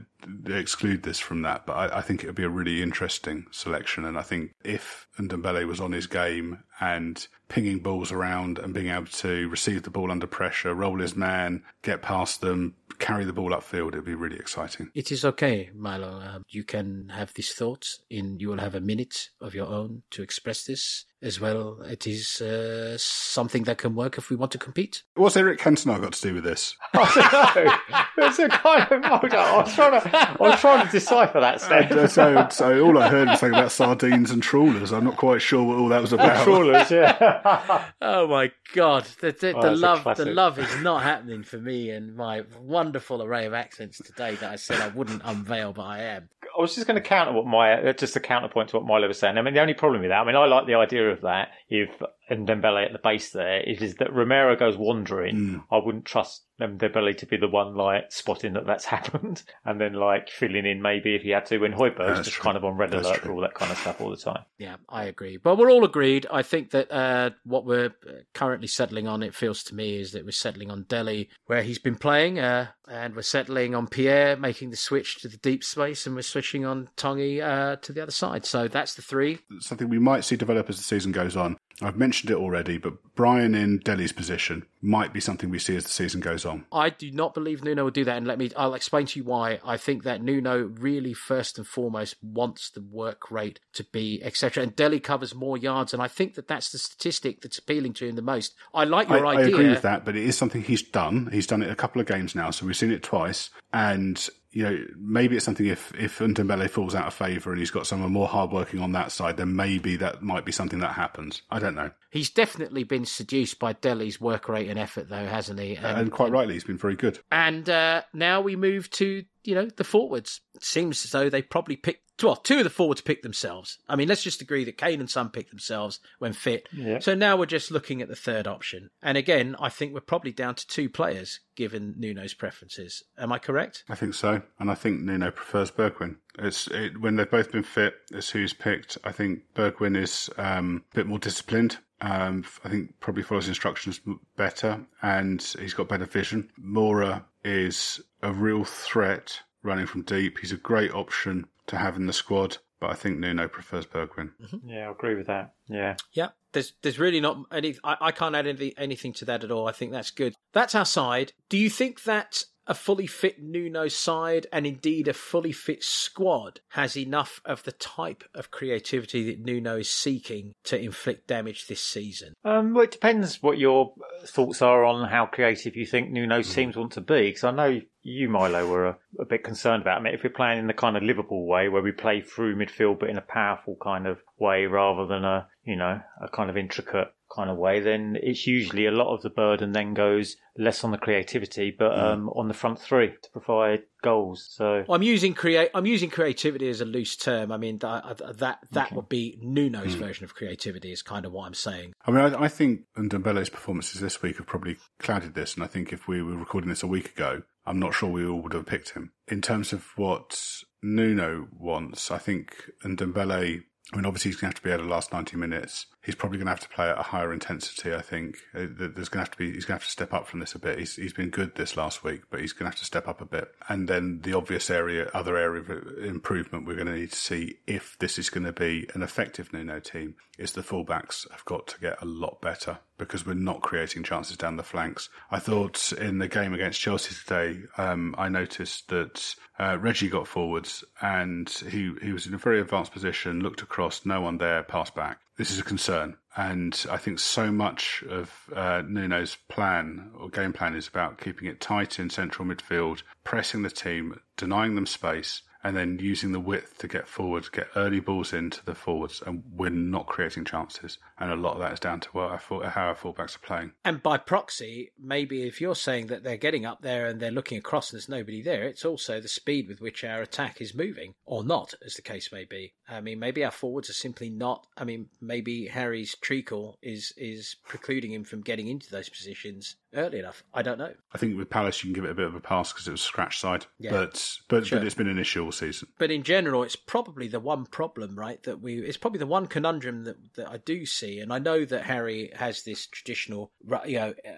exclude 0.47 1.03
this 1.03 1.19
from 1.19 1.43
that. 1.43 1.67
But 1.67 1.73
I, 1.75 1.99
I, 1.99 2.01
think 2.01 2.23
it 2.23 2.27
would 2.27 2.35
be 2.35 2.45
a 2.45 2.49
really 2.49 2.83
interesting 2.83 3.47
selection, 3.51 4.05
and 4.05 4.19
I 4.19 4.23
think 4.23 4.55
if 4.65 5.07
Ndombele 5.19 5.67
was 5.67 5.81
on 5.81 5.93
his 5.93 6.07
game 6.07 6.63
and 6.81 7.27
pinging 7.49 7.81
balls 7.81 8.11
around 8.11 8.59
and 8.59 8.73
being 8.73 8.89
able 8.89 9.07
to 9.07 9.49
receive 9.49 9.83
the 9.83 9.91
ball 9.91 10.11
under 10.11 10.27
pressure, 10.27 10.75
roll 10.75 10.99
his 10.99 11.17
man, 11.17 11.63
get 11.83 12.01
past 12.01 12.41
them, 12.41 12.75
carry 12.99 13.25
the 13.25 13.33
ball 13.33 13.51
upfield, 13.51 13.89
it'd 13.89 14.05
be 14.05 14.15
really 14.15 14.37
exciting. 14.37 14.91
It 14.95 15.13
is 15.13 15.25
okay, 15.25 15.71
Milo. 15.75 16.21
Uh, 16.21 16.39
you 16.49 16.65
can 16.65 17.11
have 17.11 17.35
these 17.35 17.53
thoughts, 17.53 18.01
and 18.11 18.41
you 18.41 18.49
will 18.49 18.59
have 18.59 18.75
a 18.75 18.81
minute 18.81 19.31
of 19.41 19.55
your 19.55 19.67
own 19.67 20.03
to 20.11 20.23
express 20.23 20.65
this 20.65 21.05
as 21.23 21.41
well. 21.41 21.83
It 21.83 22.07
is 22.07 22.41
uh, 22.41 22.97
something 22.99 23.65
that 23.65 23.79
can 23.79 23.95
work 23.95 24.17
if 24.17 24.31
we 24.31 24.37
want 24.37 24.53
to 24.53 24.59
compete. 24.59 25.03
What's 25.15 25.37
Eric 25.37 25.61
Cantona 25.61 26.01
got 26.01 26.13
to 26.15 26.23
do 26.23 26.35
with 26.35 26.45
this? 26.45 26.77
I 26.95 27.53
don't 27.55 27.67
know. 27.67 28.27
It's 28.27 28.39
a 28.39 28.49
kind 28.49 28.93
of 28.93 29.05
hold 29.05 29.35
on. 29.35 29.39
I 29.39 29.57
was 29.57 29.75
trying 29.75 30.01
to, 30.01 30.10
I'm 30.13 30.59
trying 30.59 30.87
to 30.87 30.93
decipher 30.93 31.41
that. 31.41 31.61
Steff. 31.61 31.91
Uh, 31.91 32.09
so, 32.09 32.49
so 32.51 32.85
all 32.87 32.99
I 32.99 33.09
heard 33.09 33.29
was 33.29 33.41
something 33.41 33.59
about 33.59 33.73
sardines 33.73 34.31
and 34.31 34.43
trawlers. 34.43 34.93
I'm 34.93 35.05
not 35.05 35.17
quite 35.17 35.43
sure 35.43 35.63
what 35.63 35.79
all 35.79 35.89
that 35.89 36.01
was 36.01 36.13
about. 36.13 36.45
Trawlers, 36.45 36.91
yeah. 36.91 37.85
Oh 38.03 38.27
my 38.27 38.51
god, 38.75 39.07
the, 39.21 39.33
the, 39.33 39.55
Oh, 39.57 39.63
the 39.63 39.71
love, 39.77 40.05
the 40.17 40.25
love 40.27 40.59
is 40.59 40.81
not 40.83 41.03
happening 41.03 41.43
for 41.43 41.59
me 41.59 41.91
and 41.91 42.17
my 42.17 42.43
wonderful 42.61 43.23
array 43.23 43.47
of 43.47 43.55
accents 43.55 43.99
today 43.99 44.35
that 44.37 44.51
I 44.51 44.57
said 44.57 44.81
I 44.81 44.89
wouldn't 44.89 45.23
unveil, 45.25 45.73
but 45.73 45.83
I 45.83 46.01
am. 46.03 46.29
I 46.57 46.61
was 46.61 46.75
just 46.75 46.87
going 46.87 47.01
to 47.01 47.07
counter 47.07 47.33
what 47.33 47.47
my 47.47 47.73
uh, 47.75 47.93
just 47.93 48.17
a 48.17 48.21
counterpoint 48.21 48.71
to 48.71 48.77
what 48.77 48.87
Milo 48.87 49.07
was 49.09 49.19
saying. 49.19 49.39
I 49.39 49.43
mean, 49.43 49.55
the 49.55 49.61
only 49.61 49.75
problem 49.75 50.03
with 50.03 50.11
that, 50.11 50.21
I 50.21 50.25
mean, 50.25 50.37
I 50.37 50.47
like 50.47 50.67
the 50.67 50.75
idea 50.75 51.11
of 51.11 51.21
that. 51.23 51.49
If 51.69 51.91
Ndombele 52.31 52.87
at 52.87 52.93
the 52.93 53.01
base 53.03 53.31
there 53.31 53.61
is, 53.61 53.83
is 53.83 53.95
that 53.97 54.13
Romero 54.13 54.57
goes 54.57 54.77
wandering. 54.77 55.37
Mm. 55.37 55.65
I 55.71 55.79
wouldn't 55.85 56.05
trust 56.05 56.45
them 56.61 56.79
Dembele 56.79 57.17
to 57.17 57.27
be 57.27 57.37
the 57.37 57.49
one 57.49 57.75
like 57.75 58.13
spotting 58.13 58.53
that 58.53 58.67
that's 58.67 58.85
happened, 58.97 59.43
and 59.65 59.81
then 59.81 59.95
like 59.95 60.29
filling 60.29 60.67
in 60.67 60.81
maybe 60.81 61.17
if 61.17 61.23
he 61.23 61.31
had 61.31 61.47
to 61.47 61.59
when 61.59 61.73
Højbjerg's 61.73 61.97
That's 61.97 62.29
just 62.29 62.37
true. 62.37 62.45
kind 62.45 62.57
of 62.57 62.65
on 62.65 62.77
red 62.77 62.93
That's 62.93 63.07
alert 63.07 63.17
true. 63.19 63.27
for 63.31 63.33
all 63.35 63.41
that 63.41 63.55
kind 63.55 63.73
of 63.73 63.79
stuff 63.79 64.01
all 64.01 64.11
the 64.11 64.17
time. 64.17 64.45
Yeah, 64.59 64.77
I 64.89 65.05
agree. 65.05 65.39
But 65.39 65.59
we're 65.59 65.71
all 65.71 65.85
agreed. 65.85 66.27
I 66.31 66.43
think 66.43 66.71
that 66.71 66.93
uh, 66.93 67.31
what 67.45 67.65
we're 67.65 67.87
uh, 68.07 68.13
currently 68.35 68.69
settling 68.69 69.09
on, 69.09 69.23
it 69.23 69.35
feels 69.35 69.65
to 69.65 69.75
me, 69.75 69.99
is 69.99 70.13
that 70.13 70.25
we're 70.25 70.31
settling 70.31 70.71
on 70.71 70.85
Dele, 70.85 71.29
where 71.47 71.63
he's 71.63 71.79
been 71.79 71.97
playing, 71.97 72.39
uh, 72.39 72.69
and 72.89 73.17
we're 73.17 73.23
settling 73.23 73.75
on 73.75 73.87
Pierre 73.87 74.37
making 74.37 74.71
the 74.71 74.77
switch 74.77 75.21
to 75.23 75.29
the 75.29 75.39
deep 75.39 75.65
space, 75.65 76.07
and 76.07 76.15
we're 76.15 76.23
switching 76.23 76.65
on 76.65 76.91
Tanguy 76.97 77.41
uh, 77.43 77.77
to 77.77 77.93
the 77.93 78.03
other 78.03 78.13
side. 78.13 78.45
So 78.45 78.69
that's 78.69 78.95
the 78.95 79.03
three. 79.03 79.39
Something 79.61 79.89
we 79.89 79.99
might 79.99 80.25
see 80.25 80.37
develop 80.37 80.69
as 80.69 80.77
the 80.77 80.83
season 80.83 81.11
goes 81.13 81.37
on. 81.37 81.57
I've 81.83 81.97
mentioned 81.97 82.31
it 82.31 82.37
already, 82.37 82.79
but 82.79 83.15
Bryan 83.15 83.55
in 83.55 83.79
Dele's 83.79 84.13
position 84.13 84.67
might 84.83 85.13
be 85.13 85.21
something 85.21 85.51
we 85.51 85.59
see 85.59 85.77
as 85.77 85.85
the 85.85 85.91
season 85.91 86.21
goes 86.21 86.45
on. 86.45 86.65
I 86.73 86.91
do 86.91 87.11
not 87.11 87.35
believe 87.35 87.63
Nuno 87.63 87.85
will 87.85 87.91
do 87.91 88.05
that, 88.05 88.17
and 88.17 88.27
let 88.27 88.39
me. 88.39 88.51
I'll 88.57 88.75
explain 88.75 89.07
to 89.07 89.19
you 89.19 89.25
why. 89.25 89.61
I 89.65 89.77
think 89.77 90.05
that 90.05 90.23
Nuno 90.23 90.59
really, 90.59 91.13
first 91.13 91.59
and 91.59 91.67
foremost, 91.67 92.17
wants 92.23 92.71
the 92.71 92.81
work 92.81 93.31
rate 93.31 93.61
to 93.75 93.85
be 93.85 94.23
etc. 94.23 94.63
And 94.63 94.77
Dele 94.77 95.01
covers 95.01 95.35
more 95.35 95.57
yards, 95.57 95.93
and 95.93 96.03
I 96.03 96.09
think 96.09 96.35
that 96.35 96.49
that's 96.49 96.71
the 96.71 96.79
statistic 96.79 97.43
that's 97.43 97.59
appealing 97.59 97.95
to 97.95 98.09
him 98.09 98.17
the 98.17 98.23
most. 98.23 98.55
I 98.75 98.85
like 98.85 99.09
your 99.09 99.27
I 99.27 99.37
idea. 99.37 99.45
I 99.45 99.49
agree 99.49 99.69
with 99.71 99.83
that, 99.83 100.05
but 100.05 100.17
it 100.17 100.25
is 100.25 100.37
something 100.37 100.63
he's 100.63 100.83
done. 100.83 101.29
He's 101.33 101.47
done 101.47 101.63
it 101.63 101.71
a 101.71 101.77
couple 101.77 102.01
of 102.01 102.07
games 102.07 102.35
now, 102.35 102.51
so 102.51 102.67
we've 102.67 102.77
seen 102.77 102.93
it 102.93 103.03
twice. 103.03 103.51
And 103.73 104.29
you 104.53 104.65
know, 104.65 104.85
maybe 104.97 105.37
it's 105.37 105.45
something 105.45 105.67
if 105.67 105.93
if 105.95 106.19
Ndombele 106.19 106.69
falls 106.69 106.95
out 106.95 107.07
of 107.07 107.15
favour 107.15 107.51
and 107.51 107.61
he's 107.61 107.71
got 107.71 107.87
someone 107.87 108.13
more 108.13 108.27
hardworking 108.27 108.81
on 108.81 108.93
that 108.93 109.13
side, 109.13 109.37
then 109.37 109.55
maybe 109.55 109.97
that 109.97 110.23
might 110.23 110.45
be 110.45 110.53
something 110.53 110.81
that 110.81 110.93
happens. 110.93 111.43
I 111.51 111.61
don't 111.61 111.77
know. 111.77 111.91
He's 112.11 112.31
definitely 112.31 112.83
been 112.83 113.05
seduced 113.05 113.61
by 113.61 113.75
Dele's 113.75 114.21
work 114.21 114.49
rate 114.49 114.69
and 114.69 114.79
effort, 114.79 115.09
though, 115.09 115.27
hasn't 115.27 115.61
he? 115.61 115.77
And, 115.77 116.11
quite 116.11 116.33
rightly, 116.33 116.55
he's 116.55 116.65
been 116.65 116.79
very 116.79 116.97
good. 116.97 117.21
And 117.31 117.69
uh, 117.71 118.03
now 118.13 118.41
we 118.41 118.57
move 118.57 118.91
to 118.91 119.25
you 119.45 119.55
know 119.55 119.67
the 119.67 119.85
forwards. 119.85 120.41
It 120.55 120.65
seems 120.65 121.05
as 121.05 121.11
though 121.13 121.31
they 121.31 121.43
probably 121.43 121.77
picked 121.77 122.23
well 122.23 122.37
two 122.37 122.59
of 122.59 122.65
the 122.65 122.71
forwards 122.71 123.01
picked 123.01 123.23
themselves. 123.23 123.79
I 123.89 123.97
mean, 123.97 124.09
let's 124.09 124.23
just 124.23 124.43
agree 124.43 124.65
that 124.65 124.79
Kane 124.79 125.01
and 125.01 125.11
Son 125.11 125.31
picked 125.31 125.51
themselves 125.51 126.01
when 126.19 126.33
fit. 126.33 126.69
Yeah. 126.73 126.99
So 126.99 127.15
now 127.15 127.37
we're 127.37 127.47
just 127.47 127.71
looking 127.71 128.03
at 128.03 128.09
the 128.09 128.17
third 128.17 128.47
option. 128.47 128.91
And 129.03 129.17
again, 129.17 129.57
I 129.59 129.69
think 129.69 129.95
we're 129.95 130.01
probably 130.01 130.33
down 130.33 130.55
to 130.57 130.67
two 130.67 130.89
players 130.89 131.41
given 131.57 131.95
Nuno's 131.99 132.35
preferences. 132.35 133.03
Am 133.19 133.33
I 133.33 133.39
correct? 133.39 133.85
I 133.89 133.95
think 133.95 134.15
so, 134.15 134.43
and 134.59 134.71
I 134.71 134.75
think 134.75 135.01
Nuno 135.01 135.31
prefers 135.31 135.71
Bergwijn. 135.71 136.17
It's 136.39 136.69
it, 136.69 137.01
when 137.01 137.17
they've 137.17 137.31
both 137.31 137.53
been 137.53 137.63
fit. 137.63 137.95
It's 138.11 138.31
who's 138.31 138.53
picked. 138.53 138.99
I 139.05 139.13
think 139.13 139.43
Bergwijn 139.55 139.97
is 139.97 140.31
um, 140.39 140.85
a 140.93 140.97
bit 140.97 141.07
more 141.07 141.19
disciplined. 141.19 141.79
Um, 142.01 142.45
I 142.65 142.69
think 142.69 142.99
probably 143.01 143.23
follows 143.23 143.49
instructions 143.49 144.01
better, 144.37 144.81
and 145.03 145.43
he's 145.59 145.75
got 145.75 145.89
better 145.89 146.07
vision. 146.07 146.51
Moura 146.59 147.25
is 147.45 148.01
a 148.23 148.33
real 148.33 148.65
threat 148.65 149.41
running 149.63 149.87
from 149.87 150.03
deep. 150.03 150.39
He's 150.39 150.53
a 150.53 150.57
great 150.57 150.93
option 150.93 151.47
to 151.67 151.77
have 151.77 151.97
in 151.97 152.07
the 152.07 152.13
squad, 152.13 152.57
but 152.81 152.91
I 152.91 152.95
think 152.95 153.19
Nuno 153.19 153.49
prefers 153.49 153.87
Bergwijn. 153.87 154.31
Yeah, 154.65 154.89
I 154.89 154.91
agree 154.91 155.15
with 155.15 155.27
that. 155.27 155.55
Yeah. 155.69 155.97
Yeah. 156.13 156.29
There's 156.53 156.73
there's 156.83 156.99
really 156.99 157.21
not 157.21 157.45
any. 157.53 157.77
I, 157.85 157.97
I 158.01 158.13
can't 158.13 158.35
add 158.35 158.47
anything, 158.47 158.73
anything 158.77 159.13
to 159.15 159.25
that 159.27 159.45
at 159.45 159.53
all. 159.53 159.69
I 159.69 159.73
think 159.73 159.93
that's 159.93 160.11
good. 160.11 160.35
That's 160.53 160.75
our 160.75 160.85
side. 160.85 161.33
Do 161.49 161.57
you 161.57 161.71
think 161.71 162.05
that 162.05 162.43
a 162.67 162.75
fully 162.75 163.07
fit 163.07 163.43
Nuno 163.43 163.89
side 163.89 164.47
and 164.53 164.67
indeed 164.67 165.09
a 165.09 165.13
fully 165.13 165.53
fit 165.53 165.83
squad 165.83 166.61
has 166.69 166.97
enough 166.97 167.41
of 167.45 167.63
the 167.65 167.73
type 167.73 168.25
of 168.35 168.51
creativity 168.51 169.25
that 169.25 169.45
Nuno 169.45 169.79
is 169.79 169.91
seeking 169.91 170.55
to 170.65 170.79
inflict 170.79 171.27
damage 171.27 171.67
this 171.67 171.83
season? 171.83 172.35
Um, 172.45 172.75
well, 172.75 172.85
it 172.85 172.93
depends 172.93 173.43
what 173.43 173.59
your 173.59 173.95
thoughts 174.25 174.63
are 174.63 174.85
on 174.85 175.09
how 175.09 175.27
creative 175.27 175.77
you 175.77 175.87
think 175.87 176.11
Nuno's 176.11 176.53
teams 176.55 176.77
want 176.77 176.93
to 176.93 177.01
be. 177.01 177.29
Because 177.29 177.45
I 177.45 177.51
know 177.51 177.81
you, 178.03 178.29
Milo, 178.29 178.67
were 178.67 178.87
a, 178.87 178.97
a 179.19 179.25
bit 179.25 179.45
concerned 179.45 179.83
about. 179.83 179.99
I 179.99 180.03
mean, 180.03 180.15
if 180.15 180.23
we're 180.23 180.31
playing 180.31 180.59
in 180.59 180.67
the 180.67 180.73
kind 180.73 180.97
of 180.97 181.03
Liverpool 181.03 181.47
way, 181.47 181.69
where 181.69 181.83
we 181.83 181.93
play 181.93 182.21
through 182.21 182.57
midfield 182.57 183.01
but 183.01 183.11
in 183.11 183.19
a 183.19 183.23
powerful 183.23 183.77
kind 183.83 184.07
of 184.07 184.19
way, 184.39 184.67
rather 184.67 185.07
than 185.07 185.25
a 185.25 185.49
you 185.71 185.77
know 185.77 186.01
a 186.21 186.29
kind 186.29 186.51
of 186.51 186.57
intricate 186.57 187.09
kind 187.35 187.49
of 187.49 187.57
way, 187.57 187.79
then 187.79 188.19
it's 188.21 188.45
usually 188.47 188.87
a 188.87 188.91
lot 188.91 189.15
of 189.15 189.23
the 189.23 189.31
burden 189.31 189.71
then 189.71 189.95
goes 189.95 190.37
less 190.59 190.83
on 190.83 190.91
the 190.91 190.99
creativity, 190.99 191.71
but 191.71 191.97
um, 191.97 192.29
on 192.31 192.49
the 192.49 192.55
front 192.55 192.81
three 192.81 193.13
to 193.23 193.31
provide 193.31 193.83
goals. 194.03 194.49
So 194.51 194.85
I'm 194.89 195.03
using 195.03 195.33
create. 195.33 195.71
I'm 195.73 195.87
using 195.87 196.11
creativity 196.11 196.69
as 196.69 196.81
a 196.81 196.85
loose 196.85 197.17
term. 197.17 197.53
I 197.53 197.57
mean 197.57 197.79
that 197.79 198.21
that 198.39 198.59
that 198.73 198.93
would 198.93 199.09
be 199.09 199.39
Nuno's 199.41 199.95
version 199.95 200.25
of 200.25 200.35
creativity. 200.35 200.91
Is 200.91 201.03
kind 201.03 201.25
of 201.25 201.33
what 201.33 201.47
I'm 201.47 201.55
saying. 201.55 201.93
I 202.05 202.11
mean, 202.11 202.35
I, 202.35 202.45
I 202.45 202.49
think 202.49 202.81
Ndombele's 202.99 203.49
performances 203.49 204.01
this 204.01 204.23
week 204.23 204.39
have 204.39 204.47
probably 204.47 204.77
clouded 204.99 205.35
this, 205.35 205.55
and 205.55 205.63
I 205.63 205.69
think 205.69 205.93
if 205.93 206.09
we 206.09 206.23
were 206.23 206.37
recording 206.37 206.69
this 206.69 206.83
a 206.83 206.89
week 206.89 207.11
ago, 207.11 207.43
I'm 207.65 207.79
not 207.79 207.95
sure 207.95 208.09
we 208.09 208.27
all 208.27 208.41
would 208.43 208.55
have 208.55 208.67
picked 208.67 208.91
him. 208.91 209.13
In 209.29 209.41
terms 209.41 209.73
of 209.73 209.87
what 209.97 210.37
Nuno 210.83 211.47
wants, 211.53 212.11
I 212.11 212.19
think 212.19 212.71
and 212.83 212.99
Ndembele. 212.99 213.63
I 213.93 213.97
mean, 213.97 214.07
obviously, 214.07 214.31
he's 214.31 214.41
going 214.41 214.53
to 214.53 214.57
have 214.57 214.63
to 214.63 214.69
be 214.69 214.73
able 214.73 214.85
to 214.85 214.91
last 214.91 215.13
90 215.13 215.37
minutes. 215.37 215.87
He's 216.03 216.15
probably 216.15 216.39
going 216.39 216.47
to 216.47 216.53
have 216.53 216.61
to 216.61 216.69
play 216.69 216.89
at 216.89 216.99
a 216.99 217.03
higher 217.03 217.33
intensity. 217.33 217.95
I 217.95 218.01
think 218.01 218.39
Uh, 218.55 218.67
there's 218.71 219.09
going 219.09 219.25
to 219.25 219.31
have 219.31 219.31
to 219.33 219.39
be. 219.39 219.53
He's 219.53 219.65
going 219.65 219.79
to 219.79 219.83
have 219.83 219.85
to 219.85 219.91
step 219.91 220.15
up 220.15 220.27
from 220.27 220.41
this 220.41 220.55
a 220.55 220.59
bit. 220.59 220.79
He's 220.79 220.97
he's 220.97 221.13
been 221.13 221.31
good 221.31 221.55
this 221.57 221.77
last 221.77 222.03
week, 222.03 222.23
but 222.31 222.41
he's 222.41 222.53
going 222.53 222.71
to 222.71 222.75
have 222.75 222.79
to 222.81 222.85
step 222.85 223.07
up 223.07 223.21
a 223.21 223.27
bit. 223.27 223.53
And 223.69 223.89
then 223.89 224.21
the 224.23 224.35
obvious 224.35 224.71
area, 224.71 225.11
other 225.13 225.37
area 225.37 225.61
of 225.63 225.99
improvement, 226.03 226.67
we're 226.67 226.75
going 226.75 226.87
to 226.87 226.95
need 226.95 227.13
to 227.13 227.17
see 227.17 227.59
if 227.67 227.99
this 227.99 228.19
is 228.19 228.31
going 228.31 228.45
to 228.45 228.53
be 228.53 228.89
an 228.95 229.03
effective 229.03 229.53
Nuno 229.53 229.79
team. 229.81 230.15
Is 230.39 230.53
the 230.53 230.63
fullbacks 230.63 231.31
have 231.31 231.45
got 231.45 231.67
to 231.67 231.81
get 231.81 232.01
a 232.01 232.07
lot 232.07 232.41
better 232.41 232.79
because 232.97 233.27
we're 233.27 233.35
not 233.35 233.61
creating 233.61 234.05
chances 234.05 234.39
down 234.39 234.57
the 234.57 234.63
flanks. 234.63 235.11
I 235.31 235.39
thought 235.39 235.93
in 235.93 236.19
the 236.19 236.29
game 236.29 236.55
against 236.55 236.81
Chelsea 236.81 237.15
today, 237.15 237.61
um, 237.77 238.15
I 238.17 238.31
noticed 238.31 238.89
that 238.89 239.35
uh, 239.59 239.77
Reggie 239.79 240.09
got 240.09 240.27
forwards 240.27 240.83
and 241.03 241.47
he, 241.71 241.93
he 242.03 242.13
was 242.13 242.27
in 242.27 242.33
a 242.33 242.39
very 242.39 242.59
advanced 242.59 242.93
position, 242.93 243.41
looked 243.41 243.61
across, 243.61 244.07
no 244.07 244.23
one 244.23 244.39
there, 244.39 244.63
passed 244.63 244.95
back. 244.95 245.19
This 245.41 245.53
is 245.53 245.59
a 245.59 245.65
concern. 245.65 246.19
And 246.37 246.85
I 246.91 246.99
think 246.99 247.19
so 247.19 247.51
much 247.51 248.05
of 248.11 248.31
uh, 248.55 248.83
Nuno's 248.87 249.39
plan 249.49 250.11
or 250.15 250.29
game 250.29 250.53
plan 250.53 250.77
is 250.77 250.87
about 250.87 251.17
keeping 251.17 251.49
it 251.49 251.63
tight 251.63 251.99
in 251.99 252.11
central 252.11 252.47
midfield, 252.47 253.05
pressing 253.25 253.63
the 253.63 253.71
team, 253.71 254.21
denying 254.37 254.75
them 254.75 254.85
space, 254.85 255.41
and 255.63 255.77
then 255.77 255.99
using 256.01 256.33
the 256.33 256.41
width 256.41 256.79
to 256.79 256.89
get 256.89 257.07
forward, 257.07 257.51
get 257.53 257.69
early 257.77 258.01
balls 258.01 258.33
into 258.33 258.65
the 258.65 258.75
forwards, 258.75 259.23
and 259.27 259.43
we're 259.55 259.71
not 259.71 260.07
creating 260.07 260.45
chances. 260.45 260.99
And 261.19 261.31
a 261.31 261.37
lot 261.37 261.55
of 261.55 261.61
that 261.61 261.73
is 261.73 261.81
down 261.81 262.01
to 262.01 262.19
our, 262.19 262.39
how 262.39 262.87
our 262.89 262.95
fullbacks 262.95 263.37
are 263.37 263.41
playing. 263.41 263.73
And 263.85 264.03
by 264.03 264.17
proxy, 264.19 264.93
maybe 264.99 265.43
if 265.47 265.61
you're 265.61 265.75
saying 265.75 266.07
that 266.09 266.23
they're 266.23 266.37
getting 266.37 266.65
up 266.65 266.81
there 266.83 267.07
and 267.07 267.21
they're 267.21 267.31
looking 267.31 267.59
across 267.59 267.91
and 267.93 267.99
there's 267.99 268.09
nobody 268.09 268.43
there, 268.43 268.65
it's 268.65 268.85
also 268.85 269.21
the 269.21 269.29
speed 269.29 269.69
with 269.69 269.81
which 269.81 270.03
our 270.05 270.23
attack 270.23 270.61
is 270.61 270.75
moving, 270.75 271.15
or 271.27 271.45
not, 271.45 271.75
as 271.85 271.95
the 271.95 272.03
case 272.03 272.33
may 272.33 272.45
be. 272.45 272.75
I 272.89 273.01
mean, 273.01 273.19
maybe 273.19 273.45
our 273.45 273.51
forwards 273.51 273.91
are 273.91 273.95
simply 273.95 274.31
not. 274.31 274.67
I 274.77 274.85
mean, 274.85 275.09
maybe 275.21 275.67
Harry's 275.67 276.17
treacle 276.17 276.79
is 276.83 277.13
is 277.17 277.57
precluding 277.65 278.13
him 278.13 278.25
from 278.25 278.41
getting 278.41 278.69
into 278.69 278.91
those 278.91 279.09
positions 279.09 279.77
early 279.95 280.19
enough. 280.19 280.43
I 280.55 280.63
don't 280.63 280.79
know. 280.79 280.93
I 281.13 281.19
think 281.19 281.37
with 281.37 281.51
Palace, 281.51 281.83
you 281.83 281.89
can 281.89 281.95
give 281.95 282.05
it 282.05 282.11
a 282.11 282.15
bit 282.15 282.27
of 282.27 282.35
a 282.35 282.41
pass 282.41 282.73
because 282.73 282.87
it 282.89 282.93
was 282.93 283.01
scratch 283.01 283.39
side, 283.39 283.67
Yeah. 283.79 283.91
but 283.91 284.39
but, 284.49 284.67
Sure. 284.67 284.79
but 284.79 284.87
it's 284.87 284.95
been 284.95 285.09
an 285.09 285.19
issue 285.19 285.45
all 285.45 285.53
season. 285.53 285.89
But 285.99 286.11
in 286.11 286.23
general, 286.23 286.63
it's 286.63 286.77
probably 286.77 287.29
the 287.29 287.41
one 287.41 287.67
problem, 287.67 288.17
right? 288.19 288.43
That 288.45 288.61
we, 288.61 288.79
it's 288.81 288.97
probably 288.97 289.19
the 289.19 289.27
one 289.27 289.47
conundrum 289.47 290.05
that, 290.05 290.35
that 290.35 290.49
I 290.49 290.59
do 290.59 290.87
see. 290.87 291.21
And 291.21 291.33
I 291.33 291.39
know 291.39 291.65
that 291.65 291.83
Harry 291.85 292.31
has 292.37 292.63
this 292.63 292.87
traditional, 292.87 293.53
you 293.87 293.99
know, 293.99 294.15
uh, 294.27 294.31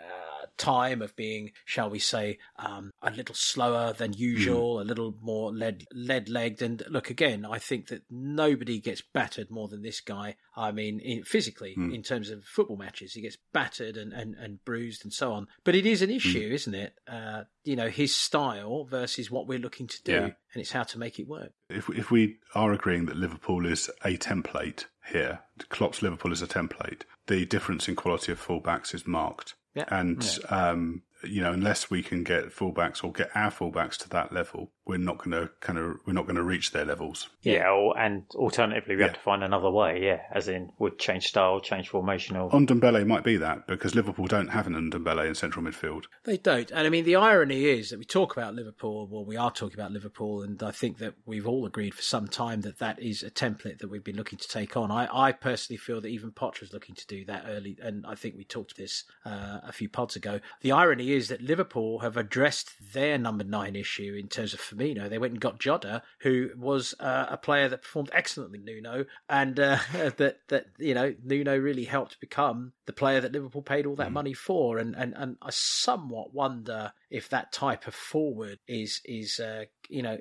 time 0.57 1.03
of 1.03 1.15
being, 1.17 1.53
shall 1.65 1.91
we 1.91 1.99
say, 1.99 2.39
um, 2.57 2.91
a 3.03 3.11
little 3.11 3.35
slower 3.35 3.93
than 3.93 4.13
usual, 4.13 4.81
a 4.81 4.83
little 4.83 5.15
more 5.21 5.53
lead, 5.53 5.87
lead 5.93 6.29
legged. 6.29 6.63
And 6.63 6.83
look, 6.89 7.11
again, 7.11 7.45
I 7.45 7.59
think 7.59 7.89
that 7.89 8.03
nobody 8.11 8.81
gets 8.81 9.01
battered 9.01 9.51
more 9.51 9.69
than 9.69 9.83
this 9.83 10.01
guy. 10.01 10.37
I 10.57 10.73
mean, 10.73 11.01
in, 11.01 11.25
physically, 11.25 11.75
in 11.77 12.03
terms 12.03 12.31
of 12.31 12.45
football 12.45 12.77
matches, 12.77 13.15
he 13.15 13.23
gets 13.23 13.39
battered 13.53 13.97
and, 13.97 14.13
and, 14.13 14.35
and 14.35 14.65
bruised 14.65 15.05
and 15.05 15.13
so 15.13 15.33
on. 15.33 15.49
But 15.65 15.75
it 15.75 15.87
is 15.87 16.03
an 16.03 16.11
issue, 16.11 16.51
isn't 16.53 16.75
it? 16.75 16.95
Uh, 17.09 17.45
you 17.65 17.77
know, 17.77 17.89
his 17.89 18.15
style 18.15 18.85
versus 18.85 19.31
what 19.31 19.47
we're 19.47 19.59
looking 19.59 19.87
to 19.87 20.03
do. 20.03 20.13
Yeah. 20.13 20.21
And 20.21 20.61
it's 20.61 20.73
how 20.73 20.83
to 20.83 20.99
make 20.99 21.19
it 21.19 21.27
work. 21.27 21.53
If 21.71 21.89
if 21.91 22.11
we 22.11 22.37
are 22.55 22.73
agreeing 22.73 23.07
that 23.07 23.17
Liverpool 23.17 23.65
is 23.65 23.89
a 24.05 24.19
template 24.19 24.85
here, 25.11 25.41
Klopp's 25.71 26.03
Liverpool 26.03 26.33
is 26.33 26.43
a 26.43 26.47
template, 26.47 27.03
the 27.27 27.47
difference 27.47 27.89
in 27.89 27.97
quality 27.97 28.33
of 28.33 28.45
fullbacks 28.45 28.95
is 28.95 29.07
marked. 29.07 29.55
Yeah. 29.75 29.85
And 29.89 30.39
um, 30.51 31.03
you 31.25 31.41
know, 31.41 31.53
unless 31.53 31.91
we 31.91 32.03
can 32.03 32.25
get 32.25 32.55
fullbacks 32.55 33.03
or 33.05 33.12
get 33.12 33.31
our 33.35 33.51
fullbacks 33.51 33.97
to 33.99 34.09
that 34.11 34.33
level, 34.33 34.73
we're 34.85 34.99
not 34.99 35.18
going 35.18 35.30
to 35.30 35.49
kind 35.61 35.78
of 35.78 35.97
we're 36.07 36.12
not 36.12 36.24
going 36.26 36.37
to 36.37 36.43
reach 36.43 36.72
their 36.72 36.85
levels. 36.85 37.28
Yeah, 37.43 37.70
or, 37.70 37.97
and 37.99 38.24
alternatively, 38.35 38.97
we 38.97 39.01
Yeah. 39.03 39.09
have 39.09 39.16
to 39.16 39.22
find 39.22 39.45
another 39.45 39.70
way. 39.70 40.03
Yeah, 40.03 40.20
as 40.35 40.49
in 40.49 40.72
would 40.78 40.99
change 40.99 41.26
style, 41.26 41.61
change 41.61 41.89
formation, 41.89 42.37
or 42.37 42.51
Ndombele 42.51 43.07
might 43.07 43.22
be 43.24 43.37
that 43.37 43.66
because 43.66 43.95
Liverpool 43.95 44.26
don't 44.26 44.49
have 44.49 44.66
an 44.66 44.74
Ndombele 44.74 45.26
in 45.28 45.35
central 45.35 45.64
midfield. 45.64 46.05
They 46.24 46.37
don't. 46.37 46.70
And 46.72 46.87
I 46.87 46.91
mean, 46.91 47.05
the 47.05 47.16
irony 47.16 47.66
is 47.66 47.91
that 47.91 47.99
we 47.99 48.05
talk 48.05 48.37
about 48.37 48.55
Liverpool, 48.55 49.07
well, 49.11 49.24
we 49.24 49.37
are 49.37 49.51
talking 49.53 49.78
about 49.78 49.93
Liverpool, 49.93 50.43
and 50.43 50.61
I 50.62 50.72
think 50.72 50.99
that 50.99 51.14
we've 51.26 51.47
all 51.47 51.64
agreed 51.66 51.95
for 51.95 52.03
some 52.03 52.26
time 52.26 52.62
that 52.62 52.78
that 52.80 53.01
is 53.01 53.22
a 53.22 53.30
template 53.30 53.78
that 53.78 53.89
we've 53.91 54.03
been 54.05 54.16
looking 54.16 54.39
to 54.39 54.49
take 54.49 54.76
on. 54.76 54.91
I, 54.91 55.09
I 55.12 55.33
personally 55.33 55.78
feel 55.78 56.01
that 56.01 56.09
even 56.09 56.33
Potter 56.33 56.64
is 56.64 56.72
looking 56.72 56.95
to 56.97 57.07
do 57.07 57.24
that 57.26 57.45
early, 57.47 57.78
and 57.80 58.05
I 58.07 58.14
think 58.16 58.35
we 58.37 58.45
talked 58.45 58.76
this 58.76 59.05
uh, 59.24 59.61
a 59.62 59.72
few 59.72 59.89
pods 59.89 60.16
ago. 60.16 60.41
The 60.61 60.72
irony 60.72 61.12
is 61.12 61.28
that 61.28 61.41
Liverpool 61.41 62.01
have 62.01 62.16
addressed 62.16 62.72
their 62.93 63.16
number 63.18 63.45
nine 63.45 63.76
issue 63.76 64.16
in 64.18 64.28
terms 64.28 64.55
of 64.55 64.61
Firmino. 64.73 65.09
They 65.09 65.18
went 65.18 65.33
and 65.33 65.41
got 65.41 65.59
Jota, 65.59 66.03
who 66.20 66.51
was 66.57 66.95
uh, 67.01 67.27
a 67.29 67.37
player 67.37 67.68
that 67.68 67.83
performed 67.83 68.11
excellently, 68.12 68.59
Nuno, 68.59 69.07
and 69.29 69.59
uh, 69.59 69.79
that, 70.16 70.39
that, 70.49 70.66
you 70.79 70.95
know, 70.95 71.14
Nuno 71.23 71.57
really 71.57 71.85
helped 71.85 72.20
become 72.20 72.73
the 72.87 72.93
player 72.93 73.20
that 73.20 73.33
Liverpool 73.33 73.62
paid 73.62 73.87
all 73.87 73.97
that 73.97 74.12
money 74.12 74.35
for. 74.35 74.79
And, 74.79 74.95
and, 74.95 75.14
and 75.16 75.37
I 75.43 75.51
somewhat 75.51 76.35
wonder 76.35 76.93
if 77.11 77.29
that 77.29 77.53
type 77.53 77.87
of 77.87 77.95
forward 77.95 78.59
is, 78.66 79.01
is 79.05 79.39
uh, 79.41 79.64
you 79.89 80.03
know, 80.03 80.18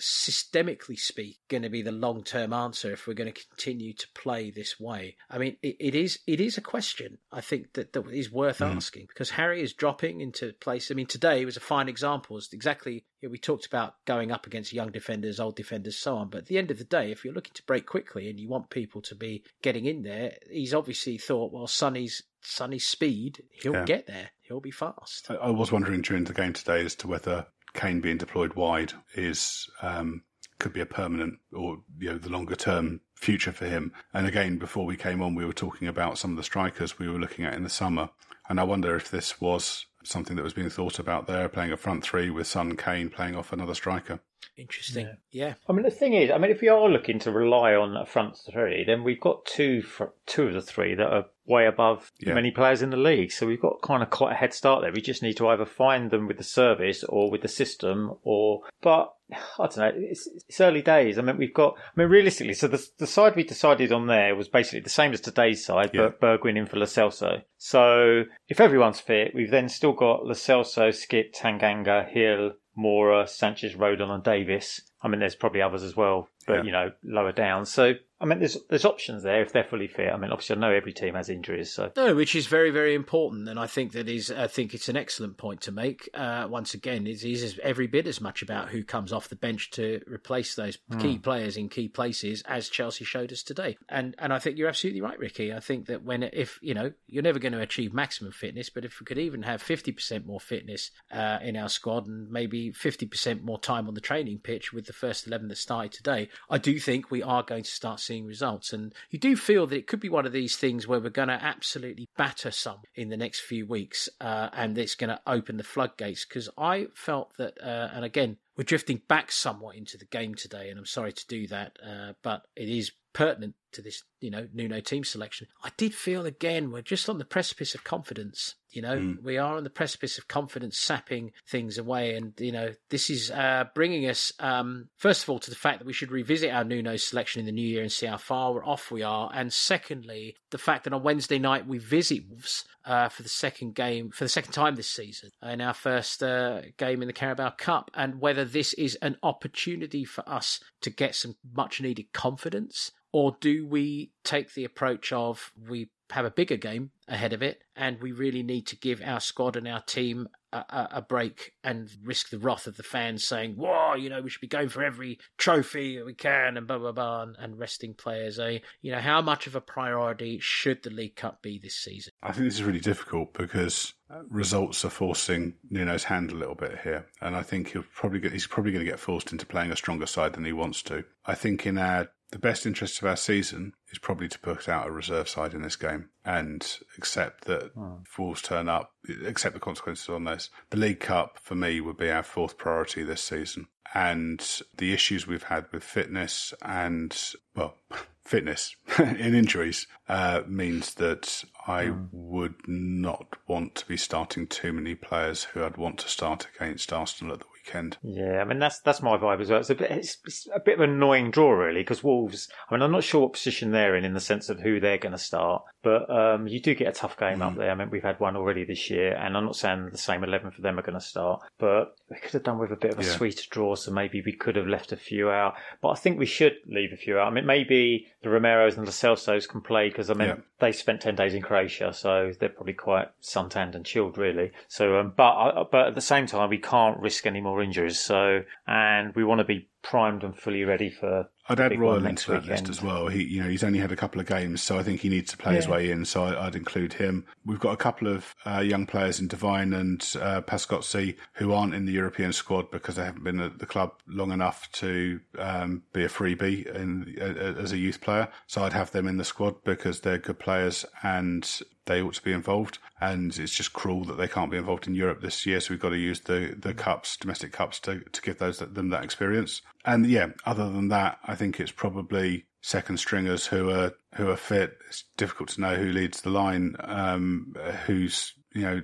systemically 0.00 0.98
speak, 0.98 1.38
going 1.48 1.62
to 1.62 1.68
be 1.68 1.82
the 1.82 1.92
long 1.92 2.22
term 2.22 2.52
answer 2.52 2.92
if 2.92 3.06
we're 3.06 3.14
going 3.14 3.32
to 3.32 3.44
continue 3.48 3.92
to 3.92 4.06
play 4.14 4.50
this 4.50 4.78
way. 4.78 5.16
I 5.30 5.38
mean, 5.38 5.56
it, 5.62 5.76
it 5.80 5.94
is 5.94 6.18
it 6.26 6.40
is 6.40 6.58
a 6.58 6.62
question 6.62 7.18
I 7.32 7.40
think 7.40 7.74
that, 7.74 7.92
that 7.92 8.08
is 8.08 8.30
worth 8.30 8.58
mm. 8.58 8.74
asking 8.74 9.06
because 9.08 9.30
Harry 9.30 9.62
is 9.62 9.72
dropping 9.72 10.20
into 10.20 10.52
place. 10.54 10.90
I 10.90 10.94
mean, 10.94 11.06
today 11.06 11.44
was 11.44 11.56
a 11.56 11.60
fine 11.60 11.88
example. 11.88 12.36
It's 12.36 12.52
exactly 12.52 13.04
you 13.20 13.28
know, 13.28 13.32
we 13.32 13.38
talked 13.38 13.66
about 13.66 13.94
going 14.04 14.30
up 14.30 14.46
against 14.46 14.72
young 14.72 14.90
defenders, 14.90 15.40
old 15.40 15.56
defenders, 15.56 15.96
so 15.96 16.16
on. 16.16 16.28
But 16.28 16.38
at 16.38 16.46
the 16.46 16.58
end 16.58 16.70
of 16.70 16.78
the 16.78 16.84
day, 16.84 17.10
if 17.10 17.24
you're 17.24 17.34
looking 17.34 17.54
to 17.54 17.62
break 17.64 17.86
quickly 17.86 18.28
and 18.28 18.38
you 18.38 18.48
want 18.48 18.70
people 18.70 19.00
to 19.02 19.14
be 19.14 19.44
getting 19.62 19.86
in 19.86 20.02
there, 20.02 20.34
he's 20.50 20.74
obviously 20.74 21.18
thought, 21.18 21.52
well, 21.52 21.66
Sonny's 21.66 22.22
Sonny's 22.42 22.86
speed, 22.86 23.42
he'll 23.50 23.72
Yeah. 23.72 23.84
get 23.84 24.06
there. 24.06 24.30
He'll 24.42 24.60
be 24.60 24.70
fast. 24.70 25.30
I, 25.30 25.36
I 25.36 25.50
was 25.50 25.72
wondering 25.72 26.02
during 26.02 26.24
the 26.24 26.34
game 26.34 26.52
today 26.52 26.84
as 26.84 26.94
to 26.96 27.08
whether 27.08 27.46
Kane 27.74 28.00
being 28.00 28.18
deployed 28.18 28.54
wide 28.54 28.92
is 29.14 29.68
um, 29.82 30.22
could 30.58 30.72
be 30.72 30.80
a 30.80 30.86
permanent 30.86 31.38
or 31.52 31.82
you 31.98 32.10
know 32.10 32.18
the 32.18 32.30
longer 32.30 32.56
term 32.56 33.00
future 33.14 33.52
for 33.52 33.66
him. 33.66 33.92
And 34.12 34.26
again, 34.26 34.58
before 34.58 34.86
we 34.86 34.96
came 34.96 35.22
on, 35.22 35.34
we 35.34 35.44
were 35.44 35.52
talking 35.52 35.88
about 35.88 36.18
some 36.18 36.30
of 36.30 36.36
the 36.36 36.42
strikers 36.42 36.98
we 36.98 37.08
were 37.08 37.18
looking 37.18 37.44
at 37.44 37.54
in 37.54 37.62
the 37.62 37.68
summer, 37.68 38.10
and 38.48 38.60
I 38.60 38.64
wonder 38.64 38.96
if 38.96 39.10
this 39.10 39.40
was 39.40 39.86
something 40.04 40.36
that 40.36 40.42
was 40.42 40.52
being 40.52 40.70
thought 40.70 40.98
about 40.98 41.26
there, 41.26 41.48
playing 41.48 41.72
a 41.72 41.76
front 41.76 42.04
three 42.04 42.30
with 42.30 42.46
Son 42.46 42.76
Kane 42.76 43.08
playing 43.08 43.34
off 43.34 43.52
another 43.52 43.74
striker. 43.74 44.20
Interesting. 44.56 45.16
Yeah. 45.30 45.54
I 45.68 45.72
mean, 45.72 45.82
the 45.84 45.90
thing 45.90 46.14
is, 46.14 46.30
I 46.30 46.38
mean, 46.38 46.50
if 46.50 46.60
we 46.60 46.68
are 46.68 46.88
looking 46.88 47.18
to 47.20 47.32
rely 47.32 47.74
on 47.74 47.96
a 47.96 48.06
front 48.06 48.36
three, 48.50 48.84
then 48.84 49.02
we've 49.02 49.20
got 49.20 49.44
two 49.46 49.82
fr- 49.82 50.04
two 50.26 50.44
of 50.48 50.54
the 50.54 50.60
three 50.62 50.94
that 50.94 51.06
are 51.12 51.26
way 51.46 51.66
above 51.66 52.10
Yeah. 52.20 52.32
many 52.34 52.50
players 52.50 52.80
in 52.80 52.90
the 52.90 52.96
league. 52.96 53.30
So 53.32 53.46
we've 53.46 53.60
got 53.60 53.82
kind 53.82 54.02
of 54.02 54.10
quite 54.10 54.32
a 54.32 54.36
head 54.36 54.54
start 54.54 54.80
there. 54.82 54.92
We 54.92 55.00
just 55.02 55.22
need 55.22 55.36
to 55.38 55.48
either 55.48 55.66
find 55.66 56.10
them 56.10 56.26
with 56.26 56.38
the 56.38 56.44
service 56.44 57.04
or 57.04 57.30
with 57.30 57.42
the 57.42 57.48
system, 57.48 58.16
or 58.22 58.62
but 58.80 59.12
I 59.58 59.66
don't 59.66 59.76
know. 59.78 59.92
It's, 59.94 60.26
it's 60.48 60.60
early 60.60 60.82
days. 60.82 61.18
I 61.18 61.22
mean, 61.22 61.36
we've 61.36 61.52
got. 61.52 61.74
I 61.78 62.00
mean, 62.00 62.08
realistically, 62.08 62.54
so 62.54 62.68
the 62.68 62.86
the 62.98 63.06
side 63.06 63.36
we 63.36 63.42
decided 63.44 63.92
on 63.92 64.06
there 64.06 64.34
was 64.36 64.48
basically 64.48 64.80
the 64.80 64.90
same 64.90 65.12
as 65.12 65.20
today's 65.20 65.64
side, 65.64 65.90
Yeah. 65.92 66.10
but 66.18 66.20
Bergwijn 66.20 66.56
in 66.56 66.66
for 66.66 66.76
Lo 66.76 66.86
Celso. 66.86 67.42
So 67.58 68.24
if 68.48 68.60
everyone's 68.60 69.00
fit, 69.00 69.32
we've 69.34 69.50
then 69.50 69.68
still 69.68 69.92
got 69.92 70.24
Lo 70.24 70.32
Celso, 70.34 70.88
Skipp, 70.90 71.34
Tanganga, 71.34 72.12
Gil, 72.12 72.52
Moura, 72.76 73.28
Sanchez, 73.28 73.74
Rodon, 73.74 74.10
and 74.10 74.22
Davies. 74.22 74.80
I 75.02 75.08
mean, 75.08 75.20
there's 75.20 75.34
probably 75.36 75.62
others 75.62 75.82
as 75.82 75.96
well, 75.96 76.28
but 76.46 76.56
Yeah. 76.58 76.62
you 76.62 76.72
know, 76.72 76.92
lower 77.02 77.32
down. 77.32 77.66
So 77.66 77.94
I 78.20 78.26
mean, 78.26 78.38
there's 78.38 78.56
there's 78.70 78.84
options 78.84 79.24
there 79.24 79.42
if 79.42 79.52
they're 79.52 79.64
fully 79.64 79.88
fit. 79.88 80.12
I 80.12 80.16
mean, 80.16 80.30
obviously, 80.30 80.56
I 80.56 80.58
know 80.60 80.70
every 80.70 80.92
team 80.92 81.14
has 81.14 81.28
injuries, 81.28 81.72
so 81.72 81.90
No, 81.96 82.14
which 82.14 82.36
is 82.36 82.46
very, 82.46 82.70
very 82.70 82.94
important, 82.94 83.48
and 83.48 83.58
I 83.58 83.66
think 83.66 83.92
that 83.92 84.08
is. 84.08 84.30
I 84.30 84.46
think 84.46 84.72
it's 84.72 84.88
an 84.88 84.96
excellent 84.96 85.36
point 85.36 85.62
to 85.62 85.72
make. 85.72 86.08
Uh, 86.14 86.46
once 86.48 86.74
again, 86.74 87.08
it 87.08 87.24
is 87.24 87.58
every 87.62 87.88
bit 87.88 88.06
as 88.06 88.20
much 88.20 88.40
about 88.40 88.68
who 88.68 88.84
comes 88.84 89.12
off 89.12 89.28
the 89.28 89.36
bench 89.36 89.72
to 89.72 90.00
replace 90.06 90.54
those 90.54 90.78
key 91.00 91.18
players 91.18 91.56
in 91.56 91.68
key 91.68 91.88
places 91.88 92.42
as 92.46 92.68
Chelsea 92.68 93.04
showed 93.04 93.32
us 93.32 93.42
today. 93.42 93.76
And 93.88 94.14
and 94.20 94.32
I 94.32 94.38
think 94.38 94.58
you're 94.58 94.68
absolutely 94.68 95.00
right, 95.00 95.18
Ricky. 95.18 95.52
I 95.52 95.60
think 95.60 95.86
that 95.86 96.04
when 96.04 96.22
if 96.22 96.60
you 96.62 96.74
know 96.74 96.92
you're 97.08 97.22
never 97.22 97.40
going 97.40 97.52
to 97.52 97.60
achieve 97.60 97.92
maximum 97.92 98.30
fitness, 98.30 98.70
but 98.70 98.84
if 98.84 99.00
we 99.00 99.06
could 99.06 99.18
even 99.18 99.42
have 99.42 99.60
fifty 99.60 99.90
percent 99.90 100.24
more 100.24 100.40
fitness 100.40 100.92
uh, 101.10 101.38
in 101.42 101.56
our 101.56 101.68
squad 101.68 102.06
and 102.06 102.30
maybe 102.30 102.70
fifty 102.70 103.06
percent 103.06 103.42
more 103.42 103.58
time 103.58 103.88
on 103.88 103.94
the 103.94 104.00
training 104.00 104.38
pitch 104.38 104.72
with 104.72 104.86
the 104.86 104.92
first 104.92 105.26
eleven 105.26 105.48
that 105.48 105.58
started 105.58 105.90
today, 105.90 106.28
I 106.48 106.58
do 106.58 106.78
think 106.78 107.10
we 107.10 107.22
are 107.22 107.42
going 107.42 107.64
to 107.64 107.70
start 107.70 108.00
seeing 108.04 108.26
results. 108.26 108.72
And 108.72 108.94
you 109.10 109.18
do 109.18 109.36
feel 109.36 109.66
that 109.66 109.76
it 109.76 109.86
could 109.86 110.00
be 110.00 110.08
one 110.08 110.26
of 110.26 110.32
these 110.32 110.56
things 110.56 110.86
where 110.86 111.00
we're 111.00 111.10
going 111.10 111.28
to 111.28 111.34
absolutely 111.34 112.08
batter 112.16 112.50
some 112.50 112.80
in 112.94 113.08
the 113.08 113.16
next 113.16 113.40
few 113.40 113.66
weeks, 113.66 114.08
uh, 114.20 114.50
and 114.52 114.76
it's 114.76 114.94
going 114.94 115.10
to 115.10 115.20
open 115.26 115.56
the 115.56 115.64
floodgates. 115.64 116.24
Because 116.24 116.48
I 116.58 116.86
felt 116.94 117.36
that, 117.38 117.58
uh, 117.62 117.90
and 117.92 118.04
again, 118.04 118.36
we're 118.56 118.64
drifting 118.64 119.02
back 119.08 119.32
somewhat 119.32 119.76
into 119.76 119.98
the 119.98 120.04
game 120.04 120.34
today, 120.34 120.70
and 120.70 120.78
I'm 120.78 120.86
sorry 120.86 121.12
to 121.12 121.26
do 121.26 121.46
that, 121.48 121.78
uh, 121.84 122.12
but 122.22 122.42
it 122.54 122.68
is 122.68 122.92
pertinent 123.12 123.54
to 123.74 123.82
this, 123.82 124.02
you 124.20 124.30
know, 124.30 124.48
Nuno 124.52 124.80
team 124.80 125.04
selection. 125.04 125.48
I 125.62 125.70
did 125.76 125.94
feel 125.94 126.26
again 126.26 126.70
we're 126.70 126.82
just 126.82 127.08
on 127.08 127.18
the 127.18 127.24
precipice 127.24 127.74
of 127.74 127.84
confidence. 127.84 128.54
You 128.70 128.82
know, 128.82 129.16
we 129.22 129.38
are 129.38 129.56
on 129.56 129.62
the 129.62 129.70
precipice 129.70 130.18
of 130.18 130.26
confidence 130.26 130.76
sapping 130.76 131.30
things 131.46 131.78
away, 131.78 132.16
and 132.16 132.32
you 132.38 132.50
know, 132.50 132.72
this 132.90 133.08
is 133.08 133.30
uh, 133.30 133.64
bringing 133.72 134.08
us 134.08 134.32
um, 134.40 134.88
first 134.96 135.22
of 135.22 135.30
all 135.30 135.38
to 135.38 135.50
the 135.50 135.56
fact 135.56 135.78
that 135.78 135.86
we 135.86 135.92
should 135.92 136.10
revisit 136.10 136.50
our 136.50 136.64
Nuno 136.64 136.96
selection 136.96 137.38
in 137.38 137.46
the 137.46 137.52
new 137.52 137.66
year 137.66 137.82
and 137.82 137.92
see 137.92 138.06
how 138.06 138.16
far 138.16 138.64
off 138.64 138.90
we 138.90 139.02
are, 139.04 139.30
and 139.32 139.52
secondly, 139.52 140.34
the 140.50 140.58
fact 140.58 140.84
that 140.84 140.92
on 140.92 141.04
Wednesday 141.04 141.38
night 141.38 141.68
we 141.68 141.78
visit 141.78 142.24
Wolves 142.28 142.64
uh, 142.84 143.08
for 143.08 143.22
the 143.22 143.28
second 143.28 143.76
game 143.76 144.10
for 144.10 144.24
the 144.24 144.28
second 144.28 144.52
time 144.52 144.74
this 144.74 144.90
season 144.90 145.30
in 145.42 145.60
our 145.60 145.74
first 145.74 146.20
uh, 146.22 146.62
game 146.76 147.00
in 147.00 147.06
the 147.06 147.12
Carabao 147.12 147.50
Cup, 147.50 147.92
and 147.94 148.20
whether 148.20 148.44
this 148.44 148.72
is 148.74 148.96
an 148.96 149.16
opportunity 149.22 150.04
for 150.04 150.28
us 150.28 150.58
to 150.80 150.90
get 150.90 151.14
some 151.14 151.36
much 151.54 151.80
needed 151.80 152.12
confidence 152.12 152.90
or 153.14 153.36
do 153.40 153.64
we 153.64 154.10
take 154.24 154.54
the 154.54 154.64
approach 154.64 155.12
of 155.12 155.52
we 155.68 155.88
have 156.10 156.24
a 156.24 156.32
bigger 156.32 156.56
game 156.56 156.90
ahead 157.06 157.32
of 157.32 157.44
it 157.44 157.62
and 157.76 158.02
we 158.02 158.10
really 158.10 158.42
need 158.42 158.66
to 158.66 158.76
give 158.76 159.00
our 159.04 159.20
squad 159.20 159.54
and 159.54 159.68
our 159.68 159.80
team 159.82 160.28
a, 160.52 160.88
a, 160.94 161.02
break 161.02 161.52
and 161.62 161.88
risk 162.02 162.30
the 162.30 162.38
wrath 162.38 162.66
of 162.66 162.76
the 162.76 162.82
fans 162.82 163.24
saying, 163.24 163.54
whoa, 163.54 163.94
you 163.94 164.10
know, 164.10 164.20
we 164.20 164.30
should 164.30 164.40
be 164.40 164.48
going 164.48 164.68
for 164.68 164.82
every 164.82 165.18
trophy 165.38 166.02
we 166.02 166.14
can 166.14 166.56
and 166.56 166.66
blah, 166.66 166.78
blah, 166.78 166.90
blah, 166.90 167.22
and, 167.22 167.36
and 167.38 167.58
resting 167.58 167.94
players. 167.94 168.38
Eh? 168.40 168.58
You 168.82 168.92
know, 168.92 169.00
how 169.00 169.22
much 169.22 169.46
of 169.46 169.54
a 169.54 169.60
priority 169.60 170.38
should 170.40 170.82
the 170.82 170.90
League 170.90 171.16
Cup 171.16 171.40
be 171.40 171.58
this 171.58 171.76
season? 171.76 172.12
I 172.22 172.32
think 172.32 172.46
this 172.46 172.54
is 172.54 172.64
really 172.64 172.80
difficult 172.80 173.32
because 173.32 173.94
uh, 174.10 174.22
results 174.28 174.84
are 174.84 174.90
forcing 174.90 175.54
Nuno's 175.70 176.04
hand 176.04 176.32
a 176.32 176.36
little 176.36 176.54
bit 176.54 176.80
here, 176.82 177.06
and 177.20 177.34
I 177.36 177.42
think 177.42 177.72
he'll 177.72 177.84
probably 177.94 178.20
get, 178.20 178.32
he's 178.32 178.46
probably 178.46 178.72
going 178.72 178.84
to 178.84 178.90
get 178.90 179.00
forced 179.00 179.32
into 179.32 179.46
playing 179.46 179.72
a 179.72 179.76
stronger 179.76 180.06
side 180.06 180.34
than 180.34 180.44
he 180.44 180.52
wants 180.52 180.82
to. 180.82 181.04
I 181.26 181.34
think 181.34 181.66
in 181.66 181.78
our 181.78 182.08
the 182.34 182.40
best 182.40 182.66
interest 182.66 182.98
of 182.98 183.06
our 183.06 183.16
season 183.16 183.72
is 183.92 183.98
probably 184.00 184.26
to 184.26 184.40
put 184.40 184.68
out 184.68 184.88
a 184.88 184.90
reserve 184.90 185.28
side 185.28 185.54
in 185.54 185.62
this 185.62 185.76
game 185.76 186.08
and 186.24 186.78
accept 186.98 187.44
that 187.44 187.70
if 188.02 188.18
Wolves 188.18 188.42
turn 188.42 188.68
up, 188.68 188.90
accept 189.24 189.54
the 189.54 189.60
consequences 189.60 190.08
on 190.08 190.24
this. 190.24 190.50
The 190.70 190.76
League 190.76 190.98
Cup 190.98 191.38
for 191.40 191.54
me 191.54 191.80
would 191.80 191.96
be 191.96 192.10
our 192.10 192.24
fourth 192.24 192.58
priority 192.58 193.04
this 193.04 193.22
season, 193.22 193.68
and 193.94 194.44
the 194.76 194.92
issues 194.92 195.28
we've 195.28 195.44
had 195.44 195.66
with 195.72 195.84
fitness 195.84 196.52
and 196.60 197.16
well. 197.54 197.76
Fitness 198.24 198.74
in 198.98 199.34
injuries 199.34 199.86
uh, 200.08 200.40
means 200.48 200.94
that 200.94 201.44
I 201.66 201.92
would 202.10 202.54
not 202.66 203.36
want 203.46 203.74
to 203.74 203.86
be 203.86 203.98
starting 203.98 204.46
too 204.46 204.72
many 204.72 204.94
players 204.94 205.44
who 205.44 205.62
I'd 205.62 205.76
want 205.76 205.98
to 205.98 206.08
start 206.08 206.48
against 206.56 206.90
Arsenal 206.90 207.34
at 207.34 207.40
the 207.40 207.44
weekend. 207.66 207.96
Yeah, 208.02 208.40
I 208.40 208.44
mean 208.44 208.58
that's 208.58 208.80
that's 208.80 209.02
my 209.02 209.16
vibe 209.16 209.40
as 209.40 209.50
well. 209.50 209.60
It's 209.60 209.70
a 209.70 209.74
bit 209.74 209.90
it's, 209.90 210.18
it's 210.24 210.48
a 210.54 210.60
bit 210.60 210.74
of 210.74 210.80
an 210.80 210.90
annoying 210.90 211.30
draw 211.30 211.50
really 211.52 211.80
because 211.80 212.02
Wolves. 212.04 212.48
I 212.68 212.74
mean 212.74 212.82
I'm 212.82 212.92
not 212.92 213.04
sure 213.04 213.22
what 213.22 213.32
position 213.32 213.70
they're 213.70 213.96
in 213.96 214.04
in 214.04 214.14
the 214.14 214.20
sense 214.20 214.48
of 214.48 214.60
who 214.60 214.80
they're 214.80 214.98
going 214.98 215.12
to 215.12 215.18
start, 215.18 215.62
but 215.82 216.08
um, 216.10 216.46
you 216.46 216.60
do 216.60 216.74
get 216.74 216.88
a 216.88 216.92
tough 216.92 217.16
game 217.18 217.42
up 217.42 217.56
there. 217.56 217.70
I 217.70 217.74
mean 217.74 217.90
we've 217.90 218.02
had 218.02 218.20
one 218.20 218.36
already 218.36 218.64
this 218.64 218.90
year, 218.90 219.14
and 219.14 219.36
I'm 219.36 219.44
not 219.44 219.56
saying 219.56 219.88
the 219.90 219.98
same 219.98 220.24
eleven 220.24 220.50
for 220.50 220.62
them 220.62 220.78
are 220.78 220.82
going 220.82 220.98
to 220.98 221.04
start, 221.04 221.42
but 221.58 221.96
we 222.10 222.16
could 222.18 222.32
have 222.32 222.42
done 222.44 222.58
with 222.58 222.72
a 222.72 222.76
bit 222.76 222.92
of 222.92 222.98
a 222.98 223.02
Yeah. 223.04 223.10
sweeter 223.10 223.44
draw, 223.50 223.74
so 223.74 223.90
maybe 223.92 224.22
we 224.24 224.32
could 224.32 224.56
have 224.56 224.66
left 224.66 224.92
a 224.92 224.96
few 224.96 225.30
out. 225.30 225.54
But 225.80 225.90
I 225.90 225.94
think 225.96 226.18
we 226.18 226.26
should 226.26 226.56
leave 226.66 226.92
a 226.92 226.96
few 226.96 227.18
out. 227.18 227.28
I 227.28 227.30
mean 227.30 227.46
maybe 227.46 228.06
the 228.22 228.28
Romeros 228.30 228.76
and 228.76 228.86
the 228.86 228.92
Celsos 228.92 229.48
can 229.48 229.60
play 229.60 229.88
because 229.88 230.10
I 230.10 230.14
mean 230.14 230.28
Yeah. 230.28 230.36
they 230.60 230.72
spent 230.72 231.00
ten 231.00 231.14
days 231.14 231.34
in 231.34 231.42
Croatia, 231.42 231.92
so 231.92 232.32
they're 232.38 232.48
probably 232.48 232.72
quite 232.74 233.08
suntanned 233.20 233.74
and 233.74 233.84
chilled 233.84 234.18
really. 234.18 234.52
So, 234.68 234.98
um, 234.98 235.12
but 235.16 235.32
uh, 235.32 235.64
but 235.70 235.88
at 235.88 235.94
the 235.94 236.00
same 236.00 236.26
time 236.26 236.50
we 236.50 236.58
can't 236.58 236.98
risk 237.00 237.26
any 237.26 237.40
more 237.40 237.53
injuries. 237.62 237.98
So, 237.98 238.42
and 238.66 239.14
we 239.14 239.24
want 239.24 239.40
to 239.40 239.44
be 239.44 239.68
primed 239.82 240.24
and 240.24 240.36
fully 240.36 240.64
ready 240.64 240.90
for. 240.90 241.28
I'd 241.46 241.60
add 241.60 241.78
Royal 241.78 242.06
into 242.06 242.30
that 242.30 242.46
list 242.46 242.48
weekend. 242.48 242.70
as 242.70 242.82
well. 242.82 243.08
He, 243.08 243.22
you 243.22 243.42
know, 243.42 243.48
he's 243.50 243.62
only 243.62 243.78
had 243.78 243.92
a 243.92 243.96
couple 243.96 244.18
of 244.18 244.26
games, 244.26 244.62
so 244.62 244.78
I 244.78 244.82
think 244.82 245.00
he 245.00 245.10
needs 245.10 245.30
to 245.32 245.36
play 245.36 245.56
his 245.56 245.68
way 245.68 245.90
in. 245.90 246.06
So 246.06 246.24
I, 246.24 246.46
I'd 246.46 246.56
include 246.56 246.94
him. 246.94 247.26
We've 247.44 247.60
got 247.60 247.74
a 247.74 247.76
couple 247.76 248.08
of 248.08 248.34
uh, 248.46 248.60
young 248.60 248.86
players 248.86 249.20
in 249.20 249.28
Devine 249.28 249.74
and 249.74 250.00
uh, 250.20 250.40
Paskotši 250.40 251.16
who 251.34 251.52
aren't 251.52 251.74
in 251.74 251.84
the 251.84 251.92
European 251.92 252.32
squad 252.32 252.70
because 252.70 252.96
they 252.96 253.04
haven't 253.04 253.24
been 253.24 253.40
at 253.40 253.58
the 253.58 253.66
club 253.66 253.92
long 254.08 254.32
enough 254.32 254.72
to 254.72 255.20
um, 255.38 255.82
be 255.92 256.04
a 256.04 256.08
freebie 256.08 256.64
in, 256.74 257.14
uh, 257.20 257.60
as 257.60 257.72
a 257.72 257.78
youth 257.78 258.00
player. 258.00 258.28
So 258.46 258.62
I'd 258.62 258.72
have 258.72 258.92
them 258.92 259.06
in 259.06 259.18
the 259.18 259.24
squad 259.24 259.62
because 259.64 260.00
they're 260.00 260.16
good 260.16 260.38
players 260.38 260.86
and 261.02 261.60
they 261.86 262.02
ought 262.02 262.14
to 262.14 262.22
be 262.22 262.32
involved. 262.32 262.78
And 263.00 263.36
it's 263.38 263.54
just 263.54 263.72
cruel 263.72 264.04
that 264.04 264.16
they 264.16 264.28
can't 264.28 264.50
be 264.50 264.56
involved 264.56 264.86
in 264.86 264.94
Europe 264.94 265.20
this 265.20 265.44
year. 265.46 265.60
So 265.60 265.74
we've 265.74 265.80
got 265.80 265.90
to 265.90 265.98
use 265.98 266.20
the, 266.20 266.56
the 266.58 266.74
cups, 266.74 267.16
domestic 267.16 267.52
cups, 267.52 267.80
to, 267.80 268.00
to 268.00 268.22
give 268.22 268.38
those 268.38 268.58
them 268.58 268.90
that 268.90 269.04
experience. 269.04 269.62
And 269.84 270.06
yeah, 270.06 270.28
other 270.46 270.70
than 270.70 270.88
that, 270.88 271.18
I 271.24 271.34
think 271.34 271.60
it's 271.60 271.72
probably 271.72 272.46
second 272.62 272.98
stringers 272.98 273.46
who 273.46 273.70
are 273.70 273.92
who 274.14 274.30
are 274.30 274.36
fit. 274.36 274.78
It's 274.88 275.04
difficult 275.16 275.50
to 275.50 275.60
know 275.60 275.74
who 275.74 275.92
leads 275.92 276.22
the 276.22 276.30
line, 276.30 276.76
um, 276.80 277.54
who's 277.86 278.32
you 278.54 278.62
know, 278.62 278.80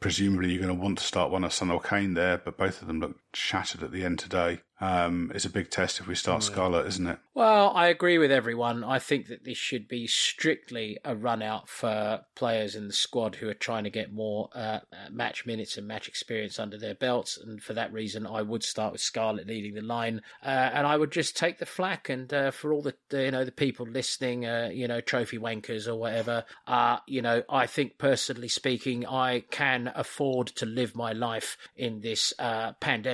presumably 0.00 0.50
you're 0.50 0.62
going 0.62 0.74
to 0.74 0.82
want 0.82 0.98
to 0.98 1.04
start 1.04 1.30
one 1.30 1.44
of 1.44 1.52
Son 1.52 1.70
or 1.70 1.80
Kane 1.80 2.14
there, 2.14 2.38
but 2.38 2.56
both 2.56 2.80
of 2.80 2.88
them 2.88 3.00
look 3.00 3.16
shattered 3.34 3.82
at 3.82 3.92
the 3.92 4.04
end 4.04 4.18
today. 4.18 4.60
Um, 4.82 5.30
it's 5.32 5.44
a 5.44 5.50
big 5.50 5.70
test 5.70 6.00
if 6.00 6.08
we 6.08 6.16
start 6.16 6.42
Scarlett, 6.42 6.88
isn't 6.88 7.06
it? 7.06 7.20
Well, 7.34 7.70
I 7.72 7.86
agree 7.86 8.18
with 8.18 8.32
everyone. 8.32 8.82
I 8.82 8.98
think 8.98 9.28
that 9.28 9.44
this 9.44 9.56
should 9.56 9.86
be 9.86 10.08
strictly 10.08 10.98
a 11.04 11.14
run 11.14 11.40
out 11.40 11.68
for 11.68 12.22
players 12.34 12.74
in 12.74 12.88
the 12.88 12.92
squad 12.92 13.36
who 13.36 13.48
are 13.48 13.54
trying 13.54 13.84
to 13.84 13.90
get 13.90 14.12
more 14.12 14.48
uh, 14.56 14.80
match 15.08 15.46
minutes 15.46 15.76
and 15.76 15.86
match 15.86 16.08
experience 16.08 16.58
under 16.58 16.76
their 16.76 16.96
belts. 16.96 17.38
And 17.38 17.62
for 17.62 17.74
that 17.74 17.92
reason, 17.92 18.26
I 18.26 18.42
would 18.42 18.64
start 18.64 18.90
with 18.90 19.00
Scarlett 19.00 19.46
leading 19.46 19.74
the 19.74 19.82
line, 19.82 20.20
uh, 20.44 20.48
and 20.48 20.84
I 20.84 20.96
would 20.96 21.12
just 21.12 21.36
take 21.36 21.60
the 21.60 21.66
flack. 21.66 22.08
And 22.08 22.34
uh, 22.34 22.50
for 22.50 22.72
all 22.72 22.82
the, 22.82 22.96
you 23.12 23.30
know 23.30 23.44
the 23.44 23.52
people 23.52 23.86
listening, 23.86 24.46
uh, 24.46 24.70
you 24.72 24.88
know 24.88 25.00
trophy 25.00 25.38
wankers 25.38 25.86
or 25.86 25.94
whatever, 25.94 26.44
uh, 26.66 26.98
you 27.06 27.22
know 27.22 27.44
I 27.48 27.68
think 27.68 27.98
personally 27.98 28.48
speaking, 28.48 29.06
I 29.06 29.44
can 29.48 29.92
afford 29.94 30.48
to 30.48 30.66
live 30.66 30.96
my 30.96 31.12
life 31.12 31.56
in 31.76 32.00
this 32.00 32.34
uh, 32.40 32.72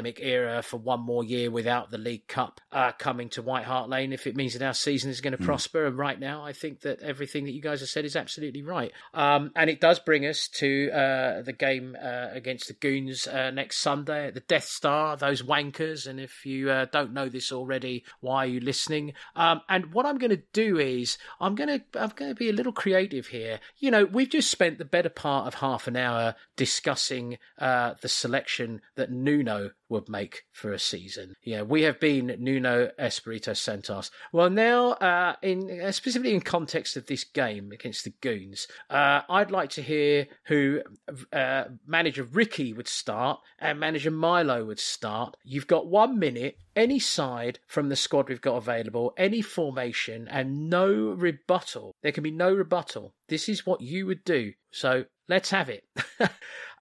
pandemic 0.09 0.21
era 0.23 0.63
for 0.63 0.77
one 0.77 1.01
more 1.01 1.25
year 1.25 1.51
without 1.51 1.91
the 1.91 1.99
League 1.99 2.27
Cup 2.27 2.61
uh, 2.73 2.93
coming 2.93 3.29
to 3.31 3.43
White 3.43 3.65
Hart 3.65 3.89
Lane 3.89 4.13
if 4.13 4.27
it 4.27 4.37
means 4.37 4.55
that 4.55 4.65
our 4.65 4.75
season 4.75 5.11
is 5.11 5.21
going 5.21 5.37
to 5.37 5.43
prosper. 5.43 5.87
And 5.87 5.99
right 5.99 6.19
now, 6.19 6.45
I 6.45 6.53
think 6.53 6.81
that 6.81 7.01
everything 7.03 7.45
that 7.45 7.53
you 7.53 7.63
guys 7.63 7.81
have 7.81 7.89
said 7.89 8.05
is 8.05 8.17
absolutely 8.17 8.63
right. 8.63 8.93
Um, 9.15 9.51
and 9.55 9.71
it 9.71 9.81
does 9.81 9.99
bring 9.99 10.27
us 10.27 10.49
to 10.55 10.91
uh, 10.91 11.43
the 11.43 11.53
game 11.53 11.97
uh, 12.01 12.29
against 12.33 12.69
the 12.69 12.75
Goons 12.75 13.27
uh, 13.27 13.51
next 13.51 13.79
Sunday 13.79 14.29
at 14.29 14.35
the 14.35 14.41
Death 14.41 14.67
Star, 14.67 15.17
those 15.17 15.43
wankers. 15.43 16.07
And 16.07 16.21
if 16.21 16.45
you 16.47 16.71
uh, 16.71 16.87
don't 16.91 17.13
know 17.13 17.29
this 17.29 17.53
already, 17.53 18.05
why 18.21 18.45
are 18.45 18.49
you 18.49 18.61
listening? 18.61 19.13
Um, 19.37 19.61
and 19.69 19.93
what 19.93 20.07
I'm 20.07 20.19
going 20.19 20.31
to 20.31 20.43
do 20.53 20.79
is 20.79 21.19
I'm 21.41 21.55
going 21.55 21.69
to 21.69 22.01
I'm 22.01 22.13
going 22.15 22.31
to 22.31 22.35
be 22.35 22.49
a 22.49 22.53
little 22.53 22.73
creative 22.73 23.29
here. 23.29 23.61
You 23.79 23.91
know, 23.91 24.05
we've 24.05 24.31
just 24.31 24.51
spent 24.51 24.79
the 24.79 24.85
better 24.85 25.09
part 25.09 25.47
of 25.47 25.55
half 25.55 25.87
an 25.87 25.97
hour 25.97 26.35
discussing 26.57 27.39
uh, 27.59 27.95
the 28.01 28.09
selection 28.09 28.81
that 28.97 29.11
Nuno 29.11 29.71
would 29.99 30.09
make 30.09 30.45
for 30.53 30.73
a 30.73 30.79
season. 30.79 31.35
Yeah, 31.43 31.63
we 31.63 31.83
have 31.83 31.99
been 31.99 32.37
Nuno 32.39 32.91
Espirito 32.99 33.53
Santos. 33.53 34.11
Well, 34.33 34.51
now, 34.51 34.93
uh, 34.93 35.35
in 35.43 35.81
uh, 35.81 35.93
specifically 35.93 36.35
in 36.35 36.41
context 36.41 36.97
of 36.97 37.07
this 37.07 37.25
game 37.25 37.73
against 37.73 38.05
the 38.05 38.15
Goons, 38.21 38.69
uh, 38.91 39.23
I'd 39.29 39.51
like 39.51 39.71
to 39.71 39.83
hear 39.83 40.29
who 40.45 40.83
uh, 41.33 41.65
manager 41.87 42.23
Ricky 42.23 42.73
would 42.73 42.89
start 42.89 43.41
and 43.59 43.81
manager 43.81 44.11
Milo 44.11 44.65
would 44.65 44.81
start. 44.81 45.37
You've 45.45 45.67
got 45.67 45.89
one 45.89 46.19
minute. 46.19 46.59
Any 46.77 47.01
side 47.01 47.59
from 47.67 47.89
the 47.89 47.97
squad 47.97 48.29
we've 48.29 48.41
got 48.41 48.55
available, 48.55 49.13
any 49.17 49.43
formation, 49.43 50.29
and 50.29 50.71
no 50.71 50.93
rebuttal. 50.93 51.97
There 52.03 52.13
can 52.13 52.23
be 52.23 52.31
no 52.31 52.53
rebuttal. 52.53 53.15
This 53.29 53.49
is 53.49 53.67
what 53.67 53.81
you 53.81 54.07
would 54.07 54.23
do. 54.23 54.53
So 54.71 55.07
let's 55.29 55.51
have 55.51 55.69
it. 55.69 55.85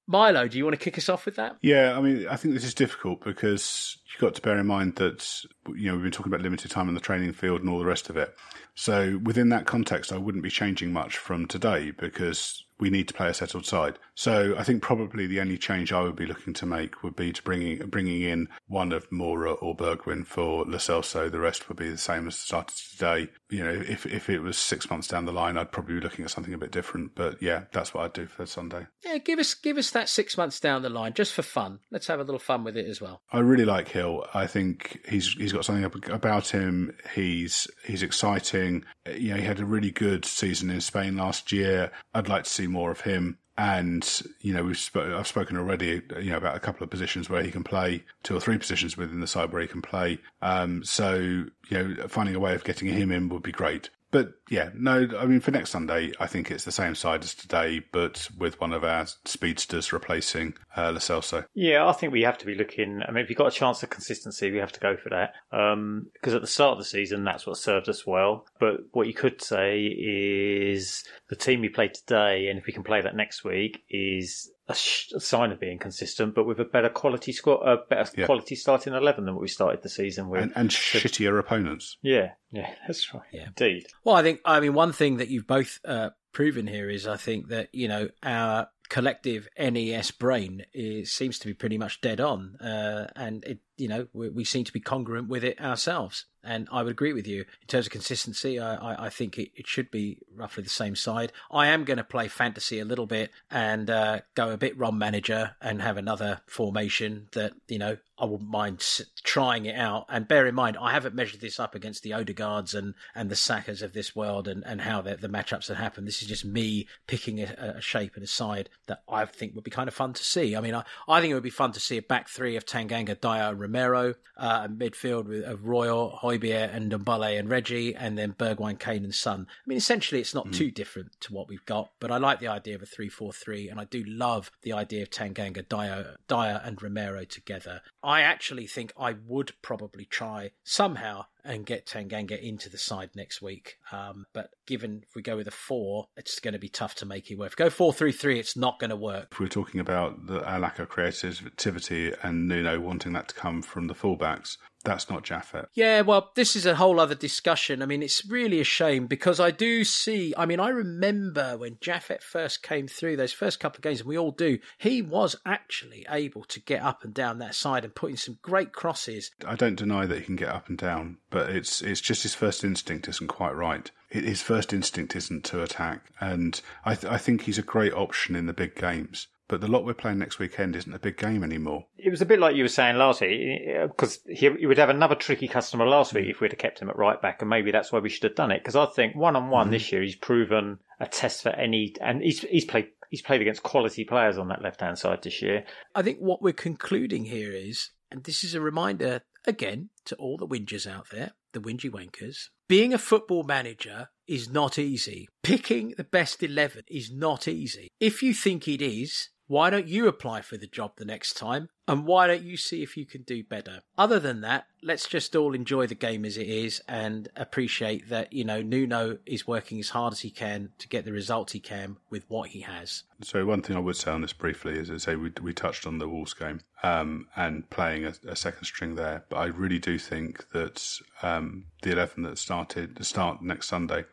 Milo, 0.08 0.48
do 0.48 0.58
you 0.58 0.64
want 0.64 0.74
to 0.74 0.84
kick 0.84 0.98
us 0.98 1.10
off 1.10 1.26
with 1.26 1.36
that? 1.36 1.58
Yeah, 1.62 1.98
I 1.98 2.02
mean, 2.02 2.28
I 2.30 2.38
think 2.38 2.54
this 2.54 2.64
is 2.64 2.74
difficult 2.74 3.24
because 3.24 3.98
you've 4.08 4.22
got 4.22 4.36
to 4.36 4.42
bear 4.42 4.58
in 4.58 4.66
mind 4.66 4.96
that, 4.96 5.44
you 5.76 5.88
know, 5.88 5.96
we've 5.96 6.04
been 6.04 6.12
talking 6.12 6.32
about 6.32 6.42
limited 6.42 6.72
time 6.72 6.88
on 6.88 6.94
the 6.94 7.02
training 7.02 7.34
field 7.34 7.60
and 7.60 7.70
all 7.70 7.80
the 7.80 7.86
rest 7.86 8.10
of 8.10 8.16
it. 8.16 8.34
So 8.74 9.20
within 9.24 9.50
that 9.50 9.66
context, 9.66 10.14
I 10.14 10.18
wouldn't 10.18 10.44
be 10.44 10.50
changing 10.50 10.94
much 10.94 11.18
from 11.18 11.46
today 11.46 11.92
because 11.92 12.64
we 12.80 12.90
need 12.90 13.08
to 13.08 13.14
play 13.14 13.30
a 13.30 13.34
settled 13.34 13.66
side. 13.66 13.98
So 14.16 14.56
I 14.58 14.64
think 14.64 14.82
probably 14.82 15.28
the 15.28 15.40
only 15.40 15.58
change 15.58 15.94
I 15.94 16.02
would 16.02 16.16
be 16.16 16.26
looking 16.26 16.54
to 16.56 16.66
make 16.66 17.04
would 17.04 17.16
be 17.16 17.32
to 17.32 17.44
bringing 17.44 17.78
bringing 17.90 18.22
in 18.22 18.48
one 18.68 18.92
of 18.92 19.10
Moura 19.10 19.62
or 19.62 19.76
Bergwijn 19.76 20.26
for 20.26 20.66
Lo 20.66 20.78
Celso. 20.78 21.32
The 21.32 21.40
rest 21.40 21.70
would 21.70 21.78
be 21.78 21.90
the 21.90 21.98
same 21.98 22.28
as 22.28 22.36
started 22.36 22.76
today. 22.76 23.30
You 23.50 23.64
know, 23.64 23.72
if 23.88 24.06
if 24.06 24.30
it 24.30 24.40
was 24.40 24.58
six 24.58 24.90
months 24.90 25.08
down 25.08 25.26
the 25.26 25.32
line, 25.32 25.58
I'd 25.58 25.72
probably 25.72 25.96
be 25.96 26.02
looking 26.02 26.26
at 26.26 26.32
something 26.32 26.54
a 26.54 26.58
bit 26.58 26.72
different. 26.72 27.16
But 27.16 27.42
yeah, 27.42 27.64
that's 27.72 27.94
what 27.94 28.06
I'd 28.06 28.14
do 28.14 28.26
for 28.26 28.46
Sunday. 28.46 28.88
Yeah, 29.04 29.18
give 29.18 29.40
us 29.40 29.54
give 29.54 29.78
us 29.78 29.92
that 29.92 30.10
six 30.10 30.38
months 30.38 30.60
down 30.60 30.82
the 30.82 30.90
line 30.90 31.14
just 31.14 31.34
for 31.34 31.44
fun. 31.44 31.80
Let's 31.92 32.08
have 32.08 32.20
a 32.20 32.24
little 32.24 32.40
fun 32.40 32.64
with 32.64 32.78
it 32.78 32.88
as 32.88 33.02
well. 33.02 33.22
I 33.32 33.40
really 33.40 33.66
like 33.66 33.94
Gil. 33.94 34.26
I 34.34 34.48
think 34.48 35.00
he's 35.08 35.34
he's 35.34 35.54
got 35.54 35.66
something 35.66 36.12
about 36.12 36.50
him. 36.50 36.96
He's 37.16 37.68
he's 37.86 38.04
exciting. 38.04 38.86
You 39.12 39.32
know, 39.34 39.38
he 39.38 39.46
had 39.46 39.60
a 39.60 39.66
really 39.66 39.92
good 39.92 40.26
season 40.26 40.70
in 40.70 40.82
Spain 40.82 41.18
last 41.18 41.52
year. 41.52 41.92
I'd 42.14 42.30
like 42.30 42.44
to 42.44 42.50
see 42.50 42.67
more 42.68 42.92
of 42.92 43.02
him. 43.02 43.38
And 43.58 44.22
you 44.42 44.54
know, 44.54 44.64
we've 44.64 44.78
sp- 44.78 45.18
I've 45.18 45.28
spoken 45.28 45.58
already, 45.58 46.04
you 46.20 46.30
know, 46.30 46.38
about 46.38 46.56
a 46.56 46.60
couple 46.60 46.84
of 46.84 46.92
positions 46.92 47.28
where 47.28 47.42
he 47.42 47.50
can 47.50 47.64
play, 47.64 48.04
two 48.22 48.36
or 48.36 48.40
three 48.40 48.58
positions 48.58 48.96
within 48.96 49.20
the 49.20 49.26
side 49.28 49.52
where 49.52 49.62
he 49.62 49.68
can 49.68 49.82
play. 49.82 50.20
Um, 50.44 50.84
so 50.84 51.16
you 51.16 51.50
know, 51.72 52.08
finding 52.08 52.36
a 52.36 52.40
way 52.40 52.54
of 52.54 52.64
getting 52.64 52.88
him 52.88 53.12
in 53.12 53.30
would 53.30 53.42
be 53.42 53.52
great. 53.52 53.90
But 54.12 54.34
yeah, 54.50 54.70
no, 54.74 55.08
I 55.20 55.26
mean, 55.26 55.40
for 55.40 55.52
next 55.52 55.72
Sunday, 55.72 56.14
I 56.20 56.28
think 56.28 56.50
it's 56.50 56.64
the 56.64 56.72
same 56.72 56.96
side 56.96 57.24
as 57.24 57.36
today, 57.36 57.82
but 57.92 58.30
with 58.38 58.60
one 58.62 58.72
of 58.72 58.84
our 58.84 59.06
speedsters 59.26 59.92
replacing 59.92 60.54
uh, 60.76 60.92
Lo 60.92 60.98
Celso. 60.98 61.46
Yeah, 61.54 61.86
I 61.86 61.92
think 61.92 62.14
we 62.14 62.22
have 62.22 62.38
to 62.38 62.46
be 62.46 62.56
looking. 62.56 63.02
I 63.08 63.12
mean, 63.12 63.24
if 63.24 63.30
you've 63.30 63.38
got 63.38 63.48
a 63.48 63.52
chance 63.52 63.84
of 63.84 63.90
consistency, 63.90 64.52
we 64.52 64.60
have 64.60 64.72
to 64.72 64.80
go 64.80 64.96
for 64.96 65.10
that. 65.10 65.34
Um, 65.52 66.08
because 66.14 66.34
at 66.34 66.42
the 66.42 66.48
start 66.48 66.74
of 66.74 66.78
the 66.78 66.86
season, 66.86 67.24
that's 67.24 67.46
what 67.46 67.58
served 67.58 67.90
us 67.90 68.08
well. 68.08 68.46
But 68.60 68.78
what 68.92 69.08
you 69.08 69.14
could 69.14 69.42
say 69.42 69.86
is 69.86 71.04
the 71.30 71.36
team 71.36 71.62
we 71.62 71.70
played 71.70 71.94
today, 71.94 72.48
and 72.48 72.58
if 72.58 72.66
we 72.66 72.74
can 72.74 72.84
play 72.84 73.02
that 73.02 73.16
next 73.16 73.44
week, 73.44 73.84
is 73.90 74.50
a, 74.70 74.76
sh- 74.76 75.12
a 75.16 75.20
sign 75.20 75.52
of 75.52 75.60
being 75.60 75.78
consistent, 75.80 76.36
but 76.36 76.46
with 76.46 76.60
a 76.60 76.66
better 76.66 76.90
quality 76.90 77.32
squad, 77.32 77.62
a 77.66 77.78
better 77.90 78.10
Yeah. 78.18 78.26
quality 78.26 78.56
starting 78.56 78.94
eleven 78.94 79.26
than 79.26 79.34
what 79.36 79.42
we 79.42 79.48
started 79.48 79.82
the 79.84 79.90
season 79.90 80.30
with. 80.30 80.42
And, 80.44 80.54
and 80.56 80.70
shittier 80.70 81.40
opponents. 81.40 81.98
yeah, 82.02 82.32
yeah, 82.52 82.74
that's 82.88 83.14
right. 83.14 83.24
Yeah. 83.32 83.48
Indeed. 83.48 83.86
Well, 84.04 84.16
I 84.16 84.24
think 84.24 84.42
I 84.46 84.60
mean 84.60 84.74
one 84.74 84.92
thing 84.94 85.18
that 85.18 85.30
you've 85.30 85.48
both 85.48 85.80
uh, 85.86 86.10
proven 86.34 86.68
here 86.68 86.90
is 86.90 87.08
I 87.08 87.18
think 87.18 87.48
that 87.50 87.70
you 87.74 87.88
know 87.88 88.10
our 88.24 88.68
collective 88.90 89.48
NES 89.60 90.12
brain 90.12 90.64
is, 90.74 91.12
seems 91.12 91.40
to 91.40 91.48
be 91.48 91.54
pretty 91.54 91.78
much 91.78 92.00
dead 92.02 92.22
on, 92.22 92.56
uh, 92.62 93.08
and 93.16 93.44
it 93.46 93.60
you 93.78 93.88
know 93.88 94.08
we, 94.14 94.30
we 94.30 94.44
seem 94.44 94.64
to 94.66 94.74
be 94.74 94.80
congruent 94.80 95.30
with 95.30 95.44
it 95.44 95.60
ourselves. 95.62 96.26
And 96.44 96.70
I 96.72 96.82
would 96.82 96.92
agree 96.92 97.12
with 97.12 97.28
you 97.28 97.42
in 97.42 97.68
terms 97.68 97.88
of 97.88 97.92
consistency. 97.92 98.58
I, 98.58 98.76
I, 98.76 99.06
I 99.08 99.10
think 99.10 99.38
it, 99.38 99.52
it 99.56 99.68
should 99.68 99.92
be 99.92 100.20
roughly 100.34 100.64
the 100.64 100.70
same 100.70 100.96
side. 100.96 101.34
I 101.52 101.68
am 101.68 101.84
going 101.84 101.98
to 101.98 102.06
play 102.06 102.30
fantasy 102.30 102.80
a 102.80 102.86
little 102.86 103.06
bit 103.06 103.32
and 103.52 103.90
uh, 103.90 104.22
go 104.34 104.52
a 104.52 104.58
bit 104.58 104.78
Ron 104.78 104.98
manager 104.98 105.56
and 105.62 105.82
have 105.82 105.98
another 105.98 106.40
formation 106.46 107.28
that 107.34 107.52
you 107.68 107.80
know 107.80 107.98
I 108.20 108.26
wouldn't 108.26 108.50
mind 108.50 108.84
trying 109.24 109.66
it 109.66 109.76
out. 109.76 110.06
And 110.10 110.28
bear 110.28 110.48
in 110.48 110.56
mind, 110.56 110.78
I 110.80 110.92
haven't 110.92 111.14
measured 111.14 111.40
this 111.40 111.60
up 111.60 111.76
against 111.76 112.02
the 112.02 112.12
Odegaards 112.12 112.74
and, 112.74 112.96
and 113.14 113.30
the 113.30 113.36
Sakas 113.36 113.84
of 113.84 113.94
this 113.94 114.16
world 114.16 114.48
and, 114.48 114.64
and 114.66 114.82
how 114.82 115.02
the, 115.02 115.18
the 115.18 115.30
matchups 115.30 115.68
have 115.68 115.78
happened. 115.78 116.08
This 116.08 116.24
is 116.24 116.28
just 116.28 116.44
me 116.44 116.88
picking 117.06 117.40
a, 117.42 117.76
a 117.78 117.82
shape 117.82 118.16
and 118.16 118.24
a 118.24 118.28
side 118.28 118.70
that 118.88 119.04
I 119.08 119.26
think 119.26 119.54
would 119.54 119.64
be 119.64 119.72
kind 119.72 119.88
of 119.88 119.94
fun 119.94 120.14
to 120.14 120.24
see. 120.24 120.56
I 120.56 120.62
mean, 120.62 120.74
I, 120.74 120.84
I 121.08 121.22
think 121.22 121.32
it 121.32 121.36
would 121.36 121.44
be 121.44 121.52
fun 121.52 121.74
to 121.74 121.80
see 121.80 121.98
a 121.98 122.02
back 122.02 122.28
three 122.28 122.56
of 122.56 122.66
Tanganga, 122.66 123.20
Dier, 123.20 123.54
Romero, 123.68 124.16
uh, 124.38 124.68
midfield 124.68 125.26
with, 125.26 125.44
of 125.44 125.66
Royal, 125.66 126.20
Højbjerg, 126.24 126.74
and 126.74 126.92
Ndombele 126.92 127.38
and 127.38 127.50
Reggie, 127.50 127.96
and 127.96 128.18
then 128.18 128.34
Bergwijn, 128.34 128.80
Kane, 128.80 129.04
and 129.04 129.14
Son. 129.14 129.48
I 129.50 129.64
mean, 129.68 129.78
essentially, 129.78 130.22
it's 130.22 130.34
not 130.34 130.54
too 130.54 130.72
different 130.72 131.20
to 131.22 131.34
what 131.34 131.50
we've 131.50 131.66
got, 131.66 131.92
but 132.00 132.12
I 132.12 132.18
like 132.18 132.40
the 132.40 132.48
idea 132.48 132.76
of 132.76 132.82
a 132.82 132.86
3 132.86 133.10
4 133.10 133.34
3, 133.34 133.70
and 133.70 133.80
I 133.80 133.86
do 133.86 134.04
love 134.06 134.52
the 134.62 134.74
idea 134.74 135.04
of 135.04 135.10
Tanganga, 135.10 135.68
Dier, 135.68 136.16
Dier 136.28 136.62
and 136.64 136.82
Romero 136.82 137.24
together. 137.26 137.82
I 138.04 138.22
actually 138.22 138.68
think 138.68 138.94
I 138.98 139.16
would 139.26 139.54
probably 139.62 140.06
try 140.06 140.52
somehow 140.64 141.26
and 141.48 141.66
get 141.66 141.86
Tanganga 141.86 142.40
into 142.40 142.70
the 142.70 142.78
side 142.78 143.12
next 143.16 143.42
week. 143.42 143.78
Um, 143.92 144.26
but 144.34 144.50
given 144.66 145.04
if 145.08 145.16
we 145.16 145.22
go 145.22 145.38
with 145.38 145.48
a 145.48 145.52
four, 145.52 146.08
it's 146.18 146.40
going 146.40 146.54
to 146.54 146.60
be 146.60 146.68
tough 146.70 146.96
to 146.96 147.06
make 147.06 147.32
it 147.32 147.38
work. 147.38 147.54
If 147.54 147.60
we 147.60 147.66
go 147.66 147.70
four 147.70 147.94
three 147.94 148.12
three, 148.12 148.38
it's 148.38 148.58
not 148.58 148.80
going 148.80 148.90
to 148.90 148.96
work. 148.96 149.30
If 149.32 149.40
we're 149.40 149.48
talking 149.48 149.80
about 149.80 150.28
the, 150.28 150.46
our 150.46 150.60
lack 150.60 150.78
of 150.80 150.90
creativity 150.90 152.14
and 152.22 152.48
Nuno 152.48 152.80
wanting 152.80 153.14
that 153.14 153.30
to 153.30 153.36
come 153.36 153.57
from 153.62 153.88
the 153.88 153.94
fullbacks, 153.94 154.58
That's 154.84 155.10
not 155.10 155.24
Japhet. 155.24 155.68
Yeah, 155.74 156.02
well, 156.02 156.32
this 156.36 156.56
is 156.56 156.66
a 156.66 156.76
whole 156.76 157.00
other 157.00 157.16
discussion. 157.16 157.82
I 157.82 157.86
mean, 157.86 158.02
it's 158.02 158.26
really 158.30 158.62
a 158.62 158.64
shame 158.64 159.08
because 159.08 159.40
I 159.40 159.52
do 159.52 159.84
see. 159.84 160.34
I 160.38 160.46
mean, 160.46 160.60
I 160.60 160.70
remember 160.70 161.58
when 161.58 161.76
Japhet 161.76 162.22
first 162.22 162.64
came 162.64 162.88
through 162.88 163.18
those 163.18 163.34
first 163.34 163.60
couple 163.60 163.80
of 163.80 163.84
games, 163.84 164.00
and 164.00 164.08
we 164.08 164.18
all 164.18 164.32
do. 164.32 164.60
He 164.78 165.02
was 165.02 165.36
actually 165.46 166.06
able 166.10 166.44
to 166.46 166.62
get 166.62 166.82
up 166.82 167.04
and 167.04 167.14
down 167.14 167.40
that 167.40 167.56
side 167.56 167.84
and 167.84 167.94
put 167.96 168.12
in 168.12 168.18
some 168.18 168.38
great 168.42 168.72
crosses. 168.72 169.32
I 169.46 169.56
don't 169.56 169.76
deny 169.76 170.06
that 170.06 170.20
he 170.20 170.24
can 170.24 170.38
get 170.38 170.50
up 170.50 170.70
and 170.70 170.78
down, 170.78 171.18
but 171.30 171.50
it's 171.50 171.82
it's 171.82 172.02
just 172.02 172.24
his 172.24 172.36
first 172.36 172.64
instinct 172.64 173.08
isn't 173.10 173.28
quite 173.28 173.56
right. 173.56 173.92
His 174.10 174.42
first 174.42 174.72
instinct 174.72 175.16
isn't 175.18 175.44
to 175.46 175.62
attack, 175.64 176.12
and 176.22 176.62
I 176.86 176.96
th- 176.96 177.12
I 177.12 177.18
think 177.18 177.42
he's 177.42 177.58
a 177.58 177.64
great 177.64 177.94
option 177.94 178.36
in 178.36 178.46
the 178.46 178.54
big 178.54 178.76
games. 178.76 179.28
But 179.50 179.62
the 179.62 179.68
lot 179.68 179.86
we're 179.86 179.94
playing 179.94 180.20
next 180.20 180.40
weekend 180.40 180.76
isn't 180.76 180.94
a 180.94 181.00
big 181.00 181.18
game 181.18 181.44
anymore. 181.44 181.86
It 181.98 182.10
was 182.10 182.22
a 182.22 182.26
bit 182.26 182.40
like 182.40 182.56
you 182.56 182.64
were 182.64 182.70
saying 182.70 182.98
last 182.98 183.22
week, 183.22 183.62
eh, 183.66 183.88
because 183.88 184.20
he, 184.28 184.50
he, 184.60 184.66
would 184.66 184.78
have 184.78 184.90
another 184.90 185.16
tricky 185.16 185.48
customer 185.48 185.88
last 185.88 186.14
week 186.14 186.26
mm. 186.26 186.32
if 186.32 186.42
we'd 186.42 186.52
have 186.52 186.60
kept 186.60 186.80
him 186.80 186.90
at 186.90 186.98
right 186.98 187.22
back, 187.22 187.42
and 187.42 187.50
maybe 187.50 187.72
that's 187.72 187.92
why 187.92 188.00
we 188.00 188.10
should 188.10 188.24
have 188.24 188.36
done 188.36 188.52
it. 188.52 188.62
Because 188.62 188.76
I 188.76 188.86
think 188.88 189.16
one 189.16 189.38
on 189.38 189.50
one 189.50 189.72
this 189.72 189.92
year, 189.92 190.02
he's 190.02 190.18
proven 190.18 190.80
a 191.00 191.08
test 191.08 191.44
for 191.44 191.50
any, 191.50 191.96
and 192.02 192.22
he's 192.22 192.42
he's 192.42 192.66
played 192.66 192.88
he's 193.10 193.22
played 193.22 193.42
against 193.42 193.64
quality 193.64 194.04
players 194.04 194.38
on 194.38 194.50
that 194.50 194.62
left 194.62 194.82
hand 194.82 194.98
side 194.98 195.24
this 195.24 195.42
year. 195.42 195.64
I 195.96 196.02
think 196.02 196.20
what 196.20 196.42
we're 196.42 196.54
concluding 196.54 197.26
here 197.26 197.54
is, 197.54 197.92
and 198.12 198.24
this 198.26 198.44
is 198.44 198.54
a 198.54 198.62
reminder 198.62 199.22
again 199.46 199.90
to 200.06 200.16
all 200.16 200.38
the 200.38 200.48
whingers 200.48 200.86
out 200.86 201.08
there, 201.12 201.32
the 201.54 201.60
whingy 201.60 201.90
wankers, 201.90 202.50
being 202.68 202.94
a 202.94 202.98
football 202.98 203.44
manager 203.44 204.10
is 204.28 204.50
not 204.50 204.78
easy. 204.78 205.30
Picking 205.42 205.94
the 205.96 206.04
best 206.04 206.44
11 206.44 206.84
is 206.90 207.12
not 207.12 207.48
easy. 207.48 207.88
If 208.00 208.22
you 208.22 208.34
think 208.34 208.68
it 208.68 208.82
is, 208.82 209.30
why 209.48 209.70
don't 209.70 209.88
you 209.88 210.08
apply 210.08 210.42
for 210.42 210.58
the 210.58 210.68
job 210.68 210.94
the 210.98 211.06
next 211.06 211.36
time? 211.36 211.70
And 211.88 212.06
why 212.06 212.28
don't 212.28 212.44
you 212.44 212.58
see 212.58 212.84
if 212.84 212.98
you 212.98 213.06
can 213.06 213.22
do 213.22 213.44
better? 213.44 213.80
Other 213.98 214.20
than 214.20 214.42
that, 214.42 214.68
let's 214.84 215.08
just 215.08 215.36
all 215.38 215.56
enjoy 215.56 215.88
the 215.88 215.96
game 215.96 216.26
as 216.26 216.38
it 216.38 216.48
is 216.48 216.82
and 216.88 217.30
appreciate 217.36 218.10
that, 218.10 218.34
you 218.34 218.44
know, 218.44 218.62
Nuno 218.62 219.20
is 219.26 219.48
working 219.48 219.80
as 219.80 219.90
hard 219.90 220.12
as 220.12 220.20
he 220.20 220.30
can 220.30 220.72
to 220.80 220.90
get 220.90 221.06
the 221.06 221.14
results 221.14 221.54
he 221.54 221.62
can 221.62 221.96
with 222.10 222.26
what 222.28 222.50
he 222.50 222.62
has. 222.62 223.04
So, 223.24 223.46
one 223.46 223.62
thing 223.62 223.78
I 223.78 223.80
would 223.80 223.96
say 223.96 224.12
on 224.12 224.22
this 224.22 224.34
briefly 224.34 224.78
is, 224.78 224.92
I 224.92 224.98
say 224.98 225.16
we, 225.16 225.32
we 225.42 225.54
touched 225.54 225.88
on 225.88 225.98
the 225.98 226.10
Wolves 226.10 226.34
game 226.34 226.60
um, 226.84 227.28
and 227.38 227.70
playing 227.70 228.06
a, 228.06 228.14
a, 228.28 228.36
second 228.36 228.66
string 228.66 228.96
there, 228.96 229.24
but 229.30 229.38
I 229.38 229.46
really 229.46 229.80
do 229.80 229.98
think 229.98 230.50
that 230.52 231.00
um, 231.24 231.66
the 231.84 231.94
11 231.94 232.24
that 232.24 232.38
started, 232.38 232.98
the 232.98 233.06
start 233.06 233.42
next 233.42 233.70
Sunday, 233.70 234.04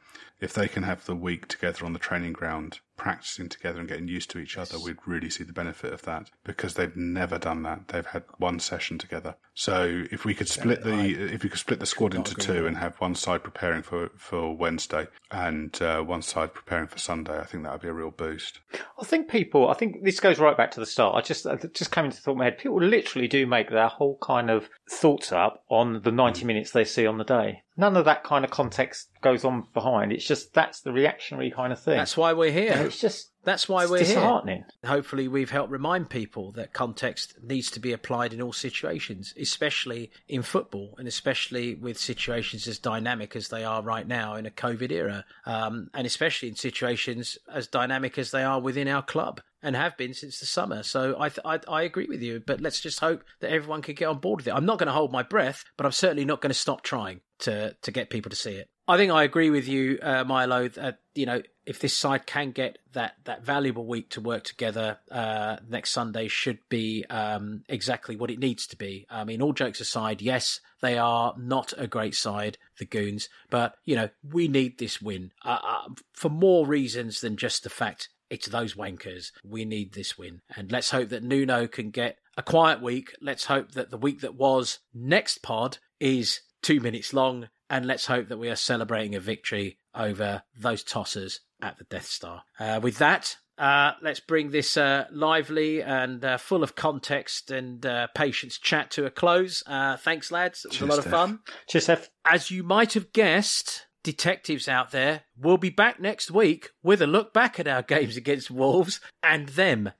if 0.40 0.54
they 0.54 0.68
can 0.68 0.84
have 0.84 1.04
the 1.06 1.16
week 1.16 1.48
together 1.48 1.84
on 1.84 1.92
the 1.92 1.98
training 1.98 2.32
ground 2.32 2.80
practicing 2.96 3.48
together 3.48 3.80
and 3.80 3.88
getting 3.88 4.08
used 4.08 4.30
to 4.30 4.38
each 4.38 4.56
other, 4.56 4.78
we'd 4.78 4.96
really 5.06 5.30
see 5.30 5.44
the 5.44 5.52
benefit 5.52 5.92
of 5.92 6.02
that 6.02 6.30
because 6.44 6.74
they've 6.74 6.96
never 6.96 7.38
done 7.38 7.62
that. 7.62 7.88
They've 7.88 8.06
had 8.06 8.24
one 8.38 8.60
session 8.60 8.98
together. 8.98 9.36
So 9.54 10.04
if 10.10 10.24
we 10.24 10.34
could 10.34 10.48
split 10.48 10.82
the 10.82 11.32
if 11.32 11.42
we 11.44 11.48
could 11.48 11.60
split 11.60 11.78
the 11.78 11.86
squad 11.86 12.14
into 12.14 12.34
two 12.34 12.66
and 12.66 12.76
have 12.76 12.96
one 12.96 13.14
side 13.14 13.44
preparing 13.44 13.82
for 13.82 14.10
for 14.16 14.54
Wednesday 14.56 15.06
and 15.30 15.80
uh, 15.80 16.02
one 16.02 16.22
side 16.22 16.54
preparing 16.54 16.88
for 16.88 16.98
Sunday, 16.98 17.38
I 17.38 17.44
think 17.44 17.62
that 17.62 17.72
would 17.72 17.82
be 17.82 17.88
a 17.88 17.92
real 17.92 18.10
boost. 18.10 18.60
I 19.00 19.04
think 19.04 19.28
people. 19.28 19.68
I 19.68 19.74
think 19.74 20.02
this 20.02 20.18
goes 20.18 20.40
right 20.40 20.56
back 20.56 20.72
to 20.72 20.80
the 20.80 20.86
start. 20.86 21.14
I 21.14 21.20
just 21.20 21.46
just 21.72 21.92
came 21.92 22.06
into 22.06 22.16
the 22.16 22.22
thought 22.22 22.32
in 22.32 22.38
my 22.38 22.44
head. 22.44 22.58
People 22.58 22.82
literally 22.82 23.28
do 23.28 23.46
make 23.46 23.70
their 23.70 23.88
whole 23.88 24.18
kind 24.20 24.50
of 24.50 24.68
thoughts 24.90 25.30
up 25.30 25.62
on 25.68 26.02
the 26.02 26.12
ninety 26.12 26.42
mm. 26.42 26.46
minutes 26.46 26.72
they 26.72 26.84
see 26.84 27.06
on 27.06 27.18
the 27.18 27.24
day. 27.24 27.62
None 27.76 27.96
of 27.96 28.04
that 28.04 28.22
kind 28.22 28.44
of 28.44 28.52
context 28.52 29.08
goes 29.20 29.44
on 29.44 29.66
behind. 29.72 30.12
It's 30.12 30.26
just 30.26 30.52
that's 30.52 30.80
the 30.80 30.92
reactionary 30.92 31.50
kind 31.50 31.72
of 31.72 31.80
thing. 31.80 31.96
That's 31.96 32.16
why 32.16 32.32
we're 32.32 32.52
here. 32.52 32.83
It's 32.86 33.00
just 33.00 33.30
that's 33.44 33.68
why 33.68 33.86
we're 33.86 33.98
disheartening. 33.98 34.64
here. 34.82 34.90
Hopefully, 34.90 35.28
we've 35.28 35.50
helped 35.50 35.70
remind 35.70 36.08
people 36.10 36.52
that 36.52 36.72
context 36.72 37.34
needs 37.42 37.70
to 37.72 37.80
be 37.80 37.92
applied 37.92 38.32
in 38.32 38.40
all 38.40 38.52
situations, 38.52 39.34
especially 39.38 40.10
in 40.28 40.42
football, 40.42 40.94
and 40.98 41.06
especially 41.06 41.74
with 41.74 41.98
situations 41.98 42.66
as 42.66 42.78
dynamic 42.78 43.36
as 43.36 43.48
they 43.48 43.64
are 43.64 43.82
right 43.82 44.06
now 44.06 44.34
in 44.34 44.46
a 44.46 44.50
COVID 44.50 44.90
era, 44.90 45.24
um, 45.46 45.88
and 45.94 46.06
especially 46.06 46.48
in 46.48 46.56
situations 46.56 47.38
as 47.52 47.66
dynamic 47.66 48.18
as 48.18 48.30
they 48.30 48.42
are 48.42 48.60
within 48.60 48.88
our 48.88 49.02
club 49.02 49.40
and 49.62 49.74
have 49.76 49.96
been 49.96 50.14
since 50.14 50.40
the 50.40 50.46
summer. 50.46 50.82
So 50.82 51.16
I, 51.18 51.30
th- 51.30 51.44
I, 51.44 51.58
I 51.68 51.82
agree 51.82 52.06
with 52.06 52.22
you, 52.22 52.42
but 52.46 52.60
let's 52.60 52.80
just 52.80 53.00
hope 53.00 53.24
that 53.40 53.50
everyone 53.50 53.82
can 53.82 53.94
get 53.94 54.08
on 54.08 54.18
board 54.18 54.40
with 54.40 54.48
it. 54.48 54.54
I'm 54.54 54.66
not 54.66 54.78
going 54.78 54.88
to 54.88 54.92
hold 54.92 55.10
my 55.10 55.22
breath, 55.22 55.64
but 55.76 55.86
I'm 55.86 55.92
certainly 55.92 56.26
not 56.26 56.40
going 56.40 56.50
to 56.50 56.58
stop 56.58 56.82
trying 56.82 57.20
to 57.40 57.74
to 57.82 57.90
get 57.90 58.10
people 58.10 58.30
to 58.30 58.36
see 58.36 58.52
it. 58.52 58.68
I 58.86 58.96
think 58.96 59.10
I 59.10 59.24
agree 59.24 59.50
with 59.50 59.66
you, 59.66 59.98
uh, 60.02 60.24
Milo. 60.24 60.68
That 60.68 60.98
you 61.14 61.26
know, 61.26 61.42
if 61.66 61.78
this 61.78 61.96
side 61.96 62.26
can 62.26 62.50
get 62.50 62.78
that 62.92 63.14
that 63.24 63.44
valuable 63.44 63.86
week 63.86 64.10
to 64.10 64.20
work 64.20 64.44
together, 64.44 64.98
uh, 65.10 65.56
next 65.68 65.90
Sunday 65.90 66.28
should 66.28 66.58
be 66.68 67.04
um, 67.10 67.64
exactly 67.68 68.16
what 68.16 68.30
it 68.30 68.38
needs 68.38 68.66
to 68.68 68.76
be. 68.76 69.06
I 69.08 69.24
mean, 69.24 69.40
all 69.40 69.52
jokes 69.52 69.80
aside, 69.80 70.20
yes, 70.22 70.60
they 70.80 70.98
are 70.98 71.34
not 71.38 71.72
a 71.76 71.86
great 71.86 72.14
side, 72.14 72.58
the 72.78 72.84
Goons, 72.84 73.28
but 73.50 73.74
you 73.84 73.96
know, 73.96 74.10
we 74.22 74.48
need 74.48 74.78
this 74.78 75.00
win 75.00 75.32
uh, 75.44 75.58
uh 75.62 75.88
for 76.12 76.28
more 76.28 76.66
reasons 76.66 77.20
than 77.20 77.36
just 77.36 77.62
the 77.62 77.70
fact 77.70 78.08
it's 78.30 78.48
those 78.48 78.74
wankers. 78.74 79.30
We 79.44 79.64
need 79.64 79.92
this 79.92 80.18
win. 80.18 80.40
And 80.56 80.72
let's 80.72 80.90
hope 80.90 81.10
that 81.10 81.22
Nuno 81.22 81.66
can 81.66 81.90
get 81.90 82.18
a 82.36 82.42
quiet 82.42 82.82
week. 82.82 83.14
Let's 83.20 83.44
hope 83.44 83.72
that 83.72 83.90
the 83.90 83.98
week 83.98 84.20
that 84.20 84.34
was 84.34 84.80
next 84.92 85.42
pod 85.42 85.78
is 86.00 86.40
two 86.62 86.80
minutes 86.80 87.12
long. 87.12 87.48
And 87.70 87.86
let's 87.86 88.06
hope 88.06 88.28
that 88.28 88.38
we 88.38 88.48
are 88.48 88.56
celebrating 88.56 89.14
a 89.14 89.20
victory 89.20 89.78
over 89.94 90.42
those 90.58 90.82
tossers 90.82 91.40
at 91.64 91.78
the 91.78 91.84
Death 91.84 92.06
Star. 92.06 92.42
Uh, 92.60 92.78
with 92.82 92.98
that, 92.98 93.36
uh, 93.56 93.92
let's 94.02 94.20
bring 94.20 94.50
this 94.50 94.76
uh, 94.76 95.06
lively 95.10 95.82
and 95.82 96.24
uh, 96.24 96.36
full 96.36 96.62
of 96.62 96.74
context 96.74 97.50
and 97.50 97.84
uh, 97.86 98.08
patience 98.14 98.58
chat 98.58 98.90
to 98.92 99.06
a 99.06 99.10
close. 99.10 99.62
Uh, 99.66 99.96
thanks, 99.96 100.30
lads. 100.30 100.64
It 100.64 100.68
was 100.68 100.78
Cheers, 100.78 100.88
a 100.88 100.94
lot 100.94 101.04
of 101.04 101.10
fun. 101.10 101.40
Cheers, 101.68 101.86
Steff. 101.86 102.08
As 102.24 102.50
you 102.50 102.62
might 102.62 102.92
have 102.92 103.12
guessed, 103.12 103.86
detectives 104.02 104.68
out 104.68 104.90
there, 104.90 105.22
we'll 105.38 105.56
be 105.56 105.70
back 105.70 106.00
next 106.00 106.30
week 106.30 106.70
with 106.82 107.00
a 107.00 107.06
look 107.06 107.32
back 107.32 107.58
at 107.58 107.68
our 107.68 107.82
games 107.94 108.16
against 108.16 108.50
Wolves 108.50 109.00
and 109.22 109.48
them. 109.50 109.90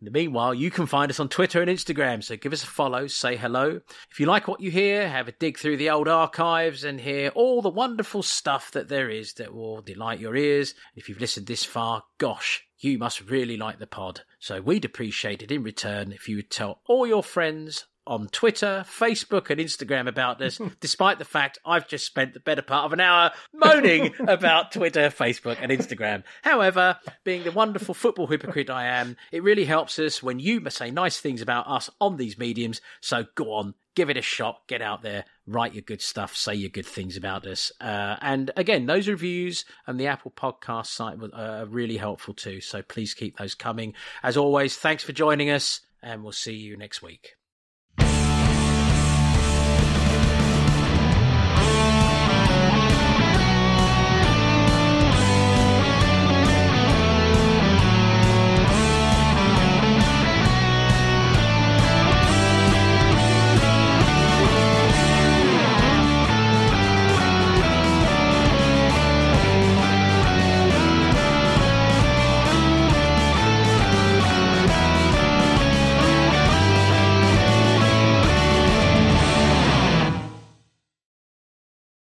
In 0.00 0.06
the 0.06 0.10
meanwhile, 0.10 0.54
you 0.54 0.70
can 0.70 0.86
find 0.86 1.10
us 1.10 1.20
on 1.20 1.28
Twitter 1.28 1.60
and 1.60 1.70
Instagram, 1.70 2.24
so 2.24 2.34
give 2.34 2.54
us 2.54 2.62
a 2.62 2.66
follow, 2.66 3.06
say 3.06 3.36
hello. 3.36 3.82
If 4.10 4.18
you 4.18 4.24
like 4.24 4.48
what 4.48 4.62
you 4.62 4.70
hear, 4.70 5.06
have 5.06 5.28
a 5.28 5.32
dig 5.32 5.58
through 5.58 5.76
the 5.76 5.90
old 5.90 6.08
archives 6.08 6.84
and 6.84 6.98
hear 6.98 7.28
all 7.34 7.60
the 7.60 7.68
wonderful 7.68 8.22
stuff 8.22 8.70
that 8.70 8.88
there 8.88 9.10
is 9.10 9.34
that 9.34 9.52
will 9.52 9.82
delight 9.82 10.18
your 10.18 10.36
ears. 10.36 10.74
If 10.96 11.10
you've 11.10 11.20
listened 11.20 11.48
this 11.48 11.64
far, 11.64 12.04
gosh, 12.16 12.64
you 12.78 12.96
must 12.96 13.28
really 13.28 13.58
like 13.58 13.78
the 13.78 13.86
pod. 13.86 14.22
So 14.38 14.62
we'd 14.62 14.86
appreciate 14.86 15.42
it 15.42 15.52
in 15.52 15.62
return 15.62 16.12
if 16.12 16.30
you 16.30 16.36
would 16.36 16.50
tell 16.50 16.80
all 16.86 17.06
your 17.06 17.22
friends 17.22 17.84
on 18.10 18.26
Twitter, 18.28 18.84
Facebook, 18.86 19.50
and 19.50 19.60
Instagram 19.60 20.08
about 20.08 20.38
this, 20.38 20.60
despite 20.80 21.18
the 21.18 21.24
fact 21.24 21.58
I've 21.64 21.86
just 21.86 22.04
spent 22.04 22.34
the 22.34 22.40
better 22.40 22.60
part 22.60 22.84
of 22.84 22.92
an 22.92 23.00
hour 23.00 23.30
moaning 23.54 24.12
about 24.28 24.72
Twitter, 24.72 25.08
Facebook, 25.08 25.56
and 25.60 25.70
Instagram. 25.70 26.24
However, 26.42 26.98
being 27.24 27.44
the 27.44 27.52
wonderful 27.52 27.94
football 27.94 28.26
hypocrite 28.26 28.68
I 28.68 28.86
am, 28.86 29.16
it 29.30 29.44
really 29.44 29.64
helps 29.64 29.98
us 30.00 30.22
when 30.22 30.40
you 30.40 30.60
say 30.70 30.90
nice 30.90 31.20
things 31.20 31.40
about 31.40 31.68
us 31.68 31.88
on 32.00 32.16
these 32.16 32.36
mediums. 32.36 32.80
So 33.00 33.26
go 33.36 33.52
on, 33.52 33.74
give 33.94 34.10
it 34.10 34.16
a 34.16 34.22
shot, 34.22 34.66
get 34.66 34.82
out 34.82 35.02
there, 35.02 35.24
write 35.46 35.74
your 35.74 35.82
good 35.82 36.02
stuff, 36.02 36.34
say 36.34 36.54
your 36.54 36.70
good 36.70 36.86
things 36.86 37.16
about 37.16 37.46
us. 37.46 37.70
Uh, 37.80 38.16
and 38.20 38.50
again, 38.56 38.86
those 38.86 39.08
reviews 39.08 39.64
and 39.86 40.00
the 40.00 40.08
Apple 40.08 40.32
Podcast 40.32 40.86
site 40.86 41.16
are 41.32 41.66
really 41.66 41.96
helpful 41.96 42.34
too. 42.34 42.60
So 42.60 42.82
please 42.82 43.14
keep 43.14 43.38
those 43.38 43.54
coming. 43.54 43.94
As 44.22 44.36
always, 44.36 44.76
thanks 44.76 45.04
for 45.04 45.12
joining 45.12 45.50
us, 45.50 45.80
and 46.02 46.24
we'll 46.24 46.32
see 46.32 46.54
you 46.54 46.76
next 46.76 47.02
week. 47.02 47.39